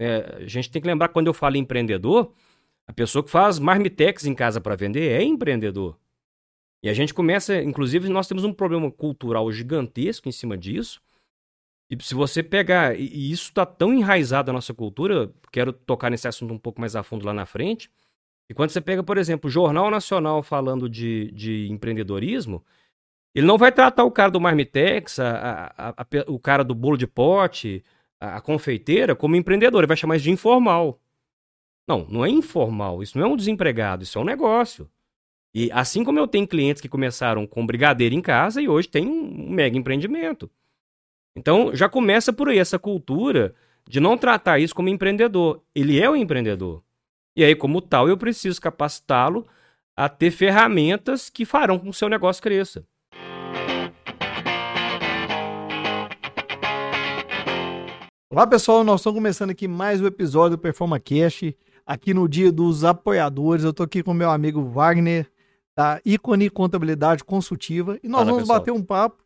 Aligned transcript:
É, 0.00 0.44
a 0.44 0.46
gente 0.46 0.70
tem 0.70 0.80
que 0.80 0.88
lembrar 0.88 1.08
que 1.08 1.14
quando 1.14 1.26
eu 1.26 1.34
falo 1.34 1.58
empreendedor, 1.58 2.32
a 2.86 2.92
pessoa 2.92 3.22
que 3.22 3.30
faz 3.30 3.58
marmitex 3.58 4.24
em 4.24 4.34
casa 4.34 4.58
para 4.58 4.74
vender 4.74 5.12
é 5.12 5.22
empreendedor. 5.22 5.98
E 6.82 6.88
a 6.88 6.94
gente 6.94 7.12
começa, 7.12 7.62
inclusive, 7.62 8.08
nós 8.08 8.26
temos 8.26 8.42
um 8.42 8.52
problema 8.52 8.90
cultural 8.90 9.52
gigantesco 9.52 10.26
em 10.26 10.32
cima 10.32 10.56
disso. 10.56 11.02
E 11.90 12.02
se 12.02 12.14
você 12.14 12.42
pegar, 12.42 12.98
e 12.98 13.30
isso 13.30 13.50
está 13.50 13.66
tão 13.66 13.92
enraizado 13.92 14.46
na 14.46 14.54
nossa 14.54 14.72
cultura, 14.72 15.30
quero 15.52 15.70
tocar 15.70 16.08
nesse 16.08 16.26
assunto 16.26 16.54
um 16.54 16.58
pouco 16.58 16.80
mais 16.80 16.96
a 16.96 17.02
fundo 17.02 17.26
lá 17.26 17.34
na 17.34 17.44
frente. 17.44 17.90
E 18.48 18.54
quando 18.54 18.70
você 18.70 18.80
pega, 18.80 19.02
por 19.02 19.18
exemplo, 19.18 19.48
o 19.48 19.52
Jornal 19.52 19.90
Nacional 19.90 20.42
falando 20.42 20.88
de, 20.88 21.30
de 21.32 21.68
empreendedorismo, 21.70 22.64
ele 23.34 23.46
não 23.46 23.58
vai 23.58 23.70
tratar 23.70 24.04
o 24.04 24.10
cara 24.10 24.30
do 24.30 24.40
Marmitex, 24.40 25.18
a, 25.18 25.72
a, 25.76 25.90
a, 25.90 26.06
o 26.26 26.38
cara 26.38 26.64
do 26.64 26.74
bolo 26.74 26.96
de 26.96 27.06
pote, 27.06 27.84
a, 28.20 28.40
confeiteira, 28.40 29.16
como 29.16 29.36
empreendedor. 29.36 29.80
Ele 29.80 29.88
vai 29.88 29.96
chamar 29.96 30.16
isso 30.16 30.24
de 30.24 30.30
informal. 30.30 31.00
Não, 31.88 32.06
não 32.08 32.24
é 32.24 32.28
informal. 32.28 33.02
Isso 33.02 33.18
não 33.18 33.26
é 33.26 33.28
um 33.28 33.36
desempregado, 33.36 34.02
isso 34.02 34.18
é 34.18 34.20
um 34.20 34.24
negócio. 34.24 34.88
E 35.54 35.70
assim 35.72 36.04
como 36.04 36.18
eu 36.18 36.28
tenho 36.28 36.46
clientes 36.46 36.80
que 36.80 36.88
começaram 36.88 37.46
com 37.46 37.66
brigadeiro 37.66 38.14
em 38.14 38.20
casa 38.20 38.62
e 38.62 38.68
hoje 38.68 38.88
tem 38.88 39.08
um 39.08 39.50
mega 39.50 39.76
empreendimento. 39.76 40.48
Então 41.36 41.74
já 41.74 41.88
começa 41.88 42.32
por 42.32 42.48
aí 42.48 42.58
essa 42.58 42.78
cultura 42.78 43.54
de 43.88 43.98
não 43.98 44.16
tratar 44.16 44.60
isso 44.60 44.74
como 44.74 44.88
empreendedor. 44.88 45.62
Ele 45.74 46.00
é 46.00 46.08
um 46.08 46.14
empreendedor. 46.14 46.84
E 47.34 47.44
aí, 47.44 47.54
como 47.54 47.80
tal, 47.80 48.08
eu 48.08 48.16
preciso 48.16 48.60
capacitá-lo 48.60 49.46
a 49.96 50.08
ter 50.08 50.30
ferramentas 50.30 51.30
que 51.30 51.44
farão 51.44 51.78
com 51.78 51.84
que 51.84 51.90
o 51.90 51.94
seu 51.94 52.08
negócio 52.08 52.42
cresça. 52.42 52.86
Olá 58.32 58.46
pessoal, 58.46 58.84
nós 58.84 59.00
estamos 59.00 59.18
começando 59.18 59.50
aqui 59.50 59.66
mais 59.66 60.00
um 60.00 60.06
episódio 60.06 60.56
do 60.56 60.60
Performa 60.60 61.00
Cash, 61.00 61.52
aqui 61.84 62.14
no 62.14 62.28
dia 62.28 62.52
dos 62.52 62.84
apoiadores. 62.84 63.64
Eu 63.64 63.70
estou 63.70 63.82
aqui 63.82 64.04
com 64.04 64.14
meu 64.14 64.30
amigo 64.30 64.62
Wagner, 64.62 65.28
da 65.74 66.00
Icone 66.04 66.48
Contabilidade 66.48 67.24
Consultiva, 67.24 67.98
e 68.04 68.08
nós 68.08 68.24
vamos 68.24 68.42
pessoal. 68.42 68.60
bater 68.60 68.70
um 68.70 68.84
papo. 68.84 69.24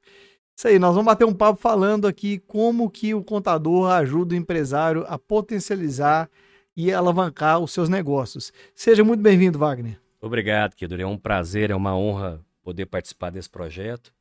Isso 0.56 0.69
aí, 0.69 0.78
nós 0.78 0.94
vamos 0.94 1.05
bater 1.05 1.27
um 1.27 1.34
papo 1.34 1.60
falando 1.60 2.06
aqui 2.06 2.38
como 2.38 2.88
que 2.88 3.12
o 3.12 3.22
contador 3.22 3.91
ajuda 3.91 4.32
o 4.32 4.38
empresário 4.38 5.05
a 5.06 5.19
potencializar 5.19 6.30
e 6.75 6.91
alavancar 6.91 7.58
os 7.58 7.75
seus 7.75 7.91
negócios. 7.91 8.55
Seja 8.75 9.05
muito 9.05 9.20
bem-vindo, 9.20 9.58
Wagner. 9.58 10.00
Obrigado, 10.19 10.75
Kidor. 10.75 10.98
É 10.98 11.05
um 11.05 11.19
prazer, 11.19 11.70
é 11.70 11.77
uma 11.77 11.94
honra 11.94 12.41
poder 12.62 12.86
participar 12.86 13.28
desse 13.28 13.50
projeto. 13.50 14.13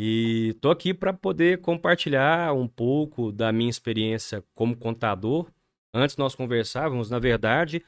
E 0.00 0.54
tô 0.60 0.70
aqui 0.70 0.94
para 0.94 1.12
poder 1.12 1.60
compartilhar 1.60 2.54
um 2.54 2.68
pouco 2.68 3.32
da 3.32 3.50
minha 3.50 3.68
experiência 3.68 4.44
como 4.54 4.76
contador. 4.76 5.50
Antes 5.92 6.16
nós 6.16 6.36
conversávamos, 6.36 7.10
na 7.10 7.18
verdade, 7.18 7.84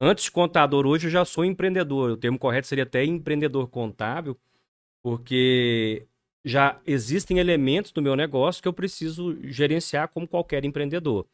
antes 0.00 0.24
de 0.24 0.32
contador, 0.32 0.84
hoje 0.86 1.06
eu 1.06 1.10
já 1.12 1.24
sou 1.24 1.44
empreendedor. 1.44 2.10
O 2.10 2.16
termo 2.16 2.36
correto 2.36 2.66
seria 2.66 2.82
até 2.82 3.04
empreendedor 3.04 3.68
contábil, 3.68 4.36
porque 5.04 6.04
já 6.44 6.80
existem 6.84 7.38
elementos 7.38 7.92
do 7.92 8.02
meu 8.02 8.16
negócio 8.16 8.60
que 8.60 8.66
eu 8.66 8.72
preciso 8.72 9.38
gerenciar 9.44 10.08
como 10.08 10.26
qualquer 10.26 10.64
empreendedor. 10.64 11.28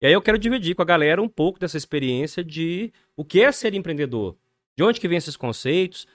E 0.00 0.06
aí 0.06 0.14
eu 0.14 0.22
quero 0.22 0.38
dividir 0.38 0.76
com 0.76 0.82
a 0.82 0.86
galera 0.86 1.20
um 1.20 1.28
pouco 1.28 1.58
dessa 1.58 1.76
experiência 1.76 2.42
de 2.42 2.90
o 3.14 3.22
que 3.22 3.42
é 3.42 3.52
ser 3.52 3.74
empreendedor, 3.74 4.34
de 4.74 4.82
onde 4.82 4.98
que 4.98 5.08
vem 5.08 5.18
esses 5.18 5.36
conceitos, 5.36 6.06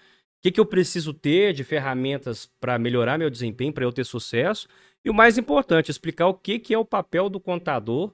que, 0.44 0.52
que 0.52 0.60
eu 0.60 0.66
preciso 0.66 1.14
ter 1.14 1.54
de 1.54 1.64
ferramentas 1.64 2.46
para 2.60 2.78
melhorar 2.78 3.18
meu 3.18 3.30
desempenho, 3.30 3.72
para 3.72 3.86
eu 3.86 3.94
ter 3.94 4.04
sucesso. 4.04 4.68
E 5.04 5.10
o 5.10 5.14
mais 5.14 5.38
importante, 5.38 5.90
explicar 5.90 6.28
o 6.28 6.34
que, 6.34 6.60
que 6.60 6.74
é 6.74 6.78
o 6.78 6.84
papel 6.84 7.30
do 7.30 7.40
contador 7.40 8.14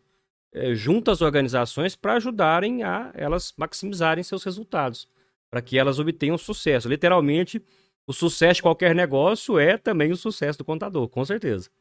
é, 0.53 0.75
junto 0.75 1.09
às 1.09 1.21
organizações 1.21 1.95
para 1.95 2.13
ajudarem 2.13 2.83
a 2.83 3.11
elas 3.15 3.51
maximizarem 3.57 4.23
seus 4.23 4.43
resultados, 4.43 5.07
para 5.49 5.59
que 5.59 5.77
elas 5.77 5.97
obtenham 5.97 6.37
sucesso. 6.37 6.87
Literalmente, 6.87 7.63
o 8.05 8.13
sucesso 8.13 8.57
de 8.57 8.61
qualquer 8.61 8.93
negócio 8.93 9.57
é 9.57 9.75
também 9.75 10.11
o 10.11 10.15
sucesso 10.15 10.59
do 10.59 10.65
contador, 10.65 11.09
com 11.09 11.25
certeza. 11.25 11.71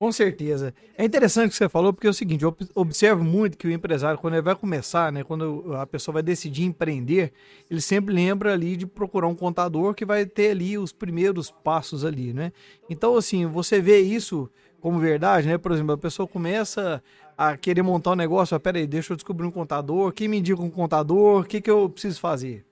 Com 0.00 0.10
certeza. 0.10 0.72
É 0.96 1.04
interessante 1.04 1.48
o 1.48 1.50
que 1.50 1.56
você 1.56 1.68
falou, 1.68 1.92
porque 1.92 2.06
é 2.06 2.10
o 2.10 2.14
seguinte, 2.14 2.42
eu 2.42 2.56
observo 2.74 3.22
muito 3.22 3.58
que 3.58 3.66
o 3.66 3.70
empresário, 3.70 4.18
quando 4.18 4.32
ele 4.32 4.42
vai 4.42 4.56
começar, 4.56 5.12
né, 5.12 5.22
quando 5.22 5.74
a 5.74 5.86
pessoa 5.86 6.14
vai 6.14 6.22
decidir 6.22 6.64
empreender, 6.64 7.34
ele 7.70 7.82
sempre 7.82 8.14
lembra 8.14 8.54
ali 8.54 8.78
de 8.78 8.86
procurar 8.86 9.26
um 9.28 9.34
contador 9.34 9.92
que 9.92 10.06
vai 10.06 10.24
ter 10.24 10.52
ali 10.52 10.78
os 10.78 10.90
primeiros 10.90 11.50
passos 11.50 12.02
ali, 12.02 12.32
né? 12.32 12.50
Então, 12.88 13.14
assim, 13.14 13.44
você 13.44 13.78
vê 13.78 14.00
isso 14.00 14.50
como 14.80 14.98
verdade, 14.98 15.46
né? 15.46 15.58
Por 15.58 15.70
exemplo, 15.70 15.92
a 15.92 15.98
pessoa 15.98 16.26
começa 16.26 17.02
a 17.36 17.54
querer 17.58 17.82
montar 17.82 18.12
um 18.12 18.16
negócio, 18.16 18.56
ah, 18.56 18.60
peraí, 18.60 18.86
deixa 18.86 19.12
eu 19.12 19.16
descobrir 19.18 19.46
um 19.46 19.50
contador, 19.50 20.12
quem 20.12 20.28
me 20.28 20.38
indica 20.38 20.62
um 20.62 20.70
contador, 20.70 21.42
o 21.42 21.44
que, 21.44 21.60
que 21.60 21.70
eu 21.70 21.90
preciso 21.90 22.18
fazer? 22.18 22.64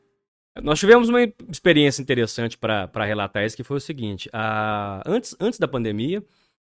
Nós 0.62 0.78
tivemos 0.78 1.10
uma 1.10 1.20
experiência 1.50 2.00
interessante 2.00 2.56
para 2.56 3.04
relatar 3.04 3.44
isso, 3.44 3.54
que 3.54 3.62
foi 3.62 3.76
o 3.76 3.80
seguinte, 3.80 4.30
a, 4.32 5.02
antes, 5.06 5.36
antes 5.38 5.58
da 5.58 5.68
pandemia, 5.68 6.24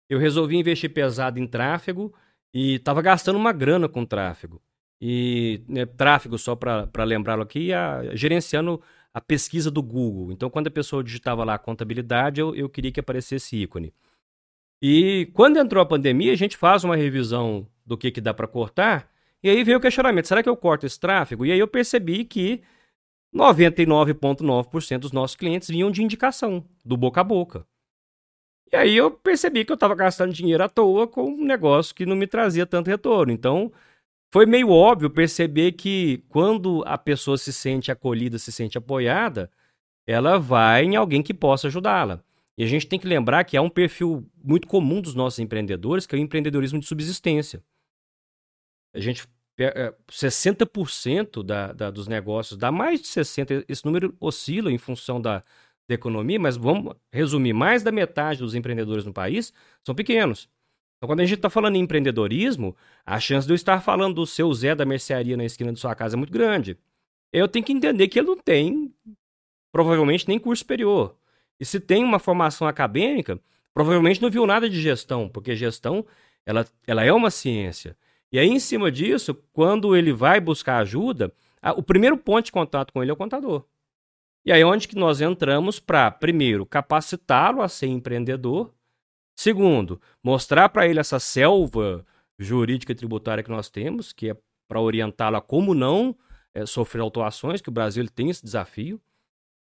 eu 0.08 0.18
resolvi 0.18 0.56
investir 0.56 0.92
pesado 0.92 1.38
em 1.38 1.46
tráfego 1.46 2.14
e 2.52 2.74
estava 2.74 3.02
gastando 3.02 3.36
uma 3.36 3.52
grana 3.52 3.88
com 3.88 4.04
tráfego. 4.04 4.62
E 5.00 5.62
né, 5.68 5.84
tráfego, 5.86 6.38
só 6.38 6.54
para 6.54 7.04
lembrá-lo 7.04 7.42
aqui, 7.42 7.72
a, 7.72 8.14
gerenciando 8.14 8.80
a 9.12 9.20
pesquisa 9.20 9.70
do 9.70 9.82
Google. 9.82 10.32
Então, 10.32 10.50
quando 10.50 10.68
a 10.68 10.70
pessoa 10.70 11.04
digitava 11.04 11.44
lá 11.44 11.58
contabilidade, 11.58 12.40
eu, 12.40 12.54
eu 12.54 12.68
queria 12.68 12.92
que 12.92 13.00
aparecesse 13.00 13.56
ícone. 13.56 13.92
E 14.82 15.30
quando 15.32 15.58
entrou 15.58 15.82
a 15.82 15.86
pandemia, 15.86 16.32
a 16.32 16.36
gente 16.36 16.56
faz 16.56 16.84
uma 16.84 16.96
revisão 16.96 17.66
do 17.86 17.96
que, 17.96 18.10
que 18.10 18.20
dá 18.20 18.34
para 18.34 18.48
cortar, 18.48 19.10
e 19.42 19.48
aí 19.48 19.62
veio 19.62 19.78
o 19.78 19.80
questionamento: 19.80 20.26
será 20.26 20.42
que 20.42 20.48
eu 20.48 20.56
corto 20.56 20.86
esse 20.86 20.98
tráfego? 20.98 21.44
E 21.44 21.52
aí 21.52 21.58
eu 21.58 21.68
percebi 21.68 22.24
que 22.24 22.62
99,9% 23.34 24.98
dos 24.98 25.12
nossos 25.12 25.36
clientes 25.36 25.68
vinham 25.68 25.90
de 25.90 26.02
indicação, 26.02 26.64
do 26.84 26.96
boca 26.96 27.20
a 27.20 27.24
boca. 27.24 27.66
E 28.74 28.76
aí 28.76 28.96
eu 28.96 29.08
percebi 29.08 29.64
que 29.64 29.70
eu 29.70 29.74
estava 29.74 29.94
gastando 29.94 30.32
dinheiro 30.32 30.64
à 30.64 30.68
toa 30.68 31.06
com 31.06 31.22
um 31.28 31.44
negócio 31.44 31.94
que 31.94 32.04
não 32.04 32.16
me 32.16 32.26
trazia 32.26 32.66
tanto 32.66 32.90
retorno. 32.90 33.32
Então, 33.32 33.72
foi 34.32 34.46
meio 34.46 34.68
óbvio 34.68 35.08
perceber 35.08 35.72
que 35.72 36.24
quando 36.28 36.82
a 36.84 36.98
pessoa 36.98 37.38
se 37.38 37.52
sente 37.52 37.92
acolhida, 37.92 38.36
se 38.36 38.50
sente 38.50 38.76
apoiada, 38.76 39.48
ela 40.04 40.40
vai 40.40 40.82
em 40.86 40.96
alguém 40.96 41.22
que 41.22 41.32
possa 41.32 41.68
ajudá-la. 41.68 42.24
E 42.58 42.64
a 42.64 42.66
gente 42.66 42.88
tem 42.88 42.98
que 42.98 43.06
lembrar 43.06 43.44
que 43.44 43.56
há 43.56 43.62
um 43.62 43.70
perfil 43.70 44.28
muito 44.42 44.66
comum 44.66 45.00
dos 45.00 45.14
nossos 45.14 45.38
empreendedores, 45.38 46.04
que 46.04 46.16
é 46.16 46.18
o 46.18 46.20
empreendedorismo 46.20 46.80
de 46.80 46.86
subsistência. 46.86 47.62
A 48.92 48.98
gente 48.98 49.24
60% 50.10 51.44
da, 51.44 51.72
da, 51.72 51.90
dos 51.92 52.08
negócios, 52.08 52.58
dá 52.58 52.72
mais 52.72 53.00
de 53.00 53.06
60%, 53.06 53.64
esse 53.68 53.84
número 53.84 54.16
oscila 54.18 54.72
em 54.72 54.78
função 54.78 55.20
da, 55.20 55.44
da 55.88 55.94
economia, 55.94 56.38
mas 56.38 56.56
vamos 56.56 56.94
resumir: 57.12 57.52
mais 57.52 57.82
da 57.82 57.92
metade 57.92 58.40
dos 58.40 58.54
empreendedores 58.54 59.04
no 59.04 59.12
país 59.12 59.52
são 59.84 59.94
pequenos. 59.94 60.48
Então, 60.96 61.08
quando 61.08 61.20
a 61.20 61.24
gente 61.26 61.36
está 61.36 61.50
falando 61.50 61.76
em 61.76 61.80
empreendedorismo, 61.80 62.74
a 63.04 63.20
chance 63.20 63.46
de 63.46 63.52
eu 63.52 63.56
estar 63.56 63.80
falando 63.80 64.14
do 64.14 64.26
seu 64.26 64.52
Zé 64.54 64.74
da 64.74 64.84
mercearia 64.84 65.36
na 65.36 65.44
esquina 65.44 65.72
de 65.72 65.78
sua 65.78 65.94
casa 65.94 66.16
é 66.16 66.18
muito 66.18 66.32
grande. 66.32 66.78
Eu 67.32 67.48
tenho 67.48 67.64
que 67.64 67.72
entender 67.72 68.08
que 68.08 68.18
ele 68.18 68.28
não 68.28 68.36
tem, 68.36 68.94
provavelmente, 69.72 70.26
nem 70.26 70.38
curso 70.38 70.60
superior. 70.60 71.16
E 71.58 71.64
se 71.64 71.80
tem 71.80 72.02
uma 72.02 72.18
formação 72.18 72.66
acadêmica, 72.66 73.38
provavelmente 73.72 74.22
não 74.22 74.30
viu 74.30 74.46
nada 74.46 74.70
de 74.70 74.80
gestão, 74.80 75.28
porque 75.28 75.54
gestão 75.54 76.06
ela, 76.46 76.66
ela 76.86 77.04
é 77.04 77.12
uma 77.12 77.30
ciência. 77.30 77.96
E 78.32 78.38
aí, 78.38 78.48
em 78.48 78.58
cima 78.58 78.90
disso, 78.90 79.34
quando 79.52 79.94
ele 79.94 80.12
vai 80.12 80.40
buscar 80.40 80.78
ajuda, 80.78 81.32
a, 81.60 81.72
o 81.72 81.82
primeiro 81.82 82.16
ponto 82.16 82.46
de 82.46 82.52
contato 82.52 82.92
com 82.92 83.02
ele 83.02 83.10
é 83.10 83.14
o 83.14 83.16
contador. 83.16 83.64
E 84.44 84.52
aí 84.52 84.62
onde 84.62 84.86
que 84.86 84.96
nós 84.96 85.20
entramos 85.20 85.80
para, 85.80 86.10
primeiro, 86.10 86.66
capacitá-lo 86.66 87.62
a 87.62 87.68
ser 87.68 87.86
empreendedor, 87.86 88.74
segundo, 89.34 90.00
mostrar 90.22 90.68
para 90.68 90.86
ele 90.86 91.00
essa 91.00 91.18
selva 91.18 92.04
jurídica 92.38 92.92
e 92.92 92.94
tributária 92.94 93.42
que 93.42 93.50
nós 93.50 93.70
temos, 93.70 94.12
que 94.12 94.30
é 94.30 94.36
para 94.68 94.80
orientá-lo 94.80 95.36
a 95.36 95.40
como 95.40 95.72
não 95.72 96.16
é, 96.52 96.66
sofrer 96.66 97.00
autuações, 97.00 97.60
que 97.60 97.70
o 97.70 97.72
Brasil 97.72 98.06
tem 98.10 98.28
esse 98.28 98.44
desafio, 98.44 99.00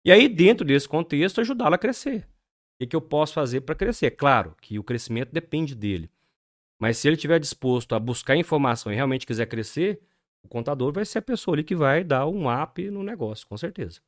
e 0.04 0.10
aí 0.10 0.28
dentro 0.28 0.66
desse 0.66 0.88
contexto 0.88 1.40
ajudá-lo 1.40 1.74
a 1.76 1.78
crescer. 1.78 2.28
O 2.74 2.78
que, 2.80 2.88
que 2.88 2.96
eu 2.96 3.00
posso 3.00 3.34
fazer 3.34 3.60
para 3.60 3.76
crescer? 3.76 4.10
Claro 4.12 4.56
que 4.60 4.78
o 4.78 4.84
crescimento 4.84 5.30
depende 5.30 5.74
dele, 5.74 6.10
mas 6.80 6.98
se 6.98 7.08
ele 7.08 7.14
estiver 7.14 7.38
disposto 7.38 7.94
a 7.94 8.00
buscar 8.00 8.36
informação 8.36 8.92
e 8.92 8.96
realmente 8.96 9.26
quiser 9.26 9.46
crescer, 9.46 10.00
o 10.42 10.48
contador 10.48 10.92
vai 10.92 11.04
ser 11.04 11.18
a 11.18 11.22
pessoa 11.22 11.54
ali 11.54 11.62
que 11.62 11.76
vai 11.76 12.02
dar 12.02 12.26
um 12.26 12.52
up 12.52 12.90
no 12.90 13.04
negócio, 13.04 13.46
com 13.46 13.56
certeza. 13.56 14.00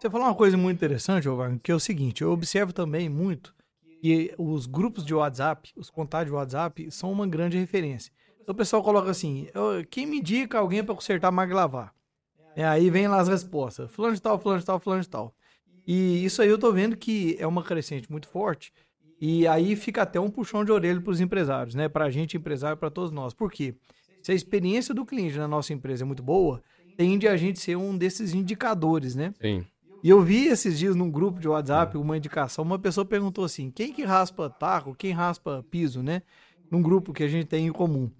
Você 0.00 0.08
falou 0.08 0.28
uma 0.28 0.34
coisa 0.34 0.56
muito 0.56 0.78
interessante, 0.78 1.28
Wagner, 1.28 1.60
que 1.62 1.70
é 1.70 1.74
o 1.74 1.78
seguinte, 1.78 2.22
eu 2.22 2.32
observo 2.32 2.72
também 2.72 3.06
muito 3.06 3.54
que 4.00 4.34
os 4.38 4.64
grupos 4.64 5.04
de 5.04 5.12
WhatsApp, 5.12 5.70
os 5.76 5.90
contatos 5.90 6.28
de 6.28 6.32
WhatsApp, 6.32 6.90
são 6.90 7.12
uma 7.12 7.26
grande 7.26 7.58
referência. 7.58 8.10
Então 8.40 8.54
o 8.54 8.56
pessoal 8.56 8.82
coloca 8.82 9.10
assim, 9.10 9.48
quem 9.90 10.06
me 10.06 10.20
indica 10.20 10.58
alguém 10.58 10.82
para 10.82 10.94
consertar 10.94 11.30
mag 11.30 11.52
lavar? 11.52 11.92
É, 12.56 12.66
aí 12.66 12.88
vem 12.88 13.08
lá 13.08 13.20
as 13.20 13.28
respostas, 13.28 13.92
fulano 13.92 14.14
de 14.14 14.22
tal, 14.22 14.40
fulano 14.40 14.60
de 14.60 14.64
tal, 14.64 14.80
fulano 14.80 15.02
de 15.02 15.08
tal. 15.10 15.34
E 15.86 16.24
isso 16.24 16.40
aí 16.40 16.48
eu 16.48 16.56
tô 16.56 16.72
vendo 16.72 16.96
que 16.96 17.36
é 17.38 17.46
uma 17.46 17.62
crescente 17.62 18.10
muito 18.10 18.26
forte. 18.26 18.72
E 19.20 19.46
aí 19.46 19.76
fica 19.76 20.00
até 20.00 20.18
um 20.18 20.30
puxão 20.30 20.64
de 20.64 20.72
orelha 20.72 20.98
para 20.98 21.10
os 21.10 21.20
empresários, 21.20 21.74
né? 21.74 21.90
Para 21.90 22.06
a 22.06 22.10
gente, 22.10 22.38
empresário, 22.38 22.78
para 22.78 22.88
todos 22.88 23.10
nós. 23.10 23.34
Por 23.34 23.52
quê? 23.52 23.74
Se 24.22 24.32
a 24.32 24.34
experiência 24.34 24.94
do 24.94 25.04
cliente 25.04 25.36
na 25.36 25.46
nossa 25.46 25.74
empresa 25.74 26.04
é 26.04 26.06
muito 26.06 26.22
boa, 26.22 26.62
tende 26.96 27.28
a 27.28 27.36
gente 27.36 27.60
ser 27.60 27.76
um 27.76 27.98
desses 27.98 28.32
indicadores, 28.32 29.14
né? 29.14 29.34
Sim. 29.38 29.66
E 30.02 30.08
eu 30.08 30.20
vi 30.20 30.46
esses 30.46 30.78
dias 30.78 30.96
num 30.96 31.10
grupo 31.10 31.38
de 31.38 31.48
WhatsApp 31.48 31.96
uma 31.98 32.16
indicação, 32.16 32.64
uma 32.64 32.78
pessoa 32.78 33.04
perguntou 33.04 33.44
assim: 33.44 33.70
quem 33.70 33.92
que 33.92 34.02
raspa 34.02 34.48
taco, 34.48 34.94
quem 34.94 35.12
raspa 35.12 35.64
piso, 35.70 36.02
né? 36.02 36.22
Num 36.70 36.80
grupo 36.80 37.12
que 37.12 37.22
a 37.22 37.28
gente 37.28 37.46
tem 37.46 37.66
em 37.66 37.72
comum. 37.72 38.10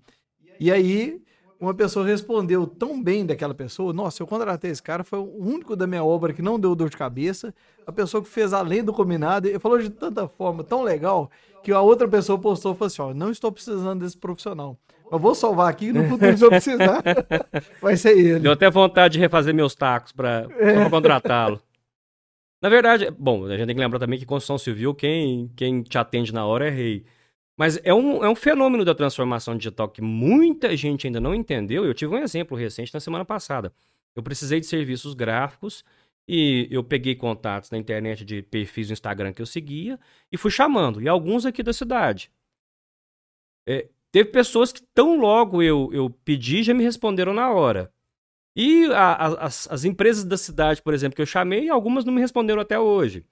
E 0.58 0.70
aí, 0.70 1.22
uma 1.60 1.72
pessoa 1.72 2.06
respondeu 2.06 2.66
tão 2.66 3.02
bem 3.02 3.24
daquela 3.24 3.54
pessoa, 3.54 3.92
nossa, 3.92 4.22
eu 4.22 4.26
contratei 4.26 4.70
esse 4.70 4.82
cara, 4.82 5.04
foi 5.04 5.18
o 5.18 5.38
único 5.38 5.76
da 5.76 5.86
minha 5.86 6.02
obra 6.02 6.32
que 6.32 6.42
não 6.42 6.58
deu 6.58 6.74
dor 6.74 6.88
de 6.88 6.96
cabeça, 6.96 7.54
a 7.86 7.92
pessoa 7.92 8.22
que 8.22 8.28
fez 8.28 8.52
além 8.52 8.82
do 8.82 8.92
combinado, 8.92 9.46
e 9.46 9.58
falou 9.58 9.78
de 9.78 9.90
tanta 9.90 10.26
forma 10.26 10.64
tão 10.64 10.82
legal, 10.82 11.30
que 11.62 11.70
a 11.70 11.80
outra 11.80 12.08
pessoa 12.08 12.38
postou 12.38 12.72
e 12.72 12.76
falou 12.76 12.86
assim, 12.86 13.02
ó, 13.02 13.14
não 13.14 13.30
estou 13.30 13.52
precisando 13.52 14.00
desse 14.00 14.16
profissional. 14.16 14.76
Eu 15.12 15.18
vou 15.18 15.34
salvar 15.34 15.68
aqui 15.68 15.92
no 15.92 16.08
futuro 16.08 16.36
se 16.38 16.44
eu 16.44 16.50
precisar. 16.50 17.02
Vai 17.82 17.96
ser 17.96 18.16
ele. 18.16 18.38
Deu 18.38 18.52
até 18.52 18.70
vontade 18.70 19.14
de 19.14 19.18
refazer 19.18 19.52
meus 19.52 19.74
tacos 19.74 20.12
para 20.12 20.46
contratá-lo. 20.88 21.60
Na 22.62 22.68
verdade, 22.68 23.10
bom, 23.10 23.46
a 23.46 23.56
gente 23.56 23.66
tem 23.66 23.74
que 23.74 23.80
lembrar 23.80 23.98
também 23.98 24.18
que 24.18 24.26
construção 24.26 24.58
civil, 24.58 24.94
quem, 24.94 25.48
quem 25.56 25.82
te 25.82 25.96
atende 25.96 26.32
na 26.32 26.44
hora 26.44 26.66
é 26.66 26.70
rei. 26.70 27.06
Mas 27.56 27.78
é 27.84 27.92
um, 27.92 28.24
é 28.24 28.28
um 28.28 28.34
fenômeno 28.34 28.84
da 28.84 28.94
transformação 28.94 29.56
digital 29.56 29.88
que 29.88 30.02
muita 30.02 30.76
gente 30.76 31.06
ainda 31.06 31.20
não 31.20 31.34
entendeu. 31.34 31.84
Eu 31.84 31.94
tive 31.94 32.14
um 32.14 32.18
exemplo 32.18 32.56
recente 32.56 32.92
na 32.92 33.00
semana 33.00 33.24
passada. 33.24 33.72
Eu 34.14 34.22
precisei 34.22 34.60
de 34.60 34.66
serviços 34.66 35.14
gráficos 35.14 35.84
e 36.28 36.68
eu 36.70 36.84
peguei 36.84 37.14
contatos 37.14 37.70
na 37.70 37.78
internet 37.78 38.24
de 38.24 38.42
perfis 38.42 38.88
do 38.88 38.92
Instagram 38.92 39.32
que 39.32 39.42
eu 39.42 39.46
seguia 39.46 39.98
e 40.30 40.36
fui 40.36 40.50
chamando. 40.50 41.02
E 41.02 41.08
alguns 41.08 41.46
aqui 41.46 41.62
da 41.62 41.72
cidade. 41.72 42.30
É, 43.66 43.88
teve 44.10 44.30
pessoas 44.30 44.72
que 44.72 44.82
tão 44.94 45.18
logo 45.18 45.62
eu, 45.62 45.90
eu 45.92 46.10
pedi 46.10 46.62
já 46.62 46.74
me 46.74 46.84
responderam 46.84 47.32
na 47.32 47.50
hora. 47.50 47.92
E 48.56 48.86
a, 48.92 49.12
a, 49.12 49.46
as, 49.46 49.68
as 49.70 49.84
empresas 49.84 50.24
da 50.24 50.36
cidade, 50.36 50.82
por 50.82 50.92
exemplo, 50.92 51.16
que 51.16 51.22
eu 51.22 51.26
chamei, 51.26 51.68
algumas 51.68 52.04
não 52.04 52.12
me 52.12 52.20
responderam 52.20 52.60
até 52.60 52.78
hoje. 52.78 53.24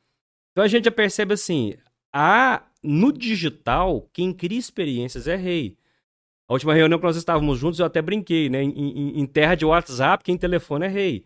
Então 0.52 0.64
a 0.64 0.68
gente 0.68 0.84
já 0.84 0.90
percebe 0.90 1.34
assim, 1.34 1.74
a, 2.12 2.62
no 2.82 3.12
digital, 3.12 4.08
quem 4.12 4.32
cria 4.32 4.58
experiências 4.58 5.26
é 5.26 5.36
rei. 5.36 5.76
A 6.48 6.54
última 6.54 6.74
reunião 6.74 6.98
que 6.98 7.04
nós 7.04 7.16
estávamos 7.16 7.58
juntos, 7.58 7.78
eu 7.78 7.86
até 7.86 8.00
brinquei, 8.00 8.48
né? 8.48 8.62
Em, 8.62 8.70
em, 8.70 9.20
em 9.20 9.26
terra 9.26 9.54
de 9.54 9.66
WhatsApp, 9.66 10.24
quem 10.24 10.38
telefona 10.38 10.86
é 10.86 10.88
rei. 10.88 11.24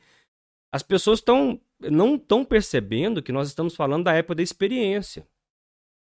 As 0.72 0.82
pessoas 0.82 1.20
estão 1.20 1.60
não 1.90 2.14
estão 2.14 2.44
percebendo 2.44 3.22
que 3.22 3.32
nós 3.32 3.48
estamos 3.48 3.74
falando 3.74 4.04
da 4.04 4.14
época 4.14 4.36
da 4.36 4.42
experiência. 4.42 5.26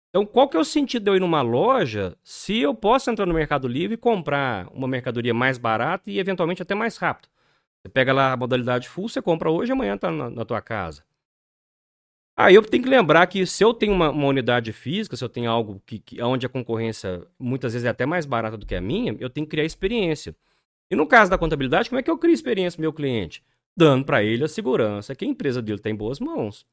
Então, 0.08 0.24
qual 0.24 0.48
que 0.48 0.56
é 0.56 0.60
o 0.60 0.64
sentido 0.64 1.04
de 1.04 1.10
eu 1.10 1.16
ir 1.16 1.20
numa 1.20 1.42
loja 1.42 2.16
se 2.24 2.58
eu 2.58 2.74
posso 2.74 3.10
entrar 3.10 3.26
no 3.26 3.34
Mercado 3.34 3.68
Livre 3.68 3.94
e 3.94 3.98
comprar 3.98 4.66
uma 4.72 4.88
mercadoria 4.88 5.34
mais 5.34 5.58
barata 5.58 6.10
e 6.10 6.18
eventualmente 6.18 6.62
até 6.62 6.74
mais 6.74 6.96
rápido? 6.96 7.28
Você 7.82 7.88
pega 7.88 8.12
lá 8.12 8.32
a 8.32 8.36
modalidade 8.36 8.88
full, 8.88 9.08
você 9.08 9.22
compra 9.22 9.50
hoje 9.50 9.72
amanhã 9.72 9.94
está 9.94 10.10
na, 10.10 10.30
na, 10.30 10.44
tua 10.44 10.60
casa. 10.60 11.04
Aí 12.36 12.54
eu 12.54 12.62
tenho 12.62 12.82
que 12.82 12.88
lembrar 12.88 13.26
que 13.26 13.44
se 13.46 13.64
eu 13.64 13.74
tenho 13.74 13.92
uma, 13.92 14.10
uma 14.10 14.26
unidade 14.28 14.72
física, 14.72 15.16
se 15.16 15.24
eu 15.24 15.28
tenho 15.28 15.50
algo 15.50 15.82
que, 15.84 15.98
que, 15.98 16.22
onde 16.22 16.46
a 16.46 16.48
concorrência 16.48 17.26
muitas 17.38 17.72
vezes 17.72 17.86
é 17.86 17.88
até 17.88 18.06
mais 18.06 18.26
barata 18.26 18.56
do 18.56 18.66
que 18.66 18.74
a 18.74 18.80
minha, 18.80 19.16
eu 19.18 19.28
tenho 19.28 19.46
que 19.46 19.50
criar 19.50 19.64
experiência. 19.64 20.36
E 20.90 20.96
no 20.96 21.06
caso 21.06 21.30
da 21.30 21.38
contabilidade, 21.38 21.88
como 21.88 21.98
é 21.98 22.02
que 22.02 22.10
eu 22.10 22.18
crio 22.18 22.32
experiência 22.32 22.76
para 22.76 22.82
meu 22.82 22.92
cliente? 22.92 23.44
Dando 23.76 24.04
para 24.04 24.22
ele 24.22 24.44
a 24.44 24.48
segurança 24.48 25.14
que 25.14 25.24
a 25.24 25.28
empresa 25.28 25.60
dele 25.60 25.78
está 25.78 25.90
em 25.90 25.94
boas 25.94 26.20
mãos. 26.20 26.66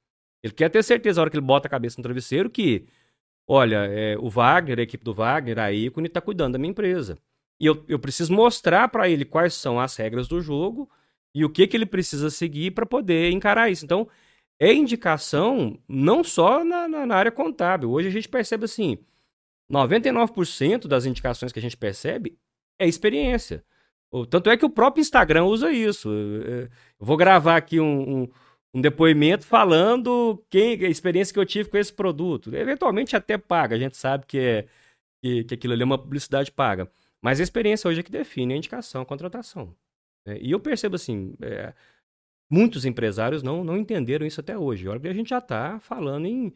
Ele 0.44 0.54
quer 0.54 0.70
ter 0.70 0.84
certeza, 0.84 1.20
na 1.20 1.24
hora 1.24 1.32
que 1.32 1.38
ele 1.38 1.46
bota 1.46 1.68
a 1.68 1.72
cabeça 1.72 1.98
no 1.98 2.04
travesseiro, 2.04 2.50
que, 2.50 2.86
olha, 3.48 3.86
é, 3.88 4.18
o 4.18 4.30
Wagner, 4.30 4.80
a 4.80 4.84
equipe 4.84 5.04
do 5.04 5.14
Wagner, 5.14 5.60
a 5.60 5.72
Icone, 5.72 6.08
está 6.08 6.22
cuidando 6.22 6.54
da 6.54 6.60
minha 6.60 6.72
empresa. 6.72 7.18
E 7.60 7.66
eu, 7.66 7.84
eu 7.88 8.00
preciso 8.00 8.34
mostrar 8.34 8.88
para 8.90 9.10
ele 9.10 9.26
quais 9.26 9.54
são 9.54 9.80
as 9.80 9.96
regras 9.96 10.28
do 10.28 10.42
jogo 10.42 10.90
e 11.34 11.44
o 11.46 11.50
que, 11.50 11.68
que 11.68 11.78
ele 11.78 11.86
precisa 11.86 12.30
seguir 12.30 12.72
para 12.72 12.86
poder 12.86 13.32
encarar 13.32 13.70
isso. 13.70 13.86
Então, 13.86 14.08
é 14.60 14.74
indicação 14.74 15.78
não 15.88 16.24
só 16.24 16.64
na, 16.64 16.88
na, 16.88 17.06
na 17.06 17.16
área 17.16 17.32
contábil. 17.32 17.92
Hoje 17.92 18.08
a 18.08 18.12
gente 18.12 18.30
percebe 18.30 18.66
assim, 18.66 18.98
99% 19.72 20.88
das 20.88 21.06
indicações 21.06 21.52
que 21.52 21.60
a 21.60 21.62
gente 21.62 21.78
percebe 21.78 22.38
é 22.80 22.88
experiência. 22.88 23.64
Tanto 24.30 24.50
é 24.50 24.56
que 24.56 24.66
o 24.66 24.70
próprio 24.70 25.02
Instagram 25.02 25.46
usa 25.46 25.72
isso. 25.72 26.10
Eu 26.10 26.70
vou 27.00 27.18
gravar 27.18 27.58
aqui 27.58 27.80
um, 27.80 28.22
um, 28.24 28.30
um, 28.76 28.82
depoimento 28.82 29.46
falando 29.46 30.42
quem, 30.50 30.86
a 30.86 30.90
experiência 30.90 31.34
que 31.34 31.40
eu 31.40 31.46
tive 31.46 31.70
com 31.70 31.78
esse 31.78 31.92
produto. 31.92 32.56
Eventualmente 32.56 33.16
até 33.16 33.38
paga, 33.38 33.76
a 33.76 33.80
gente 33.80 33.98
sabe 33.98 34.26
que, 34.26 34.38
é, 34.40 34.68
que, 35.22 35.44
que 35.44 35.54
aquilo 35.56 35.74
ali 35.74 35.82
é 35.82 35.86
uma 35.86 35.98
publicidade 35.98 36.52
paga. 36.52 36.90
Mas 37.26 37.40
a 37.40 37.44
experiência 37.44 37.90
hoje 37.90 38.02
é 38.02 38.04
que 38.04 38.12
define 38.12 38.54
a 38.54 38.58
indicação, 38.58 39.02
a 39.02 39.06
contratação. 39.06 39.76
Né? 40.28 40.38
E 40.40 40.52
eu 40.52 40.60
percebo 40.60 40.96
assim, 40.96 41.34
é, 41.42 41.74
muitos 42.48 42.86
empresários 42.86 43.42
não, 43.42 43.64
não 43.64 43.76
entenderam 43.76 44.28
isso 44.28 44.40
até 44.40 44.56
hoje. 44.56 44.88
Olha 44.88 45.00
que 45.00 45.08
a 45.08 45.14
gente 45.14 45.32
já 45.32 45.40
está 45.40 45.80
falando 45.80 46.28
em, 46.28 46.54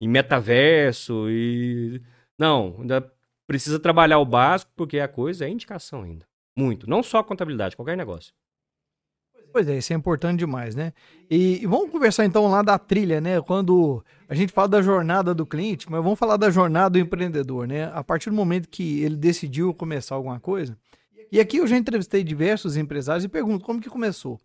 em 0.00 0.08
metaverso 0.08 1.28
e... 1.28 2.00
Não, 2.38 2.76
ainda 2.80 3.12
precisa 3.46 3.78
trabalhar 3.78 4.18
o 4.18 4.24
básico, 4.24 4.72
porque 4.74 5.00
a 5.00 5.06
coisa 5.06 5.44
é 5.44 5.50
indicação 5.50 6.02
ainda. 6.04 6.26
Muito. 6.56 6.88
Não 6.88 7.02
só 7.02 7.22
contabilidade, 7.22 7.76
qualquer 7.76 7.94
negócio. 7.94 8.32
Pois 9.52 9.68
é, 9.68 9.78
isso 9.78 9.92
é 9.92 9.96
importante 9.96 10.38
demais, 10.38 10.74
né? 10.74 10.92
E, 11.30 11.62
e, 11.62 11.66
vamos 11.66 11.90
conversar 11.90 12.24
então 12.24 12.46
lá 12.50 12.62
da 12.62 12.78
trilha, 12.78 13.20
né? 13.20 13.40
Quando 13.40 14.04
a 14.28 14.34
gente 14.34 14.52
fala 14.52 14.68
da 14.68 14.82
jornada 14.82 15.34
do 15.34 15.46
cliente, 15.46 15.90
mas 15.90 16.02
vamos 16.02 16.18
falar 16.18 16.36
da 16.36 16.50
jornada 16.50 16.90
do 16.90 16.98
empreendedor, 16.98 17.66
né? 17.66 17.90
A 17.94 18.04
partir 18.04 18.30
do 18.30 18.36
momento 18.36 18.68
que 18.68 19.02
ele 19.02 19.16
decidiu 19.16 19.72
começar 19.72 20.14
alguma 20.14 20.38
coisa. 20.38 20.76
E 21.30 21.40
aqui 21.40 21.56
eu 21.56 21.66
já 21.66 21.76
entrevistei 21.76 22.22
diversos 22.22 22.76
empresários 22.76 23.24
e 23.24 23.28
pergunto 23.28 23.64
como 23.64 23.80
que 23.80 23.88
começou. 23.88 24.40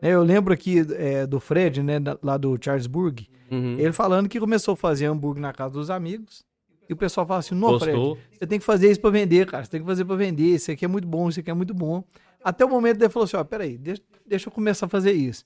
Né, 0.00 0.10
eu 0.10 0.22
lembro 0.22 0.52
aqui 0.52 0.84
é, 0.96 1.26
do 1.26 1.38
Fred, 1.40 1.82
né, 1.82 1.96
lá 2.22 2.36
do 2.36 2.58
Charlesburg, 2.60 3.28
uhum. 3.50 3.76
ele 3.78 3.92
falando 3.92 4.28
que 4.28 4.40
começou 4.40 4.72
a 4.72 4.76
fazer 4.76 5.06
hambúrguer 5.06 5.42
na 5.42 5.52
casa 5.52 5.74
dos 5.74 5.90
amigos. 5.90 6.44
E 6.88 6.92
o 6.92 6.96
pessoal 6.96 7.24
fala 7.24 7.38
assim: 7.38 7.54
Não, 7.54 7.78
Fred, 7.78 7.96
você 7.96 8.46
tem 8.46 8.58
que 8.58 8.64
fazer 8.64 8.90
isso 8.90 9.00
para 9.00 9.10
vender, 9.10 9.46
cara. 9.46 9.64
Você 9.64 9.70
tem 9.70 9.80
que 9.80 9.86
fazer 9.86 10.04
para 10.04 10.16
vender. 10.16 10.54
Isso 10.54 10.72
aqui 10.72 10.84
é 10.84 10.88
muito 10.88 11.06
bom, 11.06 11.28
isso 11.28 11.38
aqui 11.38 11.50
é 11.50 11.54
muito 11.54 11.72
bom. 11.72 12.02
Até 12.42 12.64
o 12.64 12.68
momento 12.68 13.00
ele 13.00 13.08
falou 13.08 13.24
assim: 13.24 13.36
Ó, 13.36 13.44
peraí, 13.44 13.78
deixa, 13.78 14.02
deixa 14.30 14.48
eu 14.48 14.52
começar 14.52 14.86
a 14.86 14.88
fazer 14.88 15.12
isso. 15.12 15.44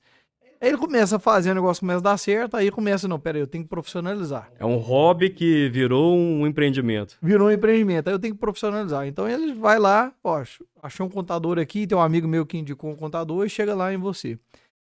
Aí 0.60 0.68
ele 0.68 0.78
começa 0.78 1.16
a 1.16 1.18
fazer, 1.18 1.50
o 1.50 1.54
negócio 1.54 1.80
começa 1.80 1.98
a 1.98 2.02
dar 2.02 2.16
certo, 2.16 2.56
aí 2.56 2.70
começa, 2.70 3.08
não, 3.08 3.18
peraí, 3.18 3.40
eu 3.40 3.46
tenho 3.46 3.64
que 3.64 3.68
profissionalizar. 3.68 4.50
É 4.58 4.64
um 4.64 4.76
hobby 4.76 5.28
que 5.30 5.68
virou 5.68 6.16
um 6.16 6.46
empreendimento. 6.46 7.18
Virou 7.20 7.48
um 7.48 7.50
empreendimento, 7.50 8.08
aí 8.08 8.14
eu 8.14 8.18
tenho 8.18 8.34
que 8.34 8.40
profissionalizar. 8.40 9.06
Então 9.06 9.28
ele 9.28 9.52
vai 9.54 9.78
lá, 9.78 10.12
ó, 10.22 10.42
achou 10.82 11.06
um 11.06 11.10
contador 11.10 11.58
aqui, 11.58 11.86
tem 11.86 11.98
um 11.98 12.00
amigo 12.00 12.28
meu 12.28 12.46
que 12.46 12.56
indicou 12.56 12.90
um 12.90 12.96
contador 12.96 13.44
e 13.44 13.50
chega 13.50 13.74
lá 13.74 13.92
em 13.92 13.96
você. 13.96 14.38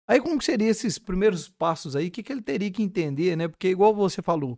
Aí 0.07 0.21
como 0.21 0.39
que 0.39 0.45
seriam 0.45 0.69
esses 0.69 0.97
primeiros 0.97 1.49
passos 1.49 1.95
aí? 1.95 2.07
O 2.07 2.11
que, 2.11 2.23
que 2.23 2.31
ele 2.31 2.41
teria 2.41 2.71
que 2.71 2.81
entender, 2.81 3.35
né? 3.35 3.47
Porque 3.47 3.67
igual 3.67 3.93
você 3.93 4.21
falou, 4.21 4.57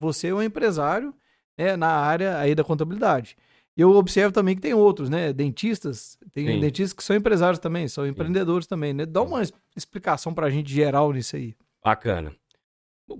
você 0.00 0.28
é 0.28 0.34
um 0.34 0.42
empresário 0.42 1.14
né, 1.56 1.76
na 1.76 1.88
área 1.88 2.38
aí 2.38 2.54
da 2.54 2.64
contabilidade. 2.64 3.36
Eu 3.76 3.92
observo 3.92 4.32
também 4.32 4.54
que 4.54 4.60
tem 4.60 4.74
outros, 4.74 5.08
né? 5.08 5.32
Dentistas, 5.32 6.18
tem 6.32 6.46
Sim. 6.46 6.60
dentistas 6.60 6.92
que 6.92 7.04
são 7.04 7.16
empresários 7.16 7.58
também, 7.58 7.88
são 7.88 8.06
empreendedores 8.06 8.66
Sim. 8.66 8.70
também, 8.70 8.92
né? 8.92 9.06
Dá 9.06 9.22
uma 9.22 9.42
explicação 9.76 10.34
para 10.34 10.46
a 10.46 10.50
gente 10.50 10.72
geral 10.72 11.12
nisso 11.12 11.36
aí. 11.36 11.54
Bacana. 11.82 12.34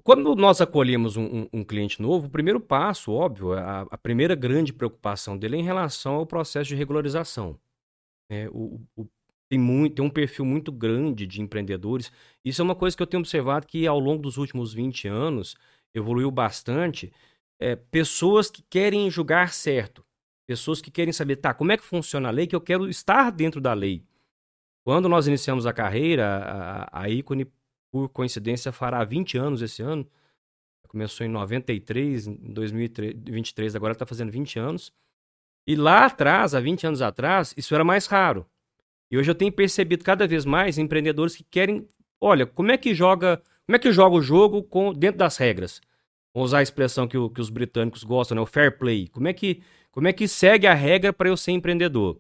Quando 0.05 0.37
nós 0.37 0.61
acolhemos 0.61 1.17
um, 1.17 1.25
um, 1.25 1.49
um, 1.53 1.65
cliente 1.65 2.01
novo, 2.01 2.27
o 2.27 2.31
primeiro 2.31 2.61
passo, 2.61 3.13
óbvio, 3.13 3.53
a, 3.55 3.83
a, 3.91 3.99
primeira 3.99 4.35
grande 4.37 4.73
preocupação 4.73 5.37
dele 5.37 5.57
é 5.57 5.59
em 5.59 5.65
relação 5.65 6.15
ao 6.15 6.27
processo 6.27 6.69
de 6.69 6.77
regularização. 6.77 7.59
É, 8.31 8.49
o, 8.53 8.81
o, 8.97 9.07
tem, 9.49 9.59
muito, 9.59 9.97
tem 9.97 10.05
um 10.05 10.11
perfil 10.11 10.45
muito 10.45 10.71
grande 10.71 11.27
de 11.27 11.43
empreendedores. 11.43 12.13
Isso 12.45 12.63
é 12.63 12.65
uma 12.65 12.77
coisa 12.77 12.97
que 12.97 13.03
eu 13.03 13.07
tenho 13.07 13.21
observado 13.21 13.67
que 13.67 13.87
ao 13.87 13.99
longo 13.99 14.23
dos 14.23 14.37
últimos 14.37 14.73
20 14.73 15.09
anos 15.09 15.57
evoluiu 15.93 16.31
bastante. 16.31 17.13
É, 17.59 17.75
pessoas 17.75 18.49
que 18.49 18.63
querem 18.63 19.11
julgar 19.11 19.53
certo. 19.53 20.05
Pessoas 20.51 20.83
que 20.83 20.91
querem 20.91 21.13
saber, 21.13 21.37
tá, 21.37 21.55
como 21.55 21.71
é 21.71 21.77
que 21.77 21.85
funciona 21.85 22.27
a 22.27 22.33
lei, 22.33 22.45
que 22.45 22.57
eu 22.57 22.61
quero 22.61 22.89
estar 22.89 23.31
dentro 23.31 23.61
da 23.61 23.73
lei. 23.73 24.03
Quando 24.83 25.09
nós 25.09 25.29
iniciamos 25.29 25.65
a 25.65 25.73
carreira, 25.73 26.27
a, 26.91 27.03
a 27.03 27.09
ícone, 27.09 27.47
por 27.89 28.09
coincidência, 28.09 28.73
fará 28.73 29.05
20 29.05 29.39
anos 29.39 29.63
esse 29.63 29.81
ano. 29.81 30.05
Começou 30.89 31.25
em 31.25 31.29
93, 31.29 32.27
em 32.27 32.53
2023, 32.53 33.77
agora 33.77 33.93
está 33.93 34.05
fazendo 34.05 34.33
20 34.33 34.59
anos. 34.59 34.93
E 35.65 35.77
lá 35.77 36.07
atrás, 36.07 36.53
há 36.53 36.59
20 36.59 36.85
anos 36.89 37.01
atrás, 37.01 37.55
isso 37.57 37.73
era 37.73 37.85
mais 37.85 38.07
raro. 38.07 38.45
E 39.09 39.17
hoje 39.17 39.31
eu 39.31 39.37
tenho 39.37 39.53
percebido 39.53 40.03
cada 40.03 40.27
vez 40.27 40.45
mais 40.45 40.79
empreendedores 40.79 41.37
que 41.37 41.45
querem, 41.45 41.87
olha, 42.21 42.45
como 42.45 42.73
é 42.73 42.77
que 42.77 42.93
joga, 42.93 43.41
como 43.65 43.77
é 43.77 43.79
que 43.79 43.93
joga 43.93 44.17
o 44.17 44.21
jogo 44.21 44.65
com, 44.65 44.93
dentro 44.93 45.19
das 45.19 45.37
regras? 45.37 45.81
Vou 46.35 46.43
usar 46.43 46.59
a 46.59 46.63
expressão 46.63 47.07
que, 47.07 47.17
o, 47.17 47.31
que 47.31 47.41
os 47.41 47.51
britânicos 47.51 48.03
gostam, 48.03 48.35
né? 48.35 48.41
O 48.41 48.47
fair 48.47 48.77
play. 48.77 49.07
Como 49.07 49.29
é 49.29 49.33
que 49.33 49.63
como 49.91 50.09
é 50.09 50.13
que 50.13 50.29
segue 50.29 50.67
a 50.67 50.75
regra 50.75 51.13
para 51.13 51.29
eu 51.29 51.37
ser 51.37 51.53
empreendedor? 51.53 52.19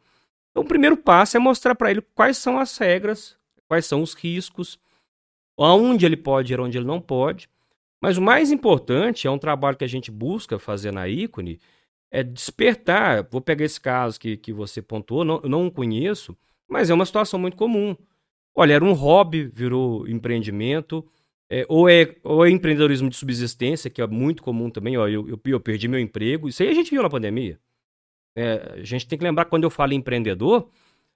Então, 0.50 0.62
o 0.62 0.66
primeiro 0.66 0.96
passo 0.96 1.36
é 1.36 1.40
mostrar 1.40 1.74
para 1.74 1.90
ele 1.90 2.02
quais 2.14 2.36
são 2.36 2.58
as 2.58 2.76
regras, 2.76 3.36
quais 3.68 3.86
são 3.86 4.02
os 4.02 4.14
riscos, 4.14 4.78
aonde 5.58 6.04
ele 6.04 6.16
pode 6.16 6.52
ir, 6.52 6.60
onde 6.60 6.76
ele 6.76 6.86
não 6.86 7.00
pode. 7.00 7.48
Mas 8.00 8.16
o 8.16 8.22
mais 8.22 8.50
importante 8.50 9.26
é 9.26 9.30
um 9.30 9.38
trabalho 9.38 9.76
que 9.76 9.84
a 9.84 9.88
gente 9.88 10.10
busca 10.10 10.58
fazer 10.58 10.92
na 10.92 11.06
ícone, 11.08 11.60
é 12.10 12.22
despertar. 12.22 13.26
Vou 13.30 13.40
pegar 13.40 13.64
esse 13.64 13.80
caso 13.80 14.18
que, 14.18 14.36
que 14.36 14.52
você 14.52 14.82
pontuou, 14.82 15.24
não, 15.24 15.40
não 15.42 15.70
conheço, 15.70 16.36
mas 16.68 16.90
é 16.90 16.94
uma 16.94 17.06
situação 17.06 17.38
muito 17.38 17.56
comum. 17.56 17.96
Olha, 18.54 18.74
era 18.74 18.84
um 18.84 18.92
hobby, 18.92 19.44
virou 19.44 20.08
empreendimento, 20.08 21.06
é, 21.50 21.66
ou, 21.68 21.88
é, 21.88 22.14
ou 22.22 22.46
é 22.46 22.50
empreendedorismo 22.50 23.10
de 23.10 23.16
subsistência, 23.16 23.90
que 23.90 24.00
é 24.00 24.06
muito 24.06 24.40
comum 24.40 24.70
também. 24.70 24.96
Ó, 24.96 25.08
eu, 25.08 25.28
eu, 25.28 25.40
eu 25.44 25.60
perdi 25.60 25.88
meu 25.88 25.98
emprego, 25.98 26.48
isso 26.48 26.62
aí 26.62 26.68
a 26.68 26.74
gente 26.74 26.92
viu 26.92 27.02
na 27.02 27.10
pandemia. 27.10 27.58
É, 28.36 28.78
a 28.80 28.84
gente 28.84 29.08
tem 29.08 29.18
que 29.18 29.24
lembrar 29.24 29.44
que 29.44 29.50
quando 29.50 29.64
eu 29.64 29.70
falo 29.70 29.92
empreendedor, 29.92 30.70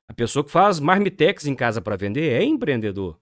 a 0.08 0.12
pessoa 0.12 0.44
que 0.44 0.50
faz 0.50 0.80
marmitex 0.80 1.46
em 1.46 1.54
casa 1.54 1.80
para 1.80 1.96
vender 1.96 2.32
é 2.32 2.42
empreendedor. 2.42 3.16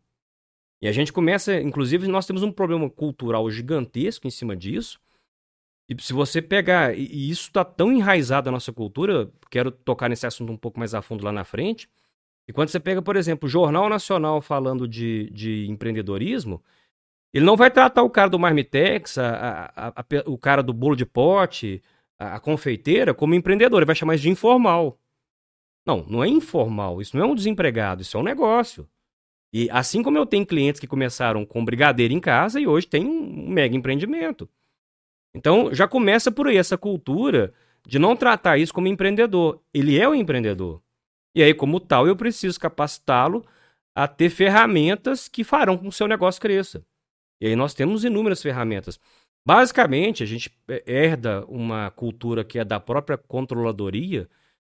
E 0.81 0.89
a 0.89 0.93
gente 0.93 1.13
começa, 1.13 1.61
inclusive, 1.61 2.09
nós 2.09 2.27
temos 2.27 2.43
um 2.43 2.51
problema 2.51 2.89
cultural 2.89 3.49
gigantesco 3.51 4.27
em 4.27 4.31
cima 4.31 4.57
disso. 4.57 4.99
E 5.89 6.03
se 6.03 6.13
você 6.15 6.41
pegar, 6.41 6.97
e 6.97 7.31
isso 7.31 7.49
está 7.49 7.65
tão 7.65 7.93
enraizado 7.93 8.47
na 8.47 8.53
nossa 8.53 8.73
cultura, 8.73 9.31
quero 9.51 9.71
tocar 9.71 10.09
nesse 10.09 10.27
assunto 10.27 10.51
um 10.51 10.57
pouco 10.57 10.79
mais 10.79 10.95
a 10.95 11.03
fundo 11.03 11.25
lá 11.25 11.31
na 11.31 11.45
frente. 11.45 11.89
E 12.49 12.53
quando 12.53 12.71
você 12.71 12.81
pega, 12.81 13.03
por 13.03 13.17
exemplo, 13.17 13.47
o 13.47 13.51
Jornal 13.51 13.89
Nacional 13.89 14.41
falando 14.41 14.89
de, 14.89 15.31
de 15.31 15.67
empreendedorismo, 15.69 16.63
ele 17.33 17.45
não 17.45 17.57
vai 17.57 17.71
tratar 17.71 18.03
o 18.03 18.11
cara 18.11 18.29
do 18.29 18.39
Marmitex, 18.39 19.17
a, 19.19 19.73
a, 19.75 19.89
a, 19.89 20.05
o 20.27 20.37
cara 20.37 20.63
do 20.63 20.73
bolo 20.73 20.95
de 20.95 21.07
pote, 21.07 21.83
a, 22.19 22.39
confeiteira, 22.39 23.15
como 23.15 23.35
empreendedor. 23.35 23.79
Ele 23.79 23.87
vai 23.87 23.95
chamar 23.95 24.15
isso 24.15 24.23
de 24.23 24.31
informal. 24.31 24.99
Não, 25.87 26.05
não 26.05 26.23
é 26.23 26.29
informal. 26.29 27.01
Isso 27.01 27.17
não 27.17 27.25
é 27.25 27.29
um 27.29 27.35
desempregado, 27.35 28.03
isso 28.03 28.17
é 28.17 28.21
um 28.21 28.25
negócio. 28.25 28.89
E 29.53 29.69
assim 29.71 30.03
como 30.03 30.19
eu 30.19 30.27
tenho 30.27 30.47
clientes 30.47 30.81
que 30.81 30.87
começaram 30.87 31.45
com 31.45 31.65
brigadeiro 31.65 32.15
em 32.15 32.21
casa 32.21 32.61
e 32.61 32.67
hoje 32.67 32.87
tem 32.87 33.07
um 33.07 33.49
mega 33.49 33.77
empreendimento. 33.77 34.49
Então 35.35 35.75
já 35.75 35.89
começa 35.89 36.31
por 36.31 36.47
aí 36.47 36.57
essa 36.57 36.79
cultura 36.79 37.53
de 37.87 37.99
não 37.99 38.15
tratar 38.15 38.59
isso 38.59 38.73
como 38.73 38.89
empreendedor. 38.89 39.61
Ele 39.73 39.99
é 39.99 40.09
o 40.09 40.15
empreendedor. 40.15 40.83
E 41.35 41.43
aí, 41.43 41.55
como 41.55 41.81
tal, 41.81 42.07
eu 42.07 42.15
preciso 42.15 42.61
capacitá-lo 42.61 43.45
a 43.95 44.07
ter 44.07 44.31
ferramentas 44.31 45.29
que 45.29 45.43
farão 45.43 45.77
com 45.77 45.85
que 45.85 45.89
o 45.89 45.93
seu 45.93 46.07
negócio 46.07 46.41
cresça. 46.41 46.85
E 47.43 47.47
aí 47.49 47.57
nós 47.57 47.75
temos 47.75 48.05
inúmeras 48.05 48.41
ferramentas. 48.41 49.01
Basicamente, 49.45 50.23
a 50.23 50.27
gente 50.27 50.49
herda 50.87 51.45
uma 51.47 51.91
cultura 51.91 52.45
que 52.45 52.57
é 52.57 52.65
da 52.65 52.79
própria 52.79 53.19
controladoria. 53.19 54.31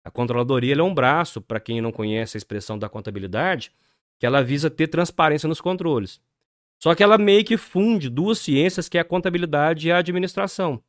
A 0.05 0.11
controladoria 0.11 0.75
é 0.75 0.83
um 0.83 0.93
braço, 0.93 1.41
para 1.41 1.61
quem 1.61 1.81
não 1.81 1.93
conhece 1.93 2.37
a 2.37 2.39
expressão 2.39 2.77
da 2.77 2.89
contabilidade, 2.89 3.71
que 4.19 4.27
ela 4.27 4.43
visa 4.43 4.69
ter 4.69 4.89
transparência 4.89 5.49
nos 5.49 5.61
controles. 5.61 6.21
Só 6.83 6.93
que 6.93 7.05
ela 7.05 7.17
meio 7.17 7.45
que 7.45 7.57
funde 7.57 8.11
duas 8.11 8.41
ciências, 8.41 8.89
que 8.89 8.99
é 8.99 9.01
a 9.01 9.05
contabilidade 9.05 9.87
e 9.87 9.93
a 9.93 9.99
administração. 9.99 10.83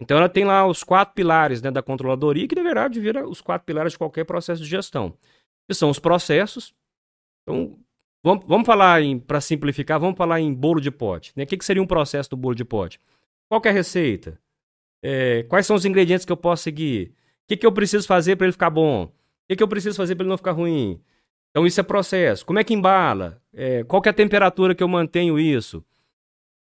Então 0.00 0.16
ela 0.16 0.28
tem 0.28 0.44
lá 0.44 0.64
os 0.64 0.84
quatro 0.84 1.12
pilares 1.12 1.60
né, 1.60 1.72
da 1.72 1.82
controladoria, 1.82 2.46
que 2.46 2.54
na 2.54 2.62
verdade 2.62 3.00
vira 3.00 3.28
os 3.28 3.40
quatro 3.40 3.66
pilares 3.66 3.94
de 3.94 3.98
qualquer 3.98 4.24
processo 4.24 4.62
de 4.62 4.68
gestão. 4.68 5.12
Que 5.68 5.74
são 5.74 5.90
os 5.90 5.98
processos. 5.98 6.72
Então, 7.42 7.76
vamos, 8.26 8.44
vamos 8.44 8.66
falar 8.66 9.00
para 9.24 9.40
simplificar, 9.40 10.00
vamos 10.00 10.16
falar 10.16 10.40
em 10.40 10.52
bolo 10.52 10.80
de 10.80 10.90
pote. 10.90 11.32
Né? 11.36 11.44
O 11.44 11.46
que, 11.46 11.56
que 11.56 11.64
seria 11.64 11.82
um 11.82 11.86
processo 11.86 12.28
do 12.30 12.36
bolo 12.36 12.56
de 12.56 12.64
pote? 12.64 13.00
Qual 13.48 13.62
é 13.64 13.68
a 13.68 13.72
receita? 13.72 14.40
É, 15.00 15.44
quais 15.44 15.64
são 15.64 15.76
os 15.76 15.84
ingredientes 15.84 16.26
que 16.26 16.32
eu 16.32 16.36
posso 16.36 16.64
seguir? 16.64 17.10
O 17.44 17.48
que, 17.48 17.56
que 17.56 17.64
eu 17.64 17.70
preciso 17.70 18.04
fazer 18.06 18.34
para 18.34 18.46
ele 18.46 18.52
ficar 18.52 18.70
bom? 18.70 19.04
O 19.04 19.12
que, 19.48 19.54
que 19.54 19.62
eu 19.62 19.68
preciso 19.68 19.96
fazer 19.96 20.16
para 20.16 20.24
ele 20.24 20.30
não 20.30 20.36
ficar 20.36 20.50
ruim? 20.50 21.00
Então 21.50 21.64
isso 21.64 21.78
é 21.78 21.84
processo. 21.84 22.44
Como 22.44 22.58
é 22.58 22.64
que 22.64 22.74
embala? 22.74 23.40
É, 23.54 23.84
qual 23.84 24.02
é 24.04 24.08
a 24.08 24.12
temperatura 24.12 24.74
que 24.74 24.82
eu 24.82 24.88
mantenho 24.88 25.38
isso? 25.38 25.84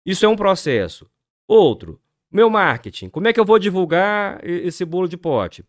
Isso 0.07 0.25
é 0.25 0.29
um 0.29 0.37
processo. 0.37 1.11
Outro, 1.49 2.01
meu 2.31 2.49
marketing. 2.49 3.09
Como 3.09 3.27
é 3.27 3.33
que 3.33 3.41
eu 3.41 3.45
vou 3.45 3.59
divulgar 3.59 4.41
esse 4.45 4.85
bolo 4.85 5.09
de 5.09 5.17
pote? 5.17 5.65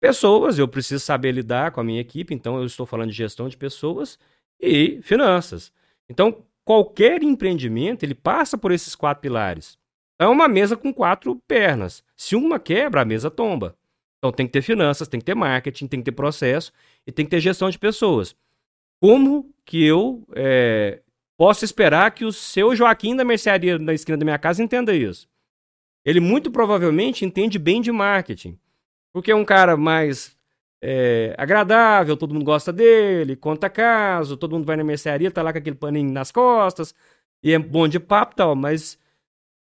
Pessoas, 0.00 0.58
eu 0.58 0.66
preciso 0.66 1.04
saber 1.04 1.32
lidar 1.32 1.72
com 1.72 1.80
a 1.82 1.84
minha 1.84 2.00
equipe, 2.00 2.32
então 2.32 2.56
eu 2.56 2.64
estou 2.64 2.86
falando 2.86 3.10
de 3.10 3.16
gestão 3.16 3.50
de 3.50 3.56
pessoas 3.56 4.18
e 4.60 5.00
finanças. 5.02 5.72
Então, 6.08 6.44
qualquer 6.64 7.22
empreendimento, 7.22 8.02
ele 8.02 8.14
passa 8.14 8.58
por 8.58 8.72
esses 8.72 8.94
quatro 8.94 9.22
pilares. 9.22 9.78
É 10.18 10.26
uma 10.26 10.46
mesa 10.46 10.76
com 10.76 10.92
quatro 10.92 11.36
pernas. 11.48 12.04
Se 12.16 12.36
uma 12.36 12.60
quebra, 12.60 13.00
a 13.00 13.04
mesa 13.04 13.30
tomba. 13.30 13.76
Então 14.18 14.30
tem 14.30 14.46
que 14.46 14.52
ter 14.52 14.60
finanças, 14.60 15.08
tem 15.08 15.18
que 15.18 15.24
ter 15.24 15.34
marketing, 15.34 15.86
tem 15.86 16.00
que 16.00 16.04
ter 16.04 16.12
processo 16.12 16.72
e 17.06 17.10
tem 17.10 17.24
que 17.24 17.30
ter 17.30 17.40
gestão 17.40 17.70
de 17.70 17.78
pessoas. 17.78 18.36
Como 19.00 19.50
que 19.64 19.82
eu 19.82 20.22
é, 20.34 21.00
posso 21.38 21.64
esperar 21.64 22.10
que 22.10 22.26
o 22.26 22.32
seu 22.32 22.76
Joaquim 22.76 23.16
da 23.16 23.24
mercearia 23.24 23.78
na 23.78 23.94
esquina 23.94 24.18
da 24.18 24.24
minha 24.24 24.38
casa 24.38 24.62
entenda 24.62 24.94
isso? 24.94 25.26
Ele 26.04 26.20
muito 26.20 26.50
provavelmente 26.50 27.24
entende 27.24 27.58
bem 27.58 27.80
de 27.80 27.90
marketing. 27.90 28.58
Porque 29.10 29.30
é 29.30 29.34
um 29.34 29.44
cara 29.44 29.74
mais 29.74 30.36
é, 30.82 31.34
agradável, 31.38 32.16
todo 32.16 32.32
mundo 32.34 32.44
gosta 32.44 32.72
dele, 32.72 33.36
conta 33.36 33.68
caso, 33.70 34.36
todo 34.36 34.52
mundo 34.52 34.66
vai 34.66 34.76
na 34.76 34.84
mercearia, 34.84 35.30
tá 35.30 35.42
lá 35.42 35.52
com 35.52 35.58
aquele 35.58 35.76
paninho 35.76 36.12
nas 36.12 36.32
costas, 36.32 36.94
e 37.42 37.52
é 37.52 37.58
bom 37.58 37.88
de 37.88 38.00
papo 38.00 38.32
e 38.34 38.36
tal, 38.36 38.54
mas 38.56 38.98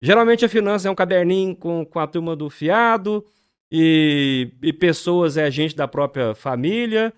geralmente 0.03 0.45
a 0.45 0.49
finança 0.49 0.89
é 0.89 0.91
um 0.91 0.95
caderninho 0.95 1.57
com, 1.57 1.85
com 1.85 1.99
a 1.99 2.07
turma 2.07 2.37
do 2.37 2.51
fiado, 2.51 3.25
e, 3.71 4.53
e 4.63 4.73
pessoas 4.73 5.37
é 5.37 5.51
gente 5.51 5.75
da 5.77 5.89
própria 5.89 6.35
família, 6.35 7.13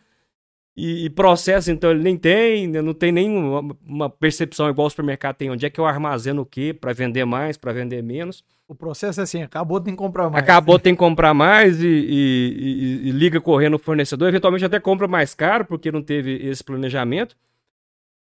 e, 0.81 1.07
e, 1.07 1.11
processo, 1.11 1.73
então, 1.73 1.91
ele 1.91 2.05
nem 2.05 2.17
tem, 2.17 2.69
né, 2.69 2.81
não 2.81 2.95
tem 2.95 3.11
nenhuma 3.11 3.77
uma 3.85 4.09
percepção 4.09 4.71
igual 4.71 4.87
o 4.87 4.91
supermercado 4.91 5.35
tem. 5.35 5.51
Onde 5.51 5.67
é 5.67 5.71
que 5.71 5.81
eu 5.81 5.85
armazeno 5.85 6.43
o 6.43 6.47
quê 6.47 6.73
para 6.73 6.93
vender 6.93 7.25
mais, 7.25 7.57
para 7.57 7.73
vender 7.73 8.01
menos? 8.01 8.45
O 8.69 8.75
processo 8.75 9.21
é 9.21 9.23
assim, 9.23 9.43
acabou, 9.43 9.81
tem 9.81 9.95
que 9.95 9.99
comprar 9.99 10.29
mais. 10.29 10.45
Acabou, 10.45 10.77
né? 10.77 10.83
tem 10.83 10.95
que 10.95 10.99
comprar 10.99 11.33
mais 11.33 11.83
e, 11.83 11.87
e, 11.89 13.09
e, 13.09 13.11
liga 13.13 13.41
correndo 13.41 13.75
o 13.75 13.79
fornecedor. 13.79 14.29
Eventualmente 14.29 14.63
até 14.63 14.79
compra 14.79 15.09
mais 15.09 15.35
caro, 15.35 15.65
porque 15.65 15.91
não 15.91 16.03
teve 16.03 16.35
esse 16.47 16.63
planejamento. 16.63 17.35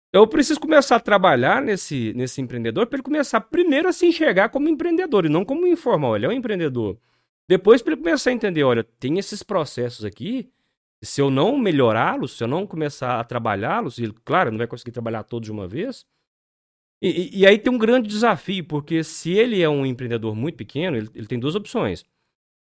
Então, 0.09 0.23
eu 0.23 0.29
preciso 0.29 0.61
começar 0.61 0.97
a 0.97 1.01
trabalhar 1.01 1.61
nesse, 1.61 2.13
nesse 2.15 2.41
empreendedor 2.41 2.87
para 2.87 2.97
ele 2.97 3.03
começar 3.03 3.41
primeiro 3.41 3.89
a 3.89 3.93
se 3.93 4.07
enxergar 4.07 4.49
como 4.51 4.69
empreendedor 4.69 5.27
e 5.27 5.29
não 5.29 5.45
como 5.45 5.67
informal. 5.67 6.15
Ele 6.15 6.27
é 6.27 6.29
um 6.29 6.33
empreendedor. 6.33 6.97
Depois, 7.49 7.83
para 7.83 7.95
ele 7.95 8.03
começar 8.03 8.31
a 8.31 8.33
entender: 8.33 8.63
olha, 8.63 8.85
tem 8.85 9.19
esses 9.19 9.43
processos 9.43 10.05
aqui. 10.05 10.49
Se 11.03 11.21
eu 11.21 11.29
não 11.29 11.59
melhorá-los, 11.59 12.37
se 12.37 12.45
eu 12.45 12.49
não 12.49 12.67
começar 12.69 13.19
a 13.19 13.25
trabalhá-los, 13.25 13.99
e 13.99 14.13
claro, 14.25 14.53
não 14.53 14.59
vai 14.59 14.67
conseguir 14.69 14.93
trabalhar 14.93 15.25
todos 15.25 15.47
de 15.47 15.53
uma 15.53 15.67
vez. 15.67 16.07
E, 17.09 17.41
e, 17.41 17.47
aí 17.47 17.59
tem 17.59 17.73
um 17.73 17.79
grande 17.79 18.09
desafio, 18.09 18.65
porque 18.65 19.05
se 19.05 19.33
ele 19.33 19.63
é 19.63 19.69
um 19.69 19.87
empreendedor 19.87 20.35
muito 20.35 20.57
pequeno, 20.57 20.97
ele, 20.97 21.09
ele 21.15 21.27
tem 21.27 21.39
duas 21.39 21.55
opções. 21.55 22.05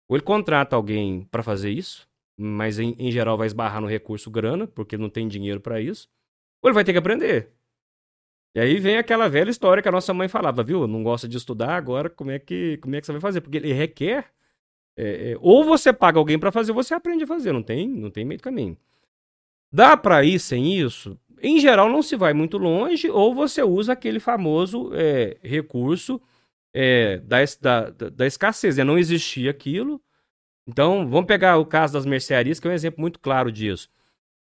Ou 0.09 0.17
ele 0.17 0.25
contrata 0.25 0.77
alguém 0.77 1.25
para 1.31 1.43
fazer 1.43 1.71
isso, 1.71 2.09
mas 2.37 2.79
em, 2.79 2.95
em, 2.99 3.11
geral 3.11 3.37
vai 3.37 3.49
esbarrar 3.49 3.81
no 3.81 3.89
recurso 3.89 4.31
grana, 4.31 4.67
porque 4.67 4.97
não 4.97 5.11
tem 5.11 5.27
dinheiro 5.27 5.61
para 5.61 5.81
isso. 5.81 6.09
Ou 6.63 6.69
ele 6.69 6.75
vai 6.75 6.85
ter 6.85 6.93
que 6.93 6.99
aprender. 6.99 7.51
E 8.55 8.61
aí 8.61 8.79
vem 8.79 8.97
aquela 8.97 9.29
velha 9.29 9.51
história 9.51 9.83
que 9.83 9.89
a 9.89 9.93
nossa 9.93 10.15
mãe 10.15 10.29
falava, 10.29 10.63
viu? 10.63 10.87
Não 10.87 11.03
gosta 11.03 11.29
de 11.29 11.37
estudar, 11.37 11.77
agora 11.77 12.09
como 12.09 12.31
é 12.31 12.39
que, 12.39 12.79
como 12.79 12.95
é 12.95 13.01
que 13.01 13.07
você 13.07 13.13
vai 13.13 13.21
fazer? 13.21 13.41
Porque 13.41 13.57
ele 13.57 13.73
requer 13.73 14.33
é, 14.97 15.33
é, 15.33 15.37
ou 15.41 15.65
você 15.65 15.93
paga 15.93 16.19
alguém 16.19 16.39
para 16.39 16.51
fazer, 16.51 16.73
ou 16.73 16.83
você 16.83 16.95
aprende 16.95 17.25
a 17.25 17.27
fazer, 17.27 17.53
não 17.53 17.63
tem, 17.63 17.89
não 17.89 18.11
tem 18.11 18.25
meio 18.25 18.41
caminho. 18.41 18.77
Dá 19.73 19.97
para 19.97 20.25
ir 20.25 20.41
sem 20.41 20.77
isso? 20.77 21.19
Em 21.43 21.59
geral, 21.61 21.89
não 21.89 22.03
se 22.03 22.17
vai 22.17 22.33
muito 22.33 22.59
longe, 22.59 23.11
ou 23.11 23.35
você 23.35 23.63
usa 23.63 23.93
aquele 23.93 24.21
famoso 24.21 24.91
é, 24.95 25.37
recurso 25.43 26.21
é, 26.75 27.19
da, 27.19 27.39
da, 27.61 27.91
da, 28.11 28.27
escassez. 28.27 28.77
Né? 28.77 28.85
Não 28.85 28.99
existia 28.99 29.51
aquilo. 29.51 30.01
Então, 30.67 31.09
vamos 31.09 31.27
pegar 31.27 31.57
o 31.59 31.67
caso 31.67 31.95
das 31.95 32.07
mercearias, 32.07 32.61
que 32.61 32.67
é 32.69 32.71
um 32.71 32.75
exemplo 32.75 33.01
muito 33.01 33.19
claro 33.21 33.51
disso. 33.51 33.89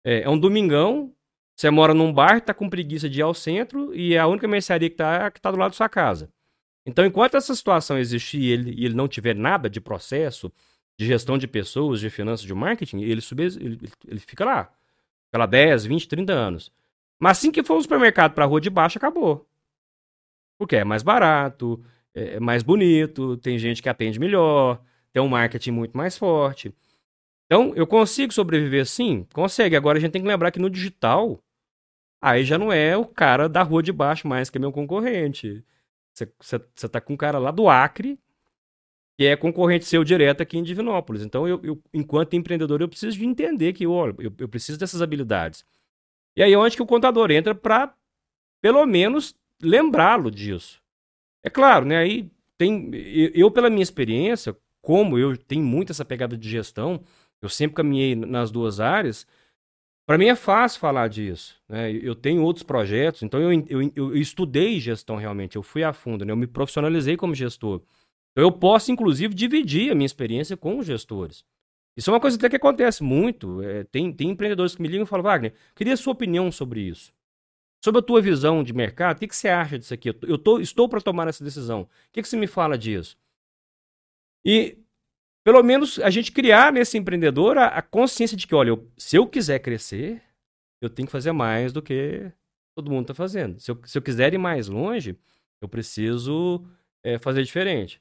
É, 0.03 0.21
é 0.21 0.29
um 0.29 0.39
domingão, 0.39 1.13
você 1.55 1.69
mora 1.69 1.93
num 1.93 2.13
bar, 2.13 2.37
está 2.37 2.53
com 2.53 2.69
preguiça 2.69 3.09
de 3.09 3.19
ir 3.19 3.23
ao 3.23 3.33
centro, 3.33 3.93
e 3.95 4.13
é 4.13 4.19
a 4.19 4.27
única 4.27 4.47
mercearia 4.47 4.89
que 4.89 4.95
está 4.95 5.31
que 5.31 5.41
tá 5.41 5.51
do 5.51 5.57
lado 5.57 5.71
da 5.71 5.77
sua 5.77 5.89
casa. 5.89 6.31
Então, 6.85 7.05
enquanto 7.05 7.35
essa 7.35 7.53
situação 7.53 7.97
existir 7.97 8.39
e 8.39 8.51
ele, 8.51 8.85
ele 8.85 8.93
não 8.93 9.07
tiver 9.07 9.35
nada 9.35 9.69
de 9.69 9.81
processo, 9.81 10.51
de 10.97 11.05
gestão 11.05 11.37
de 11.37 11.47
pessoas, 11.47 11.99
de 11.99 12.09
finanças, 12.09 12.45
de 12.45 12.53
marketing, 12.53 13.01
ele, 13.01 13.21
sube, 13.21 13.43
ele, 13.43 13.79
ele 14.07 14.19
fica 14.19 14.45
lá. 14.45 14.65
Fica 15.27 15.37
lá 15.39 15.45
10, 15.45 15.85
20, 15.85 16.07
30 16.07 16.33
anos. 16.33 16.71
Mas 17.19 17.37
assim 17.37 17.51
que 17.51 17.63
for 17.63 17.77
o 17.77 17.81
supermercado 17.81 18.33
para 18.33 18.45
a 18.45 18.47
rua 18.47 18.61
de 18.61 18.69
baixo, 18.69 18.97
acabou. 18.97 19.47
Porque 20.57 20.75
é 20.75 20.83
mais 20.83 21.03
barato, 21.03 21.83
é, 22.13 22.35
é 22.35 22.39
mais 22.39 22.63
bonito, 22.63 23.37
tem 23.37 23.57
gente 23.57 23.81
que 23.81 23.89
atende 23.89 24.19
melhor, 24.19 24.81
tem 25.13 25.21
um 25.21 25.27
marketing 25.27 25.71
muito 25.71 25.97
mais 25.97 26.17
forte. 26.17 26.73
Então, 27.45 27.73
eu 27.75 27.87
consigo 27.87 28.33
sobreviver 28.33 28.85
sim? 28.85 29.25
Consegue. 29.33 29.75
Agora 29.75 29.97
a 29.97 30.01
gente 30.01 30.11
tem 30.11 30.21
que 30.21 30.27
lembrar 30.27 30.51
que 30.51 30.59
no 30.59 30.69
digital, 30.69 31.41
aí 32.21 32.43
já 32.43 32.57
não 32.57 32.71
é 32.71 32.97
o 32.97 33.05
cara 33.05 33.47
da 33.47 33.63
rua 33.63 33.81
de 33.81 33.91
baixo 33.91 34.27
mais 34.27 34.49
que 34.49 34.57
é 34.57 34.61
meu 34.61 34.71
concorrente. 34.71 35.63
Você 36.13 36.61
está 36.75 36.99
com 36.99 37.13
um 37.13 37.17
cara 37.17 37.37
lá 37.39 37.51
do 37.51 37.69
Acre, 37.69 38.19
que 39.17 39.25
é 39.25 39.35
concorrente 39.35 39.85
seu 39.85 40.03
direto 40.03 40.41
aqui 40.41 40.57
em 40.57 40.63
Divinópolis. 40.63 41.23
Então, 41.23 41.47
eu, 41.47 41.59
eu 41.63 41.81
enquanto 41.93 42.35
empreendedor, 42.35 42.81
eu 42.81 42.89
preciso 42.89 43.17
de 43.17 43.25
entender 43.25 43.73
que 43.73 43.87
olha, 43.87 44.13
eu, 44.19 44.33
eu 44.37 44.49
preciso 44.49 44.77
dessas 44.77 45.01
habilidades. 45.01 45.63
E 46.37 46.43
aí, 46.43 46.55
onde 46.55 46.75
que 46.75 46.83
o 46.83 46.85
contador 46.85 47.31
entra 47.31 47.55
para, 47.55 47.91
pelo 48.61 48.85
menos, 48.85 49.35
lembrá-lo 49.59 50.29
disso. 50.29 50.79
É 51.43 51.49
claro, 51.49 51.83
né? 51.83 51.97
Aí 51.97 52.29
tem. 52.59 52.91
Eu, 53.33 53.49
pela 53.49 53.71
minha 53.71 53.81
experiência, 53.81 54.55
como 54.79 55.17
eu 55.17 55.35
tenho 55.35 55.63
muito 55.63 55.91
essa 55.91 56.05
pegada 56.05 56.37
de 56.37 56.47
gestão, 56.47 57.01
eu 57.41 57.49
sempre 57.49 57.75
caminhei 57.75 58.15
nas 58.15 58.51
duas 58.51 58.79
áreas. 58.79 59.25
Para 60.05 60.19
mim 60.19 60.27
é 60.27 60.35
fácil 60.35 60.79
falar 60.79 61.09
disso. 61.09 61.59
Né? 61.67 61.91
Eu 61.91 62.13
tenho 62.13 62.43
outros 62.43 62.63
projetos, 62.63 63.23
então 63.23 63.41
eu, 63.41 63.65
eu, 63.67 63.91
eu, 63.95 64.15
estudei 64.15 64.79
gestão 64.79 65.17
realmente, 65.17 65.57
eu 65.57 65.63
fui 65.63 65.83
a 65.83 65.91
fundo, 65.91 66.23
né? 66.23 66.31
eu 66.31 66.37
me 66.37 66.47
profissionalizei 66.47 67.17
como 67.17 67.35
gestor. 67.35 67.81
Então 68.31 68.43
eu 68.43 68.51
posso, 68.51 68.91
inclusive, 68.91 69.33
dividir 69.33 69.91
a 69.91 69.95
minha 69.95 70.05
experiência 70.05 70.55
com 70.55 70.77
os 70.77 70.85
gestores. 70.85 71.43
Isso 71.97 72.09
é 72.11 72.13
uma 72.13 72.19
coisa 72.19 72.37
até 72.37 72.47
que 72.47 72.55
acontece 72.55 73.03
muito. 73.03 73.61
É, 73.63 73.83
tem, 73.85 74.13
tem 74.13 74.29
empreendedores 74.29 74.75
que 74.75 74.81
me 74.81 74.87
ligam 74.87 75.03
e 75.03 75.07
falam, 75.07 75.23
Wagner, 75.23 75.53
queria 75.75 75.95
a 75.95 75.97
sua 75.97 76.13
opinião 76.13 76.51
sobre 76.51 76.81
isso. 76.81 77.11
Sobre 77.83 77.99
a 77.99 78.03
tua 78.03 78.21
visão 78.21 78.63
de 78.63 78.71
mercado, 78.71 79.17
o 79.17 79.19
que, 79.19 79.27
que 79.27 79.35
você 79.35 79.49
acha 79.49 79.77
disso 79.79 79.93
aqui? 79.93 80.09
Eu 80.21 80.37
tô, 80.37 80.59
estou 80.59 80.87
para 80.87 81.01
tomar 81.01 81.27
essa 81.27 81.43
decisão. 81.43 81.81
O 81.81 81.87
que, 82.11 82.21
que 82.21 82.29
você 82.29 82.37
me 82.37 82.47
fala 82.47 82.77
disso? 82.77 83.17
E 84.45 84.77
pelo 85.43 85.63
menos 85.63 85.97
a 85.99 86.09
gente 86.09 86.31
criar 86.31 86.71
nesse 86.71 86.97
empreendedor 86.97 87.57
a, 87.57 87.67
a 87.67 87.81
consciência 87.81 88.37
de 88.37 88.45
que, 88.45 88.53
olha, 88.53 88.69
eu, 88.69 88.91
se 88.97 89.15
eu 89.15 89.25
quiser 89.25 89.59
crescer, 89.59 90.21
eu 90.81 90.89
tenho 90.89 91.07
que 91.07 91.11
fazer 91.11 91.31
mais 91.31 91.73
do 91.73 91.81
que 91.81 92.31
todo 92.75 92.91
mundo 92.91 93.03
está 93.03 93.13
fazendo. 93.13 93.59
Se 93.59 93.71
eu, 93.71 93.81
se 93.85 93.97
eu 93.97 94.01
quiser 94.01 94.33
ir 94.33 94.37
mais 94.37 94.67
longe, 94.67 95.17
eu 95.59 95.67
preciso 95.67 96.63
é, 97.03 97.17
fazer 97.17 97.43
diferente. 97.43 97.99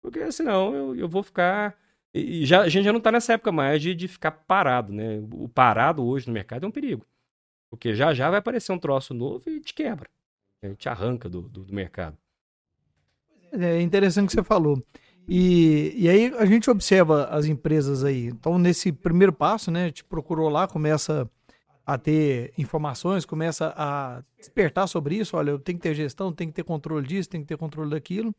Porque 0.00 0.30
senão 0.32 0.74
eu, 0.74 0.96
eu 0.96 1.08
vou 1.08 1.22
ficar. 1.22 1.78
E 2.14 2.46
já, 2.46 2.60
a 2.60 2.68
gente 2.68 2.84
já 2.84 2.92
não 2.92 2.98
está 2.98 3.10
nessa 3.10 3.32
época 3.32 3.50
mais 3.50 3.82
de, 3.82 3.92
de 3.92 4.06
ficar 4.06 4.30
parado, 4.30 4.92
né? 4.92 5.20
O 5.32 5.48
parado 5.48 6.04
hoje 6.04 6.28
no 6.28 6.32
mercado 6.32 6.64
é 6.64 6.68
um 6.68 6.70
perigo. 6.70 7.04
Porque 7.68 7.92
já 7.92 8.14
já 8.14 8.30
vai 8.30 8.38
aparecer 8.38 8.70
um 8.70 8.78
troço 8.78 9.12
novo 9.12 9.42
e 9.48 9.60
te 9.60 9.74
quebra. 9.74 10.08
Te 10.78 10.88
arranca 10.88 11.28
do, 11.28 11.42
do, 11.42 11.64
do 11.64 11.74
mercado. 11.74 12.16
É 13.52 13.80
interessante 13.80 14.26
o 14.26 14.28
que 14.28 14.32
você 14.34 14.44
falou. 14.44 14.80
E, 15.28 15.92
e 15.96 16.08
aí 16.08 16.32
a 16.38 16.46
gente 16.46 16.70
observa 16.70 17.24
as 17.24 17.46
empresas 17.46 18.04
aí. 18.04 18.26
Então, 18.26 18.58
nesse 18.58 18.92
primeiro 18.92 19.32
passo, 19.32 19.70
né, 19.70 19.86
gente 19.86 20.04
procurou 20.04 20.48
lá, 20.48 20.68
começa 20.68 21.28
a 21.86 21.98
ter 21.98 22.52
informações, 22.56 23.24
começa 23.24 23.74
a 23.76 24.22
despertar 24.38 24.86
sobre 24.86 25.16
isso. 25.16 25.36
Olha, 25.36 25.50
eu 25.50 25.58
tenho 25.58 25.78
que 25.78 25.82
ter 25.82 25.94
gestão, 25.94 26.32
tenho 26.32 26.50
que 26.50 26.56
ter 26.56 26.64
controle 26.64 27.06
disso, 27.06 27.28
tenho 27.28 27.42
que 27.42 27.48
ter 27.48 27.56
controle 27.56 27.90
daquilo. 27.90 28.34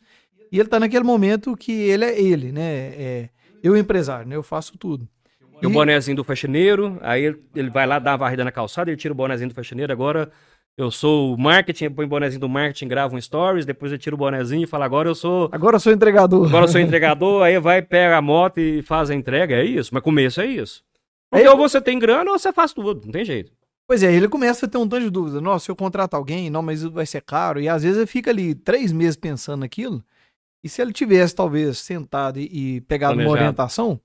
E 0.51 0.57
ele 0.57 0.67
está 0.67 0.79
naquele 0.79 1.03
momento 1.03 1.55
que 1.55 1.71
ele 1.71 2.05
é 2.05 2.21
ele, 2.21 2.51
né? 2.51 2.63
É, 2.63 3.29
eu 3.67 3.75
empresário, 3.75 4.27
né? 4.27 4.35
Eu 4.35 4.43
faço 4.43 4.77
tudo. 4.77 5.07
E 5.61 5.65
o 5.65 5.69
bonezinho 5.69 6.17
do 6.17 6.23
faxineiro, 6.23 6.97
aí 7.01 7.23
ele, 7.55 7.69
vai 7.69 7.87
lá 7.87 7.97
dar 7.97 8.11
uma 8.11 8.17
varrida 8.17 8.43
na 8.43 8.51
calçada, 8.51 8.89
ele 8.89 8.97
tira 8.97 9.13
o 9.13 9.15
bonezinho 9.15 9.49
do 9.49 9.55
faxineiro, 9.55 9.91
agora 9.91 10.29
eu 10.77 10.91
sou 10.91 11.33
o 11.33 11.37
marketing, 11.37 11.89
põe 11.89 12.05
o 12.05 12.09
bonezinho 12.09 12.41
do 12.41 12.49
marketing, 12.49 12.87
grava 12.89 13.15
um 13.15 13.21
stories, 13.21 13.65
depois 13.65 13.91
eu 13.91 13.97
tiro 13.97 14.15
o 14.15 14.19
bonezinho 14.19 14.63
e 14.63 14.67
falo, 14.67 14.83
agora 14.83 15.07
eu 15.07 15.15
sou. 15.15 15.49
Agora 15.51 15.77
eu 15.77 15.79
sou 15.79 15.93
entregador. 15.93 16.45
Agora 16.45 16.65
eu 16.65 16.67
sou 16.67 16.81
entregador, 16.81 17.43
aí 17.43 17.57
vai, 17.59 17.81
pega 17.81 18.17
a 18.17 18.21
moto 18.21 18.59
e 18.59 18.81
faz 18.81 19.09
a 19.09 19.15
entrega, 19.15 19.55
é 19.55 19.63
isso. 19.63 19.93
Mas 19.93 20.03
começo 20.03 20.41
é 20.41 20.45
isso. 20.45 20.83
Porque 21.31 21.47
aí, 21.47 21.51
ou 21.51 21.57
você 21.57 21.81
tem 21.81 21.97
grana 21.97 22.29
ou 22.31 22.37
você 22.37 22.51
faz 22.51 22.73
tudo, 22.73 23.01
não 23.05 23.11
tem 23.11 23.23
jeito. 23.23 23.51
Pois 23.87 24.03
é, 24.03 24.13
ele 24.13 24.27
começa 24.27 24.65
a 24.65 24.69
ter 24.69 24.77
um 24.77 24.87
tanto 24.87 25.03
de 25.03 25.09
dúvida. 25.09 25.39
Nossa, 25.39 25.65
se 25.65 25.71
eu 25.71 25.75
contrato 25.75 26.15
alguém, 26.15 26.49
não, 26.49 26.61
mas 26.61 26.81
isso 26.81 26.91
vai 26.91 27.05
ser 27.05 27.21
caro. 27.21 27.61
E 27.61 27.69
às 27.69 27.83
vezes 27.83 27.97
ele 27.97 28.07
fica 28.07 28.31
ali 28.31 28.53
três 28.53 28.91
meses 28.91 29.15
pensando 29.15 29.61
naquilo. 29.61 30.03
E 30.65 30.69
se 30.69 30.81
ele 30.81 30.91
tivesse, 30.91 31.35
talvez, 31.35 31.77
sentado 31.77 32.39
e, 32.39 32.77
e 32.77 32.81
pegado 32.81 33.13
Planejado. 33.13 33.29
uma 33.29 33.39
orientação, 33.39 34.01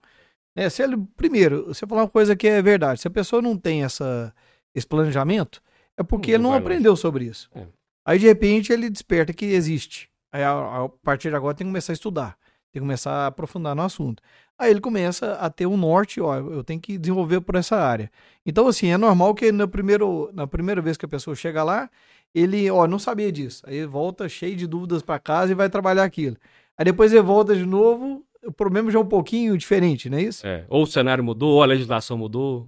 né, 0.54 0.68
se 0.68 0.82
ele, 0.82 0.94
primeiro, 1.16 1.68
você 1.68 1.86
falar 1.86 2.02
uma 2.02 2.08
coisa 2.08 2.36
que 2.36 2.46
é 2.46 2.60
verdade, 2.60 3.00
se 3.00 3.08
a 3.08 3.10
pessoa 3.10 3.40
não 3.40 3.56
tem 3.56 3.82
essa, 3.82 4.30
esse 4.74 4.86
planejamento, 4.86 5.62
é 5.96 6.02
porque 6.02 6.32
ele 6.32 6.42
não 6.42 6.52
aprendeu 6.52 6.94
sobre 6.96 7.24
isso. 7.24 7.48
É. 7.54 7.64
Aí, 8.04 8.18
de 8.18 8.26
repente, 8.26 8.74
ele 8.74 8.90
desperta 8.90 9.32
que 9.32 9.46
existe. 9.46 10.10
Aí, 10.30 10.42
a, 10.42 10.84
a 10.84 10.88
partir 11.02 11.30
de 11.30 11.36
agora, 11.36 11.54
tem 11.54 11.66
que 11.66 11.70
começar 11.70 11.92
a 11.92 11.94
estudar. 11.94 12.36
Tem 12.70 12.74
que 12.74 12.80
começar 12.80 13.10
a 13.10 13.26
aprofundar 13.28 13.74
no 13.74 13.80
assunto. 13.80 14.22
Aí 14.58 14.70
ele 14.70 14.82
começa 14.82 15.36
a 15.36 15.48
ter 15.48 15.64
um 15.64 15.78
norte, 15.78 16.20
ó, 16.20 16.36
eu 16.36 16.62
tenho 16.62 16.78
que 16.78 16.98
desenvolver 16.98 17.40
por 17.40 17.54
essa 17.54 17.76
área. 17.76 18.12
Então, 18.44 18.68
assim, 18.68 18.88
é 18.88 18.98
normal 18.98 19.34
que 19.34 19.50
no 19.50 19.66
primeiro, 19.66 20.30
na 20.34 20.46
primeira 20.46 20.82
vez 20.82 20.98
que 20.98 21.06
a 21.06 21.08
pessoa 21.08 21.34
chega 21.34 21.64
lá, 21.64 21.88
ele, 22.34 22.70
ó, 22.70 22.86
não 22.86 22.98
sabia 22.98 23.30
disso. 23.32 23.62
Aí 23.66 23.84
volta 23.84 24.28
cheio 24.28 24.56
de 24.56 24.66
dúvidas 24.66 25.02
para 25.02 25.18
casa 25.18 25.52
e 25.52 25.54
vai 25.54 25.68
trabalhar 25.68 26.04
aquilo. 26.04 26.36
Aí 26.80 26.84
depois 26.84 27.12
ele 27.12 27.20
volta 27.20 27.54
de 27.54 27.66
novo, 27.66 28.26
o 28.42 28.50
problema 28.50 28.90
já 28.90 28.98
é 28.98 29.02
um 29.02 29.06
pouquinho 29.06 29.54
diferente, 29.58 30.08
não 30.08 30.16
é 30.16 30.22
isso? 30.22 30.46
É, 30.46 30.64
ou 30.66 30.84
o 30.84 30.86
cenário 30.86 31.22
mudou, 31.22 31.56
ou 31.56 31.62
a 31.62 31.66
legislação 31.66 32.16
mudou. 32.16 32.66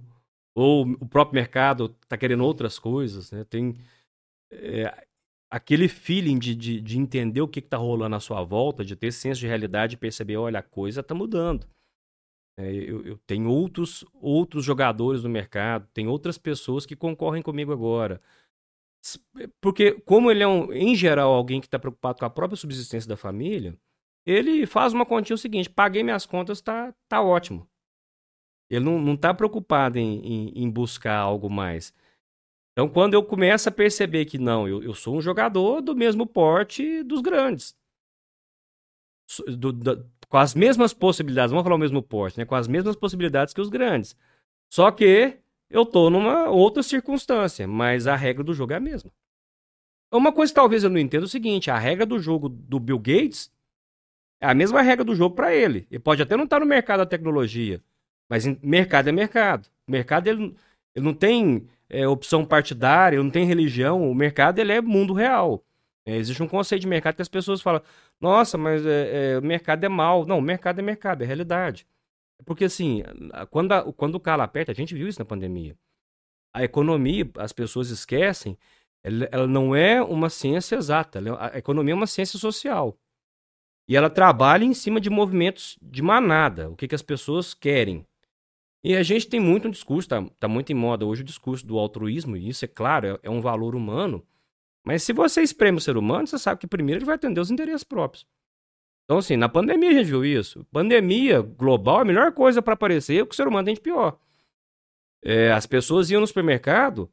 Ou 0.53 0.83
o 0.83 1.07
próprio 1.07 1.33
mercado 1.33 1.95
está 2.03 2.15
querendo 2.15 2.45
outras 2.45 2.77
coisas, 2.77 3.31
né? 3.31 3.43
Tem 3.43 3.73
é, 4.51 5.07
aquele 5.49 5.87
feeling 5.87 6.37
de, 6.37 6.53
de, 6.53 6.79
de, 6.79 6.99
entender 6.99 7.41
o 7.41 7.47
que 7.47 7.57
está 7.57 7.75
rolando 7.75 8.15
à 8.15 8.19
sua 8.19 8.43
volta, 8.43 8.85
de 8.85 8.95
ter 8.95 9.11
senso 9.11 9.39
de 9.39 9.47
realidade 9.47 9.95
e 9.95 9.97
perceber, 9.97 10.37
olha, 10.37 10.59
a 10.59 10.63
coisa 10.63 11.01
está 11.01 11.15
mudando. 11.15 11.65
É, 12.55 12.71
eu, 12.71 13.03
eu, 13.03 13.17
tenho 13.25 13.49
outros, 13.49 14.05
outros 14.13 14.63
jogadores 14.63 15.23
no 15.23 15.29
mercado, 15.29 15.87
tem 15.91 16.07
outras 16.07 16.37
pessoas 16.37 16.85
que 16.85 16.95
concorrem 16.95 17.41
comigo 17.41 17.73
agora. 17.73 18.21
Porque, 19.59 19.93
como 20.01 20.29
ele 20.29 20.43
é, 20.43 20.47
um, 20.47 20.71
em 20.71 20.95
geral, 20.95 21.33
alguém 21.33 21.59
que 21.59 21.65
está 21.65 21.79
preocupado 21.79 22.19
com 22.19 22.25
a 22.25 22.29
própria 22.29 22.55
subsistência 22.55 23.09
da 23.09 23.17
família, 23.17 23.75
ele 24.25 24.65
faz 24.65 24.93
uma 24.93 25.05
continha 25.05 25.35
o 25.35 25.37
seguinte: 25.37 25.69
paguei 25.69 26.03
minhas 26.03 26.25
contas, 26.25 26.61
tá, 26.61 26.93
tá 27.07 27.21
ótimo. 27.21 27.67
Ele 28.69 28.85
não 28.85 29.13
está 29.13 29.33
preocupado 29.33 29.99
em, 29.99 30.19
em, 30.25 30.63
em, 30.63 30.69
buscar 30.69 31.17
algo 31.17 31.49
mais. 31.49 31.93
Então, 32.71 32.89
quando 32.89 33.13
eu 33.13 33.23
começo 33.23 33.69
a 33.69 33.71
perceber 33.71 34.25
que 34.25 34.39
não, 34.39 34.67
eu, 34.67 34.81
eu 34.81 34.95
sou 34.95 35.15
um 35.15 35.21
jogador 35.21 35.81
do 35.81 35.95
mesmo 35.95 36.25
porte 36.25 37.03
dos 37.03 37.21
grandes. 37.21 37.75
Do, 39.47 39.71
do, 39.71 40.09
com 40.27 40.37
as 40.37 40.55
mesmas 40.55 40.93
possibilidades, 40.93 41.51
vamos 41.51 41.63
falar 41.63 41.75
o 41.75 41.79
mesmo 41.79 42.01
porte, 42.01 42.39
né? 42.39 42.45
Com 42.45 42.55
as 42.55 42.67
mesmas 42.67 42.95
possibilidades 42.95 43.53
que 43.53 43.61
os 43.61 43.69
grandes. 43.69 44.15
Só 44.71 44.89
que 44.89 45.37
eu 45.69 45.85
tô 45.85 46.09
numa 46.09 46.49
outra 46.49 46.81
circunstância, 46.81 47.67
mas 47.67 48.07
a 48.07 48.15
regra 48.15 48.43
do 48.43 48.53
jogo 48.53 48.73
é 48.73 48.77
a 48.77 48.79
mesma. 48.79 49.11
Uma 50.11 50.31
coisa 50.31 50.51
que 50.51 50.55
talvez 50.55 50.83
eu 50.83 50.89
não 50.89 50.97
entenda 50.97 51.25
é 51.25 51.27
o 51.27 51.29
seguinte: 51.29 51.69
a 51.69 51.77
regra 51.77 52.05
do 52.05 52.17
jogo 52.17 52.49
do 52.49 52.79
Bill 52.79 52.97
Gates 52.97 53.52
é 54.43 54.45
a 54.45 54.53
mesma 54.53 54.81
regra 54.81 55.05
do 55.05 55.15
jogo 55.15 55.35
para 55.35 55.55
ele. 55.55 55.87
Ele 55.89 55.99
pode 55.99 56.21
até 56.21 56.35
não 56.35 56.43
estar 56.43 56.57
tá 56.57 56.59
no 56.59 56.65
mercado 56.65 56.99
da 56.99 57.05
tecnologia, 57.05 57.81
mas 58.29 58.45
mercado 58.61 59.07
é 59.07 59.11
mercado. 59.11 59.69
O 59.87 59.91
mercado 59.91 60.27
ele, 60.27 60.53
ele 60.93 61.05
não 61.05 61.13
tem 61.13 61.65
é, 61.89 62.05
opção 62.05 62.45
partidária, 62.45 63.15
ele 63.15 63.23
não 63.23 63.31
tem 63.31 63.45
religião. 63.45 64.09
O 64.09 64.13
mercado 64.13 64.59
ele 64.59 64.73
é 64.73 64.81
mundo 64.81 65.13
real. 65.13 65.63
É, 66.05 66.17
existe 66.17 66.43
um 66.43 66.47
conceito 66.47 66.81
de 66.81 66.87
mercado 66.87 67.15
que 67.15 67.21
as 67.21 67.29
pessoas 67.29 67.61
falam: 67.61 67.81
nossa, 68.19 68.57
mas 68.57 68.85
é, 68.85 69.33
é, 69.33 69.39
o 69.39 69.41
mercado 69.41 69.85
é 69.85 69.89
mal. 69.89 70.25
Não, 70.25 70.39
o 70.39 70.41
mercado 70.41 70.79
é 70.79 70.81
mercado, 70.81 71.23
é 71.23 71.25
realidade. 71.25 71.87
Porque 72.45 72.65
assim, 72.65 73.01
quando, 73.49 73.71
a, 73.71 73.93
quando 73.93 74.15
o 74.15 74.19
calo 74.19 74.41
aperta, 74.41 74.73
a 74.73 74.75
gente 74.75 74.93
viu 74.93 75.07
isso 75.07 75.19
na 75.19 75.25
pandemia. 75.25 75.77
A 76.53 76.65
economia, 76.65 77.29
as 77.37 77.53
pessoas 77.53 77.89
esquecem, 77.89 78.57
ela, 79.01 79.29
ela 79.31 79.47
não 79.47 79.73
é 79.73 80.01
uma 80.01 80.29
ciência 80.29 80.75
exata. 80.75 81.19
É, 81.19 81.55
a 81.55 81.57
economia 81.57 81.93
é 81.93 81.95
uma 81.95 82.07
ciência 82.07 82.37
social. 82.37 82.97
E 83.87 83.95
ela 83.95 84.09
trabalha 84.09 84.63
em 84.63 84.73
cima 84.73 84.99
de 84.99 85.09
movimentos 85.09 85.77
de 85.81 86.01
manada, 86.01 86.69
o 86.69 86.75
que, 86.75 86.87
que 86.87 86.95
as 86.95 87.01
pessoas 87.01 87.53
querem. 87.53 88.05
E 88.83 88.95
a 88.95 89.03
gente 89.03 89.27
tem 89.27 89.39
muito 89.39 89.67
um 89.67 89.71
discurso, 89.71 90.09
tá, 90.09 90.25
tá 90.39 90.47
muito 90.47 90.71
em 90.71 90.75
moda 90.75 91.05
hoje 91.05 91.21
o 91.21 91.25
discurso 91.25 91.65
do 91.65 91.77
altruísmo, 91.77 92.35
e 92.35 92.49
isso 92.49 92.65
é 92.65 92.67
claro, 92.67 93.07
é, 93.07 93.19
é 93.23 93.29
um 93.29 93.41
valor 93.41 93.75
humano. 93.75 94.25
Mas 94.85 95.03
se 95.03 95.13
você 95.13 95.41
espreme 95.41 95.77
o 95.77 95.81
ser 95.81 95.95
humano, 95.95 96.27
você 96.27 96.37
sabe 96.37 96.59
que 96.59 96.67
primeiro 96.67 96.99
ele 96.99 97.05
vai 97.05 97.15
atender 97.15 97.39
os 97.39 97.51
interesses 97.51 97.83
próprios. 97.83 98.25
Então, 99.05 99.17
assim, 99.17 99.37
na 99.37 99.49
pandemia 99.49 99.89
a 99.89 99.93
gente 99.93 100.07
viu 100.07 100.25
isso. 100.25 100.65
Pandemia 100.71 101.41
global, 101.41 101.99
a 101.99 102.05
melhor 102.05 102.31
coisa 102.33 102.61
para 102.61 102.73
aparecer 102.73 103.19
é 103.19 103.21
o 103.21 103.25
que 103.25 103.33
o 103.33 103.35
ser 103.35 103.47
humano 103.47 103.65
tem 103.65 103.75
de 103.75 103.81
pior. 103.81 104.17
É, 105.23 105.51
as 105.51 105.65
pessoas 105.65 106.09
iam 106.09 106.21
no 106.21 106.27
supermercado, 106.27 107.09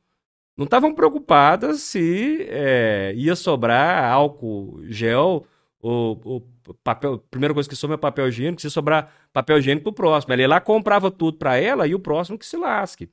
não 0.56 0.64
estavam 0.64 0.94
preocupadas 0.94 1.80
se 1.82 2.46
é, 2.48 3.12
ia 3.16 3.36
sobrar 3.36 4.04
álcool 4.04 4.80
gel 4.84 5.46
ou, 5.80 6.20
ou 6.24 6.48
papel, 6.84 7.18
primeira 7.30 7.54
coisa 7.54 7.68
que 7.68 7.74
sobra 7.74 7.94
é 7.94 7.98
papel 7.98 8.28
higiênico, 8.28 8.60
se 8.60 8.70
sobrar 8.70 9.12
papel 9.32 9.58
higiênico 9.58 9.84
pro 9.84 9.92
próximo. 9.92 10.32
Ela 10.32 10.42
ia 10.42 10.48
lá 10.48 10.60
comprava 10.60 11.10
tudo 11.10 11.38
para 11.38 11.56
ela 11.56 11.86
e 11.86 11.94
o 11.94 11.98
próximo 11.98 12.38
que 12.38 12.46
se 12.46 12.56
lasque. 12.56 13.10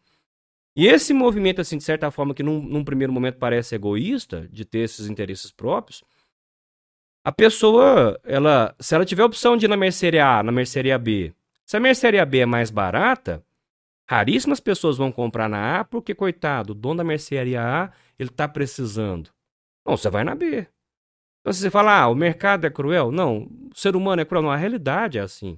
E 0.75 0.85
esse 0.85 1.13
movimento, 1.13 1.59
assim, 1.59 1.77
de 1.77 1.83
certa 1.83 2.11
forma, 2.11 2.35
que 2.35 2.43
num, 2.43 2.61
num, 2.61 2.83
primeiro 2.83 3.11
momento 3.11 3.39
parece 3.39 3.73
egoísta, 3.73 4.47
de 4.51 4.63
ter 4.63 4.79
esses 4.79 5.07
interesses 5.07 5.51
próprios, 5.51 6.03
a 7.23 7.31
pessoa, 7.31 8.19
ela, 8.23 8.75
se 8.79 8.93
ela 8.93 9.03
tiver 9.03 9.23
a 9.23 9.25
opção 9.25 9.57
de 9.57 9.65
ir 9.65 9.69
na 9.69 9.75
mercearia 9.75 10.39
A, 10.39 10.43
na 10.43 10.51
mercearia 10.51 10.97
B, 10.97 11.33
se 11.65 11.75
a 11.75 11.79
mercearia 11.79 12.23
B 12.25 12.39
é 12.39 12.45
mais 12.45 12.69
barata, 12.69 13.43
raríssimas 14.07 14.59
pessoas 14.59 14.97
vão 14.97 15.11
comprar 15.11 15.49
na 15.49 15.79
A, 15.79 15.83
porque, 15.83 16.13
coitado, 16.13 16.71
o 16.73 16.75
dono 16.75 16.97
da 16.97 17.03
mercearia 17.03 17.61
A, 17.61 17.91
ele 18.17 18.29
tá 18.29 18.47
precisando. 18.47 19.31
Não, 19.85 19.97
você 19.97 20.09
vai 20.09 20.23
na 20.23 20.35
B. 20.35 20.67
Então, 21.47 21.53
você 21.53 21.69
fala, 21.69 22.01
ah, 22.01 22.09
o 22.09 22.15
mercado 22.15 22.67
é 22.67 22.69
cruel, 22.69 23.09
não, 23.09 23.43
o 23.43 23.71
ser 23.73 23.95
humano 23.95 24.21
é 24.21 24.25
cruel, 24.25 24.43
não, 24.43 24.51
a 24.51 24.57
realidade 24.57 25.17
é 25.17 25.21
assim. 25.21 25.57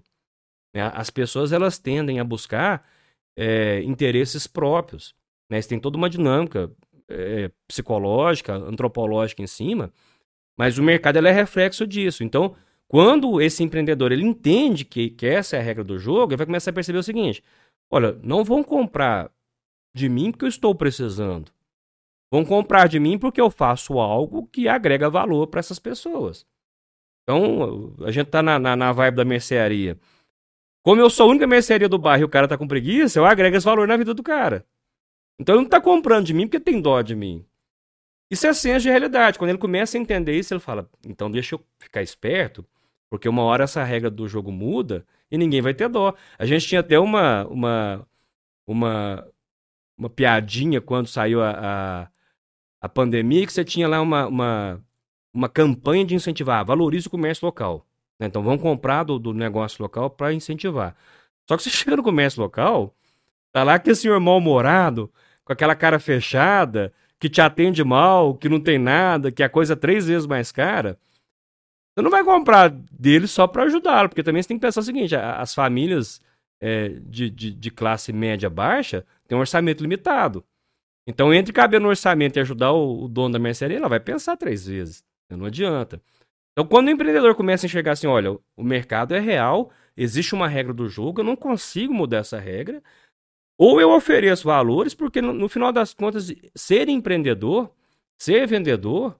Né? 0.72 0.84
As 0.94 1.10
pessoas, 1.10 1.52
elas 1.52 1.80
tendem 1.80 2.20
a 2.20 2.24
buscar 2.24 2.88
é, 3.36 3.82
interesses 3.82 4.46
próprios. 4.46 5.16
Né? 5.50 5.58
Eles 5.58 5.66
têm 5.66 5.80
toda 5.80 5.98
uma 5.98 6.08
dinâmica 6.08 6.72
é, 7.10 7.50
psicológica, 7.68 8.54
antropológica 8.54 9.42
em 9.42 9.48
cima, 9.48 9.92
Mas 10.56 10.78
o 10.78 10.84
mercado 10.84 11.18
é 11.26 11.32
reflexo 11.32 11.88
disso. 11.88 12.24
Então, 12.24 12.56
quando 12.88 13.42
esse 13.42 13.64
empreendedor 13.64 14.12
ele 14.12 14.24
entende 14.24 14.86
que, 14.86 15.10
que 15.10 15.26
essa 15.26 15.58
é 15.58 15.60
a 15.60 15.64
regra 15.64 15.84
do 15.84 15.98
jogo, 15.98 16.34
ele 16.34 16.38
vai 16.38 16.46
começar 16.46 16.70
a 16.70 16.74
perceber 16.74 17.00
o 17.00 17.04
seguinte: 17.04 17.44
olha, 17.90 18.20
não 18.22 18.44
vão 18.44 18.64
comprar 18.64 19.32
de 19.96 20.08
mim 20.08 20.32
porque 20.32 20.46
eu 20.46 20.50
estou 20.50 20.76
precisando. 20.76 21.52
Vão 22.32 22.46
comprar 22.46 22.88
de 22.88 23.00
mim 23.00 23.18
porque 23.18 23.42
eu 23.42 23.50
faço 23.50 24.00
algo 24.00 24.48
que 24.48 24.68
agrega 24.68 25.10
valor 25.10 25.48
para 25.48 25.60
essas 25.60 25.80
pessoas. 25.80 26.46
Então, 27.24 27.96
a 28.04 28.12
gente 28.12 28.28
tá 28.28 28.42
na, 28.42 28.58
na, 28.60 28.76
na, 28.76 28.92
vibe 28.92 29.16
da 29.16 29.26
mercearia. 29.26 30.00
Como 30.84 31.02
eu 31.02 31.10
sou 31.10 31.28
a 31.28 31.30
única 31.30 31.48
mercearia 31.48 31.90
do 31.90 31.98
bairro 31.98 32.24
e 32.24 32.26
o 32.26 32.30
cara 32.30 32.48
tá 32.48 32.58
com 32.58 32.68
preguiça, 32.68 33.20
eu 33.20 33.26
agrego 33.26 33.56
esse 33.56 33.66
valor 33.66 33.88
na 33.88 33.98
vida 33.98 34.14
do 34.14 34.24
cara. 34.24 34.66
Então 35.40 35.56
ele 35.56 35.64
não 35.64 35.70
tá 35.70 35.80
comprando 35.80 36.26
de 36.26 36.34
mim 36.34 36.48
porque 36.48 36.60
tem 36.60 36.82
dó 36.82 37.02
de 37.02 37.16
mim. 37.16 37.46
Isso 38.32 38.46
é 38.46 38.54
ciência 38.54 38.82
de 38.82 38.90
realidade. 38.90 39.40
Quando 39.40 39.50
ele 39.50 39.58
começa 39.58 39.98
a 39.98 40.02
entender 40.02 40.38
isso, 40.38 40.54
ele 40.54 40.60
fala: 40.60 40.90
então 41.06 41.32
deixa 41.32 41.56
eu 41.56 41.66
ficar 41.80 42.02
esperto, 42.02 42.66
porque 43.10 43.28
uma 43.28 43.44
hora 43.44 43.64
essa 43.64 43.84
regra 43.84 44.10
do 44.10 44.28
jogo 44.28 44.52
muda 44.52 45.06
e 45.32 45.38
ninguém 45.38 45.62
vai 45.62 45.74
ter 45.74 45.90
dó. 45.90 46.14
A 46.38 46.46
gente 46.46 46.68
tinha 46.68 46.82
até 46.82 47.00
uma, 47.00 47.46
uma, 47.48 48.08
uma, 48.68 49.28
uma 49.98 50.10
piadinha 50.10 50.80
quando 50.82 51.08
saiu 51.08 51.42
a, 51.42 51.52
a, 51.52 52.08
a 52.82 52.90
pandemia, 52.90 53.46
que 53.46 53.54
você 53.54 53.64
tinha 53.64 53.88
lá 53.88 54.02
uma, 54.02 54.28
uma, 54.28 54.82
uma 55.34 55.50
campanha 55.50 56.06
de 56.06 56.16
incentivar, 56.16 56.66
valorize 56.66 57.08
o 57.08 57.12
comércio 57.12 57.46
local. 57.46 57.86
Né? 58.20 58.28
Então 58.28 58.44
vamos 58.44 58.62
comprar 58.62 59.04
do, 59.04 59.20
do 59.20 59.34
negócio 59.34 59.82
local 59.82 60.10
para 60.10 60.34
incentivar. 60.34 60.96
Só 61.48 61.58
que 61.58 61.64
você 61.64 61.70
chega 61.72 61.98
no 61.98 62.04
comércio 62.04 62.42
local, 62.42 62.96
tá 63.52 63.64
lá 63.64 63.80
que 63.80 63.94
senhor 63.94 64.20
mal-humorado, 64.20 65.12
com 65.44 65.54
aquela 65.54 65.76
cara 65.76 66.00
fechada, 66.00 66.94
que 67.20 67.30
te 67.30 67.42
atende 67.42 67.84
mal, 67.84 68.36
que 68.36 68.48
não 68.48 68.60
tem 68.60 68.78
nada, 68.78 69.32
que 69.32 69.44
a 69.44 69.50
coisa 69.50 69.74
é 69.74 69.76
três 69.76 70.08
vezes 70.08 70.26
mais 70.26 70.52
cara, 70.52 70.98
você 72.00 72.04
não 72.04 72.12
vai 72.12 72.24
comprar 72.24 72.70
dele 72.70 73.28
só 73.28 73.46
para 73.46 73.64
ajudá-lo, 73.64 74.08
porque 74.08 74.24
também 74.24 74.42
você 74.42 74.48
tem 74.48 74.58
que 74.58 74.66
pensar 74.66 74.80
o 74.80 74.84
seguinte: 74.84 75.16
as 75.16 75.54
famílias 75.54 76.22
é, 76.62 76.90
de, 77.02 77.30
de, 77.30 77.52
de, 77.52 77.72
classe 77.72 78.14
média 78.14 78.50
baixa 78.50 79.06
têm 79.28 79.38
um 79.38 79.42
orçamento 79.42 79.82
limitado. 79.82 80.46
Então, 81.10 81.34
entre 81.34 81.52
caber 81.52 81.82
no 81.82 81.88
orçamento 81.90 82.38
e 82.38 82.40
ajudar 82.40 82.72
o, 82.72 83.06
o 83.06 83.08
dono 83.08 83.34
da 83.34 83.40
mercearia, 83.40 83.78
ela 83.78 83.90
vai 83.90 84.00
pensar 84.00 84.38
três 84.38 84.68
vezes. 84.68 85.04
Não 85.28 85.48
adianta. 85.48 86.00
Então, 86.52 86.64
quando 86.64 86.86
o 86.86 86.92
empreendedor 86.92 87.34
começa 87.34 87.66
a 87.66 87.68
enxergar 87.68 87.94
assim: 87.94 88.06
olha, 88.06 88.38
o 88.56 88.64
mercado 88.64 89.16
é 89.16 89.20
real, 89.20 89.72
existe 89.98 90.36
uma 90.36 90.48
regra 90.48 90.72
do 90.72 90.88
jogo, 90.88 91.22
eu 91.22 91.26
não 91.26 91.36
consigo 91.36 91.92
mudar 91.92 92.18
essa 92.18 92.38
regra, 92.40 92.84
ou 93.58 93.82
eu 93.82 93.90
ofereço 93.90 94.46
valores, 94.46 94.94
porque 94.94 95.20
no, 95.20 95.34
no 95.34 95.50
final 95.50 95.74
das 95.74 95.96
contas, 95.96 96.32
ser 96.56 96.88
empreendedor, 96.88 97.74
ser 98.16 98.46
vendedor, 98.46 99.20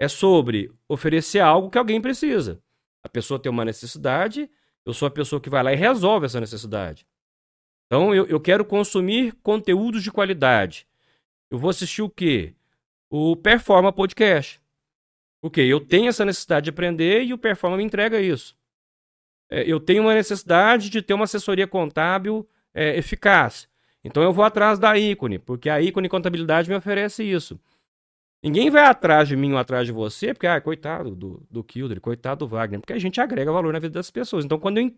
é 0.00 0.08
sobre 0.08 0.72
oferecer 0.88 1.38
algo 1.38 1.70
que 1.70 1.78
alguém 1.78 2.00
precisa. 2.00 2.60
A 3.04 3.08
pessoa 3.08 3.38
tem 3.38 3.50
uma 3.50 3.64
necessidade, 3.64 4.50
eu 4.84 4.92
sou 4.92 5.06
a 5.06 5.10
pessoa 5.10 5.40
que 5.40 5.48
vai 5.48 5.62
lá 5.62 5.72
e 5.72 5.76
resolve 5.76 6.26
essa 6.26 6.40
necessidade. 6.40 7.06
Então, 7.86 8.12
eu, 8.12 8.26
eu 8.26 8.40
quero 8.40 8.64
consumir 8.64 9.32
conteúdos 9.40 10.02
de 10.02 10.10
qualidade. 10.10 10.84
Eu 11.52 11.58
vou 11.58 11.68
assistir 11.68 12.00
o 12.00 12.08
quê? 12.08 12.54
O 13.10 13.36
Performa 13.36 13.92
Podcast. 13.92 14.58
Porque 15.38 15.60
eu 15.60 15.86
tenho 15.86 16.08
essa 16.08 16.24
necessidade 16.24 16.64
de 16.64 16.70
aprender 16.70 17.24
e 17.24 17.34
o 17.34 17.38
Performa 17.38 17.76
me 17.76 17.84
entrega 17.84 18.18
isso. 18.18 18.56
É, 19.50 19.62
eu 19.70 19.78
tenho 19.78 20.04
uma 20.04 20.14
necessidade 20.14 20.88
de 20.88 21.02
ter 21.02 21.12
uma 21.12 21.24
assessoria 21.24 21.66
contábil 21.66 22.48
é, 22.72 22.96
eficaz. 22.96 23.68
Então 24.02 24.22
eu 24.22 24.32
vou 24.32 24.46
atrás 24.46 24.78
da 24.78 24.96
ícone, 24.96 25.38
porque 25.38 25.68
a 25.68 25.78
ícone 25.78 26.08
contabilidade 26.08 26.70
me 26.70 26.74
oferece 26.74 27.22
isso. 27.22 27.60
Ninguém 28.42 28.70
vai 28.70 28.86
atrás 28.86 29.28
de 29.28 29.36
mim 29.36 29.52
ou 29.52 29.58
atrás 29.58 29.86
de 29.86 29.92
você, 29.92 30.32
porque, 30.32 30.46
ah, 30.46 30.58
coitado 30.58 31.14
do, 31.14 31.46
do 31.50 31.62
Kilder, 31.62 32.00
coitado 32.00 32.46
do 32.46 32.48
Wagner, 32.48 32.80
porque 32.80 32.94
a 32.94 32.98
gente 32.98 33.20
agrega 33.20 33.52
valor 33.52 33.74
na 33.74 33.78
vida 33.78 33.92
das 33.92 34.10
pessoas. 34.10 34.46
Então, 34.46 34.58
quando 34.58 34.78
eu, 34.78 34.90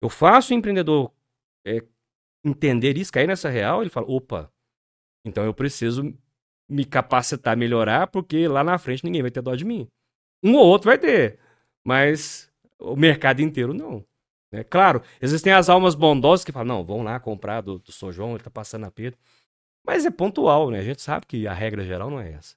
eu 0.00 0.08
faço 0.08 0.54
o 0.54 0.56
empreendedor 0.56 1.12
é, 1.66 1.82
entender 2.44 2.96
isso, 2.96 3.12
cair 3.12 3.26
nessa 3.26 3.48
real, 3.48 3.80
ele 3.82 3.90
fala: 3.90 4.06
opa, 4.08 4.52
então 5.24 5.44
eu 5.44 5.54
preciso 5.54 6.14
me 6.68 6.84
capacitar, 6.84 7.56
melhorar, 7.56 8.06
porque 8.06 8.46
lá 8.46 8.62
na 8.62 8.78
frente 8.78 9.04
ninguém 9.04 9.22
vai 9.22 9.30
ter 9.30 9.42
dó 9.42 9.54
de 9.54 9.64
mim. 9.64 9.88
Um 10.42 10.54
ou 10.54 10.66
outro 10.66 10.88
vai 10.88 10.98
ter, 10.98 11.38
mas 11.84 12.50
o 12.78 12.96
mercado 12.96 13.40
inteiro 13.40 13.74
não. 13.74 14.04
Né? 14.52 14.64
Claro, 14.64 15.02
existem 15.20 15.52
as 15.52 15.68
almas 15.68 15.94
bondosas 15.94 16.44
que 16.44 16.52
falam, 16.52 16.78
não, 16.78 16.84
vão 16.84 17.02
lá 17.02 17.18
comprar 17.20 17.60
do, 17.60 17.78
do 17.78 17.92
São 17.92 18.12
João, 18.12 18.30
ele 18.30 18.44
tá 18.44 18.50
passando 18.50 18.86
a 18.86 18.90
Pedro. 18.90 19.18
Mas 19.84 20.04
é 20.04 20.10
pontual, 20.10 20.70
né? 20.70 20.78
A 20.78 20.84
gente 20.84 21.00
sabe 21.00 21.26
que 21.26 21.46
a 21.46 21.54
regra 21.54 21.84
geral 21.84 22.10
não 22.10 22.20
é 22.20 22.32
essa. 22.32 22.54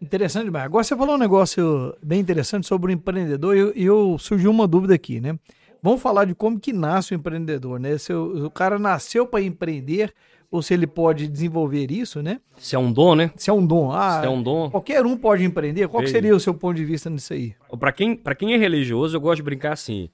Interessante 0.00 0.44
demais. 0.44 0.66
Agora 0.66 0.84
você 0.84 0.96
falou 0.96 1.14
um 1.14 1.18
negócio 1.18 1.96
bem 2.02 2.20
interessante 2.20 2.66
sobre 2.66 2.92
o 2.92 2.94
empreendedor 2.94 3.56
e 3.56 3.58
eu, 3.58 3.72
eu, 3.72 4.18
surgiu 4.18 4.50
uma 4.50 4.66
dúvida 4.66 4.94
aqui, 4.94 5.20
né? 5.20 5.38
Vamos 5.82 6.02
falar 6.02 6.24
de 6.24 6.34
como 6.34 6.58
que 6.58 6.72
nasce 6.72 7.14
o 7.14 7.16
empreendedor, 7.16 7.78
né? 7.78 7.96
Se 7.96 8.12
o, 8.12 8.46
o 8.46 8.50
cara 8.50 8.78
nasceu 8.78 9.26
para 9.26 9.42
empreender 9.42 10.12
ou 10.54 10.62
se 10.62 10.72
ele 10.72 10.86
pode 10.86 11.26
desenvolver 11.26 11.90
isso, 11.90 12.22
né? 12.22 12.40
Se 12.56 12.76
é 12.76 12.78
um 12.78 12.92
dom, 12.92 13.16
né? 13.16 13.32
Se 13.34 13.50
é 13.50 13.52
um 13.52 13.66
dom. 13.66 13.90
Ah, 13.90 14.20
se 14.20 14.26
é 14.26 14.30
um 14.30 14.40
dom. 14.40 14.70
Qualquer 14.70 15.04
um 15.04 15.16
pode 15.16 15.42
empreender. 15.42 15.88
Qual 15.88 16.06
seria 16.06 16.32
o 16.32 16.38
seu 16.38 16.54
ponto 16.54 16.76
de 16.76 16.84
vista 16.84 17.10
nisso 17.10 17.32
aí? 17.32 17.56
Para 17.76 17.90
quem, 17.90 18.16
quem 18.38 18.54
é 18.54 18.56
religioso, 18.56 19.16
eu 19.16 19.20
gosto 19.20 19.38
de 19.38 19.42
brincar 19.42 19.72
assim. 19.72 20.08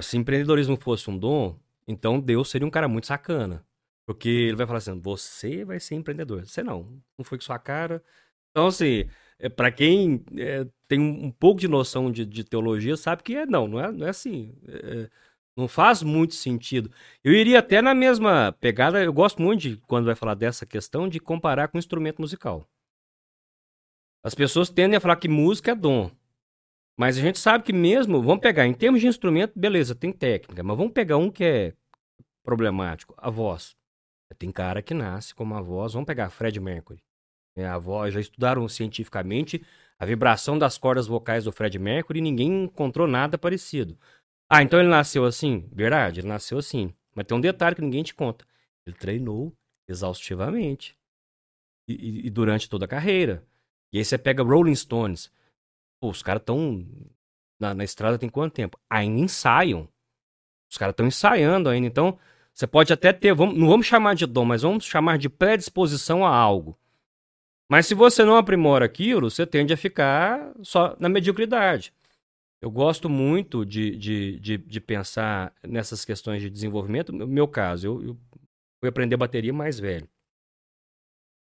Se 0.00 0.16
empreendedorismo 0.16 0.78
fosse 0.80 1.10
um 1.10 1.18
dom, 1.18 1.56
então 1.88 2.20
Deus 2.20 2.50
seria 2.50 2.64
um 2.64 2.70
cara 2.70 2.86
muito 2.86 3.08
sacana. 3.08 3.64
Porque 4.06 4.28
ele 4.28 4.54
vai 4.54 4.64
falar 4.64 4.78
assim: 4.78 5.00
você 5.00 5.64
vai 5.64 5.80
ser 5.80 5.96
empreendedor. 5.96 6.46
Você 6.46 6.62
não. 6.62 6.86
Não 7.18 7.24
foi 7.24 7.36
com 7.36 7.42
sua 7.42 7.58
cara. 7.58 8.00
Então, 8.52 8.68
assim, 8.68 9.06
é, 9.40 9.48
para 9.48 9.72
quem 9.72 10.24
é, 10.36 10.68
tem 10.86 11.00
um 11.00 11.32
pouco 11.32 11.60
de 11.60 11.66
noção 11.66 12.12
de, 12.12 12.24
de, 12.24 12.44
teologia, 12.44 12.96
sabe 12.96 13.24
que 13.24 13.34
é 13.34 13.44
não, 13.44 13.66
não 13.66 13.80
é, 13.80 13.90
não 13.90 14.06
é 14.06 14.10
assim. 14.10 14.54
É, 14.68 14.74
é, 14.76 15.10
não 15.60 15.68
faz 15.68 16.02
muito 16.02 16.34
sentido. 16.34 16.90
Eu 17.22 17.32
iria 17.32 17.58
até 17.58 17.80
na 17.80 17.94
mesma 17.94 18.52
pegada, 18.60 19.02
eu 19.02 19.12
gosto 19.12 19.40
muito 19.40 19.60
de, 19.60 19.76
quando 19.86 20.06
vai 20.06 20.14
falar 20.14 20.34
dessa 20.34 20.66
questão, 20.66 21.08
de 21.08 21.20
comparar 21.20 21.68
com 21.68 21.78
instrumento 21.78 22.20
musical. 22.20 22.66
As 24.22 24.34
pessoas 24.34 24.68
tendem 24.68 24.96
a 24.96 25.00
falar 25.00 25.16
que 25.16 25.28
música 25.28 25.70
é 25.70 25.74
dom. 25.74 26.10
Mas 26.98 27.16
a 27.16 27.20
gente 27.20 27.38
sabe 27.38 27.64
que 27.64 27.72
mesmo, 27.72 28.20
vamos 28.20 28.40
pegar, 28.40 28.66
em 28.66 28.74
termos 28.74 29.00
de 29.00 29.06
instrumento, 29.06 29.58
beleza, 29.58 29.94
tem 29.94 30.12
técnica, 30.12 30.62
mas 30.62 30.76
vamos 30.76 30.92
pegar 30.92 31.16
um 31.16 31.30
que 31.30 31.44
é 31.44 31.74
problemático, 32.42 33.14
a 33.16 33.30
voz. 33.30 33.74
Tem 34.38 34.52
cara 34.52 34.82
que 34.82 34.94
nasce 34.94 35.34
com 35.34 35.42
uma 35.42 35.62
voz, 35.62 35.94
vamos 35.94 36.06
pegar 36.06 36.30
Fred 36.30 36.60
Mercury. 36.60 37.02
É, 37.56 37.66
a 37.66 37.78
voz, 37.78 38.14
já 38.14 38.20
estudaram 38.20 38.68
cientificamente 38.68 39.64
a 39.98 40.06
vibração 40.06 40.58
das 40.58 40.78
cordas 40.78 41.06
vocais 41.06 41.44
do 41.44 41.52
Fred 41.52 41.78
Mercury 41.78 42.20
e 42.20 42.22
ninguém 42.22 42.64
encontrou 42.64 43.06
nada 43.06 43.36
parecido. 43.36 43.98
Ah, 44.52 44.64
então 44.64 44.80
ele 44.80 44.88
nasceu 44.88 45.24
assim? 45.24 45.68
Verdade, 45.72 46.18
ele 46.18 46.26
nasceu 46.26 46.58
assim. 46.58 46.92
Mas 47.14 47.24
tem 47.24 47.38
um 47.38 47.40
detalhe 47.40 47.76
que 47.76 47.82
ninguém 47.82 48.02
te 48.02 48.12
conta. 48.12 48.44
Ele 48.84 48.96
treinou 48.96 49.56
exaustivamente. 49.88 50.98
E, 51.86 51.92
e, 51.94 52.26
e 52.26 52.30
durante 52.30 52.68
toda 52.68 52.84
a 52.84 52.88
carreira. 52.88 53.46
E 53.92 53.98
aí 53.98 54.04
você 54.04 54.18
pega 54.18 54.42
Rolling 54.42 54.74
Stones. 54.74 55.30
Pô, 56.00 56.10
os 56.10 56.20
caras 56.20 56.42
estão 56.42 56.84
na, 57.60 57.74
na, 57.74 57.84
estrada 57.84 58.18
tem 58.18 58.28
quanto 58.28 58.54
tempo? 58.54 58.76
Ainda 58.90 59.20
ensaiam. 59.20 59.88
Os 60.68 60.76
caras 60.76 60.94
estão 60.94 61.06
ensaiando 61.06 61.68
ainda. 61.68 61.86
Então, 61.86 62.18
você 62.52 62.66
pode 62.66 62.92
até 62.92 63.12
ter, 63.12 63.32
vamos, 63.32 63.56
não 63.56 63.68
vamos 63.68 63.86
chamar 63.86 64.14
de 64.14 64.26
dom, 64.26 64.44
mas 64.44 64.62
vamos 64.62 64.84
chamar 64.84 65.16
de 65.16 65.28
predisposição 65.28 66.26
a 66.26 66.34
algo. 66.34 66.76
Mas 67.68 67.86
se 67.86 67.94
você 67.94 68.24
não 68.24 68.36
aprimora 68.36 68.84
aquilo, 68.84 69.30
você 69.30 69.46
tende 69.46 69.72
a 69.72 69.76
ficar 69.76 70.52
só 70.60 70.96
na 70.98 71.08
mediocridade. 71.08 71.92
Eu 72.60 72.70
gosto 72.70 73.08
muito 73.08 73.64
de, 73.64 73.96
de, 73.96 74.38
de, 74.38 74.58
de 74.58 74.80
pensar 74.80 75.54
nessas 75.62 76.04
questões 76.04 76.42
de 76.42 76.50
desenvolvimento. 76.50 77.10
No 77.12 77.26
meu 77.26 77.48
caso, 77.48 77.86
eu, 77.86 78.02
eu 78.02 78.18
fui 78.78 78.88
aprender 78.88 79.16
bateria 79.16 79.52
mais 79.52 79.78
velho. 79.78 80.08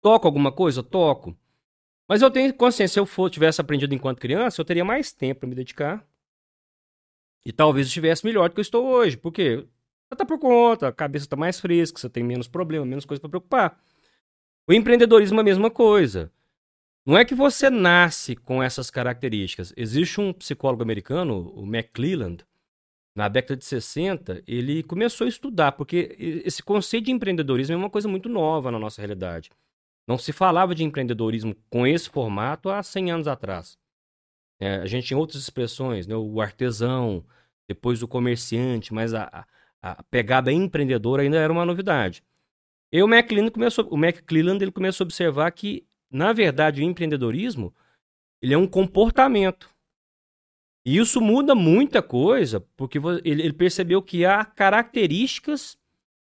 Toco 0.02 0.26
alguma 0.26 0.52
coisa? 0.52 0.82
Toco. 0.82 1.36
Mas 2.08 2.22
eu 2.22 2.30
tenho 2.30 2.52
consciência, 2.52 2.94
se 2.94 3.00
eu 3.00 3.06
for, 3.06 3.30
tivesse 3.30 3.60
aprendido 3.60 3.94
enquanto 3.94 4.20
criança, 4.20 4.60
eu 4.60 4.64
teria 4.64 4.84
mais 4.84 5.12
tempo 5.12 5.40
para 5.40 5.48
me 5.48 5.54
dedicar. 5.54 6.06
E 7.46 7.52
talvez 7.52 7.86
estivesse 7.86 8.24
melhor 8.24 8.48
do 8.48 8.54
que 8.54 8.60
eu 8.60 8.62
estou 8.62 8.86
hoje. 8.86 9.16
Porque 9.16 9.66
você 10.08 10.16
tá 10.16 10.26
por 10.26 10.38
conta, 10.38 10.88
a 10.88 10.92
cabeça 10.92 11.24
está 11.24 11.36
mais 11.36 11.60
fresca, 11.60 11.98
você 11.98 12.10
tem 12.10 12.22
menos 12.22 12.48
problema, 12.48 12.84
menos 12.84 13.04
coisa 13.04 13.20
para 13.20 13.30
preocupar. 13.30 13.80
O 14.68 14.72
empreendedorismo 14.72 15.38
é 15.38 15.40
a 15.40 15.44
mesma 15.44 15.70
coisa. 15.70 16.30
Não 17.06 17.16
é 17.16 17.24
que 17.24 17.34
você 17.34 17.70
nasce 17.70 18.36
com 18.36 18.62
essas 18.62 18.90
características. 18.90 19.72
Existe 19.76 20.20
um 20.20 20.32
psicólogo 20.32 20.82
americano, 20.82 21.52
o 21.54 21.64
McClelland, 21.64 22.44
na 23.14 23.28
década 23.28 23.56
de 23.56 23.64
60, 23.64 24.42
ele 24.46 24.82
começou 24.82 25.24
a 25.24 25.28
estudar, 25.28 25.72
porque 25.72 26.16
esse 26.44 26.62
conceito 26.62 27.06
de 27.06 27.12
empreendedorismo 27.12 27.74
é 27.74 27.76
uma 27.76 27.90
coisa 27.90 28.06
muito 28.06 28.28
nova 28.28 28.70
na 28.70 28.78
nossa 28.78 29.00
realidade. 29.00 29.50
Não 30.06 30.16
se 30.16 30.32
falava 30.32 30.74
de 30.74 30.84
empreendedorismo 30.84 31.54
com 31.68 31.86
esse 31.86 32.08
formato 32.08 32.70
há 32.70 32.82
100 32.82 33.10
anos 33.10 33.28
atrás. 33.28 33.78
É, 34.60 34.76
a 34.76 34.86
gente 34.86 35.06
tinha 35.08 35.18
outras 35.18 35.42
expressões, 35.42 36.06
né? 36.06 36.14
o 36.14 36.40
artesão, 36.40 37.24
depois 37.68 38.02
o 38.02 38.08
comerciante, 38.08 38.92
mas 38.92 39.14
a, 39.14 39.46
a 39.82 40.02
pegada 40.04 40.52
empreendedora 40.52 41.22
ainda 41.22 41.38
era 41.38 41.52
uma 41.52 41.64
novidade. 41.64 42.22
E 42.92 43.02
o 43.02 43.06
McClelland 43.06 43.52
começou, 43.52 43.88
o 43.90 44.04
ele 44.04 44.72
começou 44.72 45.04
a 45.04 45.06
observar 45.06 45.50
que, 45.52 45.86
na 46.10 46.32
verdade, 46.32 46.80
o 46.80 46.84
empreendedorismo 46.84 47.74
ele 48.42 48.54
é 48.54 48.58
um 48.58 48.66
comportamento. 48.66 49.70
E 50.84 50.96
isso 50.96 51.20
muda 51.20 51.54
muita 51.54 52.02
coisa, 52.02 52.60
porque 52.76 52.98
ele, 53.22 53.52
percebeu 53.52 54.00
que 54.02 54.24
há 54.24 54.44
características 54.44 55.76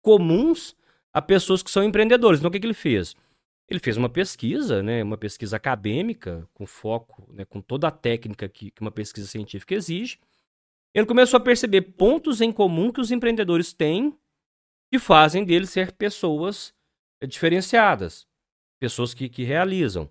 comuns 0.01 0.75
a 1.13 1.21
pessoas 1.21 1.61
que 1.61 1.69
são 1.69 1.83
empreendedores. 1.83 2.39
Então, 2.39 2.49
o 2.49 2.51
que, 2.51 2.59
que 2.59 2.65
ele 2.65 2.73
fez? 2.73 3.15
Ele 3.67 3.79
fez 3.79 3.97
uma 3.97 4.07
pesquisa, 4.07 4.81
né, 4.81 5.03
uma 5.03 5.17
pesquisa 5.17 5.57
acadêmica, 5.57 6.47
com 6.53 6.65
foco, 6.65 7.27
né, 7.33 7.43
com 7.43 7.59
toda 7.59 7.87
a 7.87 7.91
técnica 7.91 8.47
que, 8.47 8.71
que 8.71 8.81
uma 8.81 8.91
pesquisa 8.91 9.27
científica 9.27 9.73
exige. 9.75 10.19
Ele 10.93 11.05
começou 11.05 11.37
a 11.37 11.41
perceber 11.41 11.81
pontos 11.81 12.39
em 12.39 12.51
comum 12.51 12.91
que 12.91 13.01
os 13.01 13.11
empreendedores 13.11 13.73
têm 13.73 14.17
que 14.89 14.99
fazem 14.99 15.43
deles 15.43 15.71
ser 15.71 15.91
pessoas 15.91 16.73
diferenciadas, 17.27 18.27
pessoas 18.79 19.13
que, 19.13 19.29
que 19.29 19.43
realizam. 19.43 20.09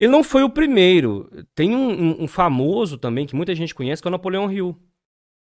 Ele 0.00 0.10
não 0.10 0.24
foi 0.24 0.42
o 0.42 0.50
primeiro. 0.50 1.30
Tem 1.54 1.76
um, 1.76 2.24
um, 2.24 2.26
famoso 2.26 2.98
também, 2.98 3.26
que 3.26 3.36
muita 3.36 3.54
gente 3.54 3.74
conhece, 3.74 4.02
que 4.02 4.08
é 4.08 4.10
o 4.10 4.12
Napoleão 4.12 4.50
Hill. 4.50 4.76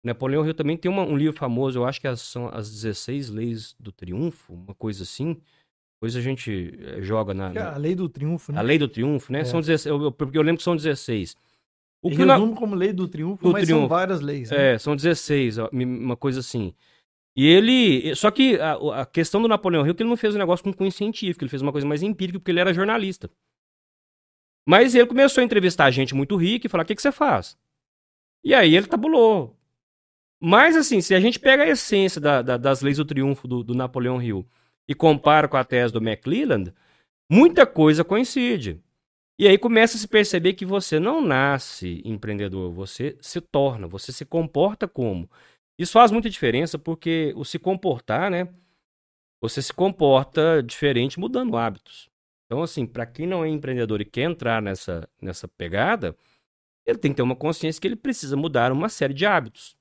Napoleão 0.03 0.45
Hill 0.45 0.53
também 0.53 0.77
tem 0.77 0.89
uma, 0.89 1.03
um 1.03 1.17
livro 1.17 1.35
famoso, 1.35 1.79
eu 1.79 1.85
acho 1.85 1.99
que 1.99 2.15
são 2.15 2.47
as 2.53 2.69
16 2.69 3.29
Leis 3.29 3.75
do 3.79 3.91
Triunfo, 3.91 4.53
uma 4.53 4.75
coisa 4.75 5.01
assim. 5.01 5.37
Depois 5.95 6.15
a 6.15 6.21
gente 6.21 6.77
eh, 6.79 7.01
joga 7.01 7.33
na, 7.33 7.51
na... 7.51 7.73
A 7.73 7.77
Lei 7.77 7.95
do 7.95 8.07
Triunfo, 8.07 8.51
né? 8.51 8.59
A 8.59 8.61
Lei 8.61 8.77
do 8.77 8.87
Triunfo, 8.87 9.33
né? 9.33 9.39
É. 9.39 9.45
São 9.45 9.59
16, 9.59 9.85
eu, 9.87 10.03
eu, 10.03 10.11
porque 10.11 10.37
eu 10.37 10.43
lembro 10.43 10.57
que 10.57 10.63
são 10.63 10.75
16. 10.75 11.35
O 12.03 12.11
que 12.11 12.23
na... 12.23 12.37
como 12.53 12.75
Lei 12.75 12.93
do 12.93 13.07
Triunfo, 13.07 13.43
do 13.43 13.51
mas 13.51 13.63
triunfo. 13.63 13.81
são 13.81 13.89
várias 13.89 14.21
leis. 14.21 14.51
Né? 14.51 14.73
É, 14.73 14.77
são 14.77 14.95
16, 14.95 15.57
uma 15.71 16.15
coisa 16.15 16.41
assim. 16.41 16.71
E 17.35 17.45
ele. 17.45 18.15
Só 18.15 18.31
que 18.31 18.59
a, 18.59 19.01
a, 19.01 19.05
questão 19.05 19.41
do 19.41 19.47
Napoleão 19.47 19.83
Hill 19.83 19.91
é 19.91 19.95
que 19.95 20.03
ele 20.03 20.09
não 20.09 20.17
fez 20.17 20.35
um 20.35 20.39
negócio 20.39 20.63
com 20.63 20.73
cunho 20.73 20.91
científico, 20.91 21.43
ele 21.43 21.49
fez 21.49 21.61
uma 21.61 21.71
coisa 21.71 21.85
mais 21.85 22.01
empírica, 22.01 22.39
porque 22.39 22.51
ele 22.51 22.61
era 22.61 22.73
jornalista. 22.73 23.29
Mas 24.67 24.95
ele 24.95 25.05
começou 25.05 25.41
a 25.41 25.45
entrevistar 25.45 25.91
gente 25.91 26.15
muito 26.15 26.35
rica 26.35 26.65
e 26.65 26.69
falar: 26.69 26.83
o 26.83 26.85
que, 26.85 26.95
que 26.95 27.01
você 27.01 27.11
faz? 27.11 27.57
E 28.43 28.53
aí 28.53 28.75
ele 28.75 28.87
tabulou. 28.87 29.57
Mas, 30.39 30.75
assim, 30.75 31.01
se 31.01 31.15
a 31.15 31.19
gente 31.19 31.39
pega 31.39 31.63
a 31.63 31.67
essência 31.67 32.21
da, 32.21 32.41
da, 32.41 32.57
das 32.57 32.81
leis 32.81 32.97
do 32.97 33.05
triunfo 33.05 33.47
do, 33.47 33.63
do 33.63 33.73
Napoleão 33.73 34.21
Hill 34.21 34.45
e 34.87 34.93
compara 34.93 35.47
com 35.47 35.57
a 35.57 35.63
tese 35.63 35.93
do 35.93 35.99
McClelland, 35.99 36.73
muita 37.29 37.65
coisa 37.65 38.03
coincide. 38.03 38.81
E 39.37 39.47
aí 39.47 39.57
começa 39.57 39.97
a 39.97 39.99
se 39.99 40.07
perceber 40.07 40.53
que 40.53 40.65
você 40.65 40.99
não 40.99 41.21
nasce 41.21 42.01
empreendedor, 42.05 42.71
você 42.71 43.17
se 43.19 43.41
torna, 43.41 43.87
você 43.87 44.11
se 44.11 44.23
comporta 44.25 44.87
como. 44.87 45.29
Isso 45.77 45.91
faz 45.91 46.11
muita 46.11 46.29
diferença 46.29 46.79
porque 46.79 47.33
o 47.35 47.43
se 47.43 47.59
comportar, 47.59 48.31
né? 48.31 48.47
Você 49.41 49.61
se 49.61 49.73
comporta 49.73 50.63
diferente 50.63 51.19
mudando 51.19 51.57
hábitos. 51.57 52.09
Então, 52.45 52.61
assim, 52.61 52.85
para 52.85 53.05
quem 53.05 53.27
não 53.27 53.43
é 53.43 53.49
empreendedor 53.49 54.01
e 54.01 54.05
quer 54.05 54.23
entrar 54.23 54.61
nessa, 54.61 55.09
nessa 55.21 55.47
pegada, 55.47 56.15
ele 56.85 56.97
tem 56.97 57.11
que 57.11 57.17
ter 57.17 57.23
uma 57.23 57.35
consciência 57.35 57.81
que 57.81 57.87
ele 57.87 57.95
precisa 57.95 58.37
mudar 58.37 58.71
uma 58.71 58.87
série 58.87 59.13
de 59.13 59.25
hábitos. 59.25 59.75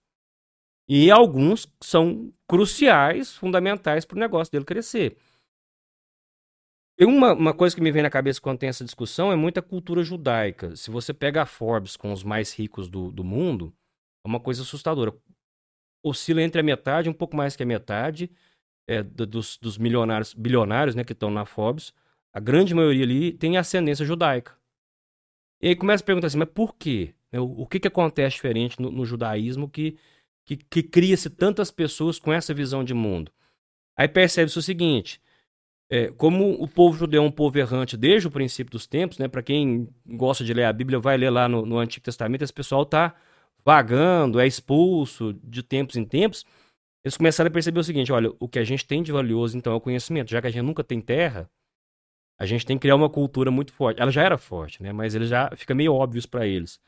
E 0.89 1.11
alguns 1.11 1.67
são 1.81 2.33
cruciais, 2.49 3.35
fundamentais 3.37 4.05
para 4.05 4.17
o 4.17 4.21
negócio 4.21 4.51
dele 4.53 4.65
crescer. 4.65 5.17
E 6.99 7.05
uma, 7.05 7.33
uma 7.33 7.55
coisa 7.55 7.75
que 7.75 7.83
me 7.83 7.91
vem 7.91 8.03
na 8.03 8.11
cabeça 8.11 8.41
quando 8.41 8.59
tem 8.59 8.69
essa 8.69 8.85
discussão 8.85 9.33
é 9.33 9.37
muita 9.37 9.61
cultura 9.61 10.03
judaica. 10.03 10.77
Se 10.77 10.91
você 10.91 11.13
pega 11.13 11.43
a 11.43 11.47
Forbes 11.47 11.97
com 11.97 12.13
os 12.13 12.23
mais 12.23 12.55
ricos 12.55 12.89
do, 12.89 13.11
do 13.11 13.25
mundo, 13.25 13.75
é 14.25 14.29
uma 14.29 14.39
coisa 14.39 14.63
assustadora. 14.63 15.13
Oscila 16.05 16.43
entre 16.43 16.61
a 16.61 16.65
metade, 16.65 17.09
um 17.09 17.15
pouco 17.15 17.35
mais 17.37 17.57
que 17.57 17.63
a 17.63 17.67
metade 17.67 18.31
é, 18.87 19.03
dos, 19.03 19.57
dos 19.57 19.79
milionários, 19.79 20.35
bilionários 20.35 20.95
né, 20.95 21.03
que 21.03 21.13
estão 21.13 21.31
na 21.31 21.47
Forbes, 21.47 21.93
a 22.33 22.39
grande 22.39 22.75
maioria 22.75 23.05
ali 23.05 23.33
tem 23.33 23.57
ascendência 23.57 24.05
judaica. 24.05 24.53
E 25.61 25.69
aí 25.69 25.77
começa 25.77 26.05
a 26.05 26.07
perguntar 26.07 26.27
assim, 26.27 26.39
mas 26.39 26.51
por 26.51 26.75
quê? 26.77 27.15
Né, 27.33 27.41
o, 27.41 27.63
o 27.63 27.67
que, 27.67 27.81
que 27.81 27.89
acontece 27.89 28.37
diferente 28.37 28.81
no, 28.81 28.91
no 28.91 29.05
judaísmo 29.05 29.69
que, 29.69 29.97
que, 30.45 30.57
que 30.57 30.83
cria-se 30.83 31.31
tantas 31.31 31.71
pessoas 31.71 32.19
com 32.19 32.33
essa 32.33 32.53
visão 32.53 32.85
de 32.85 32.93
mundo? 32.93 33.33
Aí 33.97 34.07
percebe-se 34.07 34.59
o 34.59 34.63
seguinte, 34.63 35.23
é, 35.89 36.09
como 36.09 36.51
o 36.53 36.67
povo 36.67 36.99
judeu 36.99 37.23
é 37.23 37.27
um 37.27 37.31
povo 37.31 37.59
errante 37.59 37.97
desde 37.97 38.27
o 38.27 38.31
princípio 38.31 38.73
dos 38.73 38.87
tempos, 38.87 39.19
né? 39.19 39.29
Para 39.29 39.43
quem 39.43 39.89
gosta 40.07 40.43
de 40.45 40.53
ler 40.53 40.65
a 40.65 40.73
Bíblia, 40.73 40.99
vai 40.99 41.17
ler 41.17 41.31
lá 41.31 41.49
no, 41.49 41.65
no 41.65 41.79
Antigo 41.79 42.05
Testamento, 42.05 42.43
esse 42.43 42.53
pessoal 42.53 42.83
está 42.83 43.15
vagando, 43.65 44.41
é 44.41 44.47
expulso 44.47 45.33
de 45.43 45.63
tempos 45.63 45.97
em 45.97 46.05
tempos. 46.05 46.45
Eles 47.05 47.17
começaram 47.17 47.49
a 47.49 47.53
perceber 47.53 47.81
o 47.81 47.85
seguinte: 47.85 48.13
olha, 48.13 48.33
o 48.39 48.49
que 48.49 48.59
a 48.59 48.65
gente 48.65 48.87
tem 48.87 49.03
de 49.03 49.13
valioso 49.13 49.57
então 49.57 49.73
é 49.73 49.77
o 49.77 49.81
conhecimento. 49.81 50.31
Já 50.31 50.41
que 50.41 50.47
a 50.47 50.51
gente 50.51 50.65
nunca 50.65 50.85
tem 50.85 51.01
terra, 51.01 51.51
a 52.39 52.47
gente 52.47 52.67
tem 52.67 52.77
que 52.77 52.83
criar 52.83 52.97
uma 52.97 53.11
cultura 53.11 53.51
muito 53.51 53.73
forte. 53.73 54.01
Ela 54.01 54.11
já 54.11 54.23
era 54.23 54.37
forte, 54.37 54.83
né? 54.83 54.93
Mas 54.93 55.15
ele 55.15 55.27
já 55.27 55.51
fica 55.57 55.75
meio 55.75 55.95
óbvio 55.95 56.27
para 56.29 56.47
eles. 56.47 56.81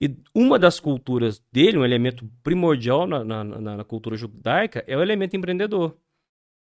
E 0.00 0.14
uma 0.34 0.58
das 0.58 0.78
culturas 0.78 1.42
dele, 1.50 1.78
um 1.78 1.84
elemento 1.84 2.28
primordial 2.42 3.06
na, 3.06 3.24
na, 3.24 3.44
na, 3.44 3.84
cultura 3.84 4.14
judaica, 4.14 4.84
é 4.86 4.94
o 4.96 5.00
elemento 5.00 5.36
empreendedor. 5.36 5.96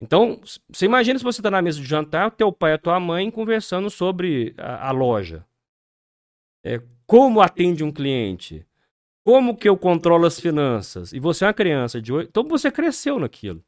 Então, 0.02 0.42
você 0.68 0.86
imagina 0.86 1.20
se 1.20 1.24
você 1.24 1.40
está 1.40 1.52
na 1.52 1.62
mesa 1.62 1.80
de 1.80 1.86
jantar, 1.86 2.32
teu 2.32 2.52
pai 2.52 2.72
e 2.72 2.74
a 2.74 2.78
tua 2.80 3.00
mãe 3.00 3.30
conversando 3.30 3.92
sobre 3.92 4.56
a, 4.58 4.88
a 4.90 4.92
loja. 4.92 5.46
É, 6.66 6.82
como 7.06 7.42
atende 7.42 7.84
um 7.84 7.92
cliente? 7.92 8.66
Como 9.24 9.56
que 9.56 9.70
eu 9.70 9.78
controlo 9.78 10.26
as 10.26 10.40
finanças? 10.40 11.14
E 11.14 11.20
você 11.20 11.44
é 11.44 11.48
uma 11.48 11.54
criança 11.54 12.02
de 12.02 12.12
8... 12.12 12.30
Então 12.30 12.44
você 12.44 12.72
cresceu 12.72 13.20
naquilo. 13.20 13.64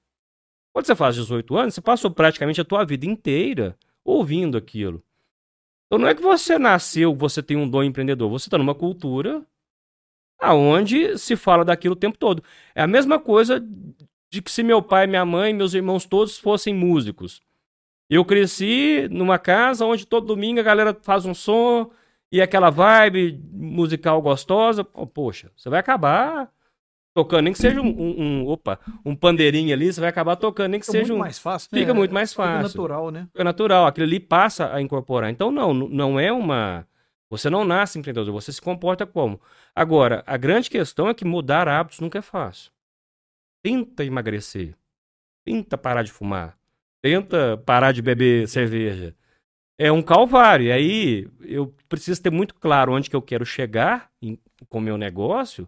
Quando 0.73 0.87
você 0.87 0.95
faz 0.95 1.15
18 1.15 1.55
anos, 1.55 1.75
você 1.75 1.81
passou 1.81 2.09
praticamente 2.09 2.59
a 2.59 2.65
tua 2.65 2.83
vida 2.83 3.05
inteira 3.05 3.77
ouvindo 4.03 4.57
aquilo. 4.57 5.03
Então 5.85 5.99
não 5.99 6.07
é 6.07 6.15
que 6.15 6.21
você 6.21 6.57
nasceu, 6.57 7.13
você 7.13 7.43
tem 7.43 7.55
um 7.55 7.69
dom 7.69 7.83
empreendedor. 7.83 8.29
Você 8.31 8.47
está 8.47 8.57
numa 8.57 8.73
cultura 8.73 9.45
aonde 10.39 11.17
se 11.17 11.35
fala 11.35 11.63
daquilo 11.63 11.93
o 11.93 11.97
tempo 11.97 12.17
todo. 12.17 12.43
É 12.73 12.81
a 12.81 12.87
mesma 12.87 13.19
coisa 13.19 13.63
de 14.31 14.41
que 14.41 14.51
se 14.51 14.63
meu 14.63 14.81
pai, 14.81 15.05
minha 15.05 15.23
mãe, 15.23 15.53
meus 15.53 15.75
irmãos 15.75 16.05
todos 16.05 16.39
fossem 16.39 16.73
músicos. 16.73 17.39
Eu 18.09 18.25
cresci 18.25 19.07
numa 19.11 19.37
casa 19.37 19.85
onde 19.85 20.07
todo 20.07 20.25
domingo 20.25 20.59
a 20.59 20.63
galera 20.63 20.97
faz 21.01 21.25
um 21.25 21.33
som 21.33 21.91
e 22.33 22.41
aquela 22.41 22.71
vibe 22.71 23.39
musical 23.51 24.19
gostosa. 24.19 24.85
Oh, 24.91 25.05
poxa, 25.05 25.51
você 25.55 25.69
vai 25.69 25.79
acabar 25.79 26.51
tocando, 27.13 27.43
nem 27.43 27.53
que 27.53 27.59
seja 27.59 27.79
um, 27.79 27.85
um, 27.85 28.21
um, 28.21 28.47
opa, 28.47 28.79
um 29.05 29.15
pandeirinho 29.15 29.71
ali, 29.71 29.93
você 29.93 30.01
vai 30.01 30.09
acabar 30.09 30.35
tocando, 30.35 30.71
nem 30.71 30.79
que 30.79 30.85
Fica 30.87 30.97
seja 30.97 31.13
muito 31.13 31.19
um. 31.19 31.23
mais 31.23 31.37
fácil, 31.37 31.69
né? 31.71 31.79
Fica 31.79 31.93
muito 31.93 32.11
mais 32.11 32.33
fácil. 32.33 32.69
Fica 32.69 32.79
natural, 32.79 33.11
né? 33.11 33.27
Fica 33.31 33.43
natural, 33.43 33.85
aquilo 33.85 34.07
ali 34.07 34.19
passa 34.19 34.73
a 34.73 34.81
incorporar. 34.81 35.29
Então, 35.29 35.51
não, 35.51 35.75
não 35.75 36.19
é 36.19 36.31
uma. 36.31 36.87
Você 37.29 37.51
não 37.51 37.63
nasce 37.63 37.99
empreendedor, 37.99 38.33
você 38.33 38.51
se 38.51 38.59
comporta 38.59 39.05
como. 39.05 39.39
Agora, 39.75 40.23
a 40.25 40.35
grande 40.35 40.71
questão 40.71 41.07
é 41.07 41.13
que 41.13 41.23
mudar 41.23 41.67
hábitos 41.67 41.99
nunca 41.99 42.17
é 42.17 42.21
fácil. 42.23 42.71
Tenta 43.61 44.03
emagrecer. 44.03 44.75
Tenta 45.45 45.77
parar 45.77 46.01
de 46.01 46.11
fumar. 46.11 46.57
Tenta 46.99 47.61
parar 47.63 47.91
de 47.91 48.01
beber 48.01 48.47
cerveja. 48.47 49.15
É 49.77 49.91
um 49.91 50.01
calvário. 50.01 50.67
E 50.67 50.71
aí 50.71 51.27
eu 51.41 51.73
preciso 51.89 52.21
ter 52.21 52.29
muito 52.29 52.55
claro 52.55 52.93
onde 52.93 53.09
que 53.09 53.15
eu 53.15 53.21
quero 53.21 53.45
chegar 53.45 54.09
em, 54.21 54.39
com 54.69 54.77
o 54.77 54.81
meu 54.81 54.97
negócio, 54.97 55.67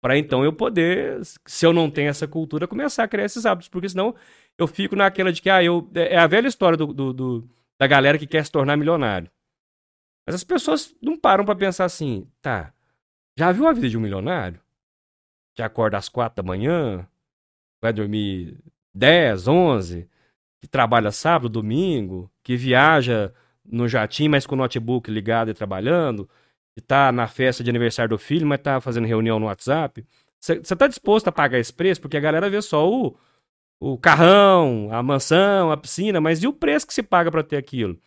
para 0.00 0.18
então 0.18 0.44
eu 0.44 0.52
poder, 0.52 1.20
se 1.46 1.66
eu 1.66 1.72
não 1.72 1.90
tenho 1.90 2.08
essa 2.08 2.28
cultura, 2.28 2.68
começar 2.68 3.04
a 3.04 3.08
criar 3.08 3.24
esses 3.24 3.46
hábitos. 3.46 3.68
Porque 3.68 3.88
senão 3.88 4.14
eu 4.58 4.66
fico 4.66 4.96
naquela 4.96 5.32
de 5.32 5.40
que 5.40 5.50
ah, 5.50 5.62
eu, 5.62 5.90
é, 5.94 6.14
é 6.14 6.18
a 6.18 6.26
velha 6.26 6.48
história 6.48 6.76
do, 6.76 6.86
do, 6.92 7.12
do 7.12 7.50
da 7.78 7.86
galera 7.86 8.18
que 8.18 8.26
quer 8.26 8.44
se 8.44 8.52
tornar 8.52 8.76
milionário. 8.76 9.30
Mas 10.26 10.36
as 10.36 10.44
pessoas 10.44 10.94
não 11.02 11.18
param 11.18 11.44
para 11.44 11.56
pensar 11.56 11.84
assim, 11.84 12.26
tá, 12.40 12.72
já 13.36 13.52
viu 13.52 13.66
a 13.66 13.72
vida 13.72 13.88
de 13.88 13.98
um 13.98 14.00
milionário? 14.00 14.60
Que 15.54 15.62
acorda 15.62 15.98
às 15.98 16.08
quatro 16.08 16.42
da 16.42 16.46
manhã, 16.46 17.06
vai 17.82 17.92
dormir 17.92 18.58
10, 18.94 19.48
11, 19.48 20.08
que 20.64 20.68
trabalha 20.68 21.12
sábado, 21.12 21.50
domingo, 21.50 22.30
que 22.42 22.56
viaja 22.56 23.30
no 23.62 23.86
jatinho, 23.86 24.30
mas 24.30 24.46
com 24.46 24.54
o 24.54 24.58
notebook 24.58 25.10
ligado 25.10 25.50
e 25.50 25.54
trabalhando, 25.54 26.26
que 26.74 26.80
tá 26.80 27.12
na 27.12 27.26
festa 27.26 27.62
de 27.62 27.68
aniversário 27.68 28.08
do 28.08 28.18
filho, 28.18 28.46
mas 28.46 28.62
tá 28.62 28.80
fazendo 28.80 29.06
reunião 29.06 29.38
no 29.38 29.44
WhatsApp. 29.44 30.06
Você 30.40 30.74
tá 30.74 30.86
disposto 30.86 31.28
a 31.28 31.32
pagar 31.32 31.58
esse 31.58 31.72
preço? 31.72 32.00
Porque 32.00 32.16
a 32.16 32.20
galera 32.20 32.48
vê 32.48 32.62
só 32.62 32.90
o, 32.90 33.14
o 33.78 33.98
carrão, 33.98 34.88
a 34.90 35.02
mansão, 35.02 35.70
a 35.70 35.76
piscina, 35.76 36.18
mas 36.18 36.42
e 36.42 36.46
o 36.46 36.52
preço 36.52 36.86
que 36.86 36.94
se 36.94 37.02
paga 37.02 37.30
para 37.30 37.42
ter 37.42 37.58
aquilo? 37.58 37.98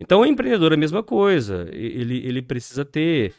Então 0.00 0.22
o 0.22 0.26
empreendedor 0.26 0.72
é 0.72 0.76
a 0.76 0.78
mesma 0.78 1.02
coisa. 1.02 1.68
Ele, 1.70 2.26
ele 2.26 2.40
precisa 2.40 2.82
ter 2.82 3.34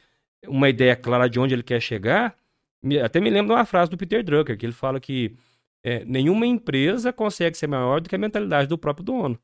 uma 0.48 0.70
ideia 0.70 0.96
clara 0.96 1.28
de 1.28 1.40
onde 1.40 1.56
ele 1.56 1.64
quer 1.64 1.82
chegar. 1.82 2.36
Até 3.04 3.20
me 3.20 3.32
lembro 3.32 3.56
de 3.56 3.60
uma 3.60 3.66
frase 3.66 3.90
do 3.90 3.98
Peter 3.98 4.24
Drucker, 4.24 4.56
que 4.56 4.68
ele 4.68 4.74
fala 4.74 5.00
que 5.00 5.36
é, 5.84 6.06
nenhuma 6.06 6.46
empresa 6.46 7.12
consegue 7.12 7.58
ser 7.58 7.68
maior 7.68 8.02
do 8.02 8.10
que 8.10 8.16
a 8.16 8.20
mentalidade 8.20 8.68
do 8.68 8.78
próprio 8.78 9.06
dono. 9.06 9.40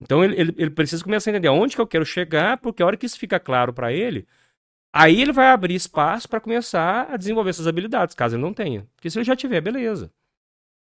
Então 0.00 0.22
ele, 0.24 0.40
ele, 0.40 0.54
ele, 0.58 0.70
precisa 0.70 1.02
começar 1.02 1.30
a 1.30 1.32
entender 1.32 1.48
aonde 1.48 1.74
que 1.74 1.80
eu 1.80 1.86
quero 1.86 2.04
chegar, 2.04 2.58
porque 2.58 2.82
a 2.82 2.86
hora 2.86 2.96
que 2.96 3.06
isso 3.06 3.18
fica 3.18 3.40
claro 3.40 3.72
para 3.72 3.92
ele, 3.92 4.26
aí 4.92 5.20
ele 5.20 5.32
vai 5.32 5.48
abrir 5.48 5.74
espaço 5.74 6.28
para 6.28 6.40
começar 6.40 7.10
a 7.10 7.16
desenvolver 7.16 7.50
essas 7.50 7.66
habilidades, 7.66 8.14
caso 8.14 8.36
ele 8.36 8.42
não 8.42 8.52
tenha. 8.52 8.86
Porque 8.94 9.10
se 9.10 9.18
ele 9.18 9.24
já 9.24 9.36
tiver, 9.36 9.60
beleza. 9.60 10.12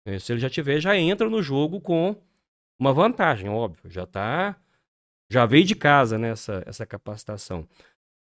É, 0.05 0.17
se 0.17 0.31
ele 0.31 0.39
já 0.39 0.49
tiver, 0.49 0.79
já 0.79 0.97
entra 0.97 1.29
no 1.29 1.41
jogo 1.43 1.79
com 1.79 2.15
uma 2.79 2.93
vantagem, 2.93 3.49
óbvio. 3.49 3.89
Já 3.91 4.03
está 4.03 4.55
Já 5.29 5.45
veio 5.45 5.65
de 5.65 5.75
casa 5.75 6.17
nessa 6.17 6.59
né, 6.59 6.63
essa 6.67 6.85
capacitação. 6.85 7.67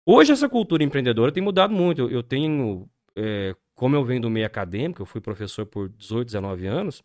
Hoje 0.06 0.32
essa 0.32 0.48
cultura 0.48 0.84
empreendedora 0.84 1.32
tem 1.32 1.44
mudado 1.44 1.74
muito. 1.74 2.02
Eu, 2.02 2.12
eu 2.12 2.24
tenho, 2.24 2.90
é, 3.16 3.56
como 3.76 3.96
eu 3.96 4.04
venho 4.04 4.22
do 4.22 4.30
meio 4.30 4.46
acadêmico, 4.46 5.02
eu 5.02 5.06
fui 5.06 5.22
professor 5.22 5.66
por 5.66 5.90
18, 5.90 6.28
19 6.28 6.66
anos, 6.66 7.04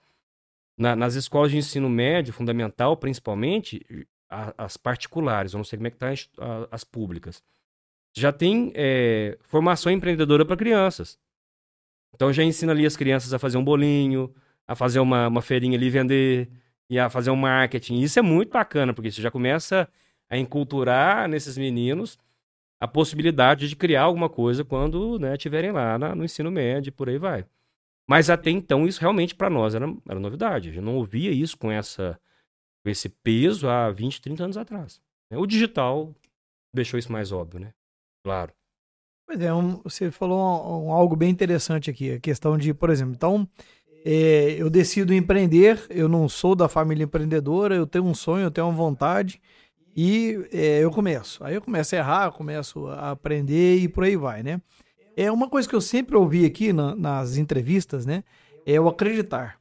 na, 0.78 0.96
nas 0.96 1.14
escolas 1.14 1.50
de 1.50 1.58
ensino 1.58 1.90
médio, 1.90 2.32
fundamental, 2.32 2.96
principalmente, 2.96 3.84
a, 4.30 4.54
as 4.56 4.76
particulares, 4.76 5.52
eu 5.52 5.58
não 5.58 5.64
sei 5.64 5.76
como 5.76 5.88
é 5.88 5.90
que 5.90 5.98
tá 5.98 6.10
as, 6.10 6.28
as 6.70 6.84
públicas, 6.84 7.42
já 8.16 8.32
tem 8.32 8.72
é, 8.74 9.36
formação 9.42 9.92
empreendedora 9.92 10.44
para 10.44 10.56
crianças. 10.56 11.18
Então 12.14 12.32
já 12.32 12.42
ensina 12.42 12.72
ali 12.72 12.86
as 12.86 12.96
crianças 12.96 13.32
a 13.34 13.38
fazer 13.38 13.56
um 13.58 13.64
bolinho, 13.64 14.34
a 14.66 14.74
fazer 14.74 15.00
uma, 15.00 15.28
uma 15.28 15.42
feirinha 15.42 15.76
ali 15.76 15.90
vender, 15.90 16.50
e 16.90 16.98
a 16.98 17.08
fazer 17.08 17.30
um 17.30 17.36
marketing. 17.36 18.00
Isso 18.00 18.18
é 18.18 18.22
muito 18.22 18.50
bacana, 18.50 18.92
porque 18.92 19.12
você 19.12 19.22
já 19.22 19.30
começa 19.30 19.88
a 20.28 20.36
enculturar 20.36 21.28
nesses 21.28 21.56
meninos 21.56 22.18
a 22.80 22.88
possibilidade 22.88 23.68
de 23.68 23.76
criar 23.76 24.04
alguma 24.04 24.28
coisa 24.28 24.64
quando 24.64 25.18
né, 25.18 25.34
estiverem 25.34 25.70
lá 25.70 25.98
na, 25.98 26.14
no 26.14 26.24
ensino 26.24 26.50
médio, 26.50 26.90
por 26.90 27.08
aí 27.08 27.18
vai. 27.18 27.44
Mas 28.08 28.30
até 28.30 28.50
então, 28.50 28.86
isso 28.86 29.00
realmente 29.00 29.34
para 29.34 29.50
nós 29.50 29.74
era, 29.74 29.86
era 30.08 30.18
novidade. 30.18 30.70
A 30.70 30.72
gente 30.72 30.82
não 30.82 30.96
ouvia 30.96 31.30
isso 31.30 31.56
com, 31.58 31.70
essa, 31.70 32.18
com 32.82 32.90
esse 32.90 33.08
peso 33.08 33.68
há 33.68 33.90
20, 33.90 34.22
30 34.22 34.44
anos 34.44 34.56
atrás. 34.56 35.00
O 35.30 35.46
digital 35.46 36.12
deixou 36.74 36.98
isso 36.98 37.12
mais 37.12 37.30
óbvio, 37.30 37.60
né? 37.60 37.72
Claro. 38.24 38.52
Pois 39.26 39.40
é, 39.40 39.52
um, 39.54 39.76
você 39.82 40.10
falou 40.10 40.38
um, 40.38 40.88
um, 40.88 40.92
algo 40.92 41.14
bem 41.14 41.30
interessante 41.30 41.88
aqui, 41.88 42.14
a 42.14 42.18
questão 42.18 42.58
de, 42.58 42.74
por 42.74 42.90
exemplo, 42.90 43.14
então, 43.14 43.48
é, 44.04 44.56
eu 44.58 44.68
decido 44.68 45.14
empreender, 45.14 45.86
eu 45.88 46.08
não 46.08 46.28
sou 46.28 46.56
da 46.56 46.68
família 46.68 47.04
empreendedora, 47.04 47.76
eu 47.76 47.86
tenho 47.86 48.06
um 48.06 48.14
sonho, 48.14 48.44
eu 48.44 48.50
tenho 48.50 48.66
uma 48.66 48.76
vontade, 48.76 49.40
e 49.96 50.48
é, 50.52 50.82
eu 50.82 50.90
começo. 50.90 51.42
Aí 51.44 51.54
eu 51.54 51.62
começo 51.62 51.94
a 51.94 51.98
errar, 51.98 52.32
começo 52.32 52.86
a 52.88 53.10
aprender 53.10 53.78
e 53.78 53.88
por 53.88 54.04
aí 54.04 54.16
vai, 54.16 54.42
né? 54.42 54.60
É 55.16 55.30
uma 55.30 55.48
coisa 55.48 55.68
que 55.68 55.74
eu 55.74 55.80
sempre 55.80 56.16
ouvi 56.16 56.44
aqui 56.44 56.72
na, 56.72 56.94
nas 56.94 57.36
entrevistas, 57.36 58.06
né? 58.06 58.24
É 58.64 58.80
o 58.80 58.88
acreditar. 58.88 59.58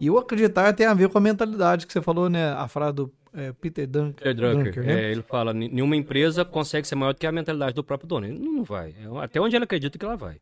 E 0.00 0.10
o 0.10 0.18
acreditar 0.18 0.72
tem 0.72 0.86
a 0.86 0.94
ver 0.94 1.08
com 1.08 1.18
a 1.18 1.20
mentalidade 1.20 1.86
que 1.86 1.92
você 1.92 2.02
falou, 2.02 2.28
né? 2.28 2.52
A 2.52 2.68
frase 2.68 2.94
do 2.94 3.12
é, 3.32 3.52
Peter 3.52 3.86
Dunker. 3.86 4.14
Peter 4.14 4.34
Drucker, 4.34 4.64
Dunker, 4.64 4.84
né? 4.84 5.04
é, 5.04 5.10
ele 5.10 5.22
fala, 5.22 5.52
nenhuma 5.52 5.94
empresa 5.94 6.44
consegue 6.44 6.88
ser 6.88 6.94
maior 6.94 7.12
do 7.12 7.18
que 7.18 7.26
a 7.26 7.32
mentalidade 7.32 7.74
do 7.74 7.84
próprio 7.84 8.08
dono. 8.08 8.26
Ele 8.26 8.38
não 8.38 8.64
vai. 8.64 8.94
É, 8.98 9.22
até 9.22 9.40
onde 9.40 9.54
ele 9.54 9.64
acredita 9.64 9.98
que 9.98 10.04
ela 10.04 10.16
vai. 10.16 10.40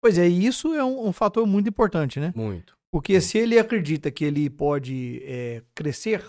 Pois 0.00 0.16
é, 0.16 0.28
e 0.28 0.46
isso 0.46 0.72
é 0.74 0.82
um, 0.82 1.08
um 1.08 1.12
fator 1.12 1.46
muito 1.46 1.68
importante, 1.68 2.18
né? 2.18 2.32
Muito. 2.34 2.76
Porque 2.90 3.14
muito. 3.14 3.24
se 3.24 3.38
ele 3.38 3.58
acredita 3.58 4.10
que 4.10 4.24
ele 4.24 4.48
pode 4.48 5.22
é, 5.24 5.62
crescer, 5.74 6.24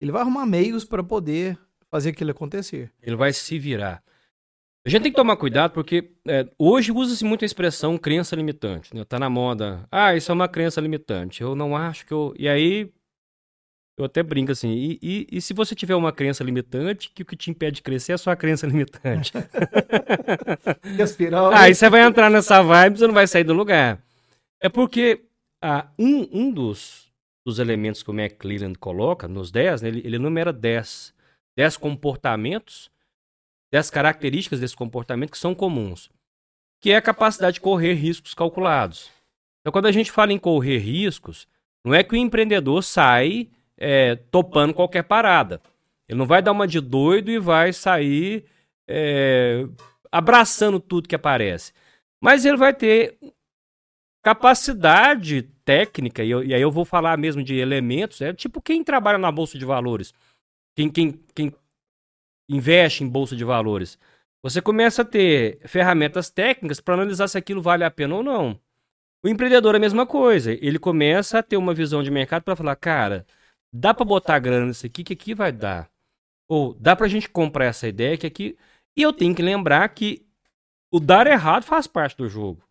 ele 0.00 0.12
vai 0.12 0.22
arrumar 0.22 0.46
meios 0.46 0.84
para 0.84 1.02
poder 1.02 1.58
fazer 1.90 2.10
aquilo 2.10 2.30
acontecer. 2.30 2.90
Ele 3.02 3.16
vai 3.16 3.32
se 3.32 3.58
virar. 3.58 4.02
A 4.86 4.88
gente 4.88 5.02
tem 5.02 5.12
que 5.12 5.16
tomar 5.16 5.36
cuidado 5.36 5.72
porque 5.72 6.10
é, 6.26 6.46
hoje 6.58 6.90
usa-se 6.90 7.24
muito 7.24 7.44
a 7.44 7.46
expressão 7.46 7.98
crença 7.98 8.34
limitante. 8.34 8.94
Né? 8.94 9.04
Tá 9.04 9.18
na 9.18 9.28
moda. 9.28 9.86
Ah, 9.90 10.14
isso 10.14 10.30
é 10.30 10.34
uma 10.34 10.48
crença 10.48 10.80
limitante. 10.80 11.42
Eu 11.42 11.54
não 11.54 11.76
acho 11.76 12.06
que 12.06 12.12
eu. 12.12 12.34
E 12.38 12.48
aí. 12.48 12.90
Eu 13.98 14.06
até 14.06 14.22
brinco 14.22 14.50
assim. 14.50 14.70
E, 14.70 14.98
e, 15.02 15.26
e 15.30 15.40
se 15.42 15.52
você 15.52 15.74
tiver 15.74 15.94
uma 15.94 16.10
crença 16.10 16.42
limitante, 16.42 17.10
que 17.14 17.22
o 17.22 17.26
que 17.26 17.36
te 17.36 17.50
impede 17.50 17.76
de 17.76 17.82
crescer 17.82 18.12
é 18.12 18.14
a 18.14 18.18
sua 18.18 18.34
crença 18.34 18.66
limitante. 18.66 19.32
espiral, 20.98 21.52
ah, 21.52 21.62
aí 21.62 21.74
você 21.74 21.90
vai 21.90 22.00
entrar 22.00 22.30
nessa 22.30 22.62
vibe 22.62 22.94
e 22.94 22.98
você 22.98 23.06
não 23.06 23.12
vai 23.12 23.26
sair 23.26 23.44
do 23.44 23.52
lugar. 23.52 24.02
É 24.58 24.70
porque 24.70 25.26
ah, 25.62 25.88
um, 25.98 26.26
um 26.32 26.50
dos, 26.50 27.12
dos 27.44 27.58
elementos 27.58 28.02
que 28.02 28.10
o 28.10 28.18
McClelland 28.18 28.78
coloca, 28.78 29.28
nos 29.28 29.50
10, 29.50 29.82
né, 29.82 29.88
ele, 29.88 30.00
ele 30.02 30.18
numera 30.18 30.50
10 30.50 31.12
10 31.56 31.76
comportamentos, 31.76 32.90
10 33.72 33.90
características 33.90 34.60
desse 34.60 34.76
comportamento 34.76 35.30
que 35.30 35.38
são 35.38 35.54
comuns, 35.54 36.10
que 36.80 36.90
é 36.90 36.96
a 36.96 37.02
capacidade 37.02 37.54
de 37.54 37.60
correr 37.60 37.94
riscos 37.94 38.34
calculados. 38.34 39.10
Então, 39.60 39.72
quando 39.72 39.86
a 39.86 39.92
gente 39.92 40.10
fala 40.10 40.32
em 40.32 40.38
correr 40.38 40.78
riscos, 40.78 41.46
não 41.84 41.94
é 41.94 42.02
que 42.02 42.14
o 42.14 42.16
empreendedor 42.16 42.82
sai 42.82 43.48
é, 43.76 44.16
topando 44.16 44.74
qualquer 44.74 45.02
parada. 45.02 45.60
Ele 46.08 46.18
não 46.18 46.26
vai 46.26 46.42
dar 46.42 46.52
uma 46.52 46.66
de 46.66 46.80
doido 46.80 47.30
e 47.30 47.38
vai 47.38 47.72
sair 47.72 48.44
é, 48.88 49.66
abraçando 50.10 50.80
tudo 50.80 51.08
que 51.08 51.14
aparece. 51.14 51.72
Mas 52.20 52.44
ele 52.44 52.56
vai 52.56 52.74
ter 52.74 53.16
capacidade 54.22 55.42
técnica, 55.64 56.22
e, 56.22 56.30
eu, 56.30 56.44
e 56.44 56.52
aí 56.52 56.60
eu 56.60 56.70
vou 56.70 56.84
falar 56.84 57.16
mesmo 57.16 57.42
de 57.42 57.54
elementos, 57.54 58.20
é 58.20 58.34
tipo 58.34 58.60
quem 58.60 58.84
trabalha 58.84 59.16
na 59.16 59.32
Bolsa 59.32 59.58
de 59.58 59.64
Valores 59.64 60.12
quem, 60.88 60.90
quem, 61.10 61.20
quem 61.34 61.54
investe 62.48 63.04
em 63.04 63.08
bolsa 63.08 63.36
de 63.36 63.44
valores, 63.44 63.98
você 64.42 64.62
começa 64.62 65.02
a 65.02 65.04
ter 65.04 65.60
ferramentas 65.66 66.30
técnicas 66.30 66.80
para 66.80 66.94
analisar 66.94 67.28
se 67.28 67.36
aquilo 67.36 67.60
vale 67.60 67.84
a 67.84 67.90
pena 67.90 68.14
ou 68.14 68.22
não. 68.22 68.58
O 69.22 69.28
empreendedor 69.28 69.74
é 69.74 69.78
a 69.78 69.80
mesma 69.80 70.06
coisa. 70.06 70.52
Ele 70.52 70.78
começa 70.78 71.38
a 71.38 71.42
ter 71.42 71.56
uma 71.56 71.74
visão 71.74 72.02
de 72.02 72.10
mercado 72.10 72.42
para 72.42 72.56
falar, 72.56 72.76
cara, 72.76 73.26
dá 73.72 73.92
para 73.92 74.04
botar 74.04 74.38
grana 74.38 74.66
nisso 74.66 74.86
aqui, 74.86 75.04
que 75.04 75.12
aqui 75.12 75.34
vai 75.34 75.52
dar. 75.52 75.90
Ou 76.48 76.74
dá 76.74 76.96
para 76.96 77.06
a 77.06 77.08
gente 77.08 77.28
comprar 77.28 77.66
essa 77.66 77.86
ideia 77.86 78.16
que 78.16 78.26
aqui. 78.26 78.56
E 78.96 79.02
eu 79.02 79.12
tenho 79.12 79.34
que 79.34 79.42
lembrar 79.42 79.88
que 79.90 80.26
o 80.90 80.98
dar 80.98 81.26
errado 81.26 81.64
faz 81.64 81.86
parte 81.86 82.16
do 82.16 82.28
jogo. 82.28 82.62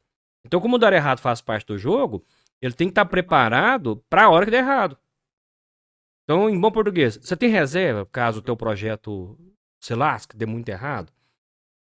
Então, 0.45 0.60
como 0.60 0.76
o 0.76 0.80
dar 0.80 0.93
errado 0.93 1.19
faz 1.19 1.41
parte 1.41 1.67
do 1.67 1.78
jogo, 1.78 2.26
ele 2.62 2.74
tem 2.74 2.88
que 2.88 2.91
estar 2.91 3.06
tá 3.06 3.10
preparado 3.10 4.04
para 4.10 4.26
a 4.26 4.30
hora 4.30 4.45
que 4.45 4.52
der 4.52 4.60
errado. 4.60 4.98
Então, 6.29 6.47
em 6.47 6.59
bom 6.59 6.69
português, 6.69 7.17
você 7.17 7.35
tem 7.35 7.49
reserva 7.49 8.05
caso 8.05 8.37
o 8.37 8.41
teu 8.43 8.55
projeto 8.55 9.35
se 9.79 9.95
lasque, 9.95 10.37
dê 10.37 10.45
muito 10.45 10.69
errado? 10.69 11.11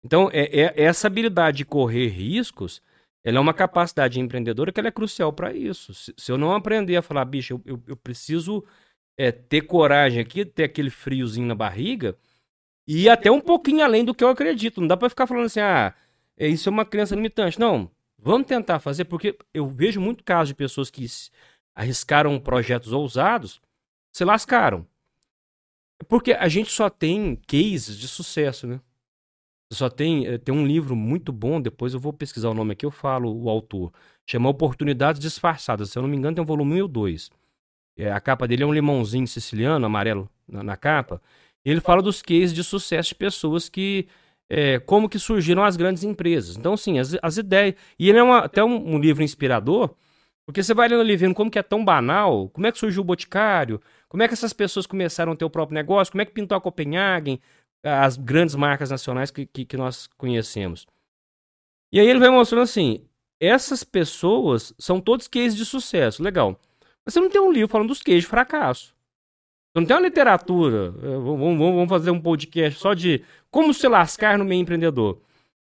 Então, 0.03 0.27
é, 0.33 0.45
é, 0.59 0.83
essa 0.85 1.05
habilidade 1.05 1.57
de 1.57 1.65
correr 1.65 2.07
riscos, 2.07 2.81
ela 3.23 3.37
é 3.37 3.39
uma 3.39 3.53
capacidade 3.53 4.19
empreendedora 4.19 4.71
que 4.71 4.81
é 4.81 4.89
crucial 4.89 5.31
para 5.31 5.53
isso. 5.53 5.93
Se, 5.93 6.15
se, 6.17 6.31
eu 6.31 6.37
não 6.39 6.51
aprender 6.51 6.95
a 6.95 7.03
falar, 7.03 7.25
bicho, 7.25 7.53
eu, 7.53 7.75
eu, 7.75 7.83
eu 7.89 7.95
preciso 7.95 8.65
é, 9.15 9.31
ter 9.31 9.61
coragem 9.61 10.19
aqui, 10.19 10.43
ter 10.43 10.63
aquele 10.63 10.89
friozinho 10.89 11.45
na 11.45 11.53
barriga, 11.53 12.17
e 12.87 13.07
até 13.07 13.29
um 13.29 13.39
pouquinho 13.39 13.83
além 13.85 14.03
do 14.03 14.15
que 14.15 14.23
eu 14.23 14.29
acredito. 14.29 14.81
Não 14.81 14.87
dá 14.87 14.97
para 14.97 15.09
ficar 15.09 15.27
falando 15.27 15.45
assim, 15.45 15.59
ah, 15.59 15.93
é, 16.35 16.47
isso 16.47 16.67
é 16.67 16.71
uma 16.71 16.85
crença 16.85 17.13
limitante. 17.13 17.59
Não, 17.59 17.87
vamos 18.17 18.47
tentar 18.47 18.79
fazer, 18.79 19.05
porque 19.05 19.37
eu 19.53 19.67
vejo 19.67 20.01
muito 20.01 20.23
casos 20.23 20.47
de 20.47 20.55
pessoas 20.55 20.89
que 20.89 21.05
arriscaram 21.75 22.39
projetos 22.39 22.91
ousados 22.91 23.61
se 24.13 24.23
lascaram. 24.23 24.87
Porque 26.07 26.33
a 26.33 26.47
gente 26.47 26.71
só 26.71 26.89
tem 26.89 27.35
cases 27.47 27.97
de 27.97 28.07
sucesso, 28.07 28.67
né? 28.67 28.79
Só 29.71 29.89
tem, 29.89 30.27
eh, 30.27 30.37
tem 30.37 30.53
um 30.53 30.65
livro 30.65 30.95
muito 30.95 31.31
bom, 31.33 31.59
depois 31.59 31.93
eu 31.93 31.99
vou 31.99 32.13
pesquisar 32.13 32.49
o 32.49 32.53
nome 32.53 32.73
aqui, 32.73 32.85
eu 32.85 32.91
falo 32.91 33.33
o 33.33 33.49
autor. 33.49 33.91
Chama 34.25 34.49
Oportunidades 34.49 35.19
Disfarçadas. 35.19 35.89
Se 35.89 35.97
eu 35.97 36.03
não 36.03 36.09
me 36.09 36.15
engano, 36.15 36.35
tem 36.35 36.43
um 36.43 36.45
volume 36.45 36.75
1 36.75 36.77
e 36.77 36.81
o 36.83 36.87
2. 36.87 37.31
É, 37.97 38.11
a 38.11 38.19
capa 38.19 38.47
dele 38.47 38.63
é 38.63 38.65
um 38.65 38.73
limãozinho 38.73 39.27
siciliano, 39.27 39.85
amarelo, 39.85 40.29
na, 40.47 40.63
na 40.63 40.77
capa. 40.77 41.21
Ele 41.65 41.81
fala 41.81 42.01
dos 42.01 42.21
cases 42.21 42.53
de 42.53 42.63
sucesso 42.63 43.09
de 43.09 43.15
pessoas 43.15 43.67
que. 43.67 44.07
É, 44.49 44.79
como 44.79 45.09
que 45.09 45.17
surgiram 45.17 45.63
as 45.63 45.75
grandes 45.75 46.03
empresas. 46.03 46.57
Então, 46.57 46.77
sim, 46.77 46.99
as, 46.99 47.17
as 47.23 47.37
ideias. 47.37 47.75
E 47.97 48.09
ele 48.09 48.19
é 48.19 48.23
uma, 48.23 48.39
até 48.39 48.63
um, 48.63 48.95
um 48.95 48.99
livro 48.99 49.23
inspirador, 49.23 49.95
porque 50.45 50.61
você 50.61 50.73
vai 50.73 50.87
lendo 50.87 51.01
ali 51.01 51.15
vendo 51.15 51.33
como 51.33 51.49
que 51.49 51.59
é 51.59 51.63
tão 51.63 51.83
banal, 51.83 52.49
como 52.49 52.67
é 52.67 52.71
que 52.71 52.77
surgiu 52.77 53.01
o 53.01 53.05
Boticário, 53.05 53.81
como 54.09 54.23
é 54.23 54.27
que 54.27 54.33
essas 54.33 54.53
pessoas 54.53 54.85
começaram 54.85 55.31
a 55.31 55.35
ter 55.35 55.45
o 55.45 55.49
próprio 55.49 55.75
negócio, 55.75 56.11
como 56.11 56.21
é 56.21 56.25
que 56.25 56.33
pintou 56.33 56.57
a 56.57 56.61
Copenhagen, 56.61 57.39
as 57.83 58.17
grandes 58.17 58.55
marcas 58.55 58.89
nacionais 58.89 59.31
que, 59.31 59.45
que, 59.45 59.65
que 59.65 59.77
nós 59.77 60.07
conhecemos. 60.17 60.85
E 61.91 61.99
aí 61.99 62.07
ele 62.07 62.19
vai 62.19 62.29
mostrando 62.29 62.63
assim, 62.63 63.05
essas 63.39 63.83
pessoas 63.83 64.73
são 64.77 64.99
todos 64.99 65.27
cases 65.27 65.55
de 65.55 65.65
sucesso, 65.65 66.23
legal. 66.23 66.59
Mas 67.05 67.13
você 67.13 67.19
não 67.19 67.29
tem 67.29 67.41
um 67.41 67.51
livro 67.51 67.69
falando 67.69 67.89
dos 67.89 68.01
cases 68.01 68.21
de 68.21 68.27
fracasso. 68.27 68.93
Você 69.73 69.79
não 69.79 69.85
tem 69.85 69.95
uma 69.95 70.03
literatura, 70.03 70.93
eh, 71.01 71.17
vamos, 71.17 71.57
vamos 71.57 71.89
fazer 71.89 72.11
um 72.11 72.21
podcast 72.21 72.79
só 72.79 72.93
de 72.93 73.23
como 73.49 73.73
se 73.73 73.87
lascar 73.87 74.37
no 74.37 74.45
meio 74.45 74.61
empreendedor. 74.61 75.21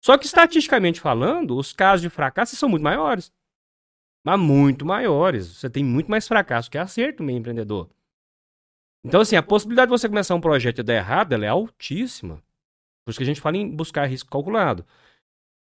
Só 0.05 0.19
que 0.19 0.27
estatisticamente 0.27 1.01
falando, 1.01 1.57
os 1.57 1.73
casos 1.73 2.03
de 2.03 2.11
fracasso 2.11 2.55
são 2.57 2.69
muito 2.69 2.83
maiores 2.83 3.33
mas 4.25 4.41
muito 4.41 4.87
maiores. 4.87 5.47
Você 5.47 5.69
tem 5.69 5.85
muito 5.85 6.11
mais 6.11 6.27
fracasso 6.27 6.71
que 6.71 6.79
acerto 6.79 7.23
meio 7.23 7.39
empreendedor. 7.39 7.91
Então, 9.05 9.21
assim, 9.21 9.37
a 9.37 9.43
possibilidade 9.43 9.91
de 9.91 9.99
você 9.99 10.09
começar 10.09 10.35
um 10.35 10.41
projeto 10.41 10.79
e 10.79 10.83
dar 10.83 10.95
errado, 10.95 11.35
ela 11.35 11.45
é 11.45 11.49
altíssima. 11.49 12.43
Por 13.05 13.11
isso 13.11 13.19
que 13.19 13.23
a 13.23 13.27
gente 13.27 13.41
fala 13.41 13.59
em 13.59 13.69
buscar 13.69 14.07
risco 14.07 14.31
calculado. 14.31 14.87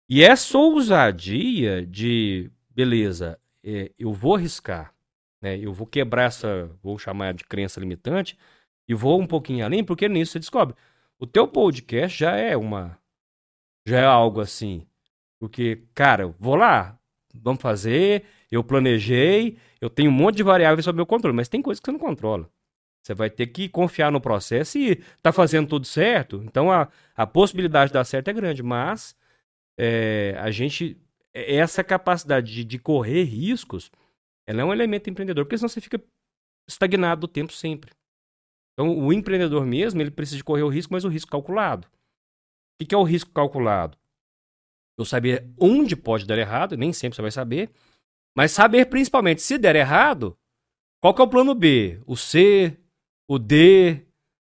E 0.09 0.21
essa 0.21 0.57
ousadia 0.57 1.85
de, 1.85 2.51
beleza, 2.69 3.39
é, 3.63 3.89
eu 3.97 4.11
vou 4.11 4.35
arriscar, 4.35 4.93
né? 5.41 5.57
eu 5.57 5.71
vou 5.71 5.87
quebrar 5.87 6.23
essa, 6.23 6.69
vou 6.83 6.99
chamar 6.99 7.33
de 7.33 7.45
crença 7.45 7.79
limitante, 7.79 8.37
e 8.85 8.93
vou 8.93 9.21
um 9.21 9.25
pouquinho 9.25 9.63
além, 9.63 9.85
porque 9.85 10.09
nisso 10.09 10.33
você 10.33 10.39
descobre. 10.39 10.75
O 11.17 11.25
teu 11.25 11.47
podcast 11.47 12.17
já 12.19 12.35
é 12.35 12.57
uma. 12.57 12.99
Já 13.87 13.99
é 13.99 14.05
algo 14.05 14.41
assim. 14.41 14.85
Porque, 15.39 15.83
cara, 15.93 16.27
vou 16.37 16.55
lá, 16.55 16.99
vamos 17.33 17.61
fazer, 17.61 18.25
eu 18.51 18.63
planejei, 18.63 19.57
eu 19.79 19.89
tenho 19.89 20.11
um 20.11 20.13
monte 20.13 20.37
de 20.37 20.43
variáveis 20.43 20.83
sob 20.83 20.97
meu 20.97 21.05
controle, 21.05 21.35
mas 21.35 21.47
tem 21.47 21.61
coisas 21.61 21.79
que 21.79 21.85
você 21.85 21.91
não 21.91 21.99
controla. 21.99 22.49
Você 23.01 23.15
vai 23.15 23.29
ter 23.29 23.47
que 23.47 23.67
confiar 23.67 24.11
no 24.11 24.21
processo 24.21 24.77
e 24.77 24.97
tá 25.21 25.31
fazendo 25.31 25.67
tudo 25.67 25.87
certo. 25.87 26.43
Então 26.45 26.71
a, 26.71 26.87
a 27.15 27.25
possibilidade 27.25 27.89
de 27.89 27.93
dar 27.93 28.03
certo 28.03 28.27
é 28.27 28.33
grande, 28.33 28.61
mas 28.61 29.15
é, 29.77 30.35
a 30.37 30.51
gente. 30.51 31.01
É, 31.33 31.55
essa 31.55 31.83
capacidade 31.83 32.53
de, 32.53 32.63
de, 32.63 32.77
correr 32.77 33.23
riscos, 33.23 33.89
ela 34.45 34.61
é 34.61 34.65
um 34.65 34.73
elemento 34.73 35.09
empreendedor, 35.09 35.45
porque 35.45 35.57
senão 35.57 35.69
você 35.69 35.81
fica 35.81 35.99
estagnado 36.67 37.21
do 37.21 37.27
tempo 37.27 37.53
sempre. 37.53 37.91
Então 38.73 38.97
o 38.99 39.11
empreendedor 39.11 39.65
mesmo, 39.65 40.01
ele 40.01 40.11
precisa 40.11 40.43
correr 40.43 40.63
o 40.63 40.69
risco, 40.69 40.93
mas 40.93 41.05
o 41.05 41.09
risco 41.09 41.31
calculado. 41.31 41.87
O 42.81 42.85
que 42.85 42.93
é 42.93 42.97
o 42.97 43.03
risco 43.03 43.31
calculado? 43.31 43.97
Eu 44.97 45.05
saber 45.05 45.49
onde 45.59 45.95
pode 45.95 46.27
dar 46.27 46.37
errado, 46.37 46.77
nem 46.77 46.93
sempre 46.93 47.15
você 47.15 47.21
vai 47.21 47.31
saber, 47.31 47.71
mas 48.35 48.51
saber 48.51 48.85
principalmente 48.85 49.41
se 49.41 49.57
der 49.57 49.75
errado, 49.75 50.37
qual 51.01 51.13
que 51.13 51.21
é 51.21 51.25
o 51.25 51.29
plano 51.29 51.55
B? 51.55 52.01
O 52.05 52.15
C, 52.15 52.77
o 53.27 53.39
D, 53.39 54.05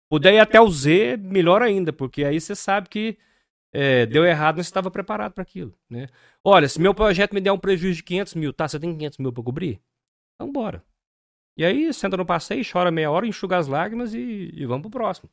puder 0.10 0.34
ir 0.34 0.40
até 0.40 0.60
o 0.62 0.70
Z, 0.70 1.18
melhor 1.18 1.62
ainda, 1.62 1.92
porque 1.92 2.24
aí 2.24 2.40
você 2.40 2.56
sabe 2.56 2.90
que 2.90 3.18
é, 3.74 4.06
deu 4.06 4.26
errado, 4.26 4.56
você 4.56 4.62
estava 4.62 4.90
preparado 4.90 5.34
para 5.34 5.44
aquilo. 5.44 5.78
Né? 5.90 6.08
Olha, 6.44 6.68
se 6.68 6.80
meu 6.80 6.96
projeto 6.96 7.34
me 7.34 7.42
der 7.42 7.52
um 7.52 7.60
prejuízo 7.60 7.98
de 7.98 8.04
500 8.04 8.36
mil, 8.36 8.54
tá, 8.54 8.68
você 8.68 8.80
tem 8.80 8.98
500 8.98 9.18
mil 9.20 9.34
para 9.34 9.44
cobrir? 9.44 9.82
Então 10.36 10.52
bora. 10.52 10.84
E 11.58 11.66
aí 11.66 11.94
senta 11.94 12.16
no 12.16 12.26
passeio, 12.26 12.64
chora 12.72 12.92
meia 12.92 13.12
hora, 13.12 13.28
enxuga 13.28 13.58
as 13.58 13.68
lágrimas 13.68 14.14
e, 14.14 14.52
e 14.54 14.66
vamos 14.66 14.84
pro 14.84 14.92
próximo. 14.92 15.30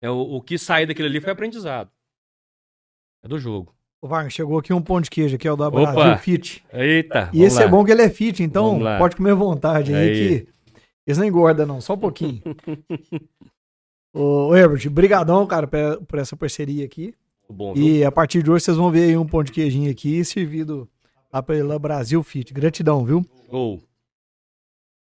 É, 0.00 0.10
o, 0.10 0.18
o 0.18 0.42
que 0.42 0.58
sair 0.58 0.86
daquilo 0.86 1.08
ali 1.08 1.20
foi 1.20 1.32
aprendizado. 1.32 1.90
É 3.22 3.28
do 3.28 3.38
jogo. 3.38 3.74
O 4.02 4.08
Wagner, 4.08 4.30
chegou 4.32 4.58
aqui 4.58 4.72
um 4.72 4.82
pão 4.82 5.00
de 5.00 5.08
queijo 5.08 5.36
aqui, 5.36 5.46
é 5.46 5.52
o 5.52 5.56
da 5.56 5.70
Brasil 5.70 6.00
Opa. 6.00 6.16
Fit. 6.16 6.64
Eita. 6.72 7.30
E 7.32 7.44
esse 7.44 7.58
é 7.58 7.60
lá. 7.60 7.66
é 7.66 7.70
bom 7.70 7.84
que 7.84 7.92
ele 7.92 8.02
é 8.02 8.10
fit, 8.10 8.42
então 8.42 8.80
pode 8.98 9.14
comer 9.14 9.30
à 9.30 9.34
vontade 9.36 9.94
aí, 9.94 10.08
aí 10.08 10.14
que 10.14 10.48
eles 11.06 11.18
não 11.18 11.24
engordam, 11.24 11.64
não, 11.64 11.80
só 11.80 11.94
um 11.94 11.98
pouquinho. 11.98 12.42
Ô, 14.12 14.54
Herbert, 14.56 14.90
brigadão, 14.90 15.46
cara, 15.46 15.68
por 15.68 16.18
essa 16.18 16.36
parceria 16.36 16.84
aqui. 16.84 17.14
Bom, 17.48 17.74
e 17.76 18.04
a 18.04 18.10
partir 18.10 18.42
de 18.42 18.50
hoje 18.50 18.64
vocês 18.64 18.76
vão 18.76 18.90
ver 18.90 19.04
aí 19.04 19.16
um 19.16 19.26
pão 19.26 19.44
de 19.44 19.52
queijinho 19.52 19.90
aqui 19.90 20.24
servido 20.24 20.88
lá 21.32 21.40
pela 21.40 21.78
Brasil 21.78 22.20
Fit. 22.24 22.52
Gratidão, 22.52 23.04
viu? 23.04 23.24
Show. 23.48 23.80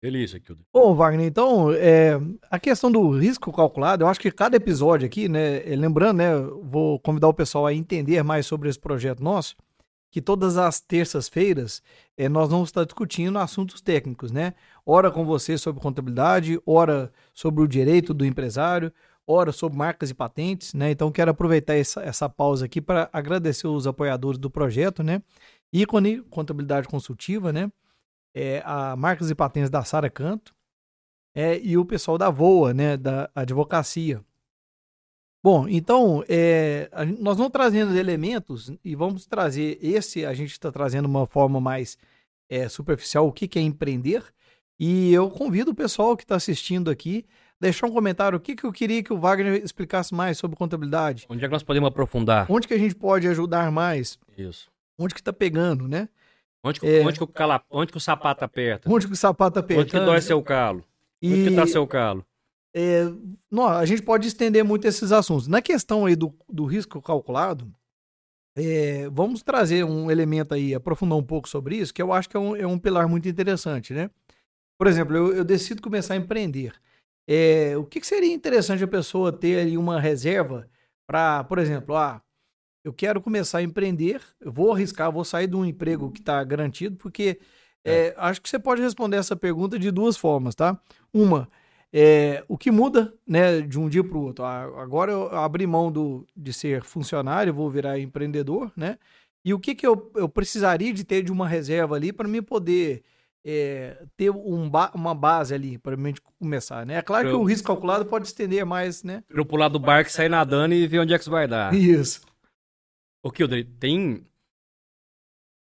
Delícia, 0.01 0.39
Kildo. 0.39 0.65
Bom, 0.73 0.95
Wagner, 0.95 1.27
então, 1.27 1.73
é, 1.73 2.21
a 2.51 2.59
questão 2.59 2.91
do 2.91 3.11
risco 3.11 3.53
calculado, 3.53 4.05
eu 4.05 4.09
acho 4.09 4.21
que 4.21 4.31
cada 4.31 4.57
episódio 4.57 5.07
aqui, 5.07 5.29
né, 5.29 5.61
lembrando, 5.77 6.19
né, 6.19 6.31
vou 6.63 7.01
convidar 7.01 7.29
o 7.29 7.35
pessoal 7.35 7.67
a 7.67 7.75
entender 7.75 8.23
mais 8.23 8.47
sobre 8.47 8.69
esse 8.69 8.79
projeto 8.79 9.23
nosso, 9.23 9.57
que 10.11 10.23
todas 10.23 10.57
as 10.57 10.81
terças-feiras 10.81 11.83
é, 12.17 12.29
nós 12.29 12.49
vamos 12.49 12.69
estar 12.69 12.85
discutindo 12.85 13.39
assuntos 13.39 13.81
técnicos, 13.81 14.31
né? 14.33 14.55
Ora 14.87 15.11
com 15.11 15.25
você 15.25 15.59
sobre 15.59 15.83
contabilidade, 15.83 16.59
ora 16.65 17.13
sobre 17.35 17.63
o 17.63 17.69
direito 17.69 18.15
do 18.15 18.25
empresário, 18.25 18.93
ora 19.27 19.53
sobre 19.53 19.77
marcas 19.77 20.11
e 20.11 20.15
patentes, 20.15 20.73
né? 20.73 20.91
Então 20.91 21.13
quero 21.13 21.31
aproveitar 21.31 21.75
essa, 21.75 22.01
essa 22.01 22.29
pausa 22.29 22.65
aqui 22.65 22.81
para 22.81 23.11
agradecer 23.13 23.67
os 23.67 23.87
apoiadores 23.87 24.39
do 24.39 24.49
projeto, 24.49 25.03
né? 25.03 25.23
Ícone 25.71 26.23
Contabilidade 26.23 26.89
Consultiva, 26.89 27.53
né? 27.53 27.71
É, 28.35 28.63
a 28.65 28.95
Marcas 28.97 29.31
e 29.31 29.35
Patentes 29.35 29.71
da 29.71 29.83
Sara 29.85 30.11
Canto 30.11 30.55
é, 31.35 31.59
e 31.59 31.77
o 31.77 31.85
pessoal 31.85 32.19
da 32.19 32.31
VOA, 32.31 32.75
né? 32.75 32.97
Da 32.97 33.31
advocacia. 33.35 34.25
Bom, 35.43 35.69
então, 35.69 36.25
é, 36.29 36.91
nós 37.19 37.37
vamos 37.37 37.53
trazendo 37.53 37.97
elementos 37.97 38.73
e 38.85 38.95
vamos 38.95 39.25
trazer 39.25 39.79
esse, 39.81 40.27
a 40.27 40.35
gente 40.35 40.51
está 40.51 40.71
trazendo 40.71 41.07
uma 41.07 41.27
forma 41.27 41.61
mais 41.61 41.97
é, 42.49 42.69
superficial, 42.69 43.29
o 43.29 43.33
que, 43.33 43.47
que 43.47 43.59
é 43.59 43.63
empreender. 43.63 44.25
E 44.79 45.13
eu 45.13 45.31
convido 45.31 45.71
o 45.71 45.75
pessoal 45.75 46.17
que 46.17 46.25
está 46.25 46.37
assistindo 46.37 46.91
aqui 46.91 47.25
deixar 47.61 47.87
um 47.87 47.93
comentário 47.93 48.37
o 48.37 48.41
que, 48.41 48.55
que 48.55 48.65
eu 48.65 48.73
queria 48.73 49.03
que 49.03 49.13
o 49.13 49.19
Wagner 49.19 49.63
explicasse 49.63 50.15
mais 50.15 50.39
sobre 50.39 50.57
contabilidade. 50.57 51.27
Onde 51.29 51.45
é 51.45 51.49
que 51.49 51.53
nós 51.53 51.63
podemos 51.63 51.89
aprofundar? 51.89 52.47
Onde 52.51 52.69
que 52.69 52.75
a 52.75 52.79
gente 52.79 52.95
pode 52.95 53.27
ajudar 53.29 53.71
mais? 53.71 54.19
Isso. 54.37 54.71
Onde 54.99 55.15
que 55.15 55.21
está 55.21 55.33
pegando, 55.33 55.89
né? 55.89 56.09
Onde 56.63 56.81
que, 56.81 56.87
é, 56.87 57.05
onde, 57.05 57.19
que 57.19 57.25
o 57.25 57.27
cala, 57.27 57.63
onde 57.71 57.93
que 57.93 57.99
o 57.99 58.01
sapato 58.01 58.45
aperta? 58.45 58.91
Onde 58.91 59.07
que 59.07 59.13
o 59.13 59.17
sapato 59.17 59.59
aperta? 59.59 59.83
Onde 59.83 59.91
que 59.91 60.01
dói 60.01 60.21
seu 60.21 60.43
calo? 60.43 60.85
E... 61.23 61.33
Onde 61.33 61.45
que 61.45 61.51
está 61.51 61.67
seu 61.67 61.87
calo? 61.87 62.25
É, 62.75 63.05
não, 63.51 63.67
a 63.67 63.85
gente 63.87 64.03
pode 64.03 64.29
estender 64.29 64.65
muito 64.65 64.87
esses 64.87 65.11
assuntos. 65.13 65.49
Na 65.49 65.63
questão 65.63 66.07
aí 66.07 66.15
do, 66.15 66.35
do 66.49 66.65
risco 66.65 67.01
calculado, 67.01 67.73
é, 68.57 69.09
vamos 69.11 69.43
trazer 69.43 69.85
um 69.85 70.11
elemento 70.11 70.53
aí, 70.53 70.75
aprofundar 70.75 71.17
um 71.17 71.23
pouco 71.23 71.49
sobre 71.49 71.77
isso, 71.77 71.95
que 71.95 72.03
eu 72.03 72.13
acho 72.13 72.29
que 72.29 72.37
é 72.37 72.41
um, 72.41 72.57
é 72.57 72.67
um 72.67 72.79
pilar 72.79 73.09
muito 73.09 73.29
interessante, 73.29 73.93
né? 73.93 74.11
Por 74.77 74.87
exemplo, 74.87 75.17
eu, 75.17 75.35
eu 75.35 75.45
decido 75.45 75.81
começar 75.81 76.15
a 76.15 76.17
empreender. 76.17 76.73
É, 77.27 77.77
o 77.77 77.85
que, 77.85 78.01
que, 78.01 78.07
seria 78.07 78.33
interessante 78.33 78.83
a 78.83 78.89
pessoa 78.89 79.33
ter 79.33 79.61
ali 79.61 79.77
uma 79.77 80.01
reserva 80.01 80.69
para, 81.07 81.45
por 81.45 81.59
exemplo, 81.59 81.95
ah, 81.97 82.23
eu 82.89 82.93
quero 82.93 83.21
começar 83.21 83.59
a 83.59 83.63
empreender, 83.63 84.21
eu 84.41 84.51
vou 84.51 84.73
arriscar, 84.73 85.13
vou 85.13 85.25
sair 85.25 85.47
de 85.47 85.55
um 85.55 85.65
emprego 85.65 86.11
que 86.11 86.21
está 86.21 86.43
garantido, 86.43 86.97
porque 86.97 87.39
é. 87.85 87.93
é. 87.93 88.15
acho 88.17 88.41
que 88.41 88.49
você 88.49 88.59
pode 88.59 88.81
responder 88.81 89.19
essa 89.19 89.37
pergunta 89.37 89.79
de 89.79 89.91
duas 89.91 90.17
formas, 90.17 90.55
tá? 90.55 90.81
Uma, 91.13 91.49
é, 91.93 92.43
o 92.49 92.57
que 92.57 92.71
muda 92.71 93.13
né, 93.27 93.61
de 93.61 93.79
um 93.79 93.89
dia 93.89 94.03
para 94.03 94.17
o 94.17 94.23
outro? 94.23 94.45
Agora 94.45 95.13
eu 95.13 95.37
abri 95.37 95.67
mão 95.67 95.93
do, 95.93 96.27
de 96.35 96.53
ser 96.53 96.83
funcionário, 96.83 97.53
vou 97.53 97.69
virar 97.69 97.99
empreendedor, 97.99 98.73
né? 98.75 98.99
E 99.45 99.53
o 99.53 99.59
que, 99.59 99.75
que 99.75 99.87
eu, 99.87 100.11
eu 100.17 100.29
precisaria 100.29 100.93
de 100.93 101.05
ter 101.05 101.23
de 101.23 101.31
uma 101.31 101.47
reserva 101.47 101.95
ali 101.95 102.11
para 102.11 102.27
me 102.27 102.41
poder 102.41 103.03
é, 103.45 104.03
ter 104.17 104.31
um 104.31 104.69
ba 104.69 104.91
uma 104.95 105.15
base 105.15 105.55
ali 105.55 105.79
para 105.79 105.97
mim 105.97 106.15
começar, 106.39 106.85
né? 106.85 106.97
É 106.97 107.03
claro 107.03 107.29
que 107.29 107.35
o 107.35 107.45
risco 107.45 107.67
calculado 107.67 108.07
pode 108.07 108.27
estender 108.27 108.65
mais, 108.65 109.03
né? 109.03 109.23
Para 109.29 109.41
eu 109.41 109.45
pular 109.45 109.69
do 109.69 109.79
barco, 109.79 110.11
sair 110.11 110.29
nadando 110.29 110.75
e 110.75 110.87
ver 110.87 111.01
onde 111.01 111.13
é 111.13 111.19
que 111.19 111.23
isso 111.23 111.31
vai 111.31 111.47
dar. 111.47 111.75
Isso. 111.75 112.28
O 113.23 113.31
Kildre, 113.31 113.65
tem 113.65 114.27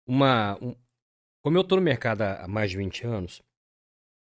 uma... 0.07 0.57
Um... 0.61 0.75
Como 1.43 1.57
eu 1.57 1.61
estou 1.61 1.77
no 1.77 1.83
mercado 1.83 2.21
há 2.21 2.47
mais 2.47 2.71
de 2.71 2.77
20 2.77 3.05
anos, 3.05 3.41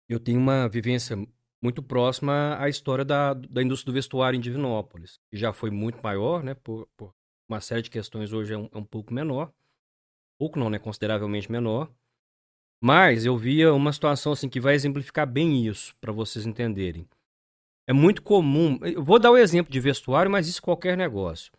eu 0.10 0.20
tenho 0.20 0.40
uma 0.40 0.68
vivência 0.68 1.16
muito 1.64 1.82
próxima 1.82 2.58
à 2.60 2.68
história 2.68 3.06
da, 3.06 3.34
da 3.34 3.64
indústria 3.64 3.92
do 3.92 3.96
vestuário 3.96 4.36
em 4.36 4.42
Divinópolis, 4.42 5.18
que 5.30 5.38
já 5.38 5.54
foi 5.54 5.70
muito 5.70 6.02
maior, 6.04 6.44
né, 6.44 6.54
por, 6.56 6.88
por 6.98 7.14
uma 7.48 7.62
série 7.62 7.82
de 7.82 7.90
questões 7.90 8.34
hoje 8.34 8.54
é 8.54 8.58
um, 8.58 8.70
é 8.74 8.78
um 8.78 8.84
pouco 8.84 9.14
menor, 9.14 9.54
pouco 10.38 10.60
não, 10.60 10.70
né, 10.70 10.78
consideravelmente 10.78 11.50
menor, 11.50 11.90
mas 12.84 13.26
eu 13.26 13.38
via 13.38 13.74
uma 13.74 13.94
situação 13.94 14.34
assim 14.34 14.50
que 14.50 14.60
vai 14.60 14.76
exemplificar 14.76 15.26
bem 15.26 15.66
isso, 15.66 15.96
para 16.02 16.12
vocês 16.12 16.46
entenderem. 16.46 17.08
É 17.88 17.94
muito 17.94 18.22
comum, 18.22 18.78
eu 18.82 19.02
vou 19.02 19.18
dar 19.18 19.32
o 19.32 19.36
um 19.36 19.38
exemplo 19.38 19.72
de 19.72 19.80
vestuário, 19.80 20.30
mas 20.30 20.50
isso 20.50 20.62
qualquer 20.62 20.98
negócio. 20.98 21.50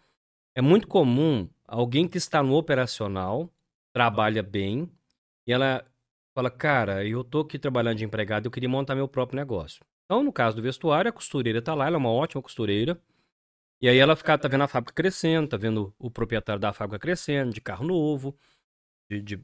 É 0.54 0.60
muito 0.60 0.86
comum 0.86 1.48
alguém 1.66 2.08
que 2.08 2.18
está 2.18 2.42
no 2.42 2.54
operacional, 2.54 3.50
trabalha 3.92 4.42
bem, 4.42 4.90
e 5.46 5.52
ela 5.52 5.84
fala, 6.34 6.50
cara, 6.50 7.06
eu 7.06 7.22
tô 7.22 7.40
aqui 7.40 7.58
trabalhando 7.58 7.98
de 7.98 8.04
empregado, 8.04 8.46
eu 8.46 8.50
queria 8.50 8.68
montar 8.68 8.94
meu 8.94 9.08
próprio 9.08 9.36
negócio. 9.36 9.84
Então, 10.04 10.22
no 10.22 10.32
caso 10.32 10.56
do 10.56 10.62
vestuário, 10.62 11.08
a 11.08 11.12
costureira 11.12 11.62
tá 11.62 11.74
lá, 11.74 11.86
ela 11.86 11.96
é 11.96 11.98
uma 11.98 12.10
ótima 12.10 12.42
costureira. 12.42 13.00
E 13.80 13.88
aí 13.88 13.98
ela 13.98 14.16
fica, 14.16 14.36
tá 14.38 14.48
vendo 14.48 14.64
a 14.64 14.68
fábrica 14.68 14.94
crescendo, 14.94 15.48
tá 15.48 15.56
vendo 15.56 15.94
o 15.98 16.10
proprietário 16.10 16.60
da 16.60 16.72
fábrica 16.72 16.98
crescendo, 16.98 17.52
de 17.52 17.60
carro 17.60 17.86
novo, 17.86 18.36
de, 19.10 19.20
de, 19.20 19.36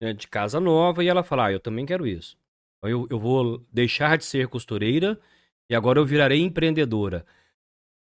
né, 0.00 0.12
de 0.12 0.28
casa 0.28 0.60
nova, 0.60 1.02
e 1.02 1.08
ela 1.08 1.22
fala, 1.22 1.46
ah, 1.46 1.52
eu 1.52 1.60
também 1.60 1.86
quero 1.86 2.06
isso. 2.06 2.36
Eu, 2.82 3.06
eu 3.10 3.18
vou 3.18 3.66
deixar 3.72 4.16
de 4.18 4.24
ser 4.24 4.48
costureira 4.48 5.18
e 5.70 5.74
agora 5.74 5.98
eu 5.98 6.06
virarei 6.06 6.40
empreendedora. 6.40 7.26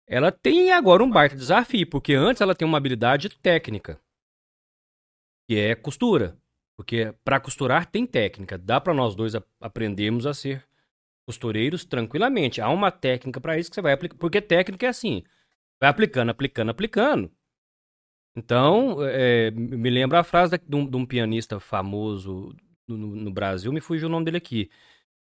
Ela 0.07 0.33
tem 0.33 0.73
agora 0.73 1.03
um 1.03 1.11
baita 1.11 1.37
desafio, 1.37 1.87
porque 1.89 2.15
antes 2.15 2.41
ela 2.41 2.55
tem 2.55 2.67
uma 2.67 2.79
habilidade 2.79 3.29
técnica, 3.39 4.01
que 5.49 5.59
é 5.59 5.75
costura. 5.75 6.37
Porque 6.77 7.15
para 7.25 7.39
costurar 7.41 7.87
tem 7.87 8.07
técnica. 8.07 8.59
Dá 8.59 8.81
para 8.81 8.95
nós 8.95 9.15
dois 9.15 9.35
aprendermos 9.61 10.27
a 10.27 10.35
ser 10.35 10.67
costureiros 11.27 11.85
tranquilamente. 11.85 12.61
Há 12.61 12.69
uma 12.69 12.91
técnica 12.91 13.41
para 13.41 13.59
isso 13.59 13.71
que 13.71 13.75
você 13.75 13.83
vai 13.83 13.93
aplicar. 13.93 14.17
Porque 14.17 14.41
técnica 14.41 14.87
é 14.87 14.89
assim: 14.89 15.23
vai 15.81 15.91
aplicando, 15.91 16.31
aplicando, 16.31 16.71
aplicando. 16.71 17.31
Então, 18.35 18.97
é, 19.03 19.51
me 19.51 19.91
lembra 19.91 20.21
a 20.21 20.25
frase 20.25 20.59
de 20.59 20.77
um, 20.77 20.89
de 20.89 20.97
um 20.97 21.05
pianista 21.05 21.61
famoso 21.61 22.55
no, 22.89 22.97
no, 22.97 23.31
Brasil, 23.31 23.73
me 23.73 23.81
fugiu 23.81 24.09
o 24.09 24.11
nome 24.11 24.25
dele 24.25 24.39
aqui. 24.39 24.71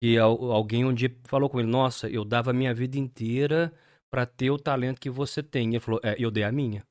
Que 0.01 0.19
alguém 0.19 0.85
um 0.85 0.95
dia 0.95 1.17
falou 1.25 1.49
com 1.49 1.61
ele: 1.61 1.69
Nossa, 1.69 2.09
eu 2.11 2.25
dava 2.25 2.51
a 2.51 2.55
minha 2.55 2.75
vida 2.75 2.99
inteira 2.99 3.73
para 4.11 4.27
ter 4.27 4.51
o 4.51 4.59
talento 4.59 5.01
que 5.01 5.11
você 5.11 5.43
tem. 5.43 5.71
Ele 5.71 5.81
falou: 5.81 6.01
é, 6.03 6.17
Eu 6.19 6.31
dei 6.31 6.45
a 6.45 6.53
minha. 6.53 6.83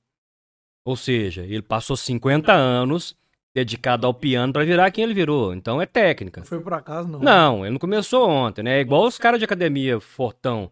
Ou 0.85 0.95
seja, 0.95 1.43
ele 1.43 1.61
passou 1.61 1.97
50 1.97 2.53
anos 2.53 3.15
dedicado 3.53 4.05
ao 4.05 4.13
piano 4.13 4.53
para 4.53 4.63
virar 4.63 4.91
quem 4.91 5.03
ele 5.03 5.13
virou. 5.13 5.53
Então 5.53 5.81
é 5.81 5.85
técnica. 5.85 6.41
Não 6.41 6.47
foi 6.47 6.61
por 6.61 6.73
acaso, 6.73 7.09
não. 7.09 7.19
Não, 7.19 7.65
ele 7.65 7.71
não 7.71 7.79
começou 7.79 8.29
ontem, 8.29 8.63
né? 8.63 8.77
É 8.77 8.81
igual 8.81 9.05
os 9.05 9.17
caras 9.17 9.39
de 9.39 9.45
academia 9.45 9.99
fortão. 9.99 10.71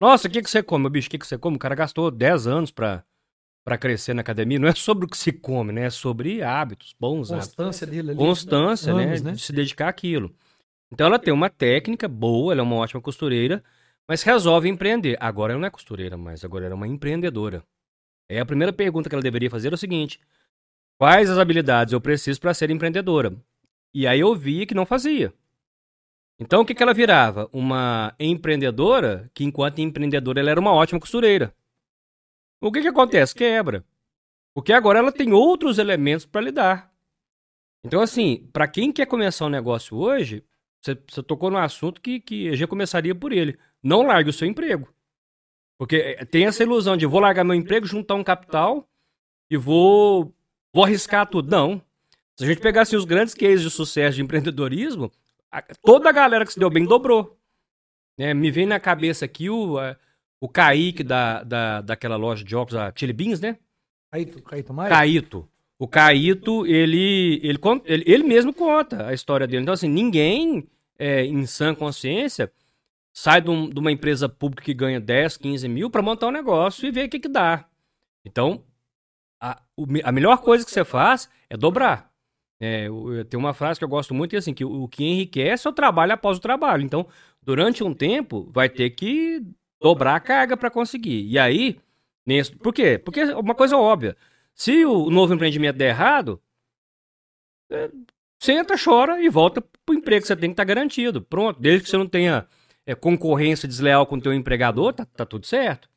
Nossa, 0.00 0.28
o 0.28 0.30
que, 0.30 0.42
que 0.42 0.50
você 0.50 0.62
come? 0.62 0.82
Meu 0.82 0.90
bicho, 0.90 1.08
o 1.08 1.10
que, 1.10 1.18
que 1.18 1.26
você 1.26 1.38
come? 1.38 1.56
O 1.56 1.60
cara 1.60 1.74
gastou 1.74 2.10
10 2.10 2.46
anos 2.46 2.70
pra, 2.70 3.04
pra 3.64 3.78
crescer 3.78 4.12
na 4.14 4.20
academia. 4.20 4.58
Não 4.58 4.68
é 4.68 4.74
sobre 4.74 5.06
o 5.06 5.08
que 5.08 5.16
se 5.16 5.32
come, 5.32 5.72
né? 5.72 5.86
É 5.86 5.90
sobre 5.90 6.42
hábitos, 6.42 6.94
bons 6.98 7.30
Constância 7.30 7.84
hábitos. 7.84 7.88
dele 7.88 8.10
ali. 8.10 8.18
Constância, 8.18 8.92
né? 8.92 9.06
né? 9.20 9.32
De 9.32 9.40
se 9.40 9.52
dedicar 9.52 9.88
àquilo. 9.88 10.34
Então 10.92 11.06
ela 11.06 11.18
tem 11.18 11.32
uma 11.32 11.48
técnica 11.48 12.06
boa, 12.06 12.52
ela 12.52 12.60
é 12.60 12.64
uma 12.64 12.76
ótima 12.76 13.00
costureira, 13.00 13.64
mas 14.08 14.22
resolve 14.22 14.68
empreender. 14.68 15.16
Agora 15.20 15.52
ela 15.52 15.60
não 15.60 15.66
é 15.66 15.70
costureira 15.70 16.16
mais, 16.16 16.44
agora 16.44 16.66
ela 16.66 16.74
é 16.74 16.76
uma 16.76 16.88
empreendedora. 16.88 17.62
É 18.28 18.40
a 18.40 18.46
primeira 18.46 18.72
pergunta 18.72 19.08
que 19.08 19.14
ela 19.14 19.22
deveria 19.22 19.50
fazer 19.50 19.72
é 19.72 19.74
o 19.74 19.78
seguinte: 19.78 20.20
quais 20.98 21.30
as 21.30 21.38
habilidades 21.38 21.92
eu 21.92 22.00
preciso 22.00 22.40
para 22.40 22.54
ser 22.54 22.70
empreendedora? 22.70 23.34
E 23.92 24.06
aí 24.06 24.20
eu 24.20 24.34
via 24.34 24.66
que 24.66 24.74
não 24.74 24.86
fazia. 24.86 25.32
Então 26.38 26.62
o 26.62 26.64
que, 26.64 26.74
que 26.74 26.82
ela 26.82 26.92
virava? 26.94 27.48
Uma 27.52 28.14
empreendedora 28.18 29.30
que, 29.32 29.44
enquanto 29.44 29.78
empreendedora, 29.78 30.40
ela 30.40 30.50
era 30.50 30.60
uma 30.60 30.72
ótima 30.72 30.98
costureira. 30.98 31.54
O 32.60 32.72
que, 32.72 32.80
que 32.80 32.88
acontece? 32.88 33.34
Quebra. 33.34 33.84
Porque 34.54 34.72
agora 34.72 34.98
ela 34.98 35.12
tem 35.12 35.32
outros 35.32 35.78
elementos 35.78 36.26
para 36.26 36.40
lidar. 36.40 36.92
Então, 37.84 38.00
assim, 38.00 38.48
para 38.52 38.66
quem 38.66 38.90
quer 38.90 39.06
começar 39.06 39.46
um 39.46 39.50
negócio 39.50 39.96
hoje, 39.96 40.42
você, 40.80 40.96
você 41.08 41.22
tocou 41.22 41.50
num 41.50 41.58
assunto 41.58 42.00
que, 42.00 42.18
que 42.18 42.56
já 42.56 42.66
começaria 42.66 43.14
por 43.14 43.32
ele. 43.32 43.58
Não 43.84 44.06
largue 44.06 44.30
o 44.30 44.32
seu 44.32 44.48
emprego. 44.48 44.88
Porque 45.76 45.96
eh, 45.96 46.24
tem 46.24 46.46
essa 46.46 46.62
ilusão 46.62 46.96
de 46.96 47.04
vou 47.04 47.20
largar 47.20 47.44
meu 47.44 47.54
emprego, 47.54 47.86
juntar 47.86 48.14
um 48.14 48.24
capital 48.24 48.88
e 49.50 49.56
vou, 49.58 50.34
vou 50.72 50.84
arriscar 50.84 51.26
tudo. 51.26 51.50
Não. 51.50 51.82
Se 52.34 52.44
a 52.44 52.46
gente 52.46 52.60
pegasse 52.60 52.96
os 52.96 53.04
grandes 53.04 53.34
cases 53.34 53.60
de 53.60 53.70
sucesso 53.70 54.16
de 54.16 54.22
empreendedorismo, 54.22 55.12
a, 55.52 55.62
toda 55.82 56.08
a 56.08 56.12
galera 56.12 56.46
que 56.46 56.52
se 56.52 56.58
deu 56.58 56.70
bem 56.70 56.86
dobrou. 56.86 57.38
É, 58.16 58.32
me 58.32 58.50
vem 58.50 58.64
na 58.64 58.80
cabeça 58.80 59.24
aqui 59.24 59.50
o, 59.50 59.78
a, 59.78 59.96
o 60.40 60.48
Kaique 60.48 61.02
da, 61.02 61.42
da, 61.42 61.80
daquela 61.82 62.16
loja 62.16 62.44
de 62.44 62.56
óculos, 62.56 62.80
a 62.80 62.92
Chili 62.94 63.12
Beans, 63.12 63.40
né? 63.40 63.58
Caíto, 64.10 64.42
Caíto 64.42 64.72
Maia? 64.72 64.88
Caíto. 64.88 65.48
O 65.78 65.88
Caíto, 65.88 66.64
ele, 66.66 67.40
ele, 67.42 67.58
ele, 67.84 68.04
ele 68.06 68.22
mesmo 68.22 68.54
conta 68.54 69.08
a 69.08 69.12
história 69.12 69.46
dele. 69.46 69.62
Então, 69.62 69.74
assim, 69.74 69.88
ninguém 69.88 70.66
é, 70.98 71.24
em 71.24 71.44
sã 71.46 71.74
consciência 71.74 72.50
sai 73.14 73.40
de, 73.40 73.48
um, 73.48 73.70
de, 73.70 73.78
uma 73.78 73.92
empresa 73.92 74.28
pública 74.28 74.64
que 74.64 74.74
ganha 74.74 75.00
10, 75.00 75.36
15 75.36 75.68
mil 75.68 75.88
para 75.88 76.02
montar 76.02 76.26
um 76.26 76.32
negócio 76.32 76.86
e 76.86 76.90
ver 76.90 77.06
o 77.06 77.08
que, 77.08 77.20
que 77.20 77.28
dá. 77.28 77.64
Então, 78.24 78.64
a, 79.40 79.62
a 80.02 80.12
melhor 80.12 80.38
coisa 80.38 80.64
que 80.64 80.70
você 80.70 80.84
faz 80.84 81.30
é 81.48 81.56
dobrar. 81.56 82.12
É, 82.60 82.88
tem 83.28 83.38
uma 83.38 83.54
frase 83.54 83.78
que 83.78 83.84
eu 83.84 83.88
gosto 83.88 84.14
muito, 84.14 84.30
que 84.30 84.36
é 84.36 84.38
assim, 84.40 84.54
que 84.54 84.64
o, 84.64 84.84
o 84.84 84.88
que 84.88 85.04
enriquece 85.04 85.66
é 85.66 85.70
o 85.70 85.74
trabalho 85.74 86.12
após 86.12 86.38
o 86.38 86.40
trabalho. 86.40 86.82
Então, 86.82 87.06
durante 87.40 87.84
um 87.84 87.94
tempo, 87.94 88.50
vai 88.50 88.68
ter 88.68 88.90
que 88.90 89.42
dobrar 89.80 90.16
a 90.16 90.20
carga 90.20 90.56
para 90.56 90.70
conseguir. 90.70 91.24
E 91.26 91.38
aí, 91.38 91.78
nesse, 92.26 92.56
por 92.56 92.72
quê? 92.72 92.98
Porque 92.98 93.20
é 93.20 93.36
uma 93.36 93.54
coisa 93.54 93.76
óbvia. 93.76 94.16
Se 94.54 94.84
o 94.84 95.10
novo 95.10 95.34
empreendimento 95.34 95.76
der 95.76 95.90
errado, 95.90 96.40
é, 97.70 97.90
senta, 98.40 98.76
chora 98.82 99.22
e 99.22 99.28
volta 99.28 99.60
pro 99.84 99.94
emprego 99.94 100.22
que 100.22 100.28
você 100.28 100.36
tem 100.36 100.50
que 100.50 100.54
estar 100.54 100.64
tá 100.64 100.68
garantido. 100.68 101.22
Pronto, 101.22 101.60
desde 101.60 101.84
que 101.84 101.90
você 101.90 101.96
não 101.98 102.08
tenha 102.08 102.46
é, 102.86 102.94
concorrência 102.94 103.68
desleal 103.68 104.06
com 104.06 104.16
o 104.16 104.20
teu 104.20 104.32
empregador, 104.32 104.92
tá, 104.92 105.04
tá 105.04 105.26
tudo 105.26 105.46
certo. 105.46 105.88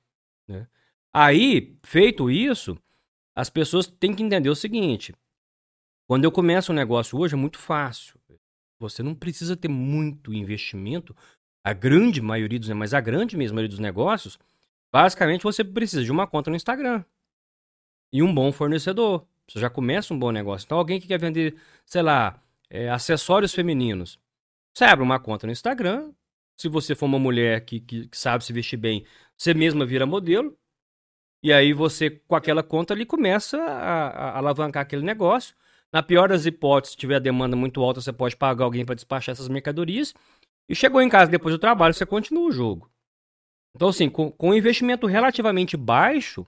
Né? 0.47 0.67
Aí, 1.13 1.77
feito 1.83 2.29
isso, 2.29 2.77
as 3.35 3.49
pessoas 3.49 3.87
têm 3.87 4.15
que 4.15 4.23
entender 4.23 4.49
o 4.49 4.55
seguinte: 4.55 5.13
quando 6.07 6.23
eu 6.23 6.31
começo 6.31 6.71
um 6.71 6.75
negócio 6.75 7.17
hoje 7.19 7.33
é 7.33 7.37
muito 7.37 7.57
fácil. 7.57 8.17
Você 8.79 9.01
não 9.01 9.15
precisa 9.15 9.57
ter 9.57 9.67
muito 9.67 10.33
investimento. 10.33 11.15
A 11.63 11.73
grande 11.73 12.21
maioria 12.21 12.59
dos, 12.59 12.69
mas 12.69 12.93
a 12.93 13.01
grande 13.01 13.35
mesmo 13.35 13.55
maioria 13.55 13.69
dos 13.69 13.79
negócios, 13.79 14.39
basicamente 14.91 15.43
você 15.43 15.63
precisa 15.63 16.03
de 16.03 16.11
uma 16.11 16.27
conta 16.27 16.49
no 16.49 16.55
Instagram 16.55 17.03
e 18.13 18.23
um 18.23 18.33
bom 18.33 18.51
fornecedor. 18.51 19.25
Você 19.47 19.59
já 19.59 19.69
começa 19.69 20.13
um 20.13 20.19
bom 20.19 20.31
negócio. 20.31 20.65
Então, 20.65 20.77
alguém 20.77 20.99
que 20.99 21.07
quer 21.07 21.19
vender, 21.19 21.55
sei 21.85 22.01
lá, 22.01 22.41
é, 22.69 22.89
acessórios 22.89 23.53
femininos, 23.53 24.19
você 24.73 24.85
abre 24.85 25.03
uma 25.03 25.19
conta 25.19 25.47
no 25.47 25.53
Instagram. 25.53 26.11
Se 26.57 26.67
você 26.67 26.95
for 26.95 27.05
uma 27.05 27.19
mulher 27.19 27.63
que, 27.63 27.79
que, 27.79 28.07
que 28.07 28.17
sabe 28.17 28.43
se 28.43 28.51
vestir 28.51 28.77
bem, 28.77 29.05
você 29.37 29.53
mesma 29.53 29.85
vira 29.85 30.05
modelo. 30.05 30.57
E 31.43 31.53
aí 31.53 31.71
você, 31.71 32.09
com 32.09 32.35
aquela 32.35 32.63
conta 32.63 32.93
ali, 32.93 33.05
começa 33.05 33.57
a, 33.61 34.07
a 34.07 34.37
alavancar 34.37 34.81
aquele 34.81 35.03
negócio. 35.03 35.55
Na 35.93 36.03
pior 36.03 36.29
das 36.29 36.45
hipóteses, 36.45 36.93
se 36.93 36.97
tiver 36.97 37.19
demanda 37.19 37.55
muito 37.55 37.81
alta, 37.81 38.01
você 38.01 38.11
pode 38.11 38.35
pagar 38.35 38.65
alguém 38.65 38.83
para 38.83 38.95
despachar 38.95 39.33
essas 39.33 39.47
mercadorias. 39.47 40.13
E 40.67 40.75
chegou 40.75 41.01
em 41.01 41.09
casa 41.09 41.31
depois 41.31 41.53
do 41.53 41.59
trabalho, 41.59 41.93
você 41.93 42.05
continua 42.05 42.47
o 42.47 42.51
jogo. 42.51 42.89
Então, 43.75 43.89
assim, 43.89 44.09
com, 44.09 44.31
com 44.31 44.49
um 44.49 44.53
investimento 44.53 45.05
relativamente 45.05 45.77
baixo, 45.77 46.45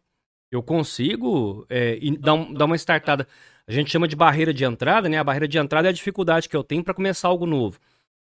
eu 0.52 0.64
consigo 0.64 1.66
é, 1.70 1.98
dar, 2.20 2.34
um, 2.34 2.54
dar 2.54 2.66
uma 2.66 2.76
startada. 2.76 3.28
A 3.68 3.72
gente 3.72 3.92
chama 3.92 4.08
de 4.08 4.16
barreira 4.16 4.52
de 4.52 4.66
entrada, 4.66 5.08
né? 5.08 5.18
A 5.20 5.24
barreira 5.24 5.48
de 5.48 5.58
entrada 5.60 5.88
é 5.88 5.92
a 5.92 5.94
dificuldade 5.94 6.50
que 6.50 6.56
eu 6.56 6.64
tenho 6.64 6.84
para 6.84 6.94
começar 6.94 7.28
algo 7.28 7.46
novo. 7.46 7.80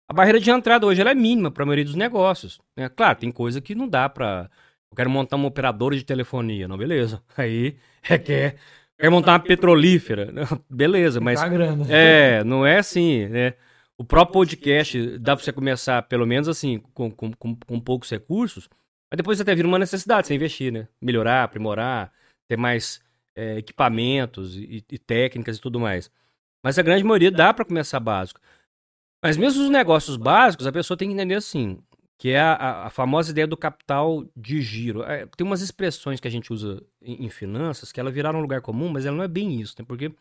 A 0.09 0.13
barreira 0.13 0.39
de 0.39 0.51
entrada 0.51 0.87
hoje 0.87 1.01
é 1.01 1.15
mínima 1.15 1.51
para 1.51 1.63
a 1.63 1.67
maioria 1.67 1.85
dos 1.85 1.95
negócios. 1.95 2.61
Né? 2.77 2.89
Claro, 2.89 3.19
tem 3.19 3.31
coisa 3.31 3.61
que 3.61 3.75
não 3.75 3.89
dá 3.89 4.09
para. 4.09 4.51
Eu 4.91 4.97
quero 4.97 5.11
montar 5.11 5.37
uma 5.37 5.49
operadora 5.49 5.97
de 5.97 6.05
telefonia, 6.05 6.69
não, 6.69 6.77
beleza. 6.77 7.23
Aí 7.37 7.77
é 8.09 8.19
que 8.19 8.33
é. 8.33 8.57
Quero 8.99 9.11
montar 9.13 9.33
uma 9.33 9.41
petrolífera, 9.41 10.33
beleza, 10.71 11.21
mas. 11.21 11.41
É, 11.89 12.45
não 12.45 12.67
é 12.67 12.79
assim, 12.79 13.27
né? 13.27 13.55
O 13.97 14.05
próprio 14.05 14.35
podcast 14.35 15.19
dá 15.19 15.37
para 15.37 15.45
você 15.45 15.53
começar, 15.53 16.03
pelo 16.03 16.27
menos 16.27 16.49
assim, 16.49 16.81
com, 16.93 17.11
com, 17.11 17.33
com, 17.33 17.57
com 17.57 17.81
poucos 17.81 18.11
recursos. 18.11 18.69
Mas 19.11 19.17
depois 19.17 19.41
até 19.41 19.55
vira 19.55 19.69
uma 19.69 19.79
necessidade 19.79 20.27
você 20.27 20.35
investir, 20.35 20.73
né? 20.73 20.89
Melhorar, 21.01 21.45
aprimorar, 21.45 22.13
ter 22.49 22.57
mais 22.57 23.01
é, 23.37 23.59
equipamentos 23.59 24.57
e, 24.57 24.85
e, 24.91 24.99
técnicas 24.99 25.57
e 25.57 25.61
tudo 25.61 25.79
mais. 25.79 26.11
Mas 26.63 26.79
a 26.79 26.83
grande 26.83 27.05
maioria 27.05 27.31
dá 27.31 27.55
para 27.55 27.65
começar 27.65 28.01
básico. 28.01 28.41
Mas 29.25 29.39
mesmo 29.39 29.63
os 29.63 29.71
negócios 29.71 30.19
básicos, 30.19 30.67
a 30.67 30.73
pessoa 30.73 30.99
tem 30.99 31.09
que 31.09 31.15
entender 31.15 31.37
assim, 31.37 31.79
que 32.19 32.29
é 32.29 32.41
a, 32.41 32.85
a 32.85 32.91
famosa 32.91 33.31
ideia 33.31 33.47
do 33.47 33.57
capital 33.57 34.23
de 34.37 34.61
giro. 34.61 35.03
É, 35.03 35.25
tem 35.35 35.47
umas 35.47 35.63
expressões 35.63 36.21
que 36.21 36.29
a 36.29 36.31
gente 36.31 36.53
usa 36.53 36.85
em, 37.01 37.25
em, 37.25 37.31
finanças 37.31 37.91
que 37.91 37.99
ela 37.99 38.11
viraram 38.11 38.39
um 38.39 38.43
lugar 38.43 38.61
comum, 38.61 38.91
mas 38.91 39.07
ela 39.07 39.17
não 39.17 39.25
é 39.25 39.29
bem 39.29 39.59
isso, 39.59 39.77
né? 39.79 39.85
Porque 39.89 40.13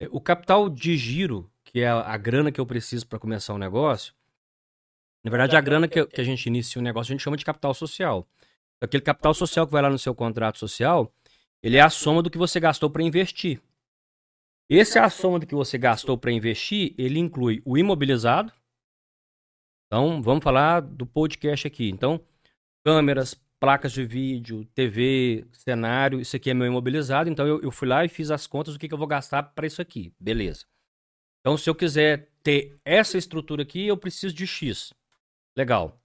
é, 0.00 0.08
o 0.10 0.20
capital 0.20 0.68
de 0.68 0.96
giro, 0.96 1.48
que 1.64 1.78
é 1.78 1.86
a, 1.86 2.00
a 2.00 2.16
grana 2.16 2.50
que 2.50 2.60
eu 2.60 2.66
preciso 2.66 3.06
para 3.06 3.20
começar 3.20 3.54
um 3.54 3.58
negócio, 3.58 4.12
na 5.22 5.30
verdade, 5.30 5.56
a 5.56 5.60
grana 5.60 5.86
que, 5.86 6.04
que 6.04 6.20
a 6.20 6.24
gente 6.24 6.44
inicia 6.46 6.80
um 6.80 6.84
negócio, 6.84 7.12
a 7.12 7.14
gente 7.14 7.22
chama 7.22 7.36
de 7.36 7.44
capital 7.44 7.72
social. 7.72 8.26
Aquele 8.80 9.02
capital 9.04 9.32
social 9.32 9.64
que 9.64 9.72
vai 9.72 9.82
lá 9.82 9.90
no 9.90 9.98
seu 9.98 10.12
contrato 10.12 10.58
social, 10.58 11.12
ele 11.62 11.76
é 11.76 11.82
a 11.82 11.90
soma 11.90 12.20
do 12.20 12.30
que 12.30 12.38
você 12.38 12.58
gastou 12.58 12.90
para 12.90 13.04
investir. 13.04 13.60
Esse 14.70 14.98
é 14.98 15.00
a 15.00 15.08
soma 15.08 15.38
do 15.38 15.46
que 15.46 15.54
você 15.54 15.78
gastou 15.78 16.18
para 16.18 16.30
investir, 16.30 16.94
ele 16.98 17.18
inclui 17.18 17.62
o 17.64 17.78
imobilizado. 17.78 18.52
Então, 19.86 20.20
vamos 20.22 20.44
falar 20.44 20.80
do 20.80 21.06
podcast 21.06 21.66
aqui. 21.66 21.88
Então, 21.88 22.20
câmeras, 22.84 23.34
placas 23.58 23.92
de 23.92 24.04
vídeo, 24.04 24.66
TV, 24.74 25.46
cenário, 25.52 26.20
isso 26.20 26.36
aqui 26.36 26.50
é 26.50 26.54
meu 26.54 26.66
imobilizado. 26.66 27.30
Então, 27.30 27.46
eu, 27.46 27.62
eu 27.62 27.70
fui 27.70 27.88
lá 27.88 28.04
e 28.04 28.10
fiz 28.10 28.30
as 28.30 28.46
contas 28.46 28.74
do 28.74 28.80
que, 28.80 28.86
que 28.86 28.92
eu 28.92 28.98
vou 28.98 29.06
gastar 29.06 29.42
para 29.42 29.66
isso 29.66 29.80
aqui. 29.80 30.12
Beleza. 30.20 30.66
Então, 31.40 31.56
se 31.56 31.70
eu 31.70 31.74
quiser 31.74 32.28
ter 32.42 32.78
essa 32.84 33.16
estrutura 33.16 33.62
aqui, 33.62 33.86
eu 33.86 33.96
preciso 33.96 34.34
de 34.34 34.46
X. 34.46 34.92
Legal. 35.56 35.98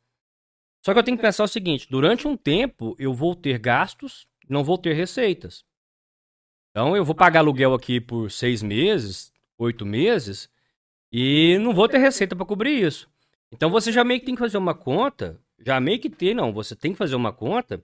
Só 0.86 0.93
que 0.93 0.99
eu 0.99 1.03
tenho 1.03 1.18
que 1.18 1.24
pensar 1.24 1.43
o 1.43 1.47
seguinte: 1.47 1.88
durante 1.89 2.28
um 2.28 2.38
tempo 2.38 2.95
eu 2.97 3.14
vou 3.14 3.36
ter 3.36 3.57
gastos, 3.59 4.26
não 4.47 4.64
vou 4.64 4.78
ter 4.78 4.93
receitas. 4.93 5.66
Então 6.74 6.97
eu 6.97 7.05
vou 7.05 7.13
pagar 7.13 7.41
aluguel 7.41 7.76
aqui 7.76 8.01
por 8.01 8.32
seis 8.32 8.63
meses, 8.63 9.32
oito 9.59 9.86
meses, 9.86 10.49
e 11.11 11.55
não 11.59 11.71
vou 11.71 11.88
ter 11.88 11.99
receita 11.99 12.36
para 12.36 12.47
cobrir 12.47 12.84
isso. 12.84 13.07
Então 13.51 13.69
você 13.69 13.91
já 13.91 14.03
meio 14.03 14.19
que 14.19 14.26
tem 14.26 14.34
que 14.34 14.41
fazer 14.41 14.57
uma 14.57 14.74
conta, 14.74 15.39
já 15.59 15.80
meio 15.80 15.99
que 15.99 16.09
ter, 16.09 16.34
não, 16.34 16.51
você 16.51 16.76
tem 16.76 16.91
que 16.91 16.97
fazer 16.97 17.15
uma 17.15 17.32
conta 17.32 17.80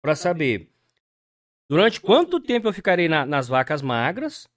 para 0.00 0.16
saber 0.16 0.70
durante 1.68 2.00
quanto 2.00 2.40
tempo 2.40 2.66
eu 2.66 2.72
ficarei 2.72 3.10
na, 3.10 3.26
nas 3.26 3.46
vacas 3.46 3.82
magras 3.82 4.48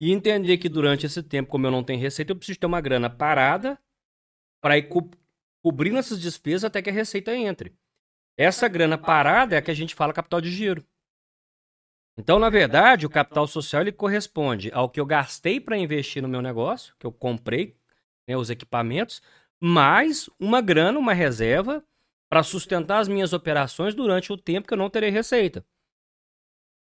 e 0.00 0.10
entender 0.10 0.58
que 0.58 0.68
durante 0.68 1.06
esse 1.06 1.22
tempo, 1.22 1.50
como 1.50 1.68
eu 1.68 1.70
não 1.70 1.84
tenho 1.84 2.00
receita, 2.00 2.32
eu 2.32 2.36
preciso 2.36 2.58
ter 2.58 2.66
uma 2.66 2.80
grana 2.80 3.08
parada 3.08 3.78
para 4.60 4.76
ir 4.76 4.88
cobrindo 5.62 5.98
essas 5.98 6.20
despesas 6.20 6.64
até 6.64 6.82
que 6.82 6.90
a 6.90 6.92
receita 6.92 7.32
entre. 7.36 7.72
Essa 8.36 8.66
grana 8.66 8.98
parada 8.98 9.54
é 9.54 9.58
a 9.58 9.62
que 9.62 9.70
a 9.70 9.74
gente 9.74 9.94
fala 9.94 10.12
capital 10.12 10.40
de 10.40 10.50
giro. 10.50 10.84
Então, 12.16 12.38
na 12.38 12.50
verdade, 12.50 13.06
o 13.06 13.10
capital 13.10 13.46
social 13.46 13.82
ele 13.82 13.92
corresponde 13.92 14.70
ao 14.72 14.88
que 14.88 15.00
eu 15.00 15.06
gastei 15.06 15.60
para 15.60 15.76
investir 15.76 16.22
no 16.22 16.28
meu 16.28 16.42
negócio, 16.42 16.94
que 16.98 17.06
eu 17.06 17.12
comprei 17.12 17.76
né, 18.26 18.36
os 18.36 18.50
equipamentos, 18.50 19.22
mais 19.60 20.28
uma 20.38 20.60
grana, 20.60 20.98
uma 20.98 21.12
reserva 21.12 21.84
para 22.28 22.42
sustentar 22.42 22.98
as 22.98 23.08
minhas 23.08 23.32
operações 23.32 23.94
durante 23.94 24.32
o 24.32 24.36
tempo 24.36 24.68
que 24.68 24.74
eu 24.74 24.78
não 24.78 24.88
terei 24.88 25.10
receita. 25.10 25.64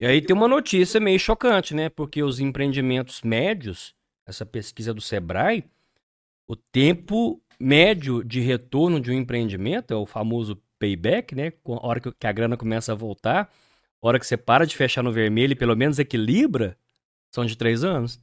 E 0.00 0.06
aí 0.06 0.20
tem 0.20 0.36
uma 0.36 0.48
notícia 0.48 1.00
meio 1.00 1.18
chocante, 1.18 1.74
né? 1.74 1.88
Porque 1.88 2.22
os 2.22 2.38
empreendimentos 2.38 3.22
médios, 3.22 3.94
essa 4.26 4.44
pesquisa 4.44 4.92
do 4.92 5.00
Sebrae, 5.00 5.64
o 6.46 6.54
tempo 6.54 7.40
médio 7.58 8.22
de 8.22 8.40
retorno 8.40 9.00
de 9.00 9.10
um 9.10 9.14
empreendimento, 9.14 9.94
é 9.94 9.96
o 9.96 10.04
famoso 10.04 10.60
payback, 10.78 11.34
né? 11.34 11.52
A 11.64 11.86
hora 11.86 12.00
que 12.00 12.26
a 12.26 12.32
grana 12.32 12.56
começa 12.56 12.92
a 12.92 12.94
voltar, 12.94 13.50
a 14.02 14.06
hora 14.06 14.18
que 14.18 14.26
você 14.26 14.36
para 14.36 14.66
de 14.66 14.76
fechar 14.76 15.02
no 15.02 15.12
vermelho 15.12 15.52
e 15.52 15.56
pelo 15.56 15.76
menos 15.76 15.98
equilibra, 15.98 16.76
são 17.34 17.44
de 17.44 17.56
três 17.56 17.84
anos. 17.84 18.20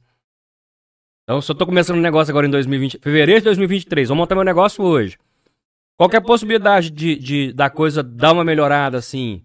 Então, 1.24 1.40
se 1.40 1.50
eu 1.50 1.54
tô 1.54 1.64
começando 1.64 1.96
um 1.96 2.02
negócio 2.02 2.30
agora 2.30 2.46
em 2.46 2.50
2020, 2.50 2.98
fevereiro 3.00 3.40
de 3.40 3.44
2023, 3.44 4.08
vou 4.08 4.16
montar 4.16 4.34
meu 4.34 4.44
negócio 4.44 4.84
hoje. 4.84 5.18
Qual 5.96 6.08
que 6.08 6.16
é 6.16 6.18
a 6.18 6.22
possibilidade 6.22 6.90
de, 6.90 7.16
de 7.16 7.52
da 7.52 7.70
coisa 7.70 8.02
dar 8.02 8.32
uma 8.32 8.44
melhorada 8.44 8.98
assim? 8.98 9.44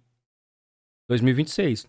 2026. 1.08 1.88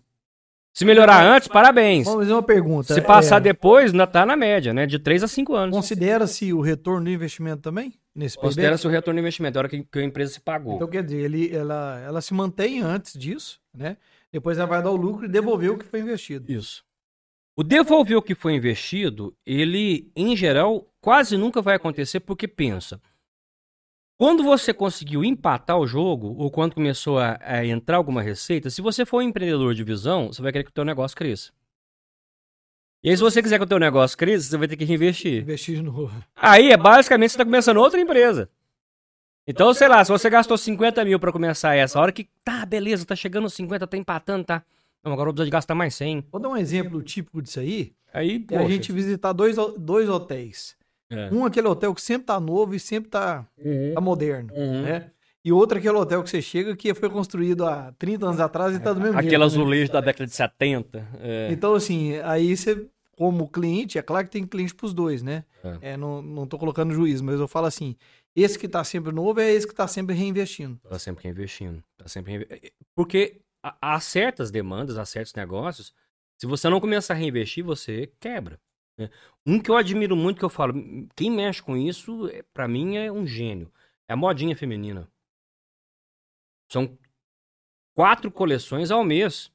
Se 0.73 0.85
melhorar 0.85 1.25
antes, 1.25 1.49
parabéns. 1.49 2.05
Vamos 2.05 2.21
fazer 2.21 2.33
uma 2.33 2.43
pergunta. 2.43 2.93
Se 2.93 3.01
passar 3.01 3.37
É, 3.37 3.41
depois, 3.41 3.91
ainda 3.91 4.07
tá 4.07 4.25
na 4.25 4.37
média, 4.37 4.73
né? 4.73 4.85
De 4.85 4.97
3 4.97 5.23
a 5.23 5.27
5 5.27 5.53
anos. 5.53 5.75
Considera-se 5.75 6.53
o 6.53 6.61
retorno 6.61 7.05
do 7.05 7.09
investimento 7.11 7.61
também? 7.61 7.93
Nesse? 8.15 8.37
Considera-se 8.37 8.87
o 8.87 8.89
retorno 8.89 9.17
do 9.17 9.21
investimento, 9.21 9.57
a 9.57 9.61
hora 9.61 9.69
que, 9.69 9.83
que 9.83 9.99
a 9.99 10.03
empresa 10.03 10.33
se 10.33 10.39
pagou. 10.39 10.75
Então, 10.75 10.87
quer 10.87 11.03
dizer, 11.03 11.17
ele, 11.17 11.53
ela, 11.53 11.99
ela 12.05 12.21
se 12.21 12.33
mantém 12.33 12.81
antes 12.81 13.19
disso, 13.19 13.59
né? 13.73 13.97
Depois 14.31 14.57
ela 14.57 14.67
vai 14.67 14.81
dar 14.81 14.91
o 14.91 14.95
lucro 14.95 15.25
e 15.25 15.29
devolver 15.29 15.71
o 15.71 15.77
que 15.77 15.85
foi 15.85 15.99
investido. 15.99 16.51
Isso. 16.51 16.83
O 17.55 17.63
devolver 17.63 18.17
o 18.17 18.21
que 18.21 18.33
foi 18.33 18.53
investido, 18.53 19.35
ele, 19.45 20.11
em 20.15 20.35
geral, 20.35 20.87
quase 21.01 21.35
nunca 21.35 21.61
vai 21.61 21.75
acontecer 21.75 22.21
porque 22.21 22.47
pensa. 22.47 23.01
Quando 24.17 24.43
você 24.43 24.73
conseguiu 24.73 25.25
empatar 25.25 25.77
o 25.77 25.87
jogo, 25.87 26.35
ou 26.37 26.49
quando 26.49 26.75
começou 26.75 27.17
a, 27.17 27.39
a 27.41 27.65
entrar 27.65 27.97
alguma 27.97 28.21
receita, 28.21 28.69
se 28.69 28.81
você 28.81 29.05
for 29.05 29.17
um 29.17 29.23
empreendedor 29.23 29.73
de 29.73 29.83
visão, 29.83 30.27
você 30.27 30.41
vai 30.41 30.51
querer 30.51 30.63
que 30.63 30.69
o 30.69 30.73
teu 30.73 30.85
negócio 30.85 31.17
cresça. 31.17 31.51
E 33.03 33.09
aí, 33.09 33.17
se 33.17 33.23
você 33.23 33.41
quiser 33.41 33.57
que 33.57 33.63
o 33.63 33.67
teu 33.67 33.79
negócio 33.79 34.15
cresça, 34.15 34.47
você 34.47 34.57
vai 34.57 34.67
ter 34.67 34.77
que 34.77 34.85
reinvestir. 34.85 35.41
Investir 35.41 35.75
de 35.75 35.81
novo. 35.81 36.23
Aí, 36.35 36.71
é 36.71 36.77
basicamente, 36.77 37.31
você 37.31 37.35
está 37.35 37.43
começando 37.43 37.77
outra 37.77 37.99
empresa. 37.99 38.47
Então, 39.51 39.73
sei 39.73 39.87
lá, 39.87 40.03
se 40.03 40.11
você 40.11 40.29
gastou 40.29 40.57
50 40.57 41.03
mil 41.05 41.19
para 41.19 41.31
começar 41.31 41.75
essa, 41.75 41.99
a 41.99 42.01
hora 42.01 42.11
que, 42.11 42.27
tá, 42.43 42.65
beleza, 42.65 43.05
tá 43.05 43.15
chegando 43.15 43.43
aos 43.43 43.53
50, 43.53 43.85
tá 43.87 43.97
empatando, 43.97 44.43
tá. 44.45 44.63
Não, 45.03 45.11
agora 45.13 45.29
eu 45.29 45.33
preciso 45.33 45.45
de 45.45 45.51
gastar 45.51 45.75
mais 45.75 45.95
100. 45.95 46.25
Vou 46.31 46.41
dar 46.41 46.49
um 46.49 46.57
exemplo 46.57 47.01
típico 47.01 47.41
disso 47.41 47.59
aí. 47.59 47.93
Aí, 48.13 48.45
É 48.51 48.57
a 48.57 48.67
gente 48.67 48.91
visitar 48.91 49.33
dois, 49.33 49.55
dois 49.77 50.09
hotéis. 50.09 50.75
É. 51.09 51.29
Um 51.33 51.45
aquele 51.45 51.67
hotel 51.67 51.93
que 51.93 52.01
sempre 52.01 52.27
tá 52.27 52.39
novo 52.39 52.73
e 52.75 52.79
sempre 52.79 53.09
tá, 53.09 53.45
Uhum. 53.57 53.93
tá 53.93 54.01
moderno, 54.01 54.53
Uhum. 54.53 54.81
né? 54.83 55.11
E 55.43 55.51
outro 55.51 55.77
aquele 55.79 55.95
hotel 55.95 56.21
que 56.23 56.29
você 56.29 56.41
chega 56.41 56.75
que 56.75 56.93
foi 56.93 57.09
construído 57.09 57.65
há 57.65 57.91
30 57.97 58.27
anos 58.27 58.39
atrás 58.39 58.75
e 58.75 58.79
tá 58.79 58.93
do 58.93 58.99
mesmo 59.01 59.15
Aquele 59.17 59.31
jeito. 59.31 59.39
né? 59.39 59.45
azulejo 59.45 59.91
da 59.91 59.99
década 60.01 60.25
de 60.27 60.35
70. 60.35 61.07
É. 61.19 61.47
Então, 61.51 61.73
assim, 61.73 62.15
aí 62.19 62.55
você, 62.55 62.85
como 63.17 63.47
cliente, 63.47 63.97
é 63.97 64.03
claro 64.03 64.25
que 64.27 64.31
tem 64.31 64.45
cliente 64.45 64.75
pros 64.75 64.93
dois, 64.93 65.23
né? 65.23 65.43
É. 65.63 65.93
É, 65.93 65.97
não, 65.97 66.21
não 66.21 66.45
tô 66.45 66.59
colocando 66.59 66.93
juízo, 66.93 67.23
mas 67.23 67.39
eu 67.39 67.47
falo 67.47 67.65
assim, 67.65 67.95
esse 68.35 68.57
que 68.57 68.67
tá 68.67 68.83
sempre 68.83 69.11
novo 69.11 69.39
é 69.39 69.51
esse 69.51 69.67
que 69.67 69.75
tá 69.75 69.87
sempre 69.87 70.15
reinvestindo. 70.15 70.79
Tá 70.79 70.97
sempre 70.99 71.23
reinvestindo. 71.23 71.83
Tá 71.97 72.07
sempre 72.07 72.31
reinve- 72.37 72.73
Porque 72.95 73.41
há- 73.63 73.99
certas 73.99 74.49
demandas, 74.51 74.97
há 74.97 75.05
certos 75.05 75.33
negócios, 75.33 75.93
se 76.39 76.47
você 76.47 76.69
não 76.69 76.79
começar 76.79 77.13
a 77.13 77.17
reinvestir, 77.17 77.63
você 77.63 78.11
quebra. 78.19 78.59
né? 78.97 79.09
Um 79.45 79.59
que 79.59 79.71
eu 79.71 79.75
admiro 79.77 80.15
muito, 80.15 80.37
que 80.37 80.45
eu 80.45 80.49
falo, 80.49 80.73
quem 81.15 81.31
mexe 81.31 81.61
com 81.63 81.75
isso, 81.77 82.27
é- 82.27 82.43
pra 82.53 82.67
mim, 82.67 82.97
é 82.97 83.11
um 83.11 83.25
gênio. 83.25 83.71
É 84.07 84.13
a 84.13 84.17
modinha 84.17 84.55
feminina. 84.55 85.09
São 86.71 86.97
quatro 87.95 88.29
coleções 88.31 88.91
ao 88.91 89.03
mês. 89.03 89.51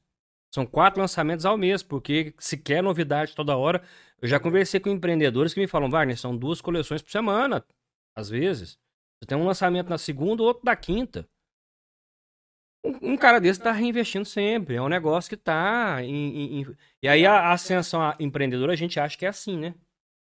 São 0.53 0.65
quatro 0.65 1.01
lançamentos 1.01 1.45
ao 1.45 1.57
mês, 1.57 1.83
porque 1.83 2.33
se 2.39 2.57
quer 2.57 2.81
novidade 2.81 3.35
toda 3.35 3.55
hora. 3.57 3.83
Eu 4.21 4.27
já 4.27 4.39
conversei 4.39 4.79
com 4.79 4.89
empreendedores 4.89 5.53
que 5.53 5.59
me 5.59 5.67
falam, 5.67 5.89
Wagner, 5.89 6.17
são 6.17 6.35
duas 6.35 6.59
coleções 6.61 7.01
por 7.01 7.11
semana, 7.11 7.63
às 8.17 8.29
vezes. 8.29 8.77
Você 9.21 9.27
tem 9.27 9.37
um 9.37 9.45
lançamento 9.45 9.89
na 9.89 9.97
segunda, 9.97 10.43
outro 10.43 10.63
na 10.65 10.75
quinta. 10.75 11.27
Um, 12.85 13.13
um 13.13 13.17
cara 13.17 13.39
desse 13.39 13.59
tá 13.59 13.71
reinvestindo 13.71 14.25
sempre. 14.25 14.75
É 14.75 14.81
um 14.81 14.87
negócio 14.89 15.29
que 15.29 15.37
tá 15.37 16.03
em. 16.03 16.09
em- 16.59 16.61
em- 16.61 16.75
E 17.01 17.07
aí 17.07 17.25
a, 17.25 17.33
a 17.49 17.53
ascensão 17.53 18.01
a- 18.01 18.15
empreendedora 18.19 18.73
a 18.73 18.75
gente 18.75 18.99
acha 18.99 19.17
que 19.17 19.25
é 19.25 19.29
assim, 19.29 19.57
né? 19.57 19.75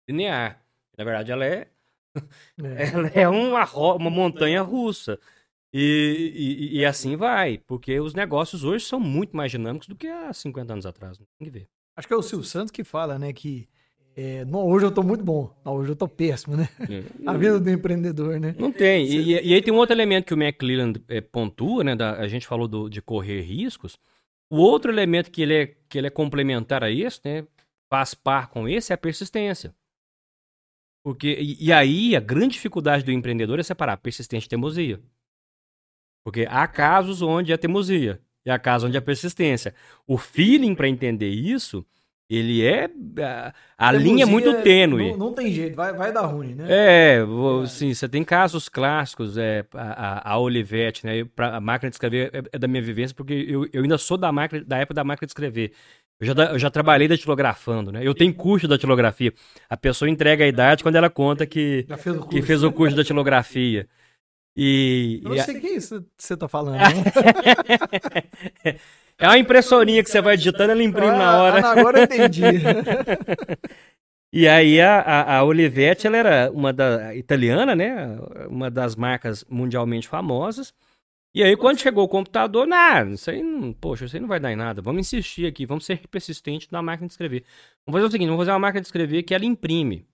Linear. 0.09 0.63
Na 0.97 1.03
verdade, 1.03 1.31
ela 1.31 1.45
é, 1.45 1.67
É. 2.63 2.93
ela 2.93 3.07
é 3.09 3.27
uma, 3.27 3.63
ro- 3.63 3.95
uma 3.97 4.09
montanha 4.09 4.61
russa. 4.61 5.19
E, 5.73 6.31
e- 6.73 6.77
e 6.79 6.85
assim 6.85 7.15
vai. 7.15 7.57
Porque 7.57 7.99
os 7.99 8.13
negócios 8.13 8.63
hoje 8.63 8.85
são 8.85 8.99
muito 8.99 9.35
mais 9.35 9.51
dinâmicos 9.51 9.87
do 9.87 9.95
que 9.95 10.07
há 10.07 10.31
50 10.31 10.73
anos 10.73 10.85
atrás. 10.85 11.17
Tem 11.17 11.27
que 11.45 11.49
ver. 11.49 11.67
Acho 11.97 12.07
que 12.07 12.13
é 12.13 12.17
o 12.17 12.21
Silvio 12.21 12.45
Santos 12.45 12.71
que 12.71 12.83
fala, 12.83 13.17
né, 13.19 13.33
que 13.33 13.67
é, 14.15 14.45
não, 14.45 14.65
hoje 14.67 14.85
eu 14.85 14.91
tô 14.91 15.03
muito 15.03 15.23
bom, 15.23 15.53
hoje 15.65 15.91
eu 15.91 15.95
tô 15.95 16.07
péssimo, 16.07 16.55
né? 16.55 16.69
A 17.27 17.33
vida 17.33 17.59
do 17.59 17.69
empreendedor, 17.69 18.39
né? 18.39 18.55
Não 18.57 18.71
tem. 18.71 19.05
E, 19.05 19.33
e- 19.33 19.47
e 19.49 19.53
aí 19.53 19.61
tem 19.61 19.73
um 19.73 19.77
outro 19.77 19.93
elemento 19.95 20.25
que 20.25 20.33
o 20.33 20.41
McClelland 20.41 21.03
eh, 21.09 21.21
pontua, 21.21 21.83
né? 21.83 21.95
da- 21.95 22.13
a 22.19 22.27
gente 22.27 22.47
falou 22.47 22.67
do- 22.67 22.89
de 22.89 23.01
correr 23.01 23.41
riscos. 23.41 23.97
O 24.49 24.57
outro 24.57 24.91
elemento 24.91 25.29
que 25.31 25.41
ele, 25.41 25.53
é, 25.53 25.67
que 25.89 25.97
ele 25.97 26.07
é 26.07 26.09
complementar 26.11 26.83
a 26.83 26.89
esse, 26.89 27.19
né? 27.25 27.45
Faz 27.91 28.13
par 28.13 28.49
com 28.49 28.67
esse, 28.69 28.91
é 28.91 28.95
a 28.95 28.97
persistência. 28.97 29.73
Porque, 31.03 31.37
e, 31.39 31.65
e 31.65 31.71
aí 31.73 32.15
a 32.15 32.19
grande 32.19 32.53
dificuldade 32.53 33.03
do 33.03 33.11
empreendedor 33.11 33.59
é 33.59 33.63
separar 33.63 33.97
persistência 33.97 34.47
e 34.47 34.49
teimosia. 34.49 34.99
Porque 36.25 36.47
há 36.49 36.67
casos 36.67 37.21
onde 37.21 37.51
é 37.53 37.57
teimosia 37.57 38.19
e 38.45 38.49
há 38.49 38.57
casos 38.57 38.87
onde 38.87 38.97
é 38.97 39.01
persistência. 39.01 39.75
O 40.07 40.17
feeling 40.17 40.73
para 40.73 40.89
entender 40.89 41.29
isso, 41.29 41.85
ele 42.29 42.65
é. 42.65 42.89
A, 43.21 43.53
a 43.77 43.91
linha 43.91 44.23
é 44.23 44.25
muito 44.25 44.51
tênue. 44.63 45.11
Não, 45.11 45.17
não 45.17 45.33
tem 45.33 45.51
jeito, 45.51 45.75
vai, 45.75 45.93
vai 45.93 46.11
dar 46.11 46.25
ruim, 46.25 46.55
né? 46.55 46.65
É, 46.67 47.23
vo- 47.23 47.67
sim, 47.67 47.93
você 47.93 48.09
tem 48.09 48.23
casos 48.23 48.67
clássicos, 48.67 49.37
é, 49.37 49.63
a, 49.73 50.31
a, 50.31 50.39
Olivetti, 50.39 51.05
né? 51.05 51.23
pra- 51.35 51.55
a 51.57 51.61
máquina 51.61 51.89
de 51.89 51.95
escrever 51.95 52.31
é, 52.33 52.43
é 52.53 52.59
da 52.59 52.67
minha 52.67 52.81
vivência, 52.81 53.15
porque 53.15 53.33
eu, 53.47 53.67
eu 53.71 53.83
ainda 53.83 53.97
sou 53.97 54.17
da, 54.17 54.31
máquina, 54.31 54.63
da 54.65 54.77
época 54.77 54.95
da 54.95 55.03
máquina 55.03 55.27
de 55.27 55.31
escrever. 55.31 55.71
Eu 56.19 56.27
já, 56.27 56.33
da- 56.33 56.51
eu 56.53 56.59
já 56.59 56.69
trabalhei 56.71 57.07
datilografando, 57.07 57.91
né? 57.91 57.99
Eu 58.01 58.15
tenho 58.15 58.33
curso 58.33 58.65
de 58.67 58.73
datilografia. 58.73 59.33
A 59.69 59.77
pessoa 59.77 60.09
entrega 60.09 60.45
a 60.45 60.47
idade 60.47 60.81
quando 60.81 60.95
ela 60.95 61.09
conta 61.09 61.45
que, 61.45 61.85
fez 61.97 62.15
o 62.15 62.21
que 62.21 62.27
curso. 62.29 62.43
fez 62.47 62.63
o 62.63 62.71
curso 62.71 62.95
de 62.95 63.01
datilografia. 63.01 63.87
E, 64.57 65.19
Eu 65.21 65.31
não 65.31 65.37
sei 65.43 65.57
o 65.57 65.61
que 65.61 65.67
é 65.67 65.75
isso 65.75 66.01
que 66.01 66.07
você 66.23 66.37
tá 66.37 66.47
falando. 66.47 66.79
é 69.19 69.27
uma 69.27 69.37
impressorinha 69.37 70.03
que 70.03 70.09
você 70.09 70.21
vai 70.21 70.35
digitando, 70.37 70.71
ela 70.71 70.83
imprime 70.83 71.07
na 71.11 71.31
Ah, 71.31 71.41
hora. 71.43 71.65
ah, 71.65 71.71
agora 71.71 71.99
eu 71.99 72.03
entendi. 72.03 72.41
E 74.33 74.49
aí 74.49 74.81
a, 74.81 74.99
a, 74.99 75.37
a 75.37 75.43
Olivetti, 75.45 76.07
ela 76.07 76.17
era 76.17 76.51
uma 76.51 76.73
da 76.73 77.15
italiana, 77.15 77.73
né? 77.73 78.17
Uma 78.49 78.69
das 78.69 78.93
marcas 78.93 79.45
mundialmente 79.49 80.09
famosas. 80.09 80.73
E 81.33 81.41
aí 81.41 81.55
quando 81.55 81.79
chegou 81.79 82.03
o 82.03 82.07
computador, 82.09 82.67
nada, 82.67 83.11
isso 83.11 83.29
aí 83.29 83.41
não, 83.41 83.71
poxa, 83.71 84.05
isso 84.05 84.15
aí 84.15 84.19
não 84.21 84.27
vai 84.27 84.39
dar 84.39 84.51
em 84.51 84.55
nada. 84.57 84.81
Vamos 84.81 84.99
insistir 85.01 85.45
aqui, 85.45 85.65
vamos 85.65 85.85
ser 85.85 86.05
persistentes 86.09 86.69
na 86.69 86.81
máquina 86.81 87.07
de 87.07 87.13
escrever. 87.13 87.45
Vamos 87.85 87.97
fazer 87.99 88.07
o 88.07 88.11
seguinte, 88.11 88.27
vamos 88.27 88.41
fazer 88.41 88.51
uma 88.51 88.59
máquina 88.59 88.81
de 88.81 88.87
escrever 88.87 89.23
que 89.23 89.33
ela 89.33 89.45
imprime. 89.45 90.05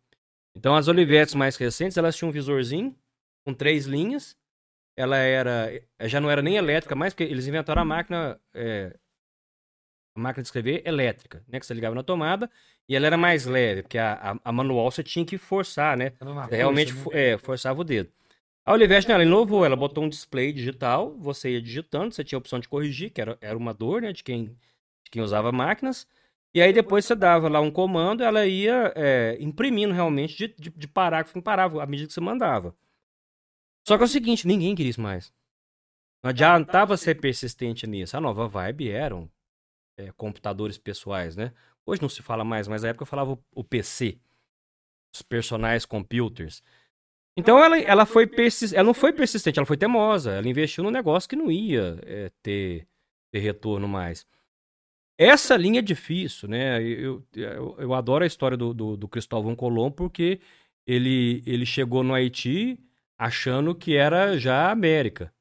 Então 0.56 0.76
as 0.76 0.88
Olivetti 0.88 1.36
mais 1.36 1.56
recentes, 1.56 1.98
elas 1.98 2.16
tinham 2.16 2.30
um 2.30 2.34
visorzinho 2.34 2.96
com 3.44 3.56
três 3.56 3.86
linhas. 3.88 4.36
Ela 5.02 5.18
era, 5.18 5.72
já 6.04 6.20
não 6.20 6.30
era 6.30 6.42
nem 6.42 6.56
elétrica 6.58 6.96
mais, 6.96 7.14
porque 7.14 7.24
eles 7.24 7.48
inventaram 7.48 7.82
a 7.82 7.86
máquina, 7.86 8.40
é, 8.54 8.96
a 10.16 10.20
máquina 10.20 10.42
de 10.44 10.48
escrever 10.48 10.82
elétrica, 10.86 11.44
né? 11.48 11.60
Que 11.60 11.66
você 11.66 11.74
ligava 11.74 11.96
na 11.96 12.04
tomada 12.04 12.50
e 12.88 12.96
ela 12.96 13.08
era 13.08 13.18
mais 13.18 13.46
leve, 13.46 13.84
porque 13.84 13.98
a, 13.98 14.14
a, 14.34 14.40
a 14.46 14.52
manual 14.52 14.92
você 14.92 15.04
tinha 15.04 15.26
que 15.26 15.38
forçar, 15.38 15.96
né? 15.98 16.14
Você 16.50 16.56
realmente 16.56 16.94
fo- 16.94 17.12
é, 17.14 17.38
forçava 17.38 17.80
o 17.82 17.84
dedo. 17.84 18.12
A 18.66 18.74
Olivetti, 18.74 19.08
não, 19.08 19.16
ela 19.16 19.24
inovou, 19.26 19.66
ela 19.66 19.76
botou 19.76 20.04
um 20.04 20.10
display 20.10 20.54
digital, 20.54 21.18
você 21.20 21.52
ia 21.52 21.62
digitando, 21.62 22.14
você 22.14 22.24
tinha 22.24 22.38
a 22.38 22.40
opção 22.42 22.60
de 22.60 22.70
corrigir, 22.70 23.12
que 23.12 23.22
era, 23.22 23.38
era 23.42 23.58
uma 23.58 23.74
dor, 23.74 24.02
né, 24.02 24.14
de 24.14 24.24
quem, 24.24 24.46
de 25.04 25.12
quem 25.12 25.22
usava 25.22 25.52
máquinas, 25.52 26.08
e 26.54 26.62
aí 26.62 26.74
depois 26.74 27.06
você 27.06 27.16
dava 27.16 27.50
lá 27.50 27.62
um 27.62 27.72
comando, 27.72 28.24
ela 28.24 28.46
ia 28.48 28.94
é, 28.96 29.38
imprimindo 29.42 29.94
realmente 29.94 30.38
de, 30.38 30.56
de, 30.58 30.70
de 30.72 30.88
parágrafo 30.88 31.38
em 31.38 31.42
parágrafo, 31.42 31.80
à 31.82 31.86
medida 31.88 32.08
que 32.08 32.14
você 32.14 32.22
mandava. 32.22 32.76
Só 33.88 33.98
que 33.98 34.04
é 34.04 34.06
o 34.06 34.10
seguinte, 34.10 34.48
ninguém 34.48 34.76
queria 34.76 34.90
isso 34.90 35.02
mais. 35.02 35.34
Não 36.24 36.30
adiantava 36.30 36.96
ser 36.98 37.16
persistente 37.20 37.88
nisso. 37.88 38.16
A 38.16 38.22
nova 38.22 38.48
vibe 38.48 38.92
eram 38.92 39.30
é, 39.98 40.12
computadores 40.12 40.78
pessoais, 40.78 41.36
né? 41.36 41.52
Hoje 41.86 42.02
não 42.02 42.10
se 42.10 42.22
fala 42.22 42.44
mais, 42.44 42.68
mas 42.68 42.84
na 42.84 42.90
época 42.90 43.04
eu 43.04 43.08
falava 43.08 43.38
o, 43.54 43.64
PC. 43.64 44.20
Os 45.14 45.22
personagens 45.22 45.86
computers. 45.86 46.64
Então 47.36 47.58
ela, 47.58 47.80
ela 47.80 48.06
foi 48.06 48.28
persis, 48.28 48.72
ela 48.72 48.84
não 48.84 48.94
foi 48.94 49.12
persistente, 49.14 49.58
ela 49.58 49.66
foi 49.66 49.78
teimosa. 49.78 50.32
Ela 50.32 50.48
investiu 50.48 50.84
num 50.84 50.92
negócio 50.92 51.30
que 51.30 51.36
não 51.36 51.52
ia 51.52 52.00
é, 52.04 52.32
ter, 52.42 52.88
ter 53.32 53.40
retorno 53.40 53.88
mais. 53.88 54.26
Essa 55.18 55.56
linha 55.58 55.80
é 55.80 55.84
difícil, 55.84 56.48
né? 56.48 56.82
Eu, 56.84 57.24
eu, 57.36 57.76
eu 57.80 57.94
adoro 57.94 58.24
a 58.24 58.28
história 58.28 58.58
do, 58.58 58.74
do, 58.74 58.98
do 58.98 59.08
Cristóvão 59.08 59.56
Colombo 59.56 59.96
porque 59.96 60.40
ele, 60.86 61.44
ele 61.46 61.66
chegou 61.66 62.04
no 62.04 62.14
Haiti 62.14 62.80
achando 63.24 63.76
que 63.76 63.96
era 63.96 64.38
já 64.38 64.68
a 64.68 64.72
América. 64.72 65.32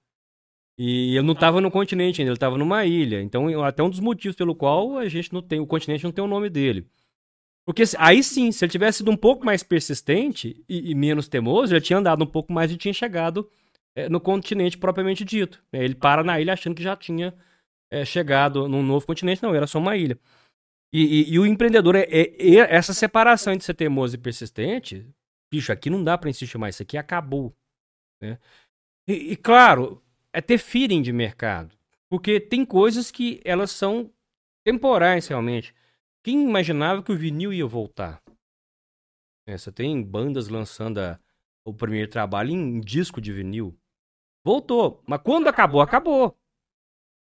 E 0.78 1.16
ele 1.16 1.26
não 1.26 1.34
estava 1.34 1.60
no 1.60 1.70
continente 1.70 2.20
ainda, 2.20 2.30
ele 2.30 2.36
estava 2.36 2.56
numa 2.56 2.84
ilha. 2.86 3.20
Então, 3.20 3.62
até 3.64 3.82
um 3.82 3.90
dos 3.90 4.00
motivos 4.00 4.36
pelo 4.36 4.54
qual 4.54 4.98
a 4.98 5.08
gente 5.08 5.32
não 5.32 5.42
tem, 5.42 5.60
o 5.60 5.66
continente 5.66 6.04
não 6.04 6.12
tem 6.12 6.24
o 6.24 6.28
nome 6.28 6.48
dele. 6.48 6.86
Porque 7.66 7.82
aí 7.98 8.22
sim, 8.22 8.50
se 8.50 8.64
ele 8.64 8.72
tivesse 8.72 8.98
sido 8.98 9.10
um 9.10 9.16
pouco 9.16 9.44
mais 9.44 9.62
persistente 9.62 10.64
e, 10.68 10.90
e 10.90 10.94
menos 10.94 11.28
teimoso, 11.28 11.74
ele 11.74 11.80
tinha 11.82 11.98
andado 11.98 12.22
um 12.24 12.26
pouco 12.26 12.52
mais 12.52 12.70
e 12.72 12.76
tinha 12.76 12.92
chegado 12.94 13.48
eh, 13.94 14.08
no 14.08 14.20
continente 14.20 14.78
propriamente 14.78 15.24
dito. 15.24 15.62
né? 15.72 15.84
Ele 15.84 15.94
para 15.94 16.24
na 16.24 16.40
ilha 16.40 16.52
achando 16.54 16.74
que 16.74 16.82
já 16.82 16.96
tinha 16.96 17.34
eh, 17.90 18.04
chegado 18.04 18.66
num 18.68 18.82
novo 18.82 19.06
continente, 19.06 19.42
não, 19.42 19.54
era 19.54 19.66
só 19.66 19.78
uma 19.78 19.96
ilha. 19.96 20.18
E, 20.92 21.02
e- 21.22 21.34
e 21.34 21.38
o 21.38 21.46
empreendedor, 21.46 21.94
é, 21.94 22.02
é- 22.10 22.54
é- 22.56 22.74
essa 22.74 22.92
separação 22.94 23.52
entre 23.52 23.64
ser 23.66 23.74
teimoso 23.74 24.16
e 24.16 24.18
persistente, 24.18 25.06
bicho, 25.52 25.70
aqui 25.70 25.88
não 25.90 26.02
dá 26.02 26.16
pra 26.18 26.30
insistir 26.30 26.58
mais, 26.58 26.74
isso 26.76 26.82
aqui 26.82 26.96
acabou. 26.96 27.54
Né? 28.20 28.38
E, 29.06 29.32
e, 29.32 29.36
claro, 29.36 30.02
é 30.32 30.40
ter 30.40 30.58
feeling 30.58 31.02
de 31.02 31.12
mercado. 31.12 31.76
Porque 32.08 32.40
tem 32.40 32.64
coisas 32.64 33.10
que 33.10 33.40
elas 33.44 33.70
são 33.70 34.12
temporais 34.64 35.26
realmente. 35.26 35.74
Quem 36.22 36.42
imaginava 36.42 37.02
que 37.02 37.12
o 37.12 37.16
vinil 37.16 37.52
ia 37.52 37.66
voltar? 37.66 38.22
É, 39.46 39.56
você 39.56 39.72
tem 39.72 40.02
bandas 40.02 40.48
lançando 40.48 40.98
a, 40.98 41.18
o 41.64 41.72
primeiro 41.72 42.10
trabalho 42.10 42.50
em 42.50 42.80
disco 42.80 43.20
de 43.20 43.32
vinil. 43.32 43.76
Voltou. 44.44 45.02
Mas 45.06 45.20
quando 45.22 45.48
acabou, 45.48 45.80
acabou. 45.80 46.36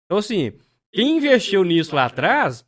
Então, 0.05 0.18
assim, 0.18 0.53
quem 0.93 1.16
investiu 1.16 1.64
nisso 1.64 1.95
lá 1.95 2.07
atrás, 2.07 2.66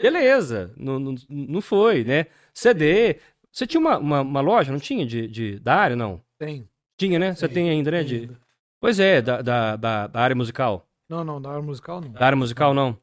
beleza. 0.00 0.74
Não, 0.76 0.98
não, 0.98 1.14
não 1.28 1.60
foi, 1.60 2.04
né? 2.04 2.26
CD. 2.52 3.20
Você 3.52 3.66
tinha 3.66 3.80
uma, 3.80 3.98
uma, 3.98 4.20
uma 4.22 4.40
loja, 4.40 4.72
não 4.72 4.80
tinha? 4.80 5.06
De, 5.06 5.28
de, 5.28 5.58
da 5.60 5.76
área, 5.76 5.96
não? 5.96 6.22
Tem. 6.38 6.68
Tinha, 7.00 7.18
né? 7.18 7.34
Você 7.34 7.48
tem 7.48 7.70
ainda, 7.70 7.90
né? 7.90 8.02
De... 8.02 8.30
Pois 8.78 9.00
é, 9.00 9.22
da, 9.22 9.40
da, 9.40 9.74
da, 9.74 10.06
da, 10.06 10.20
área 10.20 10.36
musical. 10.36 10.86
Não, 11.08 11.24
não, 11.24 11.40
da 11.40 11.48
área 11.48 11.62
musical 11.62 11.98
não. 11.98 12.12
Da 12.12 12.26
área 12.26 12.36
musical 12.36 12.74
não. 12.74 12.94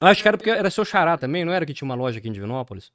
Acho 0.00 0.20
que 0.20 0.26
era 0.26 0.36
porque 0.36 0.50
era 0.50 0.68
seu 0.68 0.84
xará 0.84 1.16
também, 1.16 1.44
não 1.44 1.52
era 1.52 1.64
que 1.64 1.72
tinha 1.72 1.86
uma 1.86 1.94
loja 1.94 2.18
aqui 2.18 2.28
em 2.28 2.32
Divinópolis? 2.32 2.90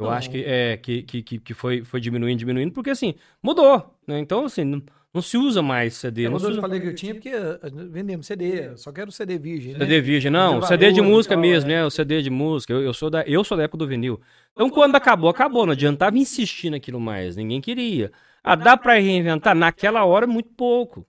Eu 0.00 0.06
não. 0.06 0.12
acho 0.12 0.30
que, 0.30 0.42
é, 0.44 0.76
que, 0.76 1.04
que, 1.04 1.38
que 1.38 1.54
foi, 1.54 1.84
foi 1.84 2.00
diminuindo, 2.00 2.40
diminuindo, 2.40 2.72
porque 2.72 2.90
assim, 2.90 3.14
mudou, 3.40 3.96
né? 4.04 4.18
Então, 4.18 4.46
assim, 4.46 4.64
não, 4.64 4.82
não 5.14 5.22
se 5.22 5.38
usa 5.38 5.62
mais 5.62 5.94
CD. 5.94 6.26
Eu 6.26 6.32
não 6.32 6.38
eu 6.40 6.50
usa... 6.50 6.60
falei 6.60 6.80
que 6.80 6.88
eu 6.88 6.94
tinha 6.96 7.14
porque 7.14 7.28
eh, 7.28 7.60
vendemos 7.88 8.26
CD, 8.26 8.76
só 8.76 8.90
quero 8.90 9.12
CD 9.12 9.38
virgem, 9.38 9.74
né? 9.74 9.78
CD 9.78 10.00
virgem, 10.00 10.30
não, 10.30 10.60
CD 10.60 10.90
de 10.90 11.00
música 11.00 11.36
tal, 11.36 11.40
mesmo, 11.40 11.70
é. 11.70 11.74
né? 11.74 11.84
O 11.84 11.90
CD 11.90 12.20
de 12.20 12.30
música. 12.30 12.72
Eu, 12.72 12.82
eu, 12.82 12.92
sou 12.92 13.08
da, 13.08 13.22
eu 13.22 13.44
sou 13.44 13.56
da 13.56 13.62
época 13.62 13.78
do 13.78 13.86
vinil. 13.86 14.20
Então, 14.52 14.68
quando 14.68 14.96
acabou, 14.96 15.30
acabou. 15.30 15.66
Não 15.66 15.72
adiantava 15.72 16.18
insistir 16.18 16.68
naquilo 16.68 16.98
mais. 16.98 17.36
Ninguém 17.36 17.60
queria. 17.60 18.10
Ah, 18.48 18.54
dá 18.54 18.76
pra 18.76 18.94
reinventar? 18.94 19.56
Naquela 19.56 20.04
hora, 20.04 20.24
muito 20.24 20.50
pouco. 20.50 21.04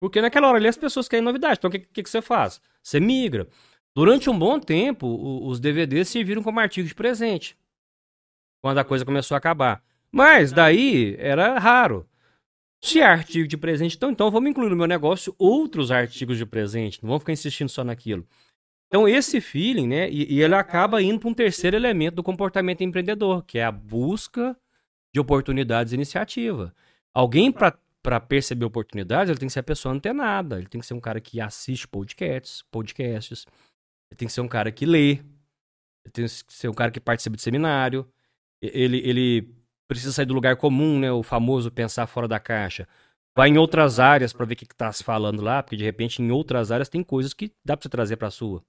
Porque 0.00 0.20
naquela 0.20 0.48
hora 0.48 0.58
ali 0.58 0.66
as 0.66 0.76
pessoas 0.76 1.06
querem 1.06 1.24
novidade. 1.24 1.58
Então, 1.58 1.68
o 1.68 1.70
que, 1.70 1.78
que, 1.78 2.02
que 2.02 2.10
você 2.10 2.20
faz? 2.20 2.60
Você 2.82 2.98
migra. 2.98 3.46
Durante 3.94 4.28
um 4.28 4.36
bom 4.36 4.58
tempo, 4.58 5.06
os 5.46 5.60
DVDs 5.60 6.08
serviram 6.08 6.42
como 6.42 6.58
artigo 6.58 6.88
de 6.88 6.94
presente. 6.94 7.56
Quando 8.60 8.78
a 8.78 8.84
coisa 8.84 9.04
começou 9.04 9.36
a 9.36 9.38
acabar. 9.38 9.84
Mas 10.10 10.50
daí 10.50 11.14
era 11.20 11.60
raro. 11.60 12.08
Se 12.82 12.98
é 12.98 13.04
artigo 13.04 13.46
de 13.46 13.56
presente, 13.56 13.96
então, 13.96 14.10
então 14.10 14.28
vamos 14.28 14.50
incluir 14.50 14.70
no 14.70 14.76
meu 14.76 14.86
negócio 14.88 15.32
outros 15.38 15.92
artigos 15.92 16.38
de 16.38 16.46
presente. 16.46 17.00
Não 17.02 17.08
vamos 17.08 17.22
ficar 17.22 17.34
insistindo 17.34 17.68
só 17.68 17.84
naquilo. 17.84 18.26
Então, 18.88 19.06
esse 19.06 19.40
feeling, 19.40 19.86
né? 19.86 20.10
E, 20.10 20.34
e 20.34 20.42
ele 20.42 20.56
acaba 20.56 21.00
indo 21.00 21.20
para 21.20 21.28
um 21.28 21.34
terceiro 21.34 21.76
elemento 21.76 22.16
do 22.16 22.22
comportamento 22.24 22.82
empreendedor, 22.82 23.44
que 23.44 23.60
é 23.60 23.64
a 23.64 23.70
busca 23.70 24.56
de 25.12 25.20
oportunidades 25.20 25.92
e 25.92 25.96
iniciativa. 25.96 26.74
Alguém, 27.12 27.52
para 27.52 28.20
perceber 28.20 28.64
oportunidades, 28.64 29.30
ele 29.30 29.38
tem 29.38 29.48
que 29.48 29.52
ser 29.52 29.60
a 29.60 29.64
pessoa 29.64 29.94
antenada. 29.94 30.58
Ele 30.58 30.68
tem 30.68 30.80
que 30.80 30.86
ser 30.86 30.94
um 30.94 31.00
cara 31.00 31.20
que 31.20 31.40
assiste 31.40 31.86
podcasts, 31.88 32.62
podcasts. 32.70 33.46
Ele 34.10 34.16
tem 34.16 34.28
que 34.28 34.34
ser 34.34 34.40
um 34.40 34.48
cara 34.48 34.70
que 34.70 34.86
lê. 34.86 35.12
Ele 36.04 36.12
tem 36.12 36.24
que 36.24 36.54
ser 36.54 36.68
um 36.68 36.74
cara 36.74 36.90
que 36.90 37.00
participa 37.00 37.36
de 37.36 37.42
seminário. 37.42 38.08
Ele, 38.62 38.98
ele 38.98 39.54
precisa 39.88 40.12
sair 40.12 40.26
do 40.26 40.34
lugar 40.34 40.56
comum, 40.56 40.98
né? 40.98 41.10
O 41.10 41.22
famoso 41.22 41.70
pensar 41.70 42.06
fora 42.06 42.28
da 42.28 42.38
caixa. 42.38 42.86
Vai 43.36 43.48
em 43.48 43.58
outras 43.58 43.98
áreas 43.98 44.32
para 44.32 44.46
ver 44.46 44.54
o 44.54 44.56
que 44.56 44.64
está 44.64 44.92
se 44.92 45.02
falando 45.02 45.42
lá, 45.42 45.62
porque 45.62 45.76
de 45.76 45.84
repente 45.84 46.20
em 46.20 46.30
outras 46.30 46.70
áreas 46.70 46.88
tem 46.88 47.02
coisas 47.02 47.32
que 47.32 47.52
dá 47.64 47.76
para 47.76 47.84
você 47.84 47.88
trazer 47.88 48.16
para 48.16 48.28
a 48.28 48.30
sua. 48.30 48.62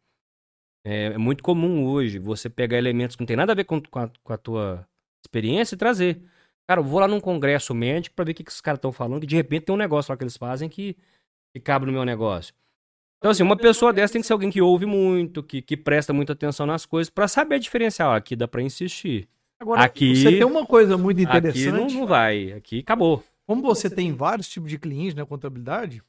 É, 0.84 1.06
é, 1.06 1.18
muito 1.18 1.44
comum 1.44 1.86
hoje 1.86 2.18
você 2.18 2.50
pegar 2.50 2.78
elementos 2.78 3.16
que 3.16 3.22
não 3.22 3.28
tem 3.28 3.38
nada 3.38 3.52
a 3.52 3.56
ver 3.56 3.66
com, 3.66 3.80
com, 3.82 4.00
a, 4.00 4.10
com 4.24 4.34
a 4.34 4.38
tua 4.38 4.88
experiência 5.24 5.76
e 5.76 5.78
trazer. 5.78 6.22
Cara, 6.68 6.80
eu 6.80 6.86
vou 6.86 7.00
lá 7.00 7.08
num 7.08 7.20
congresso 7.20 7.74
médico 7.74 8.16
para 8.16 8.26
ver 8.26 8.32
o 8.32 8.36
que, 8.36 8.44
que 8.44 8.50
esses 8.50 8.62
caras 8.62 8.78
estão 8.78 8.92
falando, 8.92 9.22
que 9.22 9.28
de 9.28 9.36
repente 9.36 9.66
tem 9.66 9.76
um 9.76 9.78
negócio 9.78 10.12
lá 10.12 10.18
que 10.18 10.24
eles 10.24 10.38
fazem 10.38 10.70
que, 10.70 10.96
que 11.54 11.60
cabe 11.60 11.86
no 11.86 11.92
meu 11.92 12.06
negócio. 12.06 12.54
Então, 13.18 13.30
assim, 13.30 13.44
uma 13.44 13.56
pessoa 13.56 13.94
dessa 13.94 14.14
tem 14.14 14.22
que 14.22 14.28
ser 14.28 14.34
alguém 14.34 14.50
que 14.50 14.62
ouve 14.62 14.86
muito, 14.86 15.44
que, 15.44 15.62
que 15.62 15.78
presta 15.78 16.12
muita 16.12 16.34
atenção 16.34 16.66
nas 16.66 16.86
coisas, 16.86 17.10
para 17.10 17.28
saber 17.28 17.60
diferenciar. 17.60 18.10
Ó, 18.10 18.16
aqui 18.16 18.36
dá 18.36 18.48
para 18.48 18.64
insistir. 18.64 19.28
Agora, 19.60 19.84
aqui, 19.84 20.16
você 20.16 20.32
tem 20.32 20.44
uma 20.44 20.66
coisa 20.66 20.98
muito 20.98 21.22
interessante. 21.22 21.70
Aqui 21.70 21.78
não, 21.94 22.00
não 22.00 22.08
vai, 22.08 22.52
aqui 22.54 22.80
acabou. 22.80 23.24
Como 23.46 23.62
você 23.62 23.90
tem 23.90 24.12
vários 24.12 24.48
tipos 24.48 24.70
de 24.70 24.80
clientes 24.80 25.14
na 25.14 25.26
contabilidade, 25.26 26.02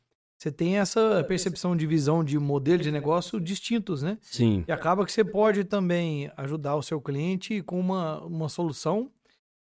você 0.43 0.51
tem 0.51 0.79
essa 0.79 1.23
percepção 1.23 1.77
de 1.77 1.87
visão 1.87 2.25
de 2.25 2.37
modelo 2.37 2.83
de 2.83 2.91
negócio 2.91 3.41
distintos, 3.41 4.03
né? 4.03 4.19
Sim. 4.21 4.65
E 4.67 4.73
acaba 4.73 5.05
que 5.05 5.13
você 5.13 5.23
pode 5.23 5.63
também 5.63 6.33
ajudar 6.37 6.75
o 6.75 6.83
seu 6.83 7.01
cliente 7.01 7.63
com 7.63 7.79
uma, 7.79 8.21
uma 8.25 8.49
solução 8.49 9.09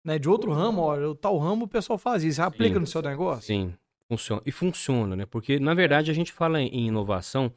né, 0.05 0.19
de 0.19 0.29
outro 0.29 0.53
ramo. 0.53 0.81
Olha, 0.81 1.09
o 1.09 1.15
tal 1.15 1.39
ramo 1.39 1.65
o 1.65 1.67
pessoal 1.67 1.97
faz 1.97 2.23
isso, 2.23 2.39
aplica 2.43 2.75
Sim. 2.75 2.81
no 2.81 2.85
seu 2.85 3.01
negócio. 3.01 3.47
Sim. 3.47 3.73
Funciona. 4.07 4.43
E 4.45 4.51
funciona, 4.51 5.15
né? 5.15 5.25
Porque, 5.25 5.59
na 5.59 5.73
verdade, 5.73 6.11
a 6.11 6.13
gente 6.13 6.31
fala 6.31 6.61
em 6.61 6.85
inovação, 6.85 7.51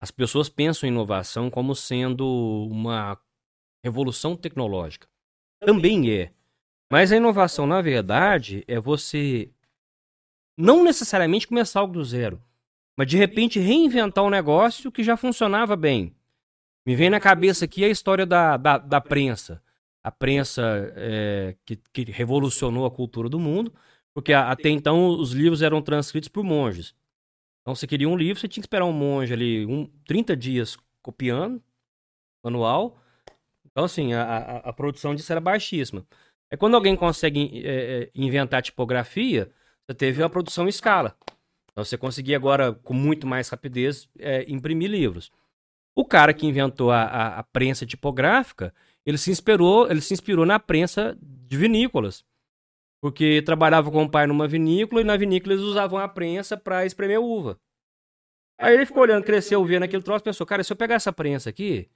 as 0.00 0.12
pessoas 0.12 0.48
pensam 0.48 0.88
em 0.88 0.92
inovação 0.92 1.50
como 1.50 1.74
sendo 1.74 2.24
uma 2.70 3.18
revolução 3.84 4.36
tecnológica. 4.36 5.08
Também 5.58 6.12
é. 6.12 6.30
Mas 6.88 7.10
a 7.10 7.16
inovação, 7.16 7.66
na 7.66 7.82
verdade, 7.82 8.62
é 8.68 8.78
você 8.78 9.50
não 10.56 10.84
necessariamente 10.84 11.48
começar 11.48 11.80
algo 11.80 11.94
do 11.94 12.04
zero, 12.04 12.40
mas 12.96 13.08
de 13.08 13.16
repente 13.16 13.58
reinventar 13.58 14.24
um 14.24 14.30
negócio 14.30 14.92
que 14.92 15.02
já 15.02 15.16
funcionava 15.16 15.76
bem. 15.76 16.14
Me 16.86 16.96
vem 16.96 17.10
na 17.10 17.20
cabeça 17.20 17.64
aqui 17.64 17.84
a 17.84 17.88
história 17.88 18.26
da, 18.26 18.56
da, 18.56 18.78
da 18.78 19.00
prensa. 19.00 19.62
A 20.02 20.10
prensa 20.10 20.92
é, 20.96 21.56
que, 21.64 21.76
que 21.92 22.04
revolucionou 22.10 22.84
a 22.84 22.90
cultura 22.90 23.28
do 23.28 23.38
mundo 23.38 23.72
porque 24.14 24.32
até 24.32 24.68
então 24.68 25.06
os 25.06 25.32
livros 25.32 25.62
eram 25.62 25.82
transcritos 25.82 26.28
por 26.28 26.44
monges. 26.44 26.94
Então, 27.60 27.74
você 27.74 27.86
queria 27.86 28.08
um 28.08 28.16
livro, 28.16 28.40
você 28.40 28.48
tinha 28.48 28.62
que 28.62 28.66
esperar 28.66 28.84
um 28.84 28.92
monge 28.92 29.32
ali 29.32 29.64
um, 29.66 29.86
30 30.04 30.36
dias 30.36 30.76
copiando, 31.00 31.62
manual. 32.44 33.00
Então, 33.64 33.84
assim, 33.84 34.12
a, 34.12 34.22
a, 34.22 34.56
a 34.70 34.72
produção 34.72 35.14
disso 35.14 35.32
era 35.32 35.40
baixíssima. 35.40 36.04
É 36.50 36.56
quando 36.56 36.74
alguém 36.74 36.96
consegue 36.96 37.62
é, 37.64 38.02
é, 38.02 38.10
inventar 38.14 38.62
tipografia, 38.62 39.50
você 39.86 39.94
teve 39.94 40.22
uma 40.22 40.28
produção 40.28 40.66
em 40.66 40.70
escala. 40.70 41.16
Então, 41.72 41.84
você 41.84 41.96
conseguia 41.96 42.36
agora, 42.36 42.72
com 42.72 42.92
muito 42.92 43.26
mais 43.26 43.48
rapidez, 43.48 44.08
é, 44.18 44.44
imprimir 44.50 44.90
livros. 44.90 45.30
O 45.94 46.04
cara 46.04 46.32
que 46.32 46.46
inventou 46.46 46.90
a, 46.90 47.02
a, 47.02 47.38
a, 47.38 47.42
prensa 47.42 47.84
tipográfica, 47.84 48.74
ele 49.04 49.18
se 49.18 49.30
inspirou, 49.30 49.90
ele 49.90 50.00
se 50.00 50.14
inspirou 50.14 50.46
na 50.46 50.58
prensa 50.58 51.16
de 51.20 51.56
vinícolas. 51.56 52.24
Porque 53.02 53.42
trabalhava 53.42 53.90
com 53.90 54.04
o 54.04 54.10
pai 54.10 54.26
numa 54.26 54.46
vinícola 54.46 55.00
e 55.00 55.04
na 55.04 55.16
vinícola 55.16 55.54
eles 55.54 55.64
usavam 55.64 55.98
a 55.98 56.08
prensa 56.08 56.56
para 56.56 56.86
espremer 56.86 57.20
uva. 57.20 57.58
Aí 58.58 58.74
ele 58.74 58.86
ficou 58.86 59.02
olhando, 59.02 59.24
cresceu, 59.24 59.64
vendo 59.64 59.82
aquele 59.82 60.02
troço, 60.02 60.22
pensou, 60.22 60.46
cara, 60.46 60.62
se 60.62 60.72
eu 60.72 60.76
pegar 60.76 60.94
essa 60.94 61.12
prensa 61.12 61.50
aqui 61.50 61.90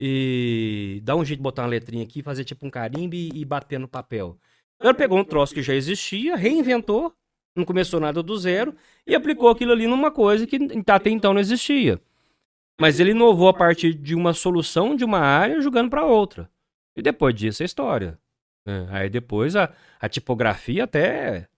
e 0.00 1.00
dar 1.04 1.16
um 1.16 1.24
jeito 1.24 1.38
de 1.38 1.42
botar 1.42 1.62
uma 1.62 1.68
letrinha 1.68 2.04
aqui, 2.04 2.22
fazer 2.22 2.44
tipo 2.44 2.66
um 2.66 2.70
carimbo 2.70 3.14
e, 3.14 3.30
e 3.34 3.44
bater 3.44 3.78
no 3.78 3.88
papel. 3.88 4.38
Ele 4.80 4.94
pegou 4.94 5.18
um 5.18 5.24
troço 5.24 5.52
que 5.52 5.62
já 5.62 5.74
existia, 5.74 6.36
reinventou, 6.36 7.14
não 7.58 7.64
começou 7.64 8.00
nada 8.00 8.22
do 8.22 8.36
zero, 8.36 8.74
e 9.06 9.14
aplicou 9.14 9.48
aquilo 9.50 9.72
ali 9.72 9.86
numa 9.86 10.10
coisa 10.10 10.46
que 10.46 10.58
até 10.86 11.10
então 11.10 11.34
não 11.34 11.40
existia. 11.40 12.00
Mas 12.80 13.00
ele 13.00 13.10
inovou 13.10 13.48
a 13.48 13.54
partir 13.54 13.92
de 13.94 14.14
uma 14.14 14.32
solução 14.32 14.94
de 14.94 15.04
uma 15.04 15.18
área 15.18 15.60
jogando 15.60 15.90
para 15.90 16.04
outra. 16.04 16.48
E 16.96 17.02
depois 17.02 17.34
disso 17.34 17.62
é 17.62 17.66
história. 17.66 18.18
É, 18.66 18.86
aí 18.90 19.10
depois 19.10 19.56
a, 19.56 19.72
a 20.00 20.08
tipografia 20.08 20.84
até 20.84 21.48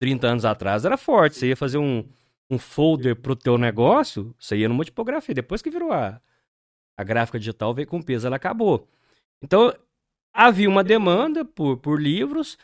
30 0.00 0.26
anos 0.26 0.44
atrás 0.44 0.84
era 0.84 0.96
forte. 0.96 1.36
Você 1.36 1.48
ia 1.48 1.56
fazer 1.56 1.78
um, 1.78 2.06
um 2.50 2.58
folder 2.58 3.16
pro 3.16 3.36
teu 3.36 3.56
negócio, 3.58 4.34
você 4.38 4.56
ia 4.56 4.68
numa 4.68 4.84
tipografia. 4.84 5.34
Depois 5.34 5.62
que 5.62 5.70
virou 5.70 5.92
a, 5.92 6.20
a 6.96 7.04
gráfica 7.04 7.38
digital, 7.38 7.74
veio 7.74 7.88
com 7.88 8.02
peso, 8.02 8.26
ela 8.26 8.36
acabou. 8.36 8.88
Então, 9.42 9.72
havia 10.32 10.68
uma 10.68 10.84
demanda 10.84 11.44
por, 11.44 11.78
por 11.78 12.00
livros, 12.00 12.58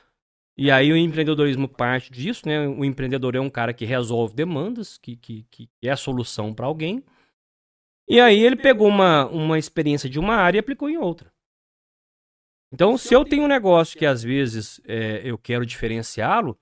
e 0.57 0.71
aí 0.71 0.93
o 0.93 0.97
empreendedorismo 0.97 1.69
parte 1.69 2.13
disso, 2.13 2.43
né? 2.47 2.67
O 2.69 2.85
empreendedor 2.85 3.35
é 3.35 3.41
um 3.41 3.51
cara 3.51 3.75
que 3.75 3.85
resolve 3.85 4.35
demandas, 4.35 4.97
que, 4.99 5.17
que, 5.17 5.45
que 5.51 5.69
é 5.83 5.91
a 5.91 5.97
solução 5.97 6.55
para 6.55 6.67
alguém. 6.67 7.03
E 8.09 8.21
aí 8.21 8.39
ele 8.41 8.57
pegou 8.57 8.87
uma, 8.87 9.27
uma 9.27 9.59
experiência 9.59 10.09
de 10.09 10.19
uma 10.19 10.37
área 10.37 10.59
e 10.59 10.61
aplicou 10.61 10.89
em 10.89 10.97
outra. 10.97 11.33
Então, 12.73 12.97
se 12.97 13.15
eu 13.15 13.25
tenho 13.25 13.45
um 13.45 13.49
negócio 13.49 13.99
que 13.99 14.07
às 14.07 14.23
vezes 14.23 14.81
é, 14.85 15.23
eu 15.25 15.39
quero 15.39 15.67
diferenciá-lo, 15.67 16.59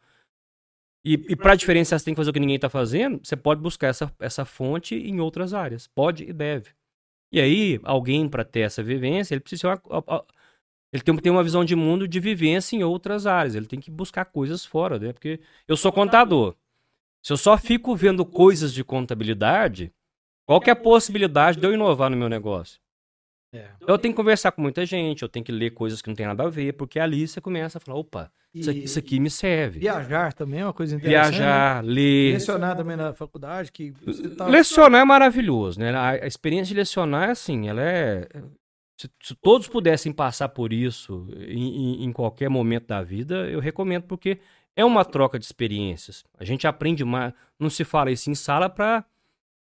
e, 1.05 1.15
e 1.15 1.37
para 1.37 1.55
diferenciar 1.55 1.99
você 1.99 2.05
tem 2.05 2.15
que 2.15 2.19
fazer 2.19 2.31
o 2.31 2.33
que 2.33 2.41
ninguém 2.41 2.57
está 2.57 2.71
fazendo, 2.71 3.21
você 3.23 3.37
pode 3.37 3.61
buscar 3.61 3.89
essa, 3.89 4.15
essa 4.21 4.45
fonte 4.45 4.95
em 4.95 5.21
outras 5.21 5.53
áreas. 5.53 5.87
Pode 5.87 6.25
e 6.25 6.33
deve. 6.33 6.71
E 7.33 7.41
aí, 7.41 7.81
alguém 7.83 8.29
para 8.29 8.45
ter 8.45 8.61
essa 8.61 8.83
vivência, 8.83 9.35
ele 9.35 9.41
precisa 9.41 9.81
uma, 9.87 10.25
ele 10.93 11.03
tem 11.03 11.17
ter 11.17 11.31
uma 11.31 11.43
visão 11.43 11.65
de 11.65 11.75
mundo 11.75 12.07
de 12.07 12.21
vivência 12.21 12.77
em 12.77 12.85
outras 12.85 13.27
áreas. 13.27 13.55
Ele 13.55 13.67
tem 13.67 13.81
que 13.81 13.91
buscar 13.91 14.27
coisas 14.27 14.65
fora, 14.65 14.99
né? 14.99 15.13
Porque 15.13 15.41
eu 15.67 15.77
sou 15.77 15.91
contador. 15.91 16.55
Se 17.23 17.33
eu 17.33 17.37
só 17.37 17.57
fico 17.57 17.97
vendo 17.97 18.27
coisas 18.27 18.75
de 18.75 18.85
contabilidade, 18.85 19.93
qual 20.45 20.61
que 20.61 20.69
é 20.69 20.73
a 20.73 20.77
possibilidade 20.77 21.59
de 21.59 21.67
eu 21.67 21.73
inovar 21.73 22.11
no 22.11 22.17
meu 22.17 22.29
negócio? 22.29 22.81
É. 23.55 23.69
Eu 23.87 23.99
tenho 23.99 24.13
que 24.13 24.17
conversar 24.17 24.53
com 24.53 24.63
muita 24.63 24.85
gente, 24.85 25.23
eu 25.23 25.29
tenho 25.29 25.45
que 25.45 25.53
ler 25.53 25.71
coisas 25.71 26.03
que 26.03 26.09
não 26.09 26.15
tem 26.15 26.27
nada 26.27 26.43
a 26.43 26.49
ver, 26.49 26.73
porque 26.73 26.99
ali 26.99 27.29
você 27.29 27.41
começa 27.41 27.79
a 27.79 27.81
falar, 27.81 27.99
opa, 27.99 28.33
isso 28.55 28.71
aqui, 28.71 28.85
isso 28.85 28.99
aqui 28.99 29.21
me 29.21 29.31
serve. 29.31 29.81
Viajar 29.81 30.33
também 30.33 30.61
é 30.61 30.65
uma 30.65 30.73
coisa 30.73 30.97
interessante. 30.97 31.37
Viajar, 31.37 31.83
né? 31.83 31.91
ler. 31.91 32.33
Lecionar 32.35 32.77
também 32.77 32.97
na 32.97 33.13
faculdade. 33.15 33.71
que 33.71 33.93
tá... 34.37 34.47
Lecionar 34.47 35.01
é 35.01 35.05
maravilhoso, 35.05 35.81
né? 35.81 35.95
A, 35.95 36.27
experiência 36.27 36.75
de 36.75 36.81
lecionar, 36.81 37.31
assim, 37.31 37.69
ela 37.69 37.83
é... 37.83 38.29
Se, 38.99 39.11
se 39.23 39.35
todos 39.37 39.69
pudessem 39.69 40.13
passar 40.13 40.49
por 40.51 40.73
isso 40.73 41.27
em, 41.37 42.05
em, 42.05 42.13
qualquer 42.13 42.49
momento 42.49 42.87
da 42.87 43.03
vida, 43.03 43.49
eu 43.51 43.59
recomendo, 43.59 44.05
porque 44.05 44.39
é 44.77 44.85
uma 44.85 45.05
troca 45.05 45.39
de 45.39 45.45
experiências. 45.45 46.25
A 46.39 46.45
gente 46.45 46.67
aprende 46.67 47.05
mais. 47.05 47.33
Não 47.59 47.71
se 47.71 47.85
fala 47.85 48.11
isso 48.11 48.31
em 48.31 48.35
sala 48.35 48.69
para 48.69 49.05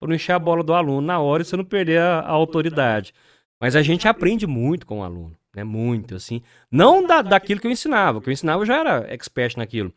não 0.01 0.15
encher 0.15 0.33
a 0.33 0.39
bola 0.39 0.63
do 0.63 0.75
aluno 0.75 1.01
na 1.01 1.19
hora 1.19 1.43
e 1.43 1.45
você 1.45 1.57
não 1.57 1.65
perder 1.65 2.01
a, 2.01 2.21
a 2.21 2.31
autoridade. 2.31 3.13
Mas 3.61 3.75
a 3.75 3.83
gente 3.83 4.07
aprende 4.07 4.47
muito 4.47 4.87
com 4.87 5.01
o 5.01 5.03
aluno, 5.03 5.37
né? 5.55 5.65
Muito, 5.65 6.15
assim. 6.15 6.43
Não 6.71 7.07
da, 7.07 7.23
daquilo 7.23 7.61
que 7.61 7.67
eu 7.67 7.71
ensinava. 7.71 8.21
Que 8.21 8.29
eu 8.29 8.33
ensinava 8.33 8.63
eu 8.63 8.67
já 8.67 8.79
era 8.79 9.13
expert 9.13 9.57
naquilo. 9.57 9.93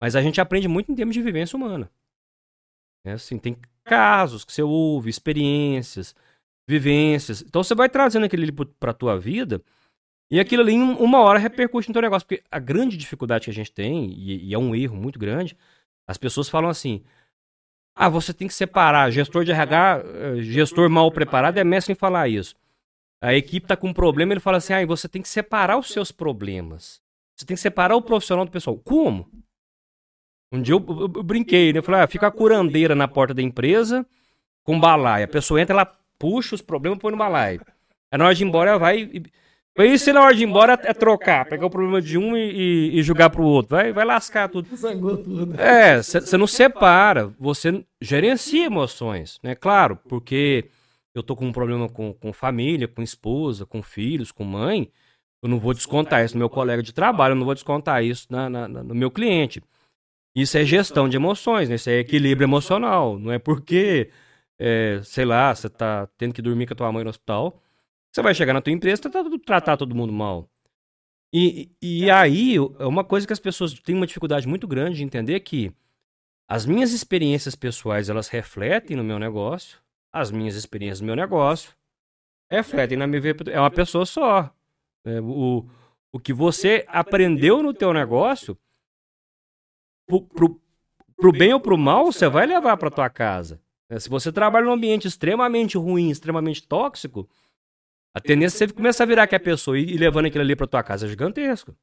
Mas 0.00 0.16
a 0.16 0.22
gente 0.22 0.40
aprende 0.40 0.68
muito 0.68 0.90
em 0.90 0.94
termos 0.94 1.14
de 1.14 1.22
vivência 1.22 1.56
humana. 1.56 1.90
É 3.04 3.12
assim, 3.12 3.38
tem 3.38 3.56
casos 3.84 4.44
que 4.44 4.52
você 4.52 4.62
ouve, 4.62 5.10
experiências, 5.10 6.14
vivências. 6.70 7.42
Então 7.42 7.62
você 7.62 7.74
vai 7.74 7.88
trazendo 7.88 8.24
aquilo 8.24 8.42
ali 8.44 8.52
para 8.52 8.92
tua 8.92 9.18
vida 9.18 9.60
e 10.30 10.38
aquilo 10.38 10.62
ali, 10.62 10.74
em 10.74 10.82
uma 10.82 11.20
hora, 11.20 11.38
repercute 11.38 11.88
no 11.88 11.92
teu 11.92 12.02
negócio. 12.02 12.26
Porque 12.26 12.42
a 12.50 12.58
grande 12.58 12.96
dificuldade 12.96 13.46
que 13.46 13.50
a 13.50 13.54
gente 13.54 13.72
tem, 13.72 14.12
e, 14.12 14.48
e 14.48 14.54
é 14.54 14.58
um 14.58 14.74
erro 14.74 14.96
muito 14.96 15.18
grande, 15.18 15.56
as 16.06 16.16
pessoas 16.16 16.48
falam 16.48 16.70
assim: 16.70 17.02
ah, 17.96 18.08
você 18.08 18.32
tem 18.32 18.46
que 18.46 18.54
separar 18.54 19.10
gestor 19.10 19.44
de 19.44 19.50
RH, 19.50 20.02
eh, 20.04 20.42
gestor 20.42 20.88
mal 20.88 21.10
preparado, 21.10 21.58
é 21.58 21.64
mestre 21.64 21.92
em 21.92 21.96
falar 21.96 22.28
isso. 22.28 22.54
A 23.22 23.34
equipe 23.34 23.64
está 23.64 23.76
com 23.76 23.88
um 23.88 23.92
problema, 23.92 24.32
ele 24.32 24.40
fala 24.40 24.58
assim: 24.58 24.72
ah, 24.72 24.86
você 24.86 25.08
tem 25.08 25.20
que 25.20 25.28
separar 25.28 25.76
os 25.76 25.88
seus 25.88 26.12
problemas. 26.12 27.02
Você 27.36 27.44
tem 27.44 27.56
que 27.56 27.60
separar 27.60 27.96
o 27.96 28.02
profissional 28.02 28.44
do 28.44 28.50
pessoal. 28.50 28.76
Como? 28.78 29.28
Um 30.52 30.62
dia 30.62 30.74
eu, 30.74 30.84
eu, 30.88 31.12
eu 31.14 31.22
brinquei, 31.22 31.72
né? 31.72 31.78
Eu 31.78 31.82
falei, 31.82 32.02
ah, 32.02 32.06
fica 32.06 32.26
a 32.26 32.30
curandeira 32.30 32.94
na 32.94 33.08
porta 33.08 33.32
da 33.32 33.42
empresa 33.42 34.06
com 34.64 34.78
balaia. 34.78 35.24
A 35.24 35.28
pessoa 35.28 35.60
entra, 35.60 35.74
ela 35.74 35.99
puxa 36.20 36.54
os 36.54 36.62
problemas 36.62 36.98
e 36.98 37.00
põe 37.00 37.10
no 37.10 37.18
balaio. 37.18 37.60
Aí 38.12 38.18
na 38.18 38.26
hora 38.26 38.34
de 38.34 38.44
ir 38.44 38.46
embora, 38.46 38.70
ela 38.70 38.78
vai. 38.78 39.10
E 39.78 39.98
se 39.98 40.12
na 40.12 40.22
hora 40.22 40.34
de 40.34 40.42
ir 40.42 40.46
embora 40.46 40.78
é 40.84 40.92
trocar, 40.92 41.46
pegar 41.46 41.66
o 41.66 41.70
problema 41.70 42.00
de 42.00 42.18
um 42.18 42.36
e, 42.36 42.90
e, 42.92 42.98
e 42.98 43.02
jogar 43.02 43.30
pro 43.30 43.42
outro. 43.42 43.76
Vai, 43.76 43.92
vai 43.92 44.04
lascar 44.04 44.48
tudo. 44.48 44.76
Sangou 44.76 45.16
tudo. 45.16 45.60
É, 45.60 45.96
você 46.02 46.36
não 46.36 46.46
separa, 46.46 47.32
você 47.38 47.84
gerencia 48.00 48.66
emoções, 48.66 49.40
né? 49.42 49.54
Claro, 49.54 49.98
porque 50.08 50.66
eu 51.14 51.22
tô 51.22 51.34
com 51.34 51.46
um 51.46 51.52
problema 51.52 51.88
com, 51.88 52.12
com 52.12 52.32
família, 52.32 52.86
com 52.86 53.02
esposa, 53.02 53.66
com 53.66 53.82
filhos, 53.82 54.30
com 54.30 54.44
mãe, 54.44 54.90
eu 55.42 55.48
não 55.48 55.58
vou 55.58 55.72
descontar 55.72 56.24
isso 56.24 56.34
no 56.34 56.40
meu 56.40 56.50
colega 56.50 56.82
de 56.82 56.92
trabalho, 56.92 57.32
eu 57.32 57.36
não 57.36 57.44
vou 57.44 57.54
descontar 57.54 58.04
isso 58.04 58.26
na, 58.30 58.50
na, 58.50 58.68
no 58.68 58.94
meu 58.94 59.10
cliente. 59.10 59.62
Isso 60.34 60.56
é 60.56 60.64
gestão 60.64 61.08
de 61.08 61.16
emoções, 61.16 61.68
né? 61.68 61.74
Isso 61.74 61.90
é 61.90 61.98
equilíbrio 61.98 62.44
emocional. 62.44 63.18
Não 63.18 63.32
é 63.32 63.38
porque, 63.38 64.10
é, 64.60 65.00
sei 65.02 65.24
lá, 65.24 65.54
você 65.54 65.70
tá 65.70 66.06
tendo 66.18 66.34
que 66.34 66.42
dormir 66.42 66.66
com 66.66 66.74
a 66.74 66.76
tua 66.76 66.92
mãe 66.92 67.02
no 67.02 67.08
hospital, 67.08 67.58
você 68.12 68.20
vai 68.20 68.34
chegar 68.34 68.52
na 68.52 68.60
tua 68.60 68.72
empresa 68.72 69.00
e 69.00 69.10
tratar, 69.10 69.30
tratar 69.46 69.76
todo 69.78 69.94
mundo 69.94 70.12
mal. 70.12 70.50
E, 71.32 71.70
e 71.80 72.10
aí, 72.10 72.56
é 72.78 72.84
uma 72.84 73.04
coisa 73.04 73.26
que 73.26 73.32
as 73.32 73.40
pessoas 73.40 73.72
têm 73.72 73.96
uma 73.96 74.06
dificuldade 74.06 74.46
muito 74.46 74.68
grande 74.68 74.98
de 74.98 75.04
entender 75.04 75.40
que 75.40 75.72
as 76.46 76.66
minhas 76.66 76.92
experiências 76.92 77.54
pessoais, 77.54 78.10
elas 78.10 78.28
refletem 78.28 78.96
no 78.96 79.04
meu 79.04 79.18
negócio, 79.18 79.78
as 80.12 80.30
minhas 80.30 80.56
experiências 80.56 81.00
no 81.00 81.06
meu 81.06 81.16
negócio 81.16 81.74
refletem 82.50 82.98
na 82.98 83.06
minha 83.06 83.20
vida. 83.20 83.50
É 83.50 83.60
uma 83.60 83.70
pessoa 83.70 84.04
só. 84.04 84.52
É, 85.04 85.20
o, 85.20 85.64
o 86.12 86.18
que 86.18 86.32
você 86.32 86.84
aprendeu 86.88 87.62
no 87.62 87.72
teu 87.72 87.94
negócio, 87.94 88.58
pro, 90.06 90.22
pro, 90.22 90.60
pro 91.16 91.32
bem 91.32 91.54
ou 91.54 91.60
pro 91.60 91.78
mal, 91.78 92.06
você 92.06 92.28
vai 92.28 92.44
levar 92.44 92.76
para 92.76 92.90
tua 92.90 93.08
casa. 93.08 93.60
É, 93.90 93.98
se 93.98 94.08
você 94.08 94.32
trabalha 94.32 94.66
num 94.66 94.72
ambiente 94.72 95.08
extremamente 95.08 95.76
ruim, 95.76 96.10
extremamente 96.10 96.66
tóxico, 96.66 97.28
a 98.14 98.20
tendência 98.20 98.64
é 98.64 98.68
você 98.68 98.72
começar 98.72 99.04
a 99.04 99.06
virar 99.06 99.24
aquela 99.24 99.42
pessoa 99.42 99.78
e, 99.78 99.96
levando 99.96 100.26
aquilo 100.26 100.42
ali 100.42 100.54
para 100.54 100.66
tua 100.66 100.82
casa 100.82 101.06
é 101.06 101.08
gigantesco. 101.08 101.76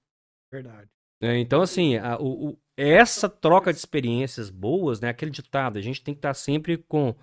Verdade. 0.51 0.89
É, 1.21 1.37
então, 1.37 1.61
assim, 1.61 1.97
a, 1.97 2.17
o, 2.17 2.49
o, 2.49 2.59
essa 2.77 3.27
troca 3.27 3.73
de 3.73 3.79
experiências 3.79 4.49
boas, 4.49 5.01
né? 5.01 5.09
Aquele 5.09 5.31
ditado, 5.31 5.77
a 5.77 5.81
gente 5.81 6.01
tem 6.01 6.13
que 6.13 6.19
estar 6.19 6.29
tá 6.29 6.33
sempre 6.33 6.77
com 6.77 7.15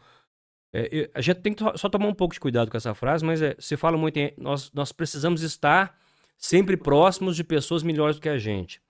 é, 0.75 1.09
a 1.15 1.21
gente 1.21 1.41
tem 1.41 1.55
que 1.55 1.63
só 1.79 1.89
tomar 1.89 2.09
um 2.09 2.15
pouco 2.15 2.35
de 2.35 2.41
cuidado 2.41 2.69
com 2.69 2.77
essa 2.77 2.93
frase, 2.95 3.25
mas 3.25 3.41
é, 3.41 3.55
se 3.61 3.77
fala 3.77 3.97
muito 3.97 4.17
em 4.17 4.35
nós, 4.37 4.73
nós 4.73 4.91
precisamos 4.91 5.41
estar 5.43 5.97
sempre 6.37 6.77
próximos 6.77 7.37
de 7.37 7.45
pessoas 7.45 7.85
melhores 7.85 8.17
do 8.17 8.23
que 8.23 8.29
a 8.29 8.39
gente. 8.39 8.83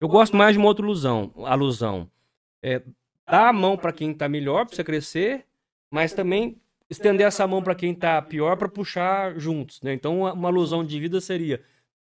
Eu 0.00 0.08
gosto 0.08 0.36
mais 0.36 0.54
de 0.54 0.58
uma 0.58 0.66
outra 0.66 0.84
ilusão, 0.84 1.32
alusão. 1.46 2.10
É, 2.60 2.82
dar 3.30 3.48
a 3.48 3.52
mão 3.52 3.76
para 3.76 3.92
quem 3.92 4.10
está 4.10 4.28
melhor 4.28 4.66
para 4.66 4.74
você 4.74 4.84
crescer, 4.84 5.46
mas 5.90 6.12
também 6.12 6.60
estender 6.88 7.26
essa 7.26 7.46
mão 7.46 7.62
para 7.62 7.74
quem 7.74 7.92
está 7.92 8.20
pior 8.20 8.56
para 8.56 8.68
puxar 8.68 9.38
juntos. 9.38 9.80
Né? 9.82 9.92
Então, 9.92 10.20
uma, 10.20 10.48
alusão 10.48 10.84
de 10.84 10.98
vida 10.98 11.20
seria: 11.20 11.62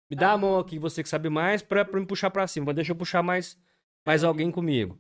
me 0.10 0.16
dá 0.16 0.32
a 0.32 0.38
mão 0.38 0.60
aqui, 0.60 0.78
você 0.78 1.02
que 1.02 1.10
sabe 1.10 1.30
mais, 1.30 1.62
para 1.62 1.84
me 1.94 2.06
puxar 2.06 2.30
para 2.30 2.48
cima, 2.48 2.74
deixa 2.74 2.92
eu 2.92 2.96
puxar 2.96 3.24
mais, 3.24 3.58
mais 4.06 4.24
alguém 4.24 4.52
comigo. 4.52 5.00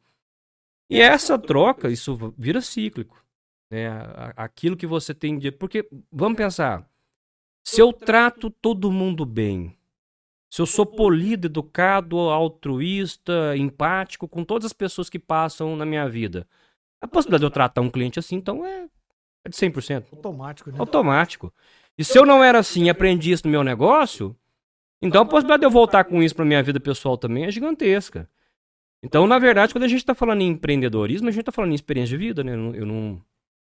E 0.90 1.02
essa 1.02 1.38
troca, 1.38 1.90
isso 1.90 2.34
vira 2.38 2.62
cíclico. 2.62 3.24
Né? 3.72 3.88
Aquilo 4.36 4.78
que 4.78 4.88
você 4.88 5.14
tem 5.14 5.38
de. 5.38 5.52
Porque, 5.52 5.88
vamos 6.12 6.38
pensar, 6.38 6.88
se 7.64 7.82
eu 7.82 7.92
trato 7.92 8.50
todo 8.50 8.92
mundo 8.92 9.26
bem, 9.26 9.76
se 10.56 10.62
eu 10.62 10.66
sou 10.66 10.86
polido, 10.86 11.48
educado, 11.48 12.18
altruísta, 12.18 13.58
empático 13.58 14.26
com 14.26 14.42
todas 14.42 14.68
as 14.68 14.72
pessoas 14.72 15.10
que 15.10 15.20
passam 15.20 15.76
na 15.76 15.86
minha 15.86 16.08
vida, 16.08 16.48
a 17.02 17.08
possibilidade 17.10 17.42
de 17.42 17.46
eu 17.48 17.52
tratar 17.52 17.82
um 17.82 17.90
cliente 17.90 18.20
assim, 18.20 18.38
então, 18.38 18.66
é, 18.66 18.88
é 19.44 19.50
de 19.50 19.58
100%. 19.58 20.06
Automático, 20.14 20.72
né? 20.72 20.78
Automático. 20.80 21.54
E 21.98 22.06
se 22.06 22.18
eu 22.18 22.26
não 22.26 22.42
era 22.42 22.60
assim 22.60 22.88
aprendi 22.88 23.34
isso 23.34 23.46
no 23.46 23.52
meu 23.52 23.66
negócio, 23.66 24.34
então 25.02 25.24
a 25.24 25.26
possibilidade 25.26 25.60
de 25.60 25.66
eu 25.66 25.70
voltar 25.70 26.06
com 26.06 26.24
isso 26.24 26.34
para 26.34 26.46
minha 26.46 26.64
vida 26.64 26.80
pessoal 26.80 27.18
também 27.18 27.44
é 27.44 27.52
gigantesca. 27.52 28.30
Então, 29.04 29.28
na 29.28 29.38
verdade, 29.38 29.74
quando 29.74 29.84
a 29.84 29.90
gente 29.90 30.00
está 30.00 30.16
falando 30.16 30.40
em 30.40 30.52
empreendedorismo, 30.52 31.28
a 31.28 31.32
gente 31.32 31.42
está 31.42 31.52
falando 31.52 31.74
em 31.74 31.76
experiência 31.76 32.18
de 32.18 32.26
vida, 32.26 32.46
né? 32.46 32.54
Eu 32.54 32.86
não, 32.86 33.22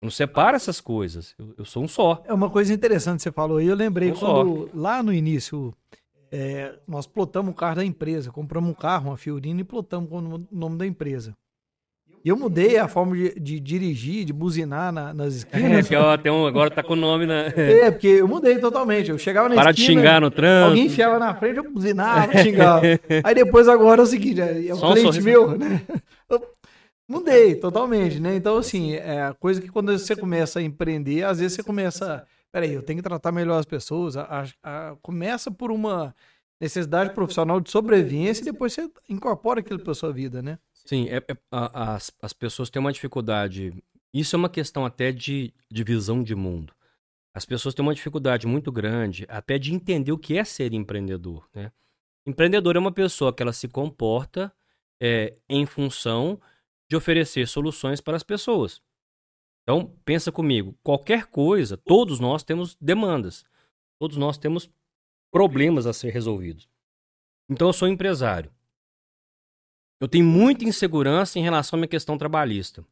não 0.01 0.09
separa 0.09 0.55
essas 0.55 0.82
coisas. 0.82 1.36
Eu, 1.38 1.53
eu, 1.59 1.65
sou 1.65 1.84
um 1.84 1.88
só. 1.88 2.23
É 2.25 2.34
uma 2.34 2.49
coisa 2.49 2.73
interessante 2.73 3.17
que 3.17 3.23
você 3.23 3.32
falou 3.32 3.57
aí. 3.57 3.67
Eu 3.67 3.75
lembrei 3.75 4.11
um 4.11 4.15
quando, 4.15 4.67
só. 4.67 4.69
lá 4.73 5.03
no 5.03 5.13
início, 5.13 5.71
é, 6.32 6.73
nós 6.88 7.05
plotamos 7.05 7.51
o 7.51 7.55
carro 7.55 7.77
da 7.77 7.86
empresa. 7.86 8.32
Compramos 8.32 8.69
um 8.69 8.73
carro, 8.73 9.09
uma 9.09 9.17
Fiorina, 9.17 9.61
e 9.61 9.63
plotamos 9.63 10.09
com 10.09 10.17
o 10.19 10.47
nome 10.51 10.77
da 10.77 10.86
empresa. 10.86 11.36
E 12.23 12.29
eu 12.29 12.38
mudei 12.38 12.77
a 12.77 12.88
forma 12.88 13.15
de, 13.15 13.34
de 13.39 13.59
dirigir, 13.59 14.25
de 14.25 14.32
buzinar 14.32 14.91
na, 14.91 15.11
nas 15.11 15.34
esquinas. 15.34 15.86
É, 15.86 15.89
que 15.89 15.95
ó, 15.95 16.15
tem 16.15 16.32
um, 16.32 16.45
agora 16.45 16.69
tá 16.69 16.84
com 16.84 16.93
o 16.93 16.95
nome 16.95 17.25
na. 17.25 17.47
É, 17.47 17.89
porque 17.89 18.07
eu 18.07 18.27
mudei 18.27 18.59
totalmente. 18.59 19.09
Eu 19.09 19.17
chegava 19.17 19.49
na 19.49 19.55
Para 19.55 19.71
esquina. 19.71 19.88
de 19.88 19.93
xingar 19.93 20.21
no 20.21 20.29
trânsito. 20.29 20.69
Alguém 20.69 20.86
enfiava 20.86 21.17
na 21.17 21.34
frente, 21.34 21.57
eu 21.57 21.71
buzinava, 21.71 22.38
xingava. 22.38 22.82
Aí 23.23 23.34
depois 23.34 23.67
agora 23.67 24.01
é 24.01 24.03
o 24.03 24.07
seguinte: 24.07 24.39
é 24.39 24.73
um 24.73 24.77
Só 24.77 24.93
cliente 24.93 25.19
um 25.19 25.23
meu, 25.23 25.57
né? 25.57 25.82
Eu 26.29 26.39
Mudei 27.11 27.55
totalmente, 27.55 28.21
né? 28.21 28.38
Então, 28.38 28.55
assim, 28.55 28.93
é 28.93 29.23
a 29.23 29.34
coisa 29.34 29.59
que 29.59 29.67
quando 29.67 29.91
você 29.91 30.15
começa 30.15 30.59
a 30.59 30.61
empreender, 30.61 31.23
às 31.23 31.39
vezes 31.39 31.57
você 31.57 31.61
começa. 31.61 32.25
Peraí, 32.52 32.74
eu 32.74 32.84
tenho 32.84 32.97
que 32.97 33.04
tratar 33.04 33.32
melhor 33.32 33.60
as 33.60 33.66
pessoas. 33.66 34.18
A, 34.18 34.45
a, 34.62 34.95
começa 35.02 35.49
por 35.49 35.72
uma 35.72 36.14
necessidade 36.60 37.14
profissional 37.14 37.60
de 37.60 37.72
sobrevivência 37.72 38.41
e 38.41 38.45
depois 38.45 38.74
você 38.74 38.89
incorpora 39.10 39.62
aquilo 39.62 39.80
para 39.80 39.93
sua 39.93 40.12
vida, 40.12 40.41
né? 40.41 40.60
Sim, 40.74 41.08
é, 41.10 41.18
é, 41.18 41.38
a, 41.52 41.95
as, 41.95 42.12
as 42.22 42.34
pessoas 42.34 42.70
têm 42.70 42.80
uma 42.80 42.91
dificuldade. 42.91 43.74
Isso 44.14 44.36
é 44.36 44.39
uma 44.39 44.49
questão 44.49 44.86
até 44.86 45.12
de, 45.12 45.54
de 45.72 45.84
visão 45.84 46.22
de 46.22 46.36
mundo. 46.36 46.74
As 47.34 47.45
pessoas 47.45 47.74
têm 47.74 47.84
uma 47.84 47.95
dificuldade 47.95 48.45
muito 48.45 48.72
grande 48.72 49.26
até 49.30 49.58
de 49.58 49.74
entender 49.74 50.12
o 50.12 50.18
que 50.18 50.38
é 50.38 50.43
ser 50.43 50.74
empreendedor, 50.74 51.47
né? 51.54 51.72
Empreendedor 52.26 52.76
é 52.76 52.80
uma 52.80 52.91
pessoa 52.91 53.34
que 53.34 53.41
ela 53.41 53.54
se 53.54 53.68
comporta 53.68 54.54
é, 55.02 55.34
em 55.49 55.66
função 55.66 56.39
de 56.88 56.95
oferecer 56.95 57.47
soluções 57.47 57.99
para 57.99 58.16
as 58.16 58.22
pessoas. 58.22 58.82
Então, 59.64 59.95
pensa 60.03 60.32
comigo, 60.32 60.78
qualquer 60.84 61.28
coisa, 61.28 61.78
todos 61.78 62.20
nós 62.20 62.43
temos 62.43 62.76
demandas. 62.82 63.45
Todos 63.99 64.18
nós 64.18 64.38
temos 64.38 64.70
problemas 65.32 65.86
a 65.86 65.93
ser 65.93 66.09
resolvidos. 66.12 66.68
Então, 67.49 67.68
eu 67.68 67.74
sou 67.74 67.88
empresário. 67.88 68.51
Eu 69.99 70.07
tenho 70.07 70.26
muita 70.26 70.66
insegurança 70.66 71.38
em 71.38 71.43
relação 71.43 71.78
à 71.78 71.80
minha 71.80 71.88
questão 71.88 72.18
trabalhista. 72.18 72.84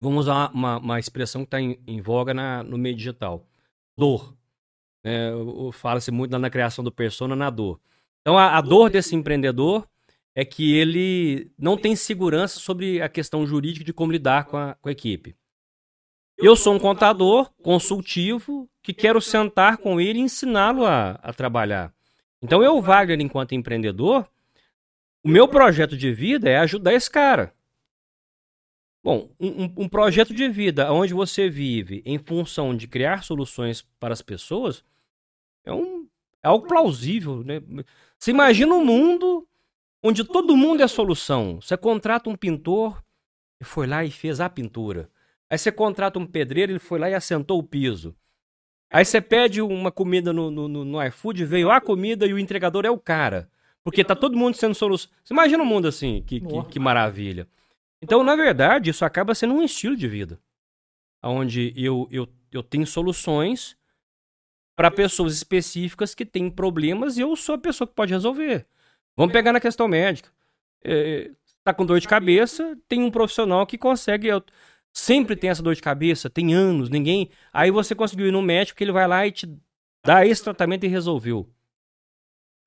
Vamos 0.00 0.26
usar 0.26 0.52
uma, 0.52 0.78
uma 0.78 1.00
expressão 1.00 1.42
que 1.42 1.48
está 1.48 1.60
em, 1.60 1.80
em, 1.86 2.00
voga 2.00 2.32
na, 2.32 2.62
no 2.62 2.78
meio 2.78 2.94
digital. 2.94 3.44
Dor. 3.98 4.36
É, 5.02 5.32
Fala-se 5.72 6.10
muito 6.10 6.38
na 6.38 6.50
criação 6.50 6.84
do 6.84 6.92
persona 6.92 7.34
na 7.34 7.50
dor. 7.50 7.80
Então, 8.20 8.38
a, 8.38 8.56
a 8.56 8.60
dor 8.60 8.90
desse 8.90 9.16
empreendedor 9.16 9.88
é 10.34 10.44
que 10.44 10.74
ele 10.74 11.50
não 11.58 11.76
tem 11.76 11.96
segurança 11.96 12.60
sobre 12.60 13.02
a 13.02 13.08
questão 13.08 13.46
jurídica 13.46 13.84
de 13.84 13.92
como 13.92 14.12
lidar 14.12 14.44
com 14.44 14.56
a, 14.56 14.74
com 14.76 14.88
a 14.88 14.92
equipe. 14.92 15.36
Eu 16.36 16.56
sou 16.56 16.74
um 16.74 16.78
contador 16.78 17.50
consultivo 17.62 18.68
que 18.82 18.92
quero 18.92 19.20
sentar 19.20 19.78
com 19.78 20.00
ele 20.00 20.18
e 20.18 20.22
ensiná-lo 20.22 20.84
a, 20.84 21.12
a 21.22 21.32
trabalhar. 21.32 21.94
Então, 22.42 22.62
eu, 22.62 22.80
Wagner, 22.82 23.20
enquanto 23.20 23.54
empreendedor, 23.54 24.28
o 25.22 25.28
meu 25.28 25.48
projeto 25.48 25.96
de 25.96 26.12
vida 26.12 26.50
é 26.50 26.58
ajudar 26.58 26.92
esse 26.92 27.10
cara. 27.10 27.54
Bom, 29.02 29.30
um, 29.38 29.84
um, 29.84 29.88
projeto 29.88 30.34
de 30.34 30.48
vida 30.48 30.90
onde 30.90 31.12
você 31.12 31.48
vive 31.48 32.02
em 32.06 32.18
função 32.18 32.74
de 32.74 32.88
criar 32.88 33.22
soluções 33.22 33.82
para 34.00 34.14
as 34.14 34.22
pessoas 34.22 34.82
é, 35.64 35.72
um, 35.72 36.08
é 36.42 36.48
algo 36.48 36.66
plausível. 36.66 37.44
Né? 37.44 37.60
Você 38.18 38.30
imagina 38.30 38.74
um 38.74 38.84
mundo 38.84 39.46
onde 40.02 40.24
todo 40.24 40.56
mundo 40.56 40.82
é 40.82 40.88
solução. 40.88 41.60
Você 41.60 41.76
contrata 41.76 42.28
um 42.28 42.36
pintor 42.36 43.02
e 43.60 43.64
foi 43.64 43.86
lá 43.86 44.04
e 44.04 44.10
fez 44.10 44.40
a 44.40 44.48
pintura. 44.48 45.10
Aí 45.50 45.58
você 45.58 45.70
contrata 45.70 46.18
um 46.18 46.26
pedreiro, 46.26 46.72
ele 46.72 46.78
foi 46.78 46.98
lá 46.98 47.08
e 47.08 47.14
assentou 47.14 47.58
o 47.58 47.62
piso. 47.62 48.14
Aí 48.90 49.04
você 49.04 49.20
pede 49.20 49.60
uma 49.60 49.90
comida 49.90 50.32
no, 50.32 50.50
no, 50.50 50.68
no 50.68 51.02
iFood, 51.06 51.44
veio 51.44 51.70
a 51.70 51.80
comida 51.80 52.26
e 52.26 52.32
o 52.32 52.38
entregador 52.38 52.86
é 52.86 52.90
o 52.90 52.98
cara. 52.98 53.50
Porque 53.82 54.02
tá 54.02 54.16
todo 54.16 54.36
mundo 54.36 54.56
sendo 54.56 54.74
solução. 54.74 55.10
Você 55.22 55.34
imagina 55.34 55.62
um 55.62 55.66
mundo 55.66 55.86
assim, 55.86 56.22
que, 56.26 56.40
que, 56.40 56.64
que, 56.70 56.78
maravilha. 56.78 57.46
Então, 58.00 58.22
na 58.22 58.34
verdade, 58.34 58.90
isso 58.90 59.04
acaba 59.04 59.34
sendo 59.34 59.54
um 59.54 59.62
estilo 59.62 59.96
de 59.96 60.08
vida. 60.08 60.40
Onde 61.22 61.74
eu, 61.76 62.08
eu, 62.10 62.28
eu 62.50 62.62
tenho 62.62 62.86
soluções 62.86 63.76
para 64.76 64.90
pessoas 64.90 65.34
específicas 65.34 66.14
que 66.14 66.24
têm 66.24 66.50
problemas 66.50 67.16
e 67.16 67.20
eu 67.20 67.34
sou 67.36 67.54
a 67.56 67.58
pessoa 67.58 67.86
que 67.86 67.94
pode 67.94 68.12
resolver. 68.12 68.66
Vamos 69.16 69.32
pegar 69.32 69.52
na 69.52 69.60
questão 69.60 69.86
médica. 69.86 70.30
É, 70.82 71.30
tá 71.62 71.72
com 71.72 71.86
dor 71.86 72.00
de 72.00 72.08
cabeça, 72.08 72.76
tem 72.88 73.02
um 73.02 73.10
profissional 73.10 73.66
que 73.66 73.78
consegue. 73.78 74.28
Sempre 74.94 75.34
tem 75.34 75.50
essa 75.50 75.62
dor 75.62 75.74
de 75.74 75.82
cabeça, 75.82 76.30
tem 76.30 76.54
anos, 76.54 76.88
ninguém. 76.88 77.28
Aí 77.52 77.70
você 77.70 77.96
conseguiu 77.96 78.28
ir 78.28 78.30
no 78.30 78.40
médico 78.40 78.78
que 78.78 78.84
ele 78.84 78.92
vai 78.92 79.08
lá 79.08 79.26
e 79.26 79.32
te 79.32 79.48
dá 80.06 80.24
esse 80.24 80.42
tratamento 80.42 80.84
e 80.84 80.88
resolveu. 80.88 81.50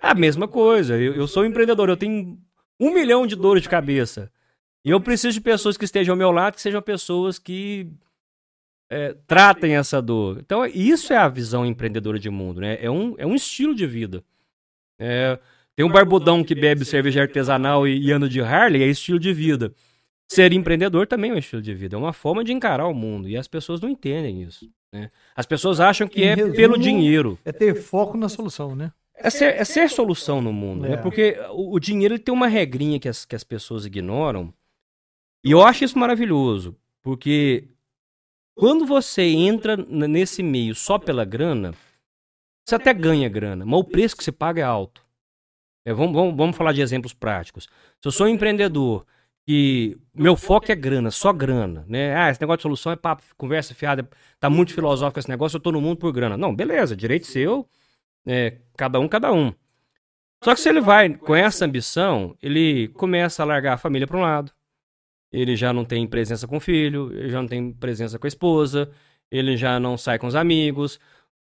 É 0.01 0.09
a 0.09 0.13
mesma 0.13 0.45
coisa. 0.45 0.97
Eu, 0.97 1.15
eu 1.15 1.28
sou 1.28 1.43
um 1.43 1.45
empreendedor, 1.45 1.88
eu 1.88 1.95
tenho 1.95 2.38
um 2.78 2.93
milhão 2.93 3.25
de 3.25 3.36
dores 3.36 3.63
de 3.63 3.69
cabeça. 3.69 4.30
E 4.84 4.89
eu 4.89 4.99
preciso 4.99 5.34
de 5.34 5.41
pessoas 5.41 5.78
que 5.78 5.86
estejam 5.86 6.13
ao 6.13 6.17
meu 6.17 6.32
lado, 6.32 6.55
que 6.55 6.61
sejam 6.61 6.82
pessoas 6.82 7.39
que 7.39 7.89
é, 8.89 9.15
tratem 9.25 9.78
essa 9.78 10.01
dor. 10.01 10.39
Então, 10.39 10.65
isso 10.65 11.13
é 11.13 11.17
a 11.17 11.30
visão 11.30 11.65
empreendedora 11.65 12.19
de 12.19 12.30
mundo, 12.30 12.59
né? 12.59 12.78
É 12.82 12.91
um, 12.91 13.15
é 13.17 13.25
um 13.25 13.36
estilo 13.36 13.73
de 13.73 13.88
vida. 13.88 14.23
É, 14.99 15.39
tem 15.75 15.86
um 15.86 15.91
barbudão 15.91 16.43
que 16.43 16.55
bebe 16.55 16.84
cerveja 16.84 17.21
artesanal 17.21 17.88
e, 17.88 17.99
e 17.99 18.11
anda 18.11 18.28
de 18.28 18.41
Harley, 18.41 18.84
é 18.84 18.88
estilo 18.88 19.19
de 19.19 19.34
vida. 19.34 19.73
Ser 20.30 20.51
empreendedor 20.51 21.07
também 21.07 21.32
é 21.32 21.34
um 21.34 21.38
estilo 21.38 21.61
de 21.61 21.73
vida, 21.73 21.95
é 21.95 21.99
uma 21.99 22.11
forma 22.11 22.43
de 22.43 22.51
encarar 22.51 22.88
o 22.88 22.93
mundo. 22.93 23.30
E 23.30 23.38
as 23.38 23.47
pessoas 23.47 23.80
não 23.80 23.89
entendem 23.89 24.43
isso. 24.43 24.69
Né? 24.91 25.09
As 25.36 25.45
pessoas 25.45 25.80
acham 25.80 26.07
que 26.07 26.21
em 26.21 26.28
é 26.28 26.36
resumo, 26.36 26.55
pelo 26.55 26.78
dinheiro. 26.78 27.39
É 27.45 27.51
ter 27.51 27.73
foco 27.75 28.17
na 28.17 28.28
solução, 28.28 28.75
né? 28.75 28.91
É 29.15 29.30
ser, 29.30 29.55
é 29.55 29.63
ser 29.63 29.89
solução 29.89 30.41
no 30.41 30.53
mundo, 30.53 30.82
né? 30.82 30.89
é. 30.89 30.91
né? 30.91 30.97
Porque 30.97 31.38
o, 31.51 31.75
o 31.75 31.80
dinheiro 31.80 32.19
tem 32.19 32.34
uma 32.34 32.47
regrinha 32.47 32.99
que 32.99 33.07
as, 33.07 33.25
que 33.25 33.36
as 33.36 33.43
pessoas 33.43 33.86
ignoram. 33.86 34.53
E 35.43 35.51
eu 35.51 35.61
acho 35.63 35.86
isso 35.86 35.97
maravilhoso. 35.97 36.75
Porque 37.01 37.69
quando 38.53 38.86
você 38.86 39.23
entra 39.23 39.78
nesse 39.78 40.43
meio 40.43 40.75
só 40.75 40.99
pela 40.99 41.23
grana, 41.23 41.73
você 42.65 42.75
até 42.75 42.93
ganha 42.93 43.30
grana, 43.30 43.65
mas 43.65 43.80
o 43.80 43.84
preço 43.84 44.17
que 44.17 44.23
você 44.23 44.32
paga 44.32 44.61
é 44.61 44.65
alto. 44.65 45.05
É, 45.86 45.93
vamos, 45.93 46.13
vamos, 46.13 46.36
vamos 46.36 46.57
falar 46.57 46.73
de 46.73 46.82
exemplos 46.82 47.13
práticos. 47.13 47.69
Se 48.01 48.07
eu 48.07 48.11
sou 48.11 48.28
um 48.28 48.30
empreendedor 48.30 49.05
que 49.48 49.98
meu 50.14 50.36
foco 50.36 50.70
é 50.72 50.76
grana, 50.76 51.10
só 51.10 51.32
grana, 51.32 51.86
né? 51.88 52.14
Ah, 52.16 52.30
esse 52.30 52.41
negócio 52.41 52.58
de 52.58 52.64
solução 52.64 52.91
é 52.91 52.98
papo, 52.98 53.24
conversa 53.38 53.74
fiada, 53.74 54.08
tá 54.39 54.50
muito 54.50 54.74
filosófico 54.74 55.20
esse 55.20 55.30
negócio, 55.30 55.56
eu 55.56 55.62
tô 55.62 55.72
no 55.72 55.80
mundo 55.80 55.98
por 55.98 56.12
grana. 56.12 56.36
Não, 56.36 56.54
beleza, 56.54 56.98
direito 56.98 57.28
seu, 57.28 57.66
é, 58.26 58.58
cada 58.78 59.00
um, 59.00 59.08
cada 59.08 59.32
um. 59.32 59.54
Só 60.43 60.54
que 60.54 60.62
se 60.62 60.70
ele 60.70 60.82
vai 60.82 61.14
com 61.16 61.36
essa 61.36 61.66
ambição, 61.66 62.36
ele 62.41 62.89
começa 62.89 63.41
a 63.43 63.45
largar 63.45 63.74
a 63.76 63.78
família 63.78 64.06
para 64.08 64.18
um 64.18 64.22
lado. 64.22 64.52
Ele 65.32 65.56
já 65.56 65.74
não 65.74 65.86
tem 65.86 66.08
presença 66.08 66.48
com 66.48 66.58
o 66.58 66.60
filho, 66.60 67.12
ele 67.14 67.30
já 67.30 67.41
não 67.41 67.48
tem 67.48 67.72
presença 67.74 68.20
com 68.20 68.28
a 68.28 68.30
esposa, 68.30 68.91
ele 69.32 69.58
já 69.58 69.80
não 69.80 69.98
sai 69.98 70.20
com 70.20 70.28
os 70.28 70.36
amigos. 70.36 71.00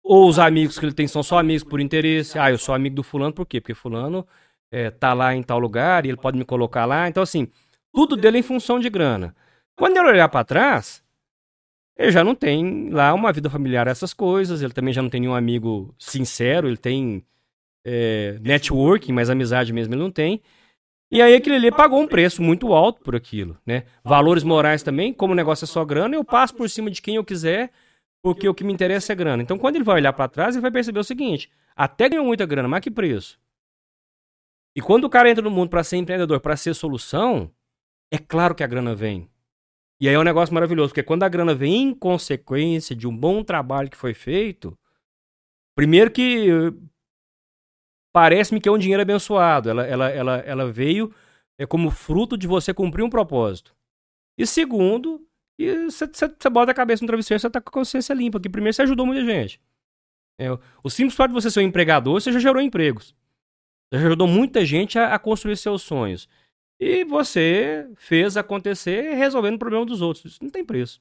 Ou 0.04 0.30
os 0.30 0.40
amigos 0.40 0.80
que 0.80 0.86
ele 0.86 0.94
tem 0.94 1.08
são 1.08 1.24
só 1.24 1.40
amigos 1.40 1.64
por 1.64 1.80
interesse. 1.82 2.40
Ah, 2.40 2.52
eu 2.52 2.58
sou 2.58 2.74
amigo 2.76 2.96
do 2.96 3.04
fulano, 3.04 3.34
por 3.34 3.46
quê? 3.46 3.62
Porque 3.62 3.74
fulano 3.74 4.28
é, 4.72 4.90
tá 4.92 5.14
lá 5.14 5.36
em 5.36 5.44
tal 5.44 5.60
lugar 5.60 6.06
e 6.06 6.10
ele 6.10 6.18
pode 6.18 6.38
me 6.38 6.46
colocar 6.46 6.86
lá. 6.86 7.08
Então, 7.10 7.24
assim, 7.24 7.50
tudo 7.94 8.16
dele 8.16 8.40
em 8.40 8.44
função 8.44 8.80
de 8.80 8.90
grana. 8.90 9.36
Quando 9.76 9.98
ele 9.98 10.10
olhar 10.10 10.30
para 10.30 10.46
trás, 10.46 11.04
ele 11.98 12.12
já 12.12 12.24
não 12.24 12.36
tem 12.36 12.90
lá 12.90 13.14
uma 13.14 13.32
vida 13.32 13.50
familiar, 13.50 13.88
essas 13.88 14.14
coisas. 14.14 14.62
Ele 14.62 14.74
também 14.74 14.94
já 14.94 15.02
não 15.02 15.10
tem 15.10 15.22
nenhum 15.22 15.36
amigo 15.36 15.94
sincero. 16.00 16.68
Ele 16.68 16.78
tem 16.78 17.24
é, 17.86 18.38
networking, 18.42 19.12
mas 19.12 19.30
amizade 19.30 19.74
mesmo 19.74 19.94
ele 19.94 20.02
não 20.02 20.12
tem. 20.12 20.42
E 21.12 21.22
aí 21.22 21.36
aquele 21.36 21.58
ali 21.58 21.72
pagou 21.72 22.00
um 22.00 22.08
preço 22.08 22.42
muito 22.42 22.72
alto 22.74 23.02
por 23.02 23.16
aquilo, 23.16 23.58
né? 23.66 23.84
Valores 24.02 24.44
morais 24.44 24.82
também, 24.82 25.14
como 25.14 25.34
o 25.34 25.36
negócio 25.36 25.66
é 25.66 25.68
só 25.68 25.84
grana, 25.84 26.16
eu 26.16 26.24
passo 26.24 26.56
por 26.56 26.70
cima 26.70 26.90
de 26.90 27.02
quem 27.02 27.16
eu 27.16 27.26
quiser, 27.26 27.70
porque 28.24 28.48
o 28.48 28.54
que 28.54 28.64
me 28.64 28.72
interessa 28.72 29.12
é 29.12 29.16
grana. 29.16 29.44
Então 29.44 29.58
quando 29.58 29.76
ele 29.76 29.84
vai 29.84 29.96
olhar 29.96 30.14
para 30.14 30.30
trás, 30.30 30.56
ele 30.56 30.62
vai 30.62 30.72
perceber 30.72 31.00
o 31.00 31.04
seguinte: 31.04 31.52
até 31.76 32.08
ganhou 32.08 32.26
muita 32.26 32.46
grana, 32.46 32.68
mas 32.70 32.80
que 32.80 32.90
preço? 32.90 33.38
E 34.74 34.82
quando 34.82 35.04
o 35.04 35.10
cara 35.10 35.30
entra 35.30 35.44
no 35.44 35.52
mundo 35.52 35.70
para 35.70 35.84
ser 35.84 35.98
empreendedor, 35.98 36.40
para 36.40 36.56
ser 36.56 36.74
solução, 36.74 37.52
é 38.12 38.18
claro 38.18 38.54
que 38.54 38.64
a 38.64 38.68
grana 38.68 38.94
vem. 38.94 39.30
E 40.00 40.10
aí 40.10 40.16
é 40.16 40.20
um 40.20 40.24
negócio 40.24 40.54
maravilhoso, 40.54 40.90
porque 40.90 41.04
quando 41.04 41.24
a 41.24 41.30
grana 41.30 41.54
vem 41.54 41.84
em 41.84 41.94
consequência 41.94 42.96
de 42.96 43.08
um 43.08 43.16
bom 43.16 43.44
trabalho 43.44 43.90
que 43.90 43.98
foi 43.98 44.14
feito, 44.14 44.78
primeiro 45.76 46.12
que 46.12 46.48
parece-me 48.12 48.60
que 48.60 48.68
é 48.68 48.72
um 48.72 48.78
dinheiro 48.78 49.02
abençoado. 49.02 49.70
Ela, 49.70 49.86
ela, 49.86 50.10
ela, 50.10 50.38
ela 50.40 50.72
veio 50.72 51.14
é 51.58 51.66
como 51.66 51.92
fruto 51.92 52.36
de 52.36 52.48
você 52.48 52.74
cumprir 52.74 53.04
um 53.04 53.10
propósito. 53.10 53.76
E 54.38 54.48
segundo, 54.48 55.24
você 55.60 56.50
bota 56.50 56.72
a 56.72 56.76
cabeça 56.76 57.04
no 57.04 57.08
travesseiro 57.08 57.38
e 57.38 57.42
você 57.42 57.50
tá 57.50 57.62
com 57.62 57.70
a 57.70 57.72
consciência 57.72 58.14
limpa, 58.14 58.40
que 58.40 58.50
primeiro 58.50 58.74
você 58.74 58.82
ajudou 58.82 59.06
muita 59.06 59.24
gente. 59.24 59.62
É, 60.40 60.48
o 60.84 60.90
simples 60.90 61.16
fato 61.16 61.30
de 61.30 61.36
você 61.36 61.52
ser 61.52 61.60
um 61.60 61.64
empregador, 61.64 62.20
você 62.20 62.32
já 62.32 62.40
gerou 62.40 62.60
empregos. 62.60 63.16
Você 63.90 64.00
já 64.00 64.08
ajudou 64.08 64.28
muita 64.28 64.66
gente 64.66 64.98
a, 64.98 65.14
a 65.14 65.20
construir 65.20 65.56
seus 65.56 65.84
sonhos. 65.84 66.28
E 66.82 67.04
você 67.04 67.88
fez 67.96 68.36
acontecer 68.36 69.14
resolvendo 69.14 69.54
o 69.54 69.60
problema 69.60 69.86
dos 69.86 70.02
outros. 70.02 70.26
Isso 70.26 70.40
não 70.42 70.50
tem 70.50 70.66
preço. 70.66 71.00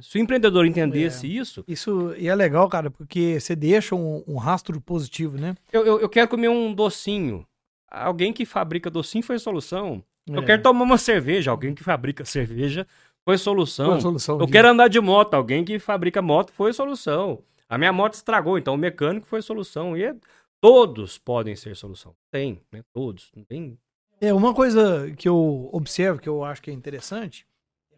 Se 0.00 0.16
o 0.16 0.20
empreendedor 0.20 0.64
entendesse 0.64 1.26
é. 1.26 1.30
isso. 1.30 1.64
Isso 1.66 2.14
e 2.16 2.28
é 2.28 2.34
legal, 2.34 2.68
cara, 2.68 2.92
porque 2.92 3.40
você 3.40 3.56
deixa 3.56 3.96
um, 3.96 4.22
um 4.24 4.36
rastro 4.36 4.80
positivo, 4.80 5.36
né? 5.36 5.56
Eu, 5.72 5.84
eu, 5.84 6.00
eu, 6.00 6.08
quero 6.08 6.28
comer 6.28 6.48
um 6.48 6.72
docinho. 6.72 7.44
Alguém 7.90 8.32
que 8.32 8.46
fabrica 8.46 8.88
docinho 8.88 9.24
foi 9.24 9.36
solução. 9.40 10.00
É. 10.30 10.36
Eu 10.36 10.44
quero 10.44 10.62
tomar 10.62 10.84
uma 10.84 10.96
cerveja. 10.96 11.50
Alguém 11.50 11.74
que 11.74 11.82
fabrica 11.82 12.24
cerveja 12.24 12.86
foi 13.24 13.36
solução. 13.36 13.90
Foi 13.90 14.00
solução 14.00 14.38
eu 14.38 14.46
de... 14.46 14.52
quero 14.52 14.68
andar 14.68 14.86
de 14.86 15.00
moto. 15.00 15.34
Alguém 15.34 15.64
que 15.64 15.80
fabrica 15.80 16.22
moto 16.22 16.52
foi 16.52 16.72
solução. 16.72 17.42
A 17.68 17.76
minha 17.76 17.92
moto 17.92 18.14
estragou, 18.14 18.58
então 18.58 18.74
o 18.74 18.78
mecânico 18.78 19.26
foi 19.26 19.42
solução. 19.42 19.96
E 19.96 20.04
é... 20.04 20.14
todos 20.60 21.18
podem 21.18 21.56
ser 21.56 21.74
solução. 21.74 22.14
Tem, 22.30 22.60
né? 22.70 22.84
Todos. 22.92 23.32
Não 23.34 23.42
tem 23.42 23.76
é, 24.20 24.34
uma 24.34 24.54
coisa 24.54 25.10
que 25.16 25.28
eu 25.28 25.70
observo, 25.72 26.20
que 26.20 26.28
eu 26.28 26.44
acho 26.44 26.60
que 26.60 26.70
é 26.70 26.74
interessante, 26.74 27.46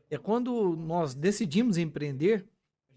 é 0.09 0.16
quando 0.16 0.77
nós 0.77 1.14
decidimos 1.14 1.77
empreender, 1.79 2.45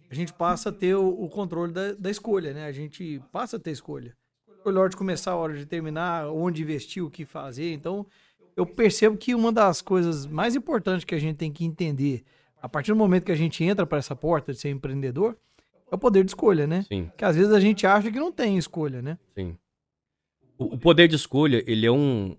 a 0.09 0.13
gente 0.13 0.32
passa 0.32 0.69
a 0.69 0.71
ter 0.71 0.95
o, 0.95 1.07
o 1.07 1.30
controle 1.30 1.71
da, 1.71 1.93
da, 1.93 2.11
escolha, 2.11 2.53
né? 2.53 2.65
A 2.65 2.71
gente 2.71 3.21
passa 3.32 3.57
a 3.57 3.59
ter 3.59 3.71
escolha. 3.71 4.15
A 4.63 4.69
hora 4.69 4.89
de 4.89 4.97
começar, 4.97 5.32
a 5.32 5.36
hora 5.36 5.57
de 5.57 5.65
terminar, 5.65 6.28
onde 6.28 6.61
investir, 6.61 7.03
o 7.03 7.09
que 7.09 7.26
fazer. 7.26 7.73
Então, 7.73 8.05
eu 8.55 8.65
percebo 8.65 9.17
que 9.17 9.34
uma 9.34 9.51
das 9.51 9.82
coisas 9.82 10.26
mais 10.26 10.55
importantes 10.55 11.03
que 11.03 11.15
a 11.15 11.19
gente 11.19 11.38
tem 11.38 11.51
que 11.51 11.65
entender, 11.65 12.23
a 12.61 12.69
partir 12.69 12.91
do 12.91 12.95
momento 12.95 13.26
que 13.26 13.32
a 13.32 13.36
gente 13.38 13.63
entra 13.63 13.86
para 13.86 13.97
essa 13.97 14.15
porta 14.15 14.51
de 14.51 14.59
ser 14.59 14.69
empreendedor, 14.69 15.38
é 15.91 15.95
o 15.95 15.97
poder 15.97 16.23
de 16.23 16.32
escolha, 16.32 16.65
né? 16.65 16.84
Sim. 16.84 17.11
Que 17.17 17.26
às 17.26 17.36
vezes 17.36 17.51
a 17.53 17.59
gente 17.59 17.86
acha 17.88 18.11
que 18.11 18.19
não 18.19 18.32
tem 18.32 18.57
escolha, 18.57 19.01
né? 19.01 19.17
Sim. 19.36 19.57
O, 20.57 20.76
o 20.76 20.78
poder 20.78 21.07
de 21.07 21.15
escolha, 21.15 21.63
ele 21.67 21.86
é 21.86 21.91
um, 21.91 22.36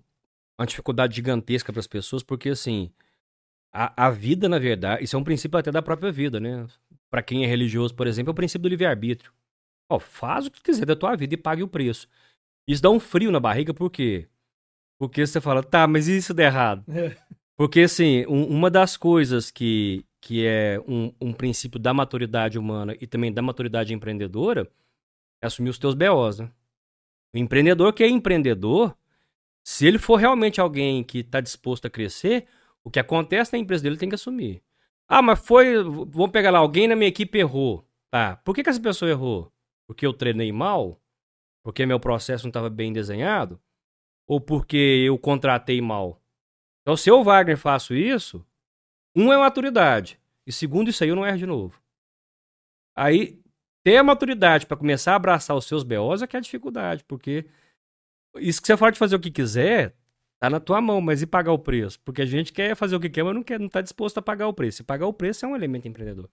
uma 0.59 0.65
dificuldade 0.65 1.15
gigantesca 1.15 1.71
para 1.71 1.79
as 1.79 1.87
pessoas, 1.87 2.23
porque 2.23 2.49
assim, 2.49 2.91
a, 3.73 4.07
a 4.07 4.09
vida, 4.09 4.49
na 4.49 4.57
verdade, 4.59 5.03
isso 5.03 5.15
é 5.15 5.19
um 5.19 5.23
princípio 5.23 5.57
até 5.57 5.71
da 5.71 5.81
própria 5.81 6.11
vida, 6.11 6.39
né? 6.39 6.65
Para 7.09 7.21
quem 7.21 7.43
é 7.43 7.47
religioso, 7.47 7.95
por 7.95 8.07
exemplo, 8.07 8.31
é 8.31 8.33
o 8.33 8.35
princípio 8.35 8.63
do 8.63 8.69
livre-arbítrio. 8.69 9.31
Ó, 9.89 9.99
faz 9.99 10.47
o 10.47 10.51
que 10.51 10.61
quiser 10.61 10.85
da 10.85 10.95
tua 10.95 11.15
vida 11.15 11.35
e 11.35 11.37
pague 11.37 11.63
o 11.63 11.67
preço. 11.67 12.07
Isso 12.67 12.81
dá 12.81 12.89
um 12.89 12.99
frio 12.99 13.31
na 13.31 13.39
barriga, 13.39 13.73
por 13.73 13.89
quê? 13.89 14.27
Porque 14.99 15.25
você 15.25 15.39
fala, 15.39 15.63
tá, 15.63 15.87
mas 15.87 16.07
e 16.07 16.21
se 16.21 16.33
der 16.33 16.47
errado? 16.47 16.83
É. 16.89 17.15
Porque, 17.55 17.81
assim, 17.81 18.25
um, 18.27 18.45
uma 18.45 18.69
das 18.69 18.97
coisas 18.97 19.49
que, 19.49 20.05
que 20.19 20.45
é 20.45 20.79
um, 20.87 21.13
um, 21.21 21.33
princípio 21.33 21.79
da 21.79 21.93
maturidade 21.93 22.59
humana 22.59 22.95
e 22.99 23.07
também 23.07 23.31
da 23.31 23.41
maturidade 23.41 23.93
empreendedora 23.93 24.69
é 25.41 25.47
assumir 25.47 25.69
os 25.69 25.79
teus 25.79 25.93
BOs, 25.93 26.39
né? 26.39 26.51
O 27.33 27.37
empreendedor 27.37 27.93
que 27.93 28.03
é 28.03 28.09
empreendedor, 28.09 28.95
se 29.67 29.85
ele 29.85 29.99
for 29.99 30.15
realmente 30.15 30.61
alguém 30.61 31.03
que 31.03 31.17
está 31.17 31.41
disposto 31.41 31.87
a 31.87 31.89
crescer, 31.89 32.47
o 32.81 32.89
que 32.89 33.01
acontece 33.01 33.51
na 33.51 33.59
empresa 33.59 33.83
dele 33.83 33.97
tem 33.97 34.07
que 34.07 34.15
assumir. 34.15 34.63
Ah, 35.09 35.21
mas 35.21 35.45
foi. 35.45 35.83
Vamos 35.83 36.31
pegar 36.31 36.51
lá, 36.51 36.59
alguém 36.59 36.87
na 36.87 36.95
minha 36.95 37.09
equipe 37.09 37.37
errou. 37.37 37.85
Tá. 38.09 38.37
Por 38.37 38.55
que, 38.55 38.63
que 38.63 38.69
essa 38.69 38.79
pessoa 38.79 39.11
errou? 39.11 39.51
Porque 39.85 40.05
eu 40.07 40.13
treinei 40.13 40.53
mal? 40.53 41.01
Porque 41.61 41.85
meu 41.85 41.99
processo 41.99 42.45
não 42.45 42.49
estava 42.49 42.69
bem 42.69 42.93
desenhado? 42.93 43.59
Ou 44.25 44.39
porque 44.39 44.77
eu 45.05 45.17
contratei 45.17 45.81
mal? 45.81 46.23
Então, 46.81 46.95
se 46.95 47.09
eu, 47.09 47.21
Wagner, 47.21 47.57
faço 47.57 47.93
isso, 47.93 48.47
um 49.13 49.33
é 49.33 49.37
maturidade. 49.37 50.17
E 50.45 50.51
segundo, 50.53 50.89
isso 50.89 51.03
aí 51.03 51.09
eu 51.09 51.15
não 51.17 51.27
erro 51.27 51.39
de 51.39 51.45
novo. 51.45 51.81
Aí, 52.95 53.43
ter 53.83 53.97
a 53.97 54.03
maturidade 54.03 54.65
para 54.65 54.77
começar 54.77 55.11
a 55.11 55.17
abraçar 55.17 55.57
os 55.57 55.65
seus 55.65 55.83
BOs 55.83 56.21
é 56.21 56.27
que 56.27 56.37
é 56.37 56.39
a 56.39 56.41
dificuldade, 56.41 57.03
porque 57.03 57.45
isso 58.39 58.61
que 58.61 58.67
você 58.67 58.77
fala 58.77 58.91
de 58.91 58.99
fazer 58.99 59.15
o 59.15 59.19
que 59.19 59.31
quiser, 59.31 59.95
tá 60.39 60.49
na 60.49 60.59
tua 60.59 60.81
mão, 60.81 61.01
mas 61.01 61.21
e 61.21 61.27
pagar 61.27 61.51
o 61.51 61.59
preço? 61.59 61.99
Porque 62.01 62.21
a 62.21 62.25
gente 62.25 62.53
quer 62.53 62.75
fazer 62.75 62.95
o 62.95 62.99
que 62.99 63.09
quer, 63.09 63.23
mas 63.23 63.35
não, 63.35 63.43
quer, 63.43 63.59
não 63.59 63.69
tá 63.69 63.81
disposto 63.81 64.17
a 64.17 64.21
pagar 64.21 64.47
o 64.47 64.53
preço. 64.53 64.81
E 64.81 64.85
pagar 64.85 65.07
o 65.07 65.13
preço 65.13 65.45
é 65.45 65.47
um 65.47 65.55
elemento 65.55 65.87
empreendedor. 65.87 66.29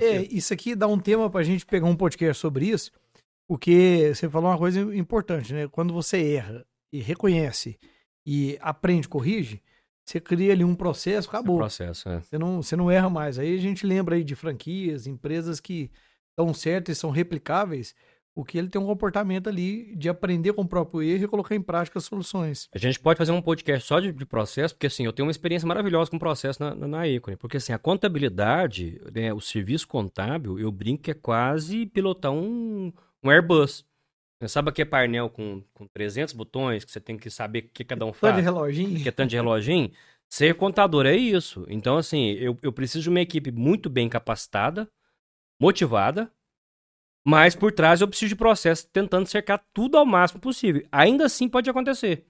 É, 0.00 0.22
isso 0.22 0.52
aqui 0.52 0.74
dá 0.74 0.86
um 0.86 0.98
tema 0.98 1.28
pra 1.28 1.42
gente 1.42 1.66
pegar 1.66 1.86
um 1.86 1.96
podcast 1.96 2.40
sobre 2.40 2.66
isso, 2.66 2.90
porque 3.46 4.12
você 4.14 4.28
falou 4.28 4.50
uma 4.50 4.58
coisa 4.58 4.80
importante, 4.96 5.52
né? 5.52 5.68
Quando 5.68 5.92
você 5.92 6.34
erra 6.34 6.66
e 6.92 7.00
reconhece 7.00 7.78
e 8.26 8.56
aprende, 8.60 9.08
corrige, 9.08 9.62
você 10.04 10.20
cria 10.20 10.52
ali 10.52 10.64
um 10.64 10.74
processo, 10.74 11.28
acabou. 11.28 11.58
processo, 11.58 12.08
é. 12.08 12.20
Você 12.20 12.38
não, 12.38 12.62
você 12.62 12.76
não 12.76 12.90
erra 12.90 13.08
mais. 13.08 13.38
Aí 13.38 13.54
a 13.54 13.60
gente 13.60 13.86
lembra 13.86 14.16
aí 14.16 14.24
de 14.24 14.34
franquias, 14.34 15.06
empresas 15.06 15.60
que 15.60 15.90
dão 16.36 16.52
certo 16.52 16.90
e 16.90 16.94
são 16.94 17.10
replicáveis, 17.10 17.94
porque 18.34 18.56
ele 18.56 18.68
tem 18.68 18.80
um 18.80 18.86
comportamento 18.86 19.48
ali 19.48 19.94
de 19.96 20.08
aprender 20.08 20.52
com 20.52 20.62
o 20.62 20.68
próprio 20.68 21.02
erro 21.02 21.24
e 21.24 21.28
colocar 21.28 21.54
em 21.54 21.60
prática 21.60 21.98
as 21.98 22.04
soluções. 22.04 22.68
A 22.72 22.78
gente 22.78 22.98
pode 22.98 23.18
fazer 23.18 23.32
um 23.32 23.42
podcast 23.42 23.86
só 23.86 24.00
de, 24.00 24.12
de 24.12 24.24
processo, 24.24 24.74
porque 24.74 24.86
assim, 24.86 25.04
eu 25.04 25.12
tenho 25.12 25.26
uma 25.26 25.32
experiência 25.32 25.66
maravilhosa 25.66 26.10
com 26.10 26.18
processo 26.18 26.62
na, 26.62 26.74
na, 26.74 26.86
na 26.86 27.08
Econe, 27.08 27.36
porque 27.36 27.58
assim, 27.58 27.72
a 27.72 27.78
contabilidade, 27.78 29.00
né, 29.14 29.32
o 29.32 29.40
serviço 29.40 29.86
contábil, 29.86 30.58
eu 30.58 30.72
brinco 30.72 31.02
que 31.02 31.10
é 31.10 31.14
quase 31.14 31.86
pilotar 31.86 32.32
um, 32.32 32.92
um 33.22 33.30
Airbus. 33.30 33.84
Você 34.40 34.48
sabe 34.48 34.70
aquele 34.70 34.90
painel 34.90 35.30
com, 35.30 35.62
com 35.72 35.86
300 35.86 36.34
botões, 36.34 36.84
que 36.84 36.90
você 36.90 37.00
tem 37.00 37.16
que 37.16 37.30
saber 37.30 37.60
o 37.60 37.68
que 37.68 37.84
cada 37.84 38.04
um 38.04 38.12
faz? 38.12 38.32
Tanto 38.32 38.36
de 38.36 38.42
reloginho. 38.42 39.02
Que 39.02 39.08
é 39.08 39.12
tanto 39.12 39.30
de 39.30 39.36
reloginho? 39.36 39.92
Ser 40.28 40.54
contador 40.54 41.06
é 41.06 41.14
isso. 41.14 41.64
Então, 41.68 41.96
assim, 41.96 42.30
eu, 42.32 42.58
eu 42.62 42.72
preciso 42.72 43.02
de 43.02 43.10
uma 43.10 43.20
equipe 43.20 43.52
muito 43.52 43.88
bem 43.90 44.08
capacitada, 44.08 44.88
motivada, 45.60 46.32
mas 47.24 47.54
por 47.54 47.72
trás 47.72 48.00
eu 48.00 48.08
preciso 48.08 48.30
de 48.30 48.36
processo 48.36 48.86
tentando 48.88 49.26
cercar 49.26 49.64
tudo 49.72 49.96
ao 49.96 50.04
máximo 50.04 50.40
possível. 50.40 50.86
Ainda 50.90 51.26
assim 51.26 51.48
pode 51.48 51.70
acontecer. 51.70 52.26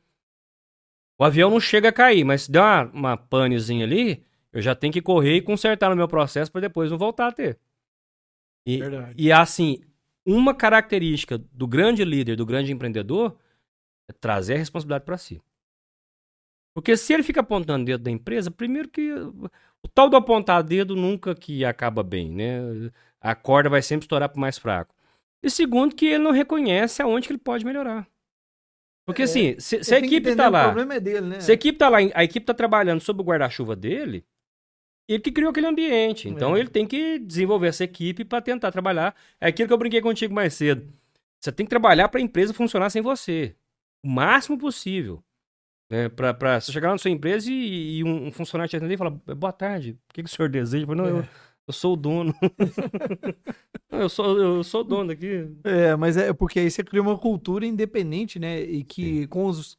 O 1.18 1.24
avião 1.24 1.50
não 1.50 1.60
chega 1.60 1.88
a 1.88 1.92
cair, 1.92 2.24
mas 2.24 2.42
se 2.42 2.52
der 2.52 2.60
uma, 2.60 2.84
uma 2.92 3.16
panezinha 3.16 3.84
ali, 3.84 4.24
eu 4.52 4.60
já 4.60 4.74
tenho 4.74 4.92
que 4.92 5.00
correr 5.00 5.36
e 5.36 5.42
consertar 5.42 5.88
no 5.88 5.96
meu 5.96 6.08
processo 6.08 6.50
para 6.50 6.62
depois 6.62 6.90
não 6.90 6.98
voltar 6.98 7.28
a 7.28 7.32
ter. 7.32 7.58
E, 8.66 8.78
Verdade. 8.78 9.14
e 9.16 9.32
assim, 9.32 9.80
uma 10.26 10.54
característica 10.54 11.38
do 11.38 11.66
grande 11.66 12.04
líder, 12.04 12.36
do 12.36 12.46
grande 12.46 12.72
empreendedor, 12.72 13.36
é 14.08 14.12
trazer 14.12 14.54
a 14.54 14.58
responsabilidade 14.58 15.04
para 15.04 15.16
si. 15.16 15.40
Porque 16.74 16.96
se 16.96 17.12
ele 17.12 17.22
fica 17.22 17.40
apontando 17.40 17.84
dedo 17.84 18.02
da 18.02 18.10
empresa, 18.10 18.50
primeiro 18.50 18.88
que 18.88 19.12
o 19.12 19.88
tal 19.92 20.08
do 20.08 20.16
apontar 20.16 20.62
dedo 20.62 20.96
nunca 20.96 21.34
que 21.34 21.64
acaba 21.64 22.02
bem, 22.02 22.30
né? 22.30 22.90
A 23.20 23.34
corda 23.34 23.68
vai 23.68 23.82
sempre 23.82 24.04
estourar 24.04 24.28
pro 24.28 24.40
mais 24.40 24.58
fraco. 24.58 24.94
E 25.42 25.50
segundo 25.50 25.94
que 25.94 26.06
ele 26.06 26.22
não 26.24 26.30
reconhece 26.30 27.02
aonde 27.02 27.26
que 27.26 27.32
ele 27.32 27.40
pode 27.42 27.64
melhorar. 27.64 28.06
Porque 29.04 29.22
É, 29.22 29.24
assim, 29.24 29.56
se, 29.58 29.82
se 29.82 29.94
a 29.94 29.98
equipe 29.98 30.16
entender 30.16 30.36
tá 30.36 30.48
O 30.48 30.52
lá, 30.52 30.64
problema 30.64 30.94
é 30.94 31.00
dele, 31.00 31.26
né? 31.26 31.40
se 31.40 31.50
a 31.50 31.54
equipe 31.54 31.76
tá 31.76 31.88
lá, 31.88 31.98
a 32.14 32.24
equipe 32.24 32.46
tá 32.46 32.54
trabalhando 32.54 33.00
sob 33.00 33.20
o 33.20 33.24
guarda-chuva 33.24 33.74
dele, 33.74 34.24
ele 35.08 35.20
que 35.20 35.32
criou 35.32 35.50
aquele 35.50 35.66
ambiente. 35.66 36.28
Então 36.28 36.56
É. 36.56 36.60
ele 36.60 36.68
tem 36.70 36.86
que 36.86 37.18
desenvolver 37.18 37.66
essa 37.66 37.84
equipe 37.84 38.24
para 38.24 38.40
tentar 38.40 38.70
trabalhar. 38.70 39.14
É 39.40 39.48
aquilo 39.48 39.66
que 39.66 39.74
eu 39.74 39.78
brinquei 39.78 40.00
contigo 40.00 40.32
mais 40.32 40.54
cedo. 40.54 40.90
Você 41.40 41.50
tem 41.50 41.66
que 41.66 41.70
trabalhar 41.70 42.08
para 42.08 42.20
a 42.20 42.22
empresa 42.22 42.54
funcionar 42.54 42.88
sem 42.90 43.02
você. 43.02 43.54
O 44.04 44.08
máximo 44.08 44.56
possível. 44.56 45.22
Né? 45.92 46.08
Pra, 46.08 46.32
pra 46.32 46.58
você 46.58 46.72
chegar 46.72 46.88
lá 46.88 46.94
na 46.94 46.98
sua 46.98 47.10
empresa 47.10 47.50
e, 47.50 47.98
e 47.98 48.02
um, 48.04 48.28
um 48.28 48.32
funcionário 48.32 48.70
te 48.70 48.76
atender 48.76 48.94
e 48.94 48.96
falar: 48.96 49.10
boa 49.10 49.52
tarde, 49.52 49.90
o 50.10 50.14
que, 50.14 50.22
que 50.22 50.28
o 50.30 50.32
senhor 50.32 50.48
deseja? 50.48 50.84
Eu 50.84 50.86
falo, 50.86 51.02
não, 51.02 51.06
eu, 51.06 51.18
É. 51.18 51.28
eu 51.68 51.72
sou 51.74 51.92
o 51.92 51.96
dono. 51.96 52.34
Não, 53.92 54.00
eu, 54.00 54.08
sou, 54.08 54.38
eu 54.38 54.64
sou 54.64 54.80
o 54.80 54.84
dono 54.84 55.08
daqui. 55.08 55.54
É, 55.64 55.94
mas 55.96 56.16
é 56.16 56.32
porque 56.32 56.58
aí 56.60 56.70
você 56.70 56.82
cria 56.82 57.02
uma 57.02 57.18
cultura 57.18 57.66
independente, 57.66 58.38
né? 58.38 58.62
E 58.62 58.82
que 58.82 59.26
com 59.26 59.44
os. 59.44 59.76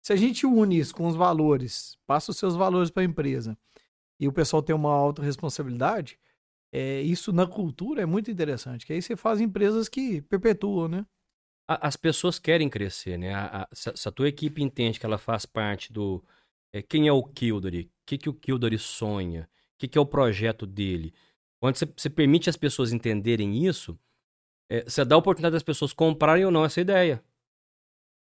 Se 0.00 0.12
a 0.12 0.16
gente 0.16 0.46
une 0.46 0.78
isso 0.78 0.94
com 0.94 1.08
os 1.08 1.16
valores, 1.16 1.98
passa 2.06 2.30
os 2.30 2.36
seus 2.38 2.54
valores 2.54 2.90
para 2.90 3.02
a 3.02 3.06
empresa 3.06 3.58
e 4.20 4.28
o 4.28 4.32
pessoal 4.32 4.62
tem 4.62 4.74
uma 4.74 4.92
autorresponsabilidade, 4.92 6.16
é, 6.72 7.00
isso 7.02 7.32
na 7.32 7.44
cultura 7.44 8.02
é 8.02 8.06
muito 8.06 8.30
interessante. 8.30 8.86
Que 8.86 8.92
aí 8.92 9.02
você 9.02 9.16
faz 9.16 9.40
empresas 9.40 9.88
que 9.88 10.22
perpetuam, 10.22 10.86
né? 10.86 11.04
A- 11.68 11.88
As 11.88 11.96
pessoas 11.96 12.38
querem 12.38 12.68
crescer, 12.68 13.18
né? 13.18 13.34
A- 13.34 13.62
a- 13.62 13.68
se, 13.72 13.90
a- 13.90 13.96
se 13.96 14.08
a 14.08 14.12
tua 14.12 14.28
equipe 14.28 14.62
entende 14.62 14.98
que 15.00 15.06
ela 15.06 15.18
faz 15.18 15.46
parte 15.46 15.92
do. 15.92 16.22
é, 16.72 16.82
quem 16.82 17.08
é 17.08 17.12
o 17.12 17.22
Kildare? 17.24 17.82
O 18.02 18.06
que, 18.06 18.18
que 18.18 18.28
o 18.28 18.34
Kildare 18.34 18.78
sonha? 18.78 19.48
O 19.74 19.78
que, 19.78 19.88
que 19.88 19.98
é 19.98 20.00
o 20.00 20.06
projeto 20.06 20.66
dele? 20.66 21.12
Quando 21.60 21.76
você, 21.76 22.10
permite 22.10 22.48
as 22.50 22.56
pessoas 22.56 22.92
entenderem 22.92 23.64
isso, 23.66 23.98
é, 24.70 24.84
você 24.84 25.04
dá 25.04 25.16
a 25.16 25.18
oportunidade 25.18 25.54
das 25.54 25.62
pessoas 25.64 25.92
comprarem 25.92 26.44
ou 26.46 26.50
não 26.52 26.64
essa 26.64 26.80
ideia. 26.80 27.22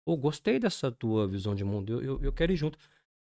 Pô, 0.06 0.16
gostei 0.16 0.58
dessa 0.58 0.90
tua 0.92 1.26
visão 1.26 1.54
de 1.54 1.64
mundo, 1.64 1.92
eu, 1.94 2.02
eu, 2.02 2.22
eu 2.24 2.32
quero 2.32 2.52
ir 2.52 2.56
junto. 2.56 2.78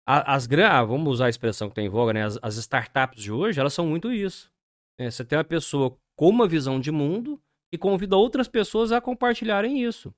As, 0.07 0.47
gran- 0.47 0.69
ah, 0.71 0.85
vamos 0.85 1.15
usar 1.15 1.27
a 1.27 1.31
expressão 1.31 1.69
que 1.69 1.75
tem 1.75 1.87
em 1.87 1.91
voga, 1.91 2.13
né? 2.13 2.25
As, 2.25 2.39
as 2.43 2.57
startups 2.57 3.23
de 3.23 3.33
hoje, 3.33 3.61
elas 3.61 3.75
são 3.75 3.87
muito 3.87 4.13
isso. 4.13 4.53
É, 4.99 5.11
você 5.11 5.25
tem 5.25 5.39
uma 5.39 5.45
pessoa 5.45 5.97
com 6.17 6.29
uma 6.29 6.49
visão 6.49 6.81
de 6.81 6.91
mundo 6.91 7.41
e 7.73 7.79
convida 7.79 8.17
outras 8.17 8.49
pessoas 8.49 8.93
a 8.93 9.01
compartilharem 9.01 9.83
isso. 9.83 10.15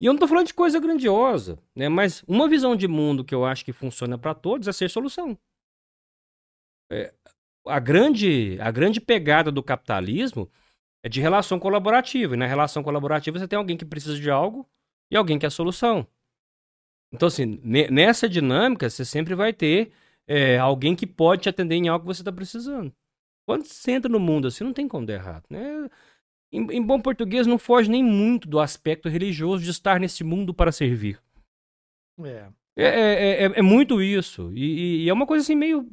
E 0.00 0.06
eu 0.06 0.12
não 0.12 0.20
tô 0.20 0.28
falando 0.28 0.46
de 0.46 0.54
coisa 0.54 0.78
grandiosa, 0.78 1.58
né? 1.74 1.88
Mas 1.88 2.22
uma 2.26 2.48
visão 2.48 2.76
de 2.76 2.86
mundo 2.86 3.24
que 3.24 3.34
eu 3.34 3.44
acho 3.44 3.64
que 3.64 3.72
funciona 3.72 4.18
para 4.18 4.34
todos 4.34 4.68
é 4.68 4.72
ser 4.72 4.90
solução. 4.90 5.38
É, 6.90 7.12
a, 7.66 7.78
grande, 7.78 8.58
a 8.60 8.70
grande 8.70 9.00
pegada 9.00 9.50
do 9.50 9.62
capitalismo 9.62 10.50
é 11.02 11.08
de 11.08 11.20
relação 11.20 11.58
colaborativa. 11.58 12.34
E 12.34 12.36
na 12.36 12.46
relação 12.46 12.82
colaborativa 12.82 13.38
você 13.38 13.48
tem 13.48 13.58
alguém 13.58 13.76
que 13.76 13.84
precisa 13.84 14.18
de 14.18 14.30
algo 14.30 14.68
e 15.10 15.16
alguém 15.16 15.38
que 15.38 15.46
é 15.46 15.48
a 15.48 15.50
solução. 15.50 16.06
Então, 17.12 17.28
assim, 17.28 17.60
ne- 17.62 17.88
nessa 17.88 18.28
dinâmica, 18.28 18.90
você 18.90 19.04
sempre 19.04 19.34
vai 19.34 19.52
ter 19.52 19.92
é, 20.26 20.58
alguém 20.58 20.96
que 20.96 21.06
pode 21.06 21.42
te 21.42 21.48
atender 21.48 21.76
em 21.76 21.88
algo 21.88 22.04
que 22.04 22.14
você 22.14 22.22
está 22.22 22.32
precisando. 22.32 22.92
Quando 23.46 23.64
você 23.64 23.92
entra 23.92 24.10
no 24.10 24.18
mundo 24.18 24.48
assim, 24.48 24.64
não 24.64 24.72
tem 24.72 24.88
como 24.88 25.06
dar 25.06 25.14
errado. 25.14 25.44
Né? 25.50 25.88
Em, 26.56 26.76
em 26.76 26.82
bom 26.82 27.00
português, 27.00 27.46
não 27.46 27.58
foge 27.58 27.90
nem 27.90 28.02
muito 28.02 28.46
do 28.48 28.60
aspecto 28.60 29.08
religioso 29.08 29.64
de 29.64 29.70
estar 29.70 29.98
nesse 29.98 30.22
mundo 30.22 30.54
para 30.54 30.70
servir. 30.72 31.20
É. 32.22 32.48
É, 32.76 32.84
é, 32.86 33.44
é, 33.44 33.58
é 33.58 33.62
muito 33.62 34.00
isso. 34.02 34.52
E, 34.54 35.04
e- 35.04 35.08
é 35.08 35.12
uma 35.12 35.26
coisa 35.26 35.42
assim 35.42 35.54
meio. 35.56 35.88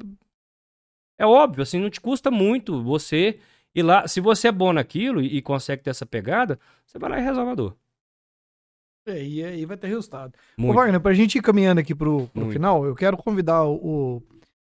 É 1.18 1.26
óbvio, 1.26 1.62
assim, 1.62 1.78
não 1.78 1.90
te 1.90 2.00
custa 2.00 2.30
muito 2.30 2.82
você 2.82 3.38
ir 3.74 3.82
lá. 3.82 4.06
Se 4.08 4.20
você 4.20 4.48
é 4.48 4.52
bom 4.52 4.72
naquilo 4.72 5.20
e, 5.20 5.36
e 5.36 5.42
consegue 5.42 5.82
ter 5.82 5.90
essa 5.90 6.06
pegada, 6.06 6.58
você 6.86 6.98
vai 6.98 7.10
lá 7.10 7.18
e 7.18 7.22
resolve 7.22 7.50
a 7.52 7.54
dor. 7.54 7.76
É, 9.06 9.22
e 9.24 9.44
aí 9.44 9.64
vai 9.66 9.76
ter 9.76 9.88
resultado. 9.88 10.32
Ô, 10.58 10.62
Muito. 10.62 10.76
Wagner, 10.76 11.00
pra 11.00 11.12
gente 11.12 11.36
ir 11.38 11.42
caminhando 11.42 11.80
aqui 11.80 11.94
pro, 11.94 12.28
pro 12.28 12.42
Muito. 12.42 12.52
final, 12.52 12.84
eu 12.86 12.94
quero 12.94 13.16
convidar 13.16 13.64
o, 13.64 13.74
o- 14.16 14.22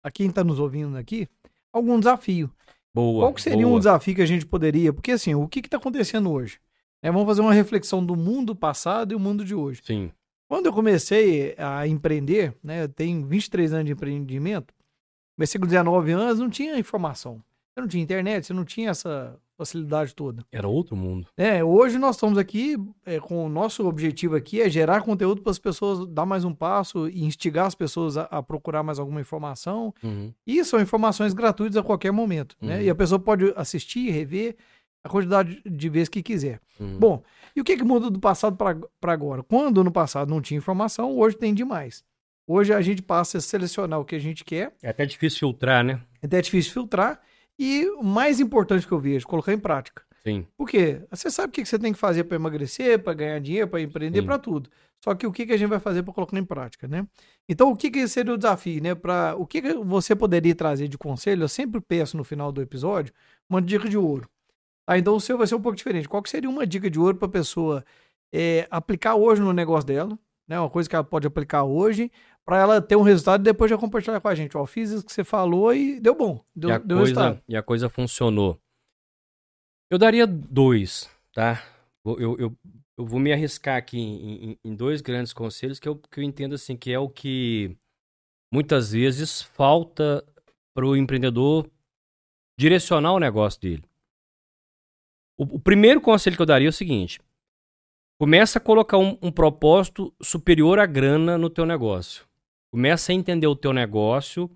a 0.03 0.11
quem 0.11 0.31
tá 0.31 0.43
nos 0.43 0.59
ouvindo 0.59 0.97
aqui 0.97 1.29
algum 1.73 1.99
desafio. 1.99 2.51
Boa. 2.95 3.25
Qual 3.25 3.35
que 3.35 3.43
seria 3.43 3.67
um 3.67 3.71
boa. 3.71 3.81
desafio 3.81 4.15
que 4.15 4.23
a 4.23 4.27
gente 4.27 4.47
poderia? 4.47 4.93
Porque 4.93 5.13
assim, 5.13 5.35
o 5.35 5.49
que 5.49 5.61
está 5.61 5.77
acontecendo 5.77 6.31
hoje? 6.31 6.59
Né, 7.03 7.11
vamos 7.11 7.27
fazer 7.27 7.41
uma 7.41 7.53
reflexão 7.53 8.05
do 8.05 8.15
mundo 8.15 8.55
passado 8.55 9.13
e 9.13 9.15
o 9.15 9.21
mundo 9.21 9.45
de 9.45 9.55
hoje. 9.55 9.83
Sim. 9.85 10.13
Quando 10.49 10.67
eu 10.67 10.73
comecei 10.73 11.55
a 11.57 11.87
empreender, 11.87 12.55
né, 12.63 12.83
eu 12.83 12.89
tenho 12.89 13.27
23 13.27 13.73
anos 13.73 13.87
de 13.87 13.93
empreendimento, 13.93 14.75
comecei 15.35 15.59
com 15.59 15.67
19 15.67 16.13
anos, 16.13 16.39
não 16.39 16.51
tinha 16.51 16.79
informação. 16.79 17.43
Você 17.73 17.81
não 17.81 17.89
tinha 17.89 18.03
internet, 18.03 18.47
você 18.47 18.53
não 18.53 18.65
tinha 18.65 18.91
essa 18.91 19.35
facilidade 19.57 20.15
toda. 20.15 20.45
Era 20.51 20.67
outro 20.69 20.97
mundo. 20.97 21.27
É, 21.37 21.63
hoje 21.63 21.99
nós 21.99 22.17
estamos 22.17 22.39
aqui 22.39 22.77
é, 23.05 23.21
com 23.21 23.45
o 23.45 23.49
nosso 23.49 23.87
objetivo 23.87 24.37
aqui 24.37 24.61
é 24.61 24.69
gerar 24.69 25.03
conteúdo 25.03 25.43
para 25.43 25.51
as 25.51 25.59
pessoas 25.59 26.07
dar 26.09 26.27
mais 26.27 26.45
um 26.45 26.55
passo 26.55 27.09
e 27.09 27.25
instigar 27.25 27.67
as 27.67 27.75
pessoas 27.75 28.17
a, 28.17 28.23
a 28.25 28.43
procurar 28.43 28.83
mais 28.83 28.99
alguma 28.99 29.21
informação. 29.21 29.95
Uhum. 30.03 30.33
E 30.47 30.65
são 30.65 30.81
informações 30.81 31.33
gratuitas 31.33 31.77
a 31.77 31.83
qualquer 31.83 32.13
momento, 32.13 32.57
né? 32.61 32.77
Uhum. 32.77 32.83
E 32.83 32.91
a 32.91 32.95
pessoa 32.95 33.19
pode 33.19 33.53
assistir, 33.57 34.11
rever 34.11 34.57
a 35.05 35.09
quantidade 35.09 35.61
de 35.65 35.89
vezes 35.89 36.09
que 36.09 36.23
quiser. 36.23 36.61
Uhum. 36.79 36.99
Bom, 36.99 37.23
e 37.57 37.61
o 37.61 37.65
que, 37.65 37.77
que 37.77 37.85
muda 37.85 38.11
do 38.11 38.21
passado 38.21 38.57
para 38.57 39.13
agora? 39.13 39.43
Quando 39.43 39.83
no 39.83 39.91
passado 39.91 40.31
não 40.31 40.41
tinha 40.41 40.59
informação, 40.59 41.17
hoje 41.19 41.37
tem 41.37 41.53
demais. 41.53 42.05
Hoje 42.47 42.73
a 42.73 42.81
gente 42.81 43.03
passa 43.03 43.39
a 43.39 43.41
selecionar 43.41 44.01
o 44.01 44.05
que 44.05 44.15
a 44.15 44.19
gente 44.19 44.45
quer, 44.45 44.75
É 44.83 44.89
até 44.89 45.07
difícil 45.07 45.39
filtrar, 45.41 45.85
né? 45.85 46.01
é 46.21 46.27
até 46.27 46.41
difícil 46.41 46.73
filtrar, 46.73 47.21
e 47.59 47.87
o 47.99 48.03
mais 48.03 48.41
importante 48.41 48.87
que 48.87 48.93
eu 48.93 48.99
vejo, 48.99 49.27
colocar 49.27 49.53
em 49.53 49.59
prática. 49.59 50.03
Sim. 50.23 50.47
Por 50.57 50.69
quê? 50.69 51.03
Você 51.11 51.31
sabe 51.31 51.49
o 51.49 51.53
que 51.53 51.65
você 51.65 51.79
tem 51.79 51.93
que 51.93 51.99
fazer 51.99 52.25
para 52.25 52.37
emagrecer, 52.37 52.99
para 53.03 53.13
ganhar 53.13 53.41
dinheiro, 53.41 53.69
para 53.69 53.81
empreender, 53.81 54.23
para 54.23 54.39
tudo. 54.39 54.71
Só 55.03 55.17
que 55.17 55.27
o 55.27 55.33
que, 55.33 55.43
a 55.43 55.57
gente 55.57 55.69
vai 55.69 55.81
fazer 55.81 56.05
para 56.05 56.15
colocar 56.15 56.39
em 56.39 56.45
prática, 56.45 56.87
né? 56.87 57.07
Então, 57.49 57.73
o 57.73 57.77
que, 57.77 58.07
seria 58.07 58.33
o 58.33 58.37
desafio, 58.37 58.81
né? 58.81 58.95
Pra, 58.95 59.35
o 59.37 59.45
que, 59.45 59.61
você 59.75 60.15
poderia 60.15 60.55
trazer 60.55 60.87
de 60.87 60.97
conselho? 60.97 61.43
Eu 61.43 61.49
sempre 61.49 61.81
peço 61.81 62.17
no 62.17 62.23
final 62.23 62.53
do 62.53 62.63
episódio 62.63 63.13
uma 63.51 63.61
dica 63.61 63.89
de 63.89 63.99
ouro. 63.99 64.29
Ah, 64.87 64.97
então 64.97 65.17
o 65.17 65.21
seu 65.21 65.37
vai 65.37 65.47
ser 65.47 65.57
um 65.57 65.61
pouco 65.61 65.77
diferente. 65.77 66.09
Qual 66.09 66.23
seria 66.27 66.49
uma 66.49 66.65
dica 66.65 66.89
de 66.89 67.01
ouro 67.01 67.17
para 67.17 67.27
a 67.27 67.31
pessoa 67.31 67.85
é, 68.33 68.67
aplicar 68.71 69.17
hoje 69.17 69.43
no 69.43 69.53
negócio 69.53 69.87
dela? 69.87 70.17
Né? 70.47 70.59
Uma 70.59 70.71
coisa 70.71 70.89
que 70.89 70.95
ela 70.95 71.05
pode 71.05 71.27
aplicar 71.27 71.65
hoje 71.65 72.11
para 72.45 72.59
ela 72.59 72.83
ter 72.83 72.97
um 72.97 73.03
resultado 73.03 73.41
e 73.41 73.45
depois 73.45 73.71
já 73.71 73.79
compartilhar 73.79 74.21
com 74.21 74.29
a 74.29 74.35
gente. 74.35 74.57
Ó, 74.57 74.67
fiz 74.67 74.91
isso 74.91 75.05
que 75.05 75.13
você 75.13 75.25
falou 75.25 75.75
e 75.75 76.01
deu 76.01 76.15
bom. 76.15 76.45
Deu, 76.55 76.71
e, 76.71 76.79
deu 76.79 76.99
coisa, 76.99 77.01
resultado. 77.01 77.43
e 77.49 77.57
a 77.57 77.63
coisa 77.63 77.89
funcionou. 77.89 78.61
Eu 79.91 79.99
daria 79.99 80.27
dois, 80.27 81.11
tá? 81.33 81.63
Eu, 82.05 82.19
eu, 82.19 82.39
eu, 82.39 82.59
eu 82.99 83.07
vou 83.07 83.21
me 83.21 83.33
arriscar 83.33 83.77
aqui 83.77 83.99
em, 83.99 84.51
em, 84.53 84.59
em, 84.65 84.75
dois 84.75 85.01
grandes 85.01 85.33
conselhos 85.33 85.79
que 85.79 85.89
eu, 85.89 85.97
que 85.97 86.19
eu 86.19 86.25
entendo 86.25 86.55
assim 86.55 86.77
que 86.77 86.93
é 86.93 86.99
o 86.99 87.09
que 87.09 87.77
muitas 88.53 88.93
vezes 88.93 89.43
falta 89.43 90.25
para 90.75 90.87
o 90.87 90.97
empreendedor 90.97 91.71
direcionar 92.59 93.13
o 93.13 93.21
negócio 93.21 93.61
dele. 93.61 93.85
O, 95.39 95.57
o, 95.57 95.61
primeiro 95.61 96.01
conselho 96.01 96.37
que 96.37 96.43
eu 96.43 96.47
daria 96.47 96.69
é 96.69 96.71
o 96.71 96.73
seguinte: 96.73 97.21
começa 98.19 98.59
a 98.59 98.63
colocar 98.63 98.99
um, 98.99 99.19
um 99.23 99.33
propósito 99.33 100.15
superior 100.23 100.79
à 100.79 100.87
grana 100.87 101.37
no 101.39 101.51
teu 101.51 101.67
negócio. 101.67 102.27
Começa 102.73 103.13
a 103.13 103.15
entender 103.15 103.47
o 103.47 103.55
teu 103.55 103.73
negócio 103.73 104.51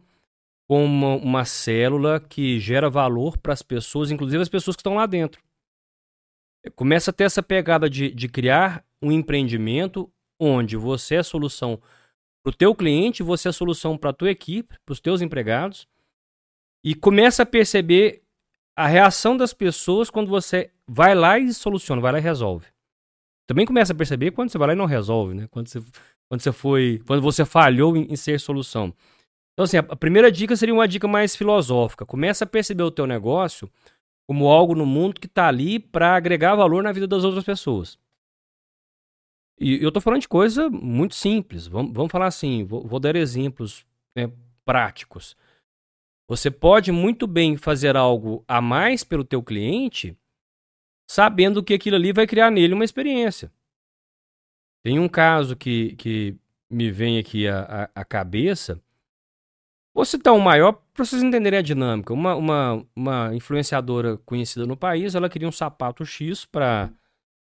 como 0.67 0.85
uma, 0.85 1.17
uma 1.17 1.45
célula 1.45 2.19
que 2.19 2.59
gera 2.59 2.89
valor 2.89 3.37
para 3.37 3.53
as 3.53 3.63
pessoas, 3.63 4.11
inclusive 4.11 4.43
as 4.43 4.49
pessoas 4.49 4.75
que 4.75 4.81
estão 4.81 4.95
lá 4.95 5.05
dentro. 5.05 5.43
Começa 6.75 7.11
a 7.11 7.15
ter 7.15 7.25
essa 7.25 7.43
pegada 7.43 7.91
de, 7.91 8.11
de 8.11 8.29
criar 8.29 8.85
um 9.03 9.13
empreendimento 9.13 10.11
onde 10.41 10.77
você 10.77 11.17
é 11.17 11.23
solução 11.23 11.81
para 12.43 12.51
o 12.51 12.57
teu 12.57 12.75
cliente, 12.75 13.23
você 13.23 13.51
é 13.51 13.53
solução 13.53 13.99
para 13.99 14.11
a 14.11 14.15
tua 14.15 14.31
equipe, 14.31 14.77
para 14.85 14.93
os 14.93 15.01
teus 15.01 15.21
empregados, 15.21 15.87
e 16.83 16.95
começa 16.95 17.43
a 17.43 17.47
perceber 17.47 18.23
a 18.75 18.87
reação 18.87 19.37
das 19.37 19.53
pessoas 19.53 20.09
quando 20.09 20.29
você 20.29 20.71
vai 20.87 21.15
lá 21.15 21.39
e 21.39 21.53
soluciona, 21.53 22.01
vai 22.01 22.13
lá 22.13 22.19
e 22.19 22.23
resolve. 22.23 22.67
Também 23.47 23.67
começa 23.67 23.93
a 23.93 23.97
perceber 23.97 24.33
quando 24.33 24.51
você 24.51 24.59
vai 24.59 24.69
lá 24.69 24.73
e 24.75 24.77
não 24.77 24.87
resolve, 24.87 25.35
né? 25.35 25.49
Quando 25.51 25.69
você 25.69 25.81
quando 26.29 26.41
você 26.41 26.53
foi, 26.53 27.03
quando 27.07 27.23
você 27.23 27.45
falhou 27.45 27.97
em, 27.97 28.13
em 28.13 28.17
ser 28.17 28.41
solução. 28.41 28.93
Então, 29.53 29.65
assim, 29.65 29.79
a, 29.79 29.81
a 29.81 29.97
primeira 29.97 30.31
dica 30.31 30.57
seria 30.57 30.75
uma 30.75 30.87
dica 30.87 31.09
mais 31.09 31.35
filosófica. 31.35 32.05
Começa 32.05 32.45
a 32.45 32.47
perceber 32.47 32.83
o 32.83 32.91
teu 32.91 33.07
negócio 33.07 33.71
como 34.29 34.49
algo 34.49 34.75
no 34.75 34.85
mundo 34.85 35.21
que 35.21 35.27
está 35.27 35.47
ali 35.47 35.79
para 35.79 36.17
agregar 36.17 36.55
valor 36.55 36.83
na 36.83 36.93
vida 36.93 37.07
das 37.07 37.25
outras 37.25 37.45
pessoas. 37.45 37.99
E 39.59 39.83
eu 39.83 39.89
estou 39.89 40.03
falando 40.03 40.21
de 40.21 40.29
coisa 40.29 40.69
muito 40.69 41.15
simples. 41.15 41.67
Vamos, 41.67 41.93
vamos 41.95 42.13
falar 42.13 42.27
assim, 42.27 42.65
vou, 42.65 42.87
vou 42.87 43.01
dar 43.01 43.17
exemplos 43.17 43.87
né, 44.15 44.31
práticos. 44.65 45.37
Você 46.29 46.51
pode 46.51 46.91
muito 46.91 47.27
bem 47.27 47.57
fazer 47.57 47.97
algo 47.97 48.45
a 48.49 48.61
mais 48.61 49.05
pelo 49.05 49.25
teu 49.25 49.43
cliente, 49.43 50.17
sabendo 51.09 51.63
que 51.63 51.73
aquilo 51.73 51.97
ali 51.97 52.13
vai 52.13 52.27
criar 52.27 52.51
nele 52.51 52.75
uma 52.75 52.85
experiência. 52.85 53.51
Tem 54.87 55.01
um 55.01 55.09
caso 55.09 55.57
que, 55.57 55.97
que 55.97 56.37
me 56.71 56.93
vem 56.93 57.19
aqui 57.19 57.49
à, 57.49 57.91
à, 57.93 58.05
cabeça. 58.05 58.81
Vou 59.93 60.05
citar 60.05 60.33
um 60.33 60.39
maior 60.39 60.81
para 60.95 61.05
vocês 61.05 61.25
entenderem 61.25 61.59
a 61.59 61.63
dinâmica. 61.63 62.15
Uma, 62.15 62.37
uma, 62.37 62.87
uma 62.95 63.35
influenciadora 63.35 64.17
conhecida 64.19 64.65
no 64.65 64.77
país, 64.77 65.17
ela 65.17 65.29
queria 65.29 65.49
um 65.49 65.51
sapato 65.51 66.07
X 66.07 66.45
para 66.45 66.93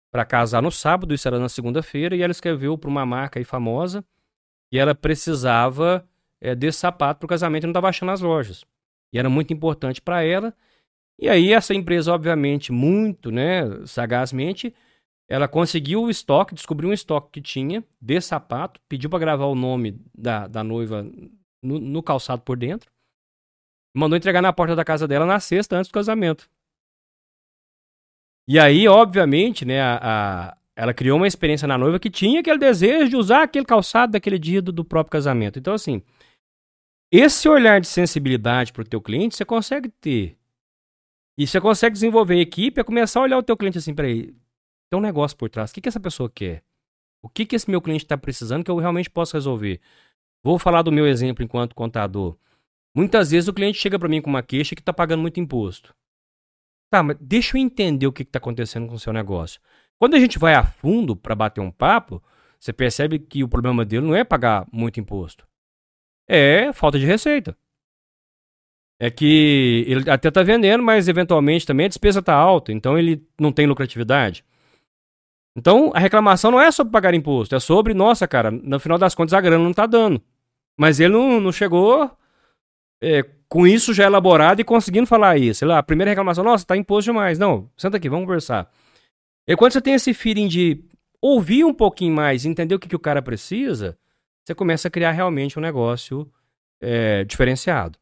para 0.10 0.24
casar 0.24 0.62
no 0.62 0.72
sábado, 0.72 1.14
isso 1.14 1.28
era 1.28 1.38
na 1.38 1.50
segunda-feira, 1.50 2.16
e 2.16 2.22
ela 2.22 2.32
escreveu 2.32 2.78
para 2.78 2.90
uma 2.90 3.06
marca 3.06 3.38
aí 3.38 3.44
famosa 3.44 4.02
e 4.72 4.80
ela 4.80 4.96
precisava 4.96 6.08
é, 6.40 6.56
desse 6.56 6.78
sapato 6.78 7.20
para 7.20 7.26
o 7.26 7.28
casamento 7.28 7.64
e 7.64 7.68
não 7.68 7.72
estava 7.72 7.90
achando 7.90 8.12
nas 8.12 8.22
lojas. 8.22 8.64
E 9.12 9.20
era 9.20 9.30
muito 9.30 9.52
importante 9.52 10.02
para 10.02 10.24
ela. 10.24 10.56
E 11.20 11.28
aí 11.28 11.52
essa 11.52 11.74
empresa, 11.74 12.14
obviamente, 12.14 12.72
muito 12.72 13.30
né, 13.30 13.64
sagazmente, 13.86 14.74
ela 15.28 15.48
conseguiu 15.48 16.04
o 16.04 16.10
estoque, 16.10 16.54
descobriu 16.54 16.90
um 16.90 16.94
estoque 16.94 17.32
que 17.32 17.42
tinha 17.42 17.84
de 18.00 18.22
sapato, 18.22 18.80
pediu 18.88 19.10
para 19.10 19.20
gravar 19.20 19.46
o 19.46 19.56
nome 19.56 20.00
da, 20.14 20.48
da 20.48 20.64
noiva 20.64 21.04
no, 21.64 21.80
no, 21.80 22.04
calçado 22.04 22.44
por 22.44 22.58
dentro. 22.58 22.92
Mandou 23.96 24.18
entregar 24.18 24.42
na 24.42 24.54
porta 24.54 24.76
da 24.76 24.86
casa 24.86 25.08
dela 25.08 25.26
na 25.26 25.40
sexta, 25.40 25.78
antes 25.78 25.90
do 25.90 25.94
casamento. 25.94 26.48
E 28.48 28.60
aí, 28.60 28.88
obviamente, 28.88 29.66
né, 29.66 29.82
a, 29.82 30.00
a, 30.02 30.58
ela 30.76 30.94
criou 30.94 31.18
uma 31.18 31.28
experiência 31.28 31.68
na 31.68 31.78
noiva 31.78 32.00
que 32.00 32.12
tinha 32.12 32.42
aquele 32.42 32.60
desejo 32.60 33.10
de 33.10 33.16
usar 33.16 33.44
aquele 33.44 33.66
calçado 33.66 34.12
daquele 34.12 34.38
dia 34.38 34.62
do, 34.62 34.72
do 34.72 34.86
próprio 34.86 35.12
casamento. 35.12 35.58
Então, 35.58 35.74
assim, 35.74 36.04
esse 37.12 37.50
olhar 37.50 37.82
de 37.82 37.88
sensibilidade 37.88 38.72
para 38.72 38.82
o 38.82 38.88
teu 38.88 39.02
cliente, 39.02 39.36
você 39.36 39.46
consegue 39.46 39.90
ter. 39.90 40.38
E 41.38 41.48
você 41.48 41.60
consegue 41.60 41.94
desenvolver 41.94 42.36
a 42.36 42.42
equipe, 42.42 42.80
é 42.80 42.84
começar 42.84 43.20
a 43.20 43.24
olhar 43.24 43.38
o 43.38 43.44
teu 43.44 43.58
cliente 43.58 43.80
assim, 43.80 43.96
peraí, 43.96 44.36
tem 44.96 44.98
um 44.98 45.02
negócio 45.02 45.38
por 45.38 45.50
trás. 45.50 45.72
O 45.72 45.74
que, 45.74 45.82
que 45.82 45.90
essa 45.90 46.00
pessoa 46.00 46.30
quer? 46.30 46.64
O 47.22 47.28
que, 47.28 47.46
que 47.46 47.56
esse 47.56 47.70
meu 47.70 47.82
cliente 47.82 48.06
está 48.06 48.18
precisando 48.18 48.64
que 48.64 48.72
eu 48.72 48.78
realmente 48.78 49.10
posso 49.10 49.36
resolver? 49.36 49.82
Vou 50.44 50.58
falar 50.58 50.82
do 50.84 50.92
meu 50.92 51.08
exemplo 51.08 51.44
enquanto 51.44 51.76
contador. 51.76 52.38
Muitas 52.96 53.32
vezes 53.32 53.50
o 53.50 53.54
cliente 53.54 53.78
chega 53.78 54.00
para 54.00 54.08
mim 54.08 54.22
com 54.22 54.30
uma 54.30 54.44
queixa 54.44 54.76
que 54.76 54.82
está 54.82 54.94
pagando 54.94 55.22
muito 55.22 55.40
imposto. 55.40 55.94
Tá, 56.90 57.04
mas 57.04 57.18
deixa 57.20 57.58
eu 57.58 57.62
entender 57.62 58.08
o 58.08 58.14
que 58.14 58.24
está 58.24 58.38
acontecendo 58.38 58.88
com 58.88 58.94
o 58.94 59.00
seu 59.00 59.12
negócio. 59.12 59.60
Quando 60.00 60.16
a 60.16 60.20
gente 60.20 60.40
vai 60.40 60.54
a 60.54 60.64
fundo 60.64 61.16
para 61.16 61.36
bater 61.36 61.62
um 61.62 61.72
papo, 61.72 62.24
você 62.60 62.72
percebe 62.72 63.20
que 63.20 63.44
o 63.44 63.50
problema 63.50 63.84
dele 63.84 64.06
não 64.06 64.16
é 64.16 64.24
pagar 64.24 64.68
muito 64.72 65.00
imposto. 65.00 65.48
É 66.28 66.72
falta 66.72 66.98
de 66.98 67.06
receita. 67.06 67.58
É 69.00 69.10
que 69.10 69.84
ele 69.88 70.10
até 70.10 70.30
está 70.30 70.42
vendendo, 70.42 70.84
mas 70.84 71.10
eventualmente 71.10 71.66
também 71.66 71.86
a 71.86 71.90
despesa 71.90 72.20
está 72.20 72.34
alta, 72.34 72.72
então 72.72 72.98
ele 72.98 73.28
não 73.38 73.52
tem 73.52 73.68
lucratividade. 73.68 74.46
Então, 75.56 75.92
a 75.94 76.00
reclamação 76.00 76.52
não 76.52 76.60
é 76.60 76.70
sobre 76.72 76.92
pagar 76.92 77.14
imposto, 77.14 77.56
é 77.56 77.60
sobre, 77.60 77.94
nossa, 77.94 78.28
cara, 78.28 78.52
no 78.52 78.80
final 78.80 78.98
das 78.98 79.16
contas 79.16 79.34
a 79.34 79.40
grana 79.40 79.64
não 79.64 79.74
tá 79.74 79.86
dando. 79.86 80.22
Mas 80.78 81.00
ele 81.00 81.14
não, 81.14 81.40
não 81.40 81.52
chegou 81.52 82.12
é, 83.02 83.24
com 83.48 83.66
isso 83.66 83.94
já 83.94 84.06
elaborado 84.06 84.60
e 84.60 84.66
conseguindo 84.66 85.08
falar 85.08 85.38
isso. 85.38 85.60
Sei 85.60 85.68
lá, 85.68 85.80
a 85.80 85.84
primeira 85.84 86.12
reclamação, 86.12 86.44
nossa, 86.44 86.66
tá 86.66 86.76
imposto 86.76 87.12
demais. 87.12 87.40
Não, 87.40 87.70
senta 87.78 87.98
aqui, 87.98 88.10
vamos 88.10 88.26
conversar. 88.26 88.70
E 89.48 89.56
quando 89.56 89.72
você 89.72 89.82
tem 89.82 89.94
esse 89.94 90.14
feeling 90.14 90.48
de 90.48 90.84
ouvir 91.22 91.64
um 91.64 91.74
pouquinho 91.74 92.14
mais, 92.14 92.46
entender 92.46 92.76
o 92.76 92.80
que, 92.80 92.90
que 92.90 92.96
o 92.96 93.00
cara 93.00 93.22
precisa, 93.22 93.98
você 94.44 94.54
começa 94.54 94.88
a 94.88 94.92
criar 94.92 95.12
realmente 95.12 95.58
um 95.58 95.62
negócio 95.62 96.30
é, 96.82 97.24
diferenciado. 97.24 97.98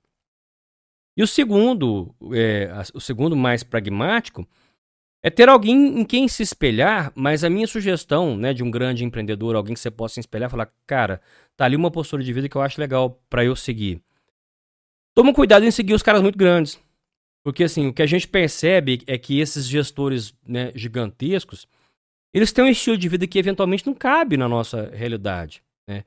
E 1.15 1.21
o 1.21 1.27
segundo, 1.27 2.15
é, 2.33 2.71
o 2.93 2.99
segundo 2.99 3.35
mais 3.35 3.61
pragmático, 3.61 4.47
é 5.23 5.29
ter 5.29 5.47
alguém 5.47 6.01
em 6.01 6.03
quem 6.03 6.27
se 6.27 6.43
espelhar, 6.43 7.11
mas 7.15 7.45
a 7.45 7.49
minha 7.49 7.65
sugestão, 7.65 8.35
né, 8.35 8.53
de 8.53 8.61
um 8.61 8.69
grande 8.69 9.05
empreendedor, 9.05 9.55
alguém 9.55 9.73
que 9.73 9.79
você 9.79 9.89
possa 9.89 10.15
se 10.15 10.19
espelhar, 10.19 10.49
falar, 10.49 10.69
cara, 10.85 11.21
tá 11.55 11.63
ali 11.63 11.77
uma 11.77 11.89
postura 11.89 12.21
de 12.21 12.33
vida 12.33 12.49
que 12.49 12.57
eu 12.57 12.61
acho 12.61 12.79
legal 12.79 13.21
para 13.29 13.45
eu 13.45 13.55
seguir. 13.55 14.01
Toma 15.15 15.33
cuidado 15.33 15.63
em 15.63 15.71
seguir 15.71 15.93
os 15.93 16.03
caras 16.03 16.21
muito 16.21 16.37
grandes. 16.37 16.77
Porque 17.41 17.63
assim, 17.63 17.87
o 17.87 17.93
que 17.93 18.01
a 18.01 18.05
gente 18.05 18.27
percebe 18.27 19.01
é 19.07 19.17
que 19.17 19.39
esses 19.39 19.65
gestores 19.65 20.33
né, 20.45 20.71
gigantescos, 20.75 21.67
eles 22.33 22.51
têm 22.51 22.65
um 22.65 22.69
estilo 22.69 22.97
de 22.97 23.07
vida 23.07 23.25
que 23.25 23.39
eventualmente 23.39 23.85
não 23.85 23.93
cabe 23.93 24.35
na 24.35 24.49
nossa 24.49 24.89
realidade. 24.93 25.63
Né? 25.87 26.03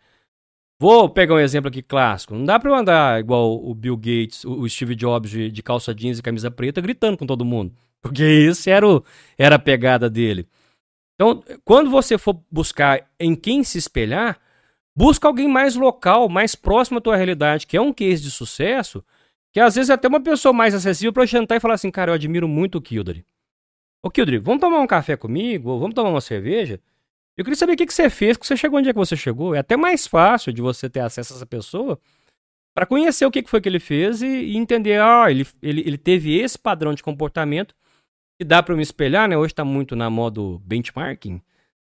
Vou 0.78 1.08
pegar 1.08 1.34
um 1.34 1.38
exemplo 1.38 1.68
aqui 1.68 1.82
clássico. 1.82 2.34
Não 2.34 2.44
dá 2.44 2.58
para 2.58 2.70
eu 2.70 2.74
andar 2.74 3.20
igual 3.20 3.54
o 3.64 3.74
Bill 3.74 3.96
Gates, 3.96 4.44
o 4.44 4.68
Steve 4.68 4.94
Jobs 4.94 5.30
de, 5.30 5.50
de 5.50 5.62
calça 5.62 5.94
jeans 5.94 6.18
e 6.18 6.22
camisa 6.22 6.50
preta 6.50 6.82
gritando 6.82 7.16
com 7.16 7.26
todo 7.26 7.44
mundo. 7.44 7.74
Porque 8.02 8.24
isso 8.24 8.68
era, 8.70 8.86
o, 8.86 9.04
era 9.36 9.56
a 9.56 9.58
pegada 9.58 10.08
dele. 10.08 10.48
Então, 11.14 11.42
quando 11.64 11.90
você 11.90 12.18
for 12.18 12.40
buscar 12.50 13.08
em 13.18 13.34
quem 13.34 13.64
se 13.64 13.78
espelhar, 13.78 14.38
busca 14.94 15.26
alguém 15.26 15.48
mais 15.48 15.74
local, 15.74 16.28
mais 16.28 16.54
próximo 16.54 16.98
à 16.98 17.00
tua 17.00 17.16
realidade, 17.16 17.66
que 17.66 17.76
é 17.76 17.80
um 17.80 17.92
case 17.92 18.22
de 18.22 18.30
sucesso, 18.30 19.02
que 19.52 19.60
às 19.60 19.74
vezes 19.74 19.90
é 19.90 19.94
até 19.94 20.06
uma 20.08 20.20
pessoa 20.20 20.52
mais 20.52 20.74
acessível 20.74 21.12
para 21.12 21.24
jantar 21.24 21.56
e 21.56 21.60
falar 21.60 21.74
assim, 21.74 21.90
cara, 21.90 22.10
eu 22.10 22.14
admiro 22.14 22.46
muito 22.46 22.76
o 22.76 22.82
Kildare. 22.82 23.24
Ô 24.02 24.10
Kildare, 24.10 24.38
vamos 24.38 24.60
tomar 24.60 24.80
um 24.80 24.86
café 24.86 25.16
comigo? 25.16 25.70
Ou 25.70 25.80
vamos 25.80 25.94
tomar 25.94 26.10
uma 26.10 26.20
cerveja? 26.20 26.80
Eu 27.36 27.44
queria 27.44 27.56
saber 27.56 27.72
o 27.72 27.76
que, 27.76 27.86
que 27.86 27.94
você 27.94 28.08
fez, 28.08 28.36
que 28.36 28.46
você 28.46 28.56
chegou 28.56 28.78
onde 28.78 28.88
é 28.88 28.92
que 28.92 28.98
você 28.98 29.16
chegou. 29.16 29.54
É 29.54 29.58
até 29.58 29.76
mais 29.76 30.06
fácil 30.06 30.52
de 30.52 30.62
você 30.62 30.88
ter 30.88 31.00
acesso 31.00 31.32
a 31.32 31.36
essa 31.36 31.46
pessoa 31.46 31.98
para 32.74 32.86
conhecer 32.86 33.24
o 33.24 33.30
que, 33.30 33.42
que 33.42 33.50
foi 33.50 33.60
que 33.60 33.68
ele 33.68 33.80
fez 33.80 34.20
e, 34.20 34.26
e 34.26 34.56
entender, 34.56 35.00
ah, 35.00 35.30
ele, 35.30 35.46
ele, 35.62 35.80
ele 35.80 35.98
teve 35.98 36.38
esse 36.38 36.58
padrão 36.58 36.94
de 36.94 37.02
comportamento 37.02 37.74
que 38.38 38.44
dá 38.44 38.62
para 38.62 38.72
eu 38.72 38.76
me 38.76 38.82
espelhar, 38.82 39.28
né? 39.28 39.36
Hoje 39.36 39.52
está 39.52 39.64
muito 39.64 39.96
na 39.96 40.10
modo 40.10 40.60
benchmarking. 40.64 41.40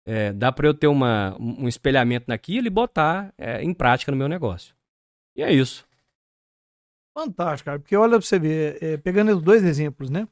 É, 0.05 0.33
dá 0.33 0.51
para 0.51 0.67
eu 0.67 0.75
ter 0.75 0.89
uma, 0.89 1.37
um 1.39 1.69
espelhamento 1.69 2.25
naquilo 2.29 2.67
e 2.67 2.71
botar 2.71 3.33
é, 3.39 3.63
em 3.63 3.73
prática 3.73 4.11
no 4.11 4.19
meu 4.19 4.29
negócio. 4.29 4.75
E 5.37 5.43
é 5.43 5.53
isso. 5.53 5.87
Fantástico, 7.17 7.67
cara. 7.67 7.79
Porque 7.79 7.97
olha 7.97 8.19
para 8.19 8.21
você 8.27 8.39
ver, 8.39 8.79
é, 8.83 8.97
pegando 8.97 9.33
os 9.33 9.43
dois 9.43 9.63
exemplos, 9.63 10.11
né? 10.11 10.27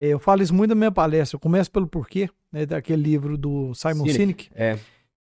É, 0.00 0.08
Eu 0.08 0.18
falo 0.18 0.42
isso 0.42 0.54
muito 0.54 0.70
na 0.70 0.76
minha 0.76 0.92
palestra. 0.92 1.36
Eu 1.36 1.40
começo 1.40 1.70
pelo 1.70 1.88
porquê, 1.88 2.30
né, 2.52 2.64
daquele 2.64 3.02
livro 3.02 3.36
do 3.36 3.74
Simon 3.74 4.06
Sinek. 4.06 4.12
Sinek. 4.44 4.50
É, 4.54 4.78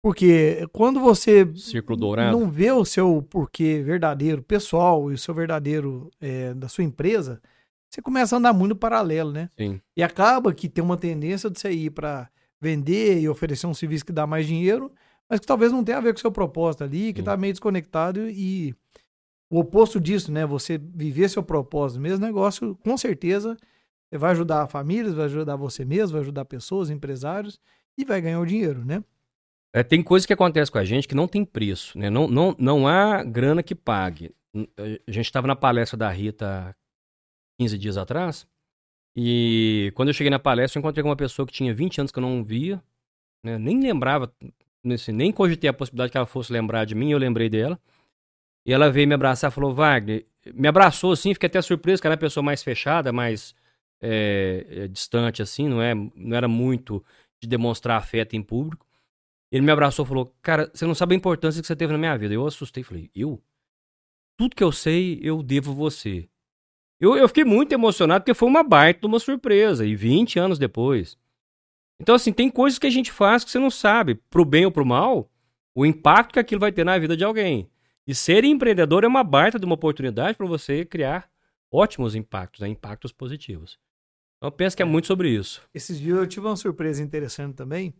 Porque 0.00 0.66
quando 0.72 1.00
você 1.00 1.50
Círculo 1.56 1.98
Dourado. 1.98 2.38
não 2.38 2.48
vê 2.48 2.70
o 2.70 2.84
seu 2.84 3.20
porquê 3.28 3.82
verdadeiro, 3.82 4.42
pessoal, 4.42 5.10
e 5.10 5.14
o 5.14 5.18
seu 5.18 5.34
verdadeiro 5.34 6.10
é, 6.20 6.54
da 6.54 6.68
sua 6.68 6.84
empresa, 6.84 7.40
você 7.92 8.00
começa 8.00 8.34
a 8.34 8.38
andar 8.38 8.54
muito 8.54 8.74
paralelo, 8.74 9.30
né? 9.30 9.50
Sim. 9.58 9.80
E 9.94 10.02
acaba 10.02 10.54
que 10.54 10.66
tem 10.66 10.82
uma 10.82 10.96
tendência 10.96 11.50
de 11.50 11.60
você 11.60 11.70
ir 11.70 11.90
para 11.90 12.30
vender 12.58 13.20
e 13.20 13.28
oferecer 13.28 13.66
um 13.66 13.74
serviço 13.74 14.06
que 14.06 14.12
dá 14.12 14.26
mais 14.26 14.46
dinheiro, 14.46 14.90
mas 15.28 15.40
que 15.40 15.46
talvez 15.46 15.70
não 15.70 15.84
tenha 15.84 15.98
a 15.98 16.00
ver 16.00 16.12
com 16.14 16.18
o 16.18 16.20
seu 16.20 16.32
propósito 16.32 16.84
ali, 16.84 17.12
que 17.12 17.20
está 17.20 17.36
meio 17.36 17.52
desconectado 17.52 18.30
e 18.30 18.74
o 19.50 19.58
oposto 19.58 20.00
disso, 20.00 20.32
né? 20.32 20.46
Você 20.46 20.78
viver 20.78 21.28
seu 21.28 21.42
propósito, 21.42 22.00
mesmo 22.00 22.24
negócio, 22.24 22.78
com 22.82 22.96
certeza 22.96 23.58
você 24.08 24.16
vai 24.16 24.30
ajudar 24.30 24.68
famílias, 24.68 25.14
vai 25.14 25.26
ajudar 25.26 25.56
você 25.56 25.84
mesmo, 25.84 26.12
vai 26.12 26.22
ajudar 26.22 26.46
pessoas, 26.46 26.88
empresários 26.88 27.60
e 27.98 28.04
vai 28.04 28.22
ganhar 28.22 28.40
o 28.40 28.46
dinheiro, 28.46 28.82
né? 28.84 29.04
É, 29.74 29.82
tem 29.82 30.02
coisas 30.02 30.24
que 30.24 30.32
acontecem 30.32 30.72
com 30.72 30.78
a 30.78 30.84
gente 30.84 31.08
que 31.08 31.14
não 31.14 31.28
tem 31.28 31.44
preço, 31.44 31.98
né? 31.98 32.08
Não, 32.08 32.26
não, 32.26 32.54
não 32.58 32.88
há 32.88 33.22
grana 33.22 33.62
que 33.62 33.74
pague. 33.74 34.34
A 34.78 35.10
gente 35.10 35.26
estava 35.26 35.46
na 35.46 35.56
palestra 35.56 35.96
da 35.96 36.10
Rita 36.10 36.74
15 37.62 37.78
dias 37.78 37.96
atrás, 37.96 38.46
e 39.16 39.92
quando 39.94 40.08
eu 40.08 40.14
cheguei 40.14 40.30
na 40.30 40.38
palestra, 40.38 40.78
eu 40.78 40.80
encontrei 40.80 41.02
com 41.02 41.08
uma 41.10 41.16
pessoa 41.16 41.46
que 41.46 41.52
tinha 41.52 41.74
20 41.74 42.00
anos 42.00 42.12
que 42.12 42.18
eu 42.18 42.22
não 42.22 42.42
via, 42.42 42.82
né? 43.44 43.58
Nem 43.58 43.80
lembrava, 43.80 44.32
nem 44.82 45.32
cogitei 45.32 45.68
a 45.68 45.72
possibilidade 45.72 46.12
que 46.12 46.16
ela 46.16 46.26
fosse 46.26 46.52
lembrar 46.52 46.84
de 46.84 46.94
mim, 46.94 47.12
eu 47.12 47.18
lembrei 47.18 47.48
dela. 47.48 47.78
E 48.66 48.72
ela 48.72 48.90
veio 48.90 49.08
me 49.08 49.14
abraçar 49.14 49.50
e 49.50 49.54
falou, 49.54 49.74
Wagner, 49.74 50.26
me 50.54 50.68
abraçou 50.68 51.12
assim, 51.12 51.34
fiquei 51.34 51.48
até 51.48 51.60
surpreso, 51.60 52.00
que 52.00 52.06
era 52.06 52.14
uma 52.14 52.20
pessoa 52.20 52.42
mais 52.42 52.62
fechada, 52.62 53.12
mais 53.12 53.54
é, 54.00 54.66
é, 54.68 54.88
distante 54.88 55.42
assim, 55.42 55.68
não, 55.68 55.82
é, 55.82 55.94
não 55.94 56.36
era 56.36 56.48
muito 56.48 57.04
de 57.40 57.48
demonstrar 57.48 57.98
afeto 57.98 58.34
em 58.34 58.42
público. 58.42 58.86
Ele 59.50 59.64
me 59.64 59.72
abraçou 59.72 60.04
e 60.04 60.08
falou: 60.08 60.34
Cara, 60.40 60.70
você 60.72 60.86
não 60.86 60.94
sabe 60.94 61.14
a 61.14 61.18
importância 61.18 61.60
que 61.60 61.66
você 61.66 61.76
teve 61.76 61.92
na 61.92 61.98
minha 61.98 62.16
vida. 62.16 62.32
Eu 62.32 62.46
assustei 62.46 62.82
falei: 62.82 63.10
Eu? 63.14 63.42
Tudo 64.38 64.56
que 64.56 64.64
eu 64.64 64.72
sei, 64.72 65.20
eu 65.22 65.42
devo 65.42 65.74
você. 65.74 66.28
Eu, 67.02 67.16
eu 67.16 67.26
fiquei 67.26 67.42
muito 67.42 67.72
emocionado 67.72 68.22
porque 68.22 68.32
foi 68.32 68.48
uma 68.48 68.62
baita 68.62 69.00
de 69.00 69.06
uma 69.08 69.18
surpresa. 69.18 69.84
E 69.84 69.96
20 69.96 70.38
anos 70.38 70.56
depois. 70.56 71.18
Então, 72.00 72.14
assim, 72.14 72.32
tem 72.32 72.48
coisas 72.48 72.78
que 72.78 72.86
a 72.86 72.90
gente 72.90 73.10
faz 73.10 73.42
que 73.42 73.50
você 73.50 73.58
não 73.58 73.70
sabe, 73.70 74.14
pro 74.30 74.44
bem 74.44 74.64
ou 74.64 74.70
pro 74.70 74.86
mal, 74.86 75.28
o 75.74 75.84
impacto 75.84 76.34
que 76.34 76.38
aquilo 76.38 76.60
vai 76.60 76.70
ter 76.70 76.84
na 76.84 76.96
vida 76.96 77.16
de 77.16 77.24
alguém. 77.24 77.68
E 78.06 78.14
ser 78.14 78.44
empreendedor 78.44 79.02
é 79.02 79.08
uma 79.08 79.24
baita 79.24 79.58
de 79.58 79.66
uma 79.66 79.74
oportunidade 79.74 80.38
para 80.38 80.46
você 80.46 80.84
criar 80.84 81.28
ótimos 81.72 82.14
impactos, 82.14 82.60
né? 82.60 82.68
impactos 82.68 83.10
positivos. 83.10 83.80
Então, 84.36 84.46
eu 84.46 84.52
penso 84.52 84.76
que 84.76 84.82
é 84.82 84.86
muito 84.86 85.08
sobre 85.08 85.28
isso. 85.28 85.60
Esses 85.74 85.98
dias 85.98 86.16
eu 86.16 86.26
tive 86.26 86.46
uma 86.46 86.56
surpresa 86.56 87.02
interessante 87.02 87.56
também. 87.56 87.92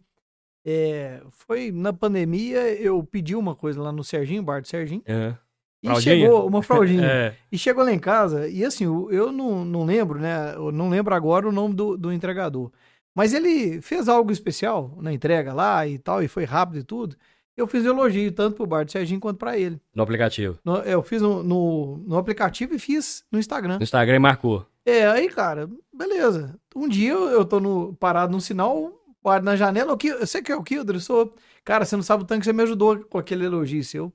É, 0.65 1.21
foi 1.31 1.73
na 1.73 1.93
pandemia, 1.93 2.73
eu 2.81 3.03
pedi 3.03 3.35
uma 3.35 3.57
coisa 3.57 3.83
lá 3.83 3.91
no 3.91 4.05
Serginho, 4.05 4.45
bar 4.45 4.63
do 4.63 4.69
Serginho, 4.69 5.03
É. 5.05 5.37
e 5.83 5.87
Fraldinha? 5.87 6.17
chegou 6.17 6.47
uma 6.47 6.63
fraldinha. 6.63 7.03
É. 7.11 7.35
E 7.51 7.59
chegou 7.59 7.85
lá 7.85 7.93
em 7.93 7.99
casa, 7.99 8.49
e 8.49 8.65
assim, 8.65 8.85
eu 8.85 9.33
não, 9.33 9.65
não 9.65 9.85
lembro, 9.85 10.19
né? 10.19 10.55
Eu 10.55 10.71
não 10.71 10.89
lembro 10.89 11.15
agora 11.15 11.49
o 11.49 11.53
nome 11.53 11.75
do, 11.75 11.97
do 11.97 12.13
entregador. 12.13 12.71
Mas 13.15 13.35
ele 13.35 13.81
fez 13.83 14.09
algo 14.09 14.33
especial 14.33 14.97
na 15.01 15.13
entrega 15.13 15.53
lá 15.53 15.87
e 15.87 15.99
tal, 15.99 16.23
e 16.23 16.29
foi 16.29 16.45
rápido 16.45 16.79
e 16.79 16.83
tudo. 16.85 17.17
Eu 17.55 17.67
fiz 17.67 17.85
elogio 17.85 18.33
tanto 18.33 18.57
pro 18.57 18.67
bar 18.67 18.85
do 18.85 18.91
Serginho 18.91 19.21
quanto 19.21 19.37
pra 19.37 19.59
ele. 19.59 19.79
No 19.95 20.03
aplicativo. 20.03 20.59
No- 20.65 20.79
eu 20.79 21.03
fiz 21.03 21.21
no, 21.21 21.43
no, 21.43 21.99
no 22.07 22.17
aplicativo 22.17 22.75
e 22.75 22.79
fiz 22.79 23.25
no 23.31 23.39
Instagram. 23.39 23.77
No 23.77 23.83
Instagram 23.83 24.21
marcou. 24.21 24.65
É, 24.87 25.07
aí, 25.07 25.29
cara, 25.29 25.69
beleza. 25.95 26.59
Um 26.75 26.89
dia 26.89 27.13
eu, 27.13 27.29
eu 27.29 27.45
tô 27.45 27.61
no, 27.61 27.95
parado 28.01 28.33
num 28.33 28.41
sinal, 28.41 28.91
parado 29.23 29.45
na 29.45 29.55
janela, 29.55 29.93
o 29.93 29.97
que, 29.99 30.15
você 30.15 30.41
que 30.41 30.51
é 30.51 30.57
o 30.57 30.63
Kildre? 30.63 30.97
Eu 30.97 31.01
sou. 31.01 31.35
Cara, 31.63 31.85
você 31.85 31.95
não 31.95 32.03
sabe 32.03 32.23
o 32.23 32.27
tanto 32.27 32.41
que 32.41 32.47
você 32.47 32.53
me 32.55 32.63
ajudou 32.63 33.05
com 33.05 33.19
aquele 33.19 33.45
elogio 33.45 33.85
seu. 33.85 34.13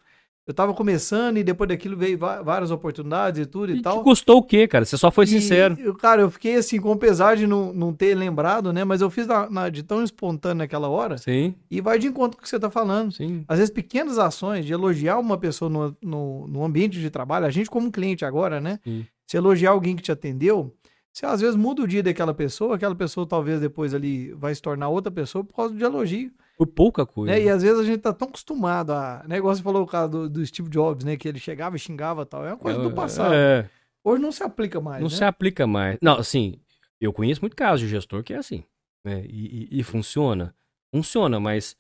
Eu 0.47 0.53
tava 0.53 0.73
começando 0.73 1.35
e 1.35 1.43
depois 1.43 1.67
daquilo 1.67 1.97
veio 1.97 2.17
várias 2.17 2.71
oportunidades 2.71 3.41
e 3.41 3.45
tudo 3.45 3.73
e, 3.73 3.79
E 3.79 3.81
tal. 3.81 3.97
te 3.97 4.03
custou 4.05 4.37
o 4.37 4.41
quê, 4.43 4.65
cara? 4.65 4.85
Você 4.85 4.95
só 4.97 5.11
foi 5.11 5.25
E, 5.25 5.27
sincero. 5.27 5.93
cara, 5.95 6.21
eu 6.21 6.31
fiquei 6.31 6.55
assim, 6.55 6.79
com 6.79 6.95
pesar 6.95 7.35
de 7.35 7.45
não, 7.45 7.73
não 7.73 7.93
ter 7.93 8.15
lembrado, 8.15 8.71
né? 8.71 8.85
Mas 8.85 9.01
eu 9.01 9.09
fiz 9.09 9.27
na, 9.27 9.49
na- 9.49 9.67
de 9.69 9.83
tão 9.83 10.01
espontâneo 10.01 10.59
naquela 10.59 10.87
hora 10.87 11.17
Sim, 11.17 11.53
e 11.69 11.81
vai 11.81 11.99
de 11.99 12.07
encontro 12.07 12.37
com 12.37 12.41
o 12.41 12.43
que 12.43 12.49
você 12.49 12.57
tá 12.57 12.69
falando. 12.71 13.11
sim. 13.11 13.43
Às 13.45 13.57
vezes, 13.59 13.73
pequenas 13.73 14.17
ações 14.17 14.65
de 14.65 14.71
elogiar 14.71 15.19
uma 15.19 15.37
pessoa 15.37 15.69
no, 15.69 15.97
no, 16.01 16.47
no 16.47 16.63
ambiente 16.63 16.97
de 16.97 17.09
trabalho, 17.09 17.45
a 17.45 17.49
gente 17.51 17.69
como 17.69 17.91
cliente 17.91 18.23
agora, 18.23 18.61
né? 18.61 18.79
Sim. 18.85 19.05
Se 19.25 19.35
elogiar 19.35 19.71
alguém 19.71 19.97
que 19.97 20.01
te 20.01 20.13
atendeu, 20.13 20.73
você 21.11 21.25
às 21.25 21.41
vezes 21.41 21.57
muda 21.57 21.81
o 21.81 21.87
dia 21.87 22.01
daquela 22.01 22.33
pessoa, 22.33 22.75
aquela 22.75 22.95
pessoa 22.95 23.27
talvez 23.27 23.59
depois 23.59 23.93
ali 23.93 24.31
vai 24.31 24.55
se 24.55 24.61
tornar 24.61 24.87
outra 24.87 25.11
pessoa 25.11 25.43
por 25.43 25.53
causa 25.53 25.75
de 25.75 25.83
elogio. 25.83 26.31
Por 26.57 26.65
pouca 26.67 27.05
coisa. 27.05 27.33
Né? 27.33 27.43
E 27.43 27.49
às 27.49 27.61
vezes 27.61 27.79
a 27.79 27.83
gente 27.83 27.99
tá 27.99 28.11
tão 28.11 28.27
acostumado 28.27 28.91
a. 28.91 29.23
Negócio 29.27 29.57
você 29.57 29.63
falou 29.63 29.83
o 29.83 29.87
caso 29.87 30.09
do, 30.09 30.29
do 30.29 30.45
Steve 30.45 30.69
Jobs, 30.69 31.05
né? 31.05 31.15
Que 31.15 31.27
ele 31.27 31.39
chegava 31.39 31.75
e 31.75 31.79
xingava 31.79 32.23
e 32.23 32.25
tal. 32.25 32.43
É 32.45 32.49
uma 32.49 32.57
coisa 32.57 32.79
do 32.81 32.91
passado. 32.91 33.33
É, 33.33 33.69
Hoje 34.03 34.21
não 34.21 34.31
se 34.31 34.41
aplica 34.41 34.81
mais. 34.81 35.01
não 35.01 35.09
né? 35.09 35.15
se 35.15 35.23
aplica 35.23 35.67
mais. 35.67 35.97
Não, 36.01 36.17
assim, 36.17 36.59
eu 36.99 37.13
conheço 37.13 37.41
muito 37.41 37.55
caso 37.55 37.83
de 37.83 37.89
gestor 37.89 38.23
que 38.23 38.33
é 38.33 38.37
assim. 38.37 38.63
Né? 39.05 39.23
E, 39.29 39.67
e- 39.75 39.79
e 39.79 39.83
funciona. 39.83 40.55
Funciona, 40.91 41.39
mas 41.39 41.75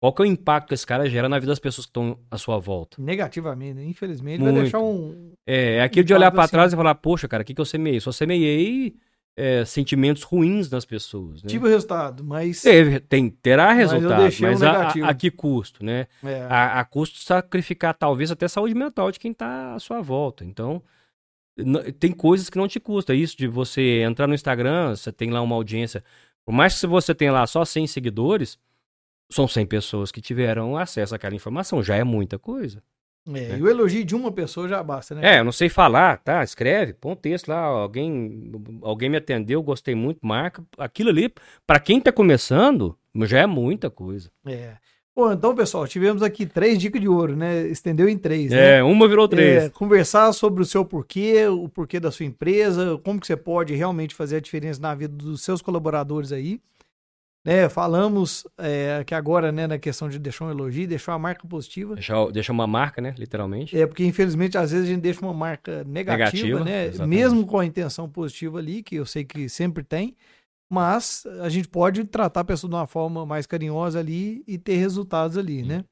qual 0.00 0.12
que 0.12 0.22
é 0.22 0.24
o 0.24 0.26
impacto 0.26 0.68
que 0.68 0.74
esse 0.74 0.86
cara 0.86 1.08
gera 1.08 1.28
na 1.28 1.38
vida 1.38 1.52
das 1.52 1.58
pessoas 1.58 1.86
que 1.86 1.90
estão 1.90 2.18
à 2.30 2.38
sua 2.38 2.58
volta? 2.58 3.00
Negativamente, 3.00 3.74
né? 3.74 3.84
Infelizmente, 3.84 4.42
vai 4.42 4.50
Muito. 4.50 4.62
deixar 4.62 4.80
um. 4.80 5.32
É, 5.46 5.76
é 5.76 5.82
aquilo 5.82 6.04
de 6.06 6.14
olhar 6.14 6.30
pra 6.32 6.44
assim. 6.44 6.52
trás 6.52 6.72
e 6.72 6.76
falar, 6.76 6.94
poxa, 6.96 7.28
cara, 7.28 7.42
o 7.42 7.46
que, 7.46 7.54
que 7.54 7.60
eu 7.60 7.64
semeei? 7.64 8.00
Só 8.00 8.10
semeei 8.10 8.96
é, 9.38 9.64
sentimentos 9.64 10.24
ruins 10.24 10.68
nas 10.68 10.84
pessoas. 10.84 11.44
Né? 11.44 11.48
Tive 11.48 11.66
o 11.66 11.68
resultado, 11.68 12.24
mas. 12.24 12.60
Teve, 12.60 12.98
tem, 12.98 13.30
terá 13.30 13.72
resultado, 13.72 14.22
um 14.22 14.40
mas 14.40 14.62
a, 14.62 14.72
negativo. 14.72 15.06
a, 15.06 15.10
a 15.10 15.14
que 15.14 15.30
custo, 15.30 15.84
né? 15.84 16.08
É, 16.24 16.42
a, 16.50 16.80
a 16.80 16.84
custo 16.84 17.20
sacrificar 17.20 17.94
talvez 17.94 18.32
até 18.32 18.46
a 18.46 18.48
saúde 18.48 18.74
mental 18.74 19.12
de 19.12 19.20
quem 19.20 19.30
está 19.30 19.74
à 19.74 19.78
sua 19.78 20.00
volta. 20.00 20.44
Então, 20.44 20.82
tem 22.00 22.10
coisas 22.10 22.50
que 22.50 22.58
não 22.58 22.66
te 22.66 22.80
custa. 22.80 23.14
Isso 23.14 23.36
de 23.36 23.46
você 23.46 24.02
entrar 24.02 24.26
no 24.26 24.34
Instagram, 24.34 24.96
você 24.96 25.12
tem 25.12 25.30
lá 25.30 25.40
uma 25.40 25.54
audiência. 25.54 26.02
Por 26.44 26.52
mais 26.52 26.80
que 26.80 26.86
você 26.88 27.14
tenha 27.14 27.30
lá 27.30 27.46
só 27.46 27.64
100 27.64 27.86
seguidores, 27.86 28.58
são 29.30 29.46
100 29.46 29.66
pessoas 29.66 30.10
que 30.10 30.20
tiveram 30.20 30.76
acesso 30.76 31.14
àquela 31.14 31.36
informação. 31.36 31.80
Já 31.80 31.94
é 31.94 32.02
muita 32.02 32.40
coisa. 32.40 32.82
É, 33.36 33.58
E 33.58 33.62
o 33.62 33.68
elogio 33.68 34.04
de 34.04 34.14
uma 34.14 34.32
pessoa 34.32 34.68
já 34.68 34.82
basta, 34.82 35.14
né? 35.14 35.36
É, 35.36 35.40
eu 35.40 35.44
não 35.44 35.52
sei 35.52 35.68
falar, 35.68 36.18
tá? 36.18 36.42
Escreve, 36.42 36.94
põe 36.94 37.12
um 37.12 37.16
texto 37.16 37.48
lá. 37.48 37.60
Alguém, 37.60 38.50
alguém 38.82 39.08
me 39.08 39.16
atendeu, 39.16 39.62
gostei 39.62 39.94
muito, 39.94 40.26
marca. 40.26 40.62
Aquilo 40.76 41.10
ali, 41.10 41.32
para 41.66 41.80
quem 41.80 42.00
tá 42.00 42.10
começando, 42.10 42.96
já 43.22 43.40
é 43.40 43.46
muita 43.46 43.90
coisa. 43.90 44.30
É. 44.46 44.72
Bom, 45.18 45.32
então, 45.32 45.52
pessoal, 45.52 45.84
tivemos 45.84 46.22
aqui 46.22 46.46
três 46.46 46.78
dicas 46.78 47.00
de 47.00 47.08
ouro, 47.08 47.34
né? 47.34 47.66
Estendeu 47.66 48.08
em 48.08 48.16
três, 48.16 48.52
né? 48.52 48.78
É, 48.78 48.82
uma 48.84 49.08
virou 49.08 49.26
três. 49.26 49.64
É, 49.64 49.68
conversar 49.68 50.32
sobre 50.32 50.62
o 50.62 50.64
seu 50.64 50.84
porquê, 50.84 51.44
o 51.48 51.68
porquê 51.68 51.98
da 51.98 52.12
sua 52.12 52.24
empresa, 52.24 52.96
como 53.02 53.18
que 53.20 53.26
você 53.26 53.36
pode 53.36 53.74
realmente 53.74 54.14
fazer 54.14 54.36
a 54.36 54.40
diferença 54.40 54.80
na 54.80 54.94
vida 54.94 55.12
dos 55.12 55.42
seus 55.42 55.60
colaboradores 55.60 56.30
aí. 56.30 56.60
Né, 57.44 57.68
falamos 57.68 58.46
é, 58.58 59.02
que 59.04 59.14
agora, 59.14 59.50
né, 59.50 59.66
na 59.66 59.78
questão 59.78 60.08
de 60.08 60.18
deixar 60.18 60.44
um 60.46 60.50
elogio, 60.50 60.86
deixar 60.86 61.12
uma 61.12 61.18
marca 61.20 61.46
positiva. 61.46 61.94
Deixa, 61.94 62.30
deixa 62.30 62.52
uma 62.52 62.66
marca, 62.66 63.00
né? 63.00 63.14
Literalmente. 63.16 63.78
É, 63.78 63.86
porque 63.86 64.04
infelizmente 64.04 64.58
às 64.58 64.72
vezes 64.72 64.86
a 64.86 64.92
gente 64.92 65.00
deixa 65.00 65.20
uma 65.22 65.32
marca 65.32 65.82
negativa, 65.84 66.58
Negativa, 66.58 66.64
né? 66.64 66.86
exatamente. 66.86 67.08
Mesmo 67.18 67.46
com 67.46 67.58
a 67.58 67.64
intenção 67.64 68.08
positiva 68.08 68.58
ali, 68.58 68.82
que 68.82 68.96
eu 68.96 69.06
sei 69.06 69.24
que 69.24 69.48
sempre 69.48 69.82
tem, 69.82 70.14
mas 70.70 71.24
a 71.40 71.48
gente 71.48 71.68
pode 71.68 72.04
tratar 72.04 72.40
a 72.40 72.44
pessoa 72.44 72.68
de 72.68 72.76
uma 72.76 72.86
forma 72.86 73.24
mais 73.24 73.46
carinhosa 73.46 73.98
ali 74.00 74.42
e 74.46 74.58
ter 74.58 74.76
resultados 74.76 75.38
ali, 75.38 75.62
né? 75.62 75.84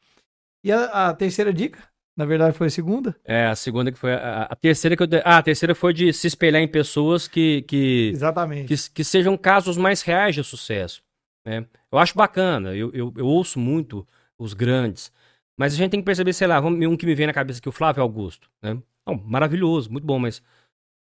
E 0.65 0.71
a, 0.73 1.09
a 1.09 1.15
terceira 1.15 1.55
dica, 1.55 1.79
na 2.19 2.27
verdade 2.27 2.57
foi 2.57 2.67
a 2.67 2.71
segunda, 2.71 3.17
É, 3.25 3.47
a 3.47 3.55
segunda 3.55 3.91
que 3.93 3.99
foi. 3.99 4.13
A, 4.13 4.43
a 4.51 4.57
terceira 4.57 4.97
que 4.97 5.03
eu. 5.03 5.07
dei- 5.07 5.23
Ah, 5.25 5.39
a 5.39 5.43
terceira 5.43 5.75
foi 5.75 5.95
de 5.95 6.13
se 6.13 6.27
espelhar 6.27 6.61
em 6.61 6.69
pessoas 6.69 7.27
que, 7.29 7.63
que, 7.63 8.11
exatamente. 8.13 8.67
que, 8.75 8.91
que 8.91 9.05
sejam 9.05 9.37
casos 9.39 9.77
mais 9.79 10.03
reais 10.03 10.35
de 10.35 10.43
sucesso. 10.45 11.06
Né? 11.47 11.65
Eu 11.93 11.99
acho 11.99 12.17
bacana, 12.17 12.75
eu, 12.75 12.91
eu, 12.93 13.15
eu 13.17 13.27
ouço 13.27 13.59
muito 13.59 14.05
os 14.37 14.53
grandes, 14.53 15.13
mas 15.57 15.73
a 15.73 15.77
gente 15.77 15.93
tem 15.93 16.01
que 16.01 16.05
perceber, 16.05 16.33
sei 16.33 16.49
lá, 16.49 16.61
um 16.61 16.97
que 16.97 17.07
me 17.07 17.15
vem 17.15 17.29
na 17.29 17.33
cabeça 17.33 17.61
aqui, 17.61 17.69
o 17.69 17.73
Flávio 17.73 18.03
Augusto. 18.03 18.51
Né? 18.61 18.77
Não, 19.07 19.15
maravilhoso, 19.25 19.91
muito 19.91 20.05
bom, 20.05 20.19
mas 20.19 20.43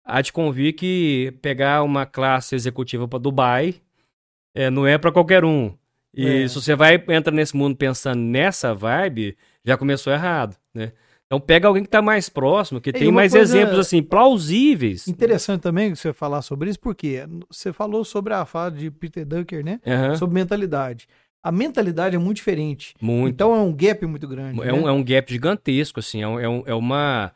há 0.05 0.21
de 0.21 0.31
convir 0.31 0.73
que 0.75 1.33
pegar 1.41 1.81
uma 1.81 2.05
classe 2.05 2.53
executiva 2.53 3.07
para 3.07 3.17
Dubai 3.19 3.81
é, 4.55 4.69
não 4.69 4.85
é 4.85 4.97
para 4.97 5.11
qualquer 5.11 5.43
um. 5.43 5.75
E 6.13 6.43
É. 6.43 6.47
se 6.47 6.55
você 6.55 6.75
vai 6.75 7.03
entra 7.09 7.33
nesse 7.33 7.55
mundo 7.55 7.75
pensando 7.75 8.21
nessa 8.21 8.73
vibe, 8.73 9.35
já 9.65 9.75
começou 9.75 10.13
errado, 10.13 10.55
né? 10.73 10.93
Então 11.27 11.39
pega 11.41 11.67
alguém 11.67 11.83
que 11.83 11.89
tá 11.89 12.01
mais 12.01 12.29
próximo, 12.29 12.79
que 12.79 12.89
É, 12.89 12.91
e 12.91 12.93
tem 12.99 13.11
mais 13.11 13.35
exemplos 13.35 13.77
assim 13.79 14.01
plausíveis. 14.01 15.07
Interessante 15.07 15.61
também 15.61 15.93
você 15.93 16.13
falar 16.13 16.41
sobre 16.41 16.69
isso, 16.69 16.79
porque 16.79 17.23
você 17.51 17.73
falou 17.73 18.05
sobre 18.05 18.33
a 18.33 18.45
fala 18.45 18.71
de 18.71 18.89
Peter 18.89 19.25
Drucker, 19.25 19.63
né? 19.63 19.79
Aham, 19.85 20.15
Sobre 20.15 20.35
mentalidade. 20.35 21.07
A 21.43 21.51
mentalidade 21.51 22.15
é 22.15 22.19
muito 22.19 22.37
diferente. 22.37 22.93
Muito. 23.01 23.33
Então 23.33 23.53
é 23.53 23.59
um 23.59 23.73
gap 23.73 24.05
muito 24.05 24.27
grande. 24.27 24.59
é, 24.61 24.65
né? 24.65 24.73
um, 24.73 24.87
é 24.87 24.91
um 24.91 25.03
gap 25.03 25.31
gigantesco, 25.31 25.99
assim, 25.99 26.21
é, 26.23 26.27
um- 26.27 26.39
é, 26.39 26.47
um- 26.49 26.63
é 26.65 26.73
uma 26.73 27.31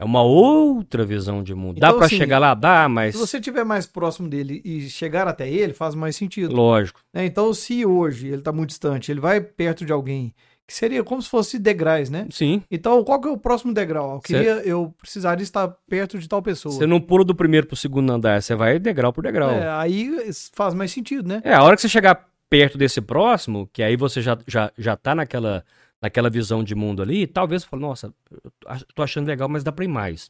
É 0.00 0.04
uma 0.04 0.22
outra 0.22 1.04
visão 1.04 1.42
de 1.42 1.52
mundo. 1.56 1.80
Dá 1.80 1.88
Então, 1.88 1.98
pra 1.98 2.06
assim, 2.06 2.18
chegar 2.18 2.38
lá? 2.38 2.54
Dá, 2.54 2.88
mas. 2.88 3.16
Se 3.16 3.20
você 3.20 3.38
estiver 3.38 3.64
mais 3.64 3.84
próximo 3.84 4.28
dele 4.28 4.62
e 4.64 4.88
chegar 4.88 5.26
até 5.26 5.50
ele, 5.50 5.72
faz 5.72 5.92
mais 5.96 6.14
sentido. 6.14 6.54
Lógico. 6.54 7.00
né? 7.12 7.24
Então, 7.26 7.52
se 7.52 7.84
hoje 7.84 8.28
ele 8.28 8.36
está 8.36 8.52
muito 8.52 8.68
distante, 8.68 9.10
ele 9.10 9.18
vai 9.18 9.40
perto 9.40 9.84
de 9.84 9.92
alguém, 9.92 10.32
que 10.68 10.74
seria 10.74 11.02
como 11.02 11.22
se 11.22 11.30
fosse 11.30 11.58
degraus, 11.58 12.10
né? 12.10 12.26
Sim. 12.30 12.62
Então, 12.70 13.02
qual 13.02 13.18
que 13.18 13.26
é 13.26 13.30
o 13.30 13.38
próximo 13.38 13.72
degrau? 13.72 14.16
Eu, 14.16 14.20
Cê- 14.20 14.34
queria, 14.34 14.52
eu 14.68 14.94
precisaria 15.00 15.42
estar 15.42 15.66
perto 15.88 16.18
de 16.18 16.28
tal 16.28 16.42
pessoa. 16.42 16.74
Você 16.74 16.86
não 16.86 17.00
pula 17.00 17.24
do 17.24 17.34
primeiro 17.34 17.66
pro 17.66 17.74
segundo 17.74 18.12
andar, 18.12 18.42
você 18.42 18.54
vai 18.54 18.78
degrau 18.78 19.10
por 19.10 19.22
degrau. 19.24 19.50
É, 19.50 19.66
aí 19.70 20.14
faz 20.54 20.74
mais 20.74 20.92
sentido, 20.92 21.26
né? 21.26 21.40
É, 21.42 21.54
a 21.54 21.62
hora 21.62 21.74
que 21.74 21.80
você 21.80 21.88
chegar 21.88 22.28
perto 22.50 22.76
desse 22.76 23.00
próximo, 23.00 23.66
que 23.72 23.82
aí 23.82 23.96
você 23.96 24.20
já, 24.20 24.36
já, 24.46 24.70
já 24.76 24.94
tá 24.94 25.14
naquela, 25.14 25.64
naquela 26.02 26.28
visão 26.28 26.62
de 26.62 26.74
mundo 26.74 27.00
ali, 27.00 27.26
talvez 27.26 27.62
você 27.62 27.68
fale, 27.68 27.80
nossa, 27.82 28.12
eu 28.30 28.50
tô 28.60 28.68
ach- 28.68 28.84
tô 28.94 29.02
achando 29.02 29.26
legal, 29.26 29.48
mas 29.48 29.64
dá 29.64 29.72
pra 29.72 29.86
ir 29.86 29.88
mais. 29.88 30.28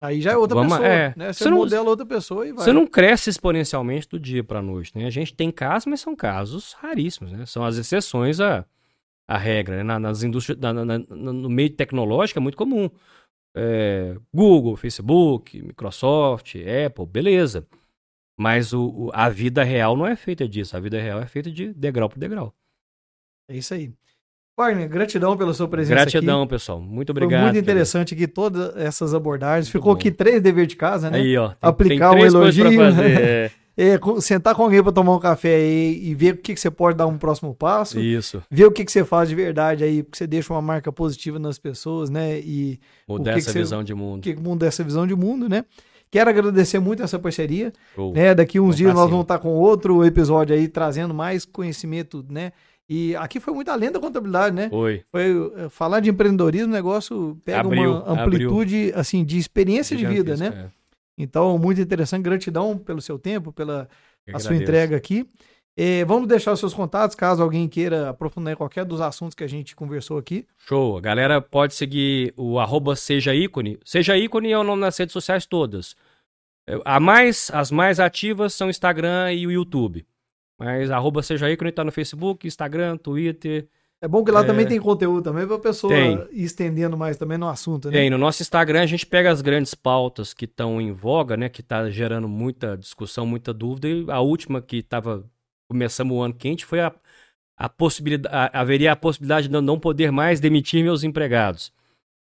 Aí 0.00 0.20
já 0.20 0.32
é 0.32 0.36
outra 0.36 0.56
Vamos- 0.56 0.72
pessoa, 0.72 0.88
é. 0.88 1.14
né? 1.16 1.32
Você, 1.32 1.44
Você 1.44 1.50
não- 1.50 1.56
modela 1.58 1.88
outra 1.88 2.04
pessoa 2.06 2.46
e 2.46 2.52
vai. 2.52 2.64
Você 2.64 2.72
não 2.72 2.84
cresce 2.86 3.30
exponencialmente 3.30 4.08
do 4.08 4.18
dia 4.18 4.42
pra 4.42 4.60
noite, 4.60 4.90
né? 4.96 5.06
A 5.06 5.10
gente 5.10 5.32
tem 5.34 5.50
casos, 5.52 5.86
mas 5.86 6.00
são 6.00 6.16
casos 6.16 6.72
raríssimos, 6.80 7.32
né? 7.32 7.44
São 7.46 7.64
as 7.64 7.76
exceções 7.76 8.40
à, 8.40 8.64
à 9.28 9.36
regra, 9.36 9.76
né? 9.76 9.82
Na- 9.82 9.98
nas 10.00 10.22
indústrias, 10.22 10.58
na- 10.58 10.72
na- 10.72 10.98
no 10.98 11.48
meio 11.50 11.70
tecnológico 11.70 12.38
é 12.38 12.42
muito 12.42 12.56
comum. 12.56 12.88
É, 13.56 14.16
Google, 14.34 14.76
Facebook, 14.76 15.60
Microsoft, 15.62 16.54
Apple, 16.86 17.06
beleza. 17.06 17.66
Mas 18.40 18.72
o, 18.72 18.86
o- 18.88 19.10
a 19.12 19.28
vida 19.28 19.62
real 19.64 19.96
não 19.96 20.06
é 20.06 20.14
feita 20.16 20.48
disso. 20.48 20.76
A 20.76 20.80
vida 20.80 21.00
real 21.00 21.20
é 21.20 21.26
feita 21.26 21.50
de 21.50 21.72
degrau 21.74 22.08
por 22.08 22.18
degrau. 22.18 22.54
É 23.50 23.56
isso 23.56 23.74
aí. 23.74 23.92
Wagner, 24.58 24.88
gratidão 24.88 25.36
pela 25.36 25.54
sua 25.54 25.68
presença 25.68 25.94
Gratidão, 26.00 26.42
aqui. 26.42 26.50
pessoal. 26.50 26.80
Muito 26.80 27.12
Foi 27.12 27.22
obrigado. 27.22 27.44
muito 27.44 27.58
interessante 27.58 28.14
aqui 28.14 28.26
todas 28.26 28.76
essas 28.76 29.14
abordagens. 29.14 29.68
Ficou 29.68 29.92
bom. 29.94 29.98
aqui 29.98 30.10
três 30.10 30.42
dever 30.42 30.66
de 30.66 30.74
casa, 30.76 31.10
né? 31.10 31.18
Aí, 31.18 31.36
ó. 31.36 31.50
Tem, 31.50 31.56
Aplicar 31.62 32.10
tem 32.10 32.18
pra 32.18 32.26
elogio, 32.26 32.72
fazer. 32.74 33.20
é. 33.20 33.50
É, 33.80 33.96
sentar 34.20 34.56
com 34.56 34.64
alguém 34.64 34.82
para 34.82 34.90
tomar 34.90 35.14
um 35.14 35.20
café 35.20 35.54
aí 35.54 36.00
e 36.02 36.12
ver 36.12 36.34
o 36.34 36.36
que, 36.38 36.52
que 36.52 36.60
você 36.60 36.68
pode 36.68 36.96
dar 36.98 37.06
um 37.06 37.16
próximo 37.16 37.54
passo. 37.54 38.00
Isso. 38.00 38.42
Ver 38.50 38.64
o 38.64 38.72
que, 38.72 38.84
que 38.84 38.90
você 38.90 39.04
faz 39.04 39.28
de 39.28 39.36
verdade 39.36 39.84
aí, 39.84 40.02
porque 40.02 40.18
você 40.18 40.26
deixa 40.26 40.52
uma 40.52 40.60
marca 40.60 40.90
positiva 40.90 41.38
nas 41.38 41.60
pessoas, 41.60 42.10
né? 42.10 42.40
E 42.40 42.80
Mudar 43.08 43.38
essa 43.38 43.52
você- 43.52 43.60
visão 43.60 43.84
de 43.84 43.94
mundo. 43.94 44.22
que 44.22 44.34
que 44.34 44.40
muda 44.42 44.66
essa 44.66 44.82
visão 44.82 45.06
de 45.06 45.14
mundo, 45.14 45.48
né? 45.48 45.64
Quero 46.10 46.28
agradecer 46.28 46.80
muito 46.80 47.04
essa 47.04 47.20
parceria. 47.20 47.72
Show. 47.94 48.12
né? 48.14 48.34
Daqui 48.34 48.58
uns 48.58 48.76
dias 48.76 48.92
nós 48.94 49.08
vamos 49.08 49.22
estar 49.22 49.38
com 49.38 49.50
outro 49.50 50.04
episódio 50.04 50.56
aí, 50.56 50.66
trazendo 50.66 51.14
mais 51.14 51.44
conhecimento, 51.44 52.24
né? 52.28 52.50
E 52.88 53.14
aqui 53.16 53.38
foi 53.38 53.52
muito 53.52 53.70
além 53.70 53.92
da 53.92 54.00
contabilidade, 54.00 54.56
né? 54.56 54.70
Oi. 54.72 55.02
Foi 55.12 55.52
eh, 55.56 55.68
falar 55.68 56.00
de 56.00 56.08
empreendedorismo, 56.08 56.68
o 56.72 56.74
negócio 56.74 57.38
pega 57.44 57.60
Abriu, 57.60 57.92
uma 57.92 58.22
amplitude 58.24 58.90
assim 58.96 59.22
de 59.22 59.36
experiência 59.36 59.94
de 59.94 60.06
vida, 60.06 60.36
né? 60.36 60.46
É. 60.74 60.77
Então, 61.18 61.58
muito 61.58 61.80
interessante. 61.80 62.22
Gratidão 62.22 62.78
pelo 62.78 63.00
seu 63.02 63.18
tempo, 63.18 63.52
pela 63.52 63.88
a 64.32 64.38
sua 64.38 64.54
entrega 64.56 64.96
aqui. 64.96 65.28
Eh, 65.80 66.04
vamos 66.04 66.26
deixar 66.26 66.52
os 66.52 66.58
seus 66.58 66.74
contatos, 66.74 67.14
caso 67.14 67.40
alguém 67.40 67.68
queira 67.68 68.08
aprofundar 68.08 68.52
em 68.52 68.56
qualquer 68.56 68.84
dos 68.84 69.00
assuntos 69.00 69.34
que 69.34 69.44
a 69.44 69.46
gente 69.46 69.76
conversou 69.76 70.18
aqui. 70.18 70.44
Show. 70.58 70.98
A 70.98 71.00
galera 71.00 71.40
pode 71.40 71.74
seguir 71.74 72.34
o 72.36 72.58
arroba 72.58 72.96
Seja 72.96 73.32
Ícone. 73.32 73.78
Seja 73.84 74.16
Ícone 74.16 74.50
é 74.50 74.58
o 74.58 74.64
nome 74.64 74.80
nas 74.80 74.98
redes 74.98 75.12
sociais 75.12 75.46
todas. 75.46 75.94
É, 76.66 76.80
A 76.84 76.98
mais, 76.98 77.48
as 77.54 77.70
mais 77.70 78.00
ativas 78.00 78.54
são 78.54 78.66
o 78.66 78.70
Instagram 78.70 79.32
e 79.32 79.46
o 79.46 79.52
YouTube. 79.52 80.04
Mas 80.58 80.90
arroba 80.90 81.22
Seja 81.22 81.48
Ícone 81.48 81.70
tá 81.70 81.84
no 81.84 81.92
Facebook, 81.92 82.46
Instagram, 82.48 82.96
Twitter. 82.96 83.68
É 84.00 84.06
bom 84.06 84.22
que 84.24 84.30
lá 84.30 84.40
É. 84.42 84.44
também 84.44 84.64
tem 84.66 84.78
conteúdo 84.80 85.22
também 85.24 85.44
para 85.46 85.56
a 85.56 85.60
pessoa 85.60 85.92
Tem. 85.92 86.14
ir 86.30 86.44
estendendo 86.44 86.96
mais 86.96 87.16
também 87.16 87.36
no 87.36 87.48
assunto, 87.48 87.88
né? 87.90 87.98
Tem, 87.98 88.10
no 88.10 88.16
nosso 88.18 88.42
Instagram 88.42 88.82
a 88.82 88.86
gente 88.86 89.04
pega 89.04 89.30
as 89.30 89.40
grandes 89.42 89.74
pautas 89.74 90.32
que 90.32 90.44
estão 90.44 90.80
em 90.80 90.92
voga, 90.92 91.36
né? 91.36 91.48
Que 91.48 91.62
tá 91.62 91.90
gerando 91.90 92.28
muita 92.28 92.76
discussão, 92.76 93.26
muita 93.26 93.52
dúvida. 93.52 93.88
E 93.88 94.04
a 94.08 94.20
última 94.20 94.62
que 94.62 94.82
tava. 94.82 95.24
Começamos 95.70 96.16
o 96.16 96.22
ano 96.22 96.32
quente 96.32 96.64
foi 96.64 96.80
a, 96.80 96.92
a 97.58 97.68
possibilidade. 97.68 98.34
a- 98.34 98.60
haveria 98.60 98.92
a 98.92 98.96
possibilidade 98.96 99.48
de 99.48 99.54
eu 99.54 99.60
não 99.60 99.78
poder 99.78 100.10
mais 100.12 100.38
demitir 100.40 100.82
meus 100.82 101.02
empregados. 101.04 101.72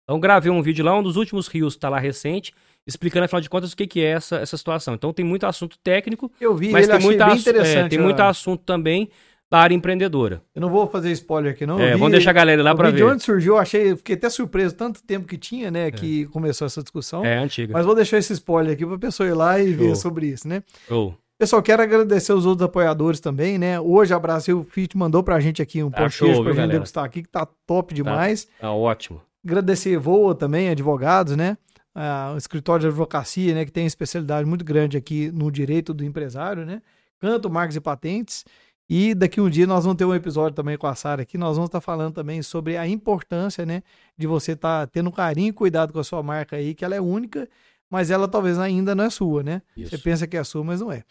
Então 0.03 0.19
gravei 0.19 0.51
um 0.51 0.61
vídeo 0.61 0.83
lá, 0.83 0.97
um 0.97 1.03
dos 1.03 1.15
últimos 1.15 1.47
rios 1.47 1.73
está 1.75 1.87
lá 1.89 1.99
recente, 1.99 2.53
explicando, 2.87 3.25
afinal 3.25 3.39
de 3.41 3.49
contas, 3.49 3.71
o 3.73 3.77
que, 3.77 3.85
que 3.85 4.01
é 4.01 4.05
essa, 4.11 4.37
essa 4.37 4.57
situação. 4.57 4.95
Então 4.95 5.13
tem 5.13 5.23
muito 5.23 5.45
assunto 5.45 5.77
técnico, 5.77 6.31
Eu 6.41 6.55
vi, 6.55 6.71
mas 6.71 6.87
tem, 6.87 6.99
muita, 6.99 7.25
é, 7.25 7.87
tem 7.87 7.99
muito 7.99 8.19
assunto 8.21 8.63
também 8.63 9.09
da 9.49 9.59
área 9.59 9.73
empreendedora. 9.75 10.41
Eu 10.53 10.61
não 10.61 10.69
vou 10.69 10.87
fazer 10.87 11.11
spoiler 11.11 11.53
aqui, 11.53 11.65
não. 11.65 11.79
É, 11.79 11.93
vi- 11.93 11.99
vamos 11.99 12.11
deixar 12.11 12.31
a 12.31 12.33
galera 12.33 12.61
lá 12.61 12.75
para 12.75 12.89
vi 12.89 12.97
de 12.97 13.03
ver. 13.03 13.09
onde 13.11 13.23
surgiu, 13.23 13.53
eu 13.53 13.59
achei, 13.59 13.95
fiquei 13.95 14.15
até 14.15 14.29
surpreso, 14.29 14.75
tanto 14.75 15.01
tempo 15.03 15.25
que 15.25 15.37
tinha, 15.37 15.71
né, 15.71 15.89
que 15.91 16.25
começou 16.27 16.65
essa 16.65 16.81
discussão. 16.81 17.23
É 17.25 17.37
antiga. 17.37 17.71
Mas 17.73 17.85
vou 17.85 17.95
deixar 17.95 18.17
esse 18.17 18.33
spoiler 18.33 18.73
aqui 18.73 18.85
pra 18.85 18.97
pessoa 18.97 19.27
ir 19.27 19.33
lá 19.33 19.59
e 19.59 19.71
ver 19.71 19.85
Show. 19.87 19.95
sobre 19.95 20.27
isso, 20.27 20.47
né? 20.47 20.61
Show. 20.87 21.15
Pessoal, 21.39 21.61
quero 21.61 21.83
agradecer 21.83 22.33
os 22.33 22.45
outros 22.47 22.65
apoiadores 22.65 23.19
também, 23.19 23.57
né? 23.59 23.79
Hoje 23.79 24.11
a 24.13 24.17
Brasil 24.19 24.65
Fit 24.71 24.97
mandou 24.97 25.21
pra 25.21 25.39
gente 25.39 25.61
aqui 25.61 25.83
um 25.83 25.91
Tá 25.91 26.07
viu, 26.07 26.17
pra 26.19 26.27
gente 26.27 26.43
galera? 26.45 26.67
degustar 26.67 27.03
aqui, 27.05 27.21
que 27.21 27.29
tá 27.29 27.47
top 27.65 27.93
demais. 27.93 28.47
Tá 28.59 28.71
ótimo. 28.71 29.21
Agradecer 29.45 29.95
Voa 29.97 30.33
também, 30.33 30.67
advogados, 30.69 31.37
né? 31.37 31.55
Ah, 31.93 32.31
o 32.33 32.37
escritório 32.37 32.81
de 32.81 32.87
advocacia, 32.87 33.53
né? 33.53 33.65
Que 33.65 33.71
tem 33.71 33.85
especialidade 33.85 34.47
muito 34.47 34.65
grande 34.65 34.97
aqui 34.97 35.31
no 35.31 35.51
direito 35.51 35.93
do 35.93 36.03
empresário, 36.03 36.65
né? 36.65 36.81
Canto, 37.19 37.49
marcas 37.49 37.75
e 37.75 37.79
patentes. 37.81 38.43
E 38.89 39.13
daqui 39.13 39.41
um 39.41 39.49
dia 39.49 39.67
nós 39.67 39.83
vamos 39.83 39.97
ter 39.97 40.05
um 40.05 40.13
episódio 40.15 40.55
também 40.55 40.77
com 40.77 40.87
a 40.87 40.95
Sara 40.95 41.23
aqui. 41.23 41.37
Nós 41.37 41.57
vamos 41.57 41.67
estar 41.67 41.81
falando 41.81 42.13
também 42.13 42.41
sobre 42.41 42.77
a 42.77 42.87
importância, 42.87 43.65
né? 43.65 43.83
De 44.17 44.25
você 44.25 44.53
estar 44.53 44.87
tendo 44.87 45.11
carinho 45.11 45.49
e 45.49 45.53
cuidado 45.53 45.91
com 45.91 45.99
a 45.99 46.03
sua 46.03 46.23
marca 46.23 46.55
aí, 46.55 46.73
que 46.73 46.85
ela 46.85 46.95
é 46.95 47.01
única, 47.01 47.49
mas 47.89 48.09
ela 48.11 48.27
talvez 48.27 48.57
ainda 48.57 48.95
não 48.95 49.03
é 49.03 49.09
sua, 49.09 49.43
né? 49.43 49.61
Isso. 49.75 49.89
Você 49.89 49.97
pensa 49.97 50.25
que 50.25 50.37
é 50.37 50.43
sua, 50.43 50.63
mas 50.63 50.79
não 50.79 50.91
é. 50.91 51.03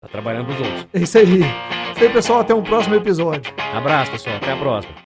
Tá 0.00 0.08
trabalhando 0.08 0.46
pros 0.46 0.58
outros. 0.58 0.86
É 0.92 1.00
isso 1.00 1.18
aí. 1.18 1.40
Isso 1.94 2.04
aí, 2.04 2.12
pessoal. 2.12 2.40
Até 2.40 2.54
um 2.54 2.62
próximo 2.62 2.96
episódio. 2.96 3.54
Abraço, 3.72 4.10
pessoal. 4.10 4.36
Até 4.36 4.52
a 4.52 4.56
próxima. 4.56 5.11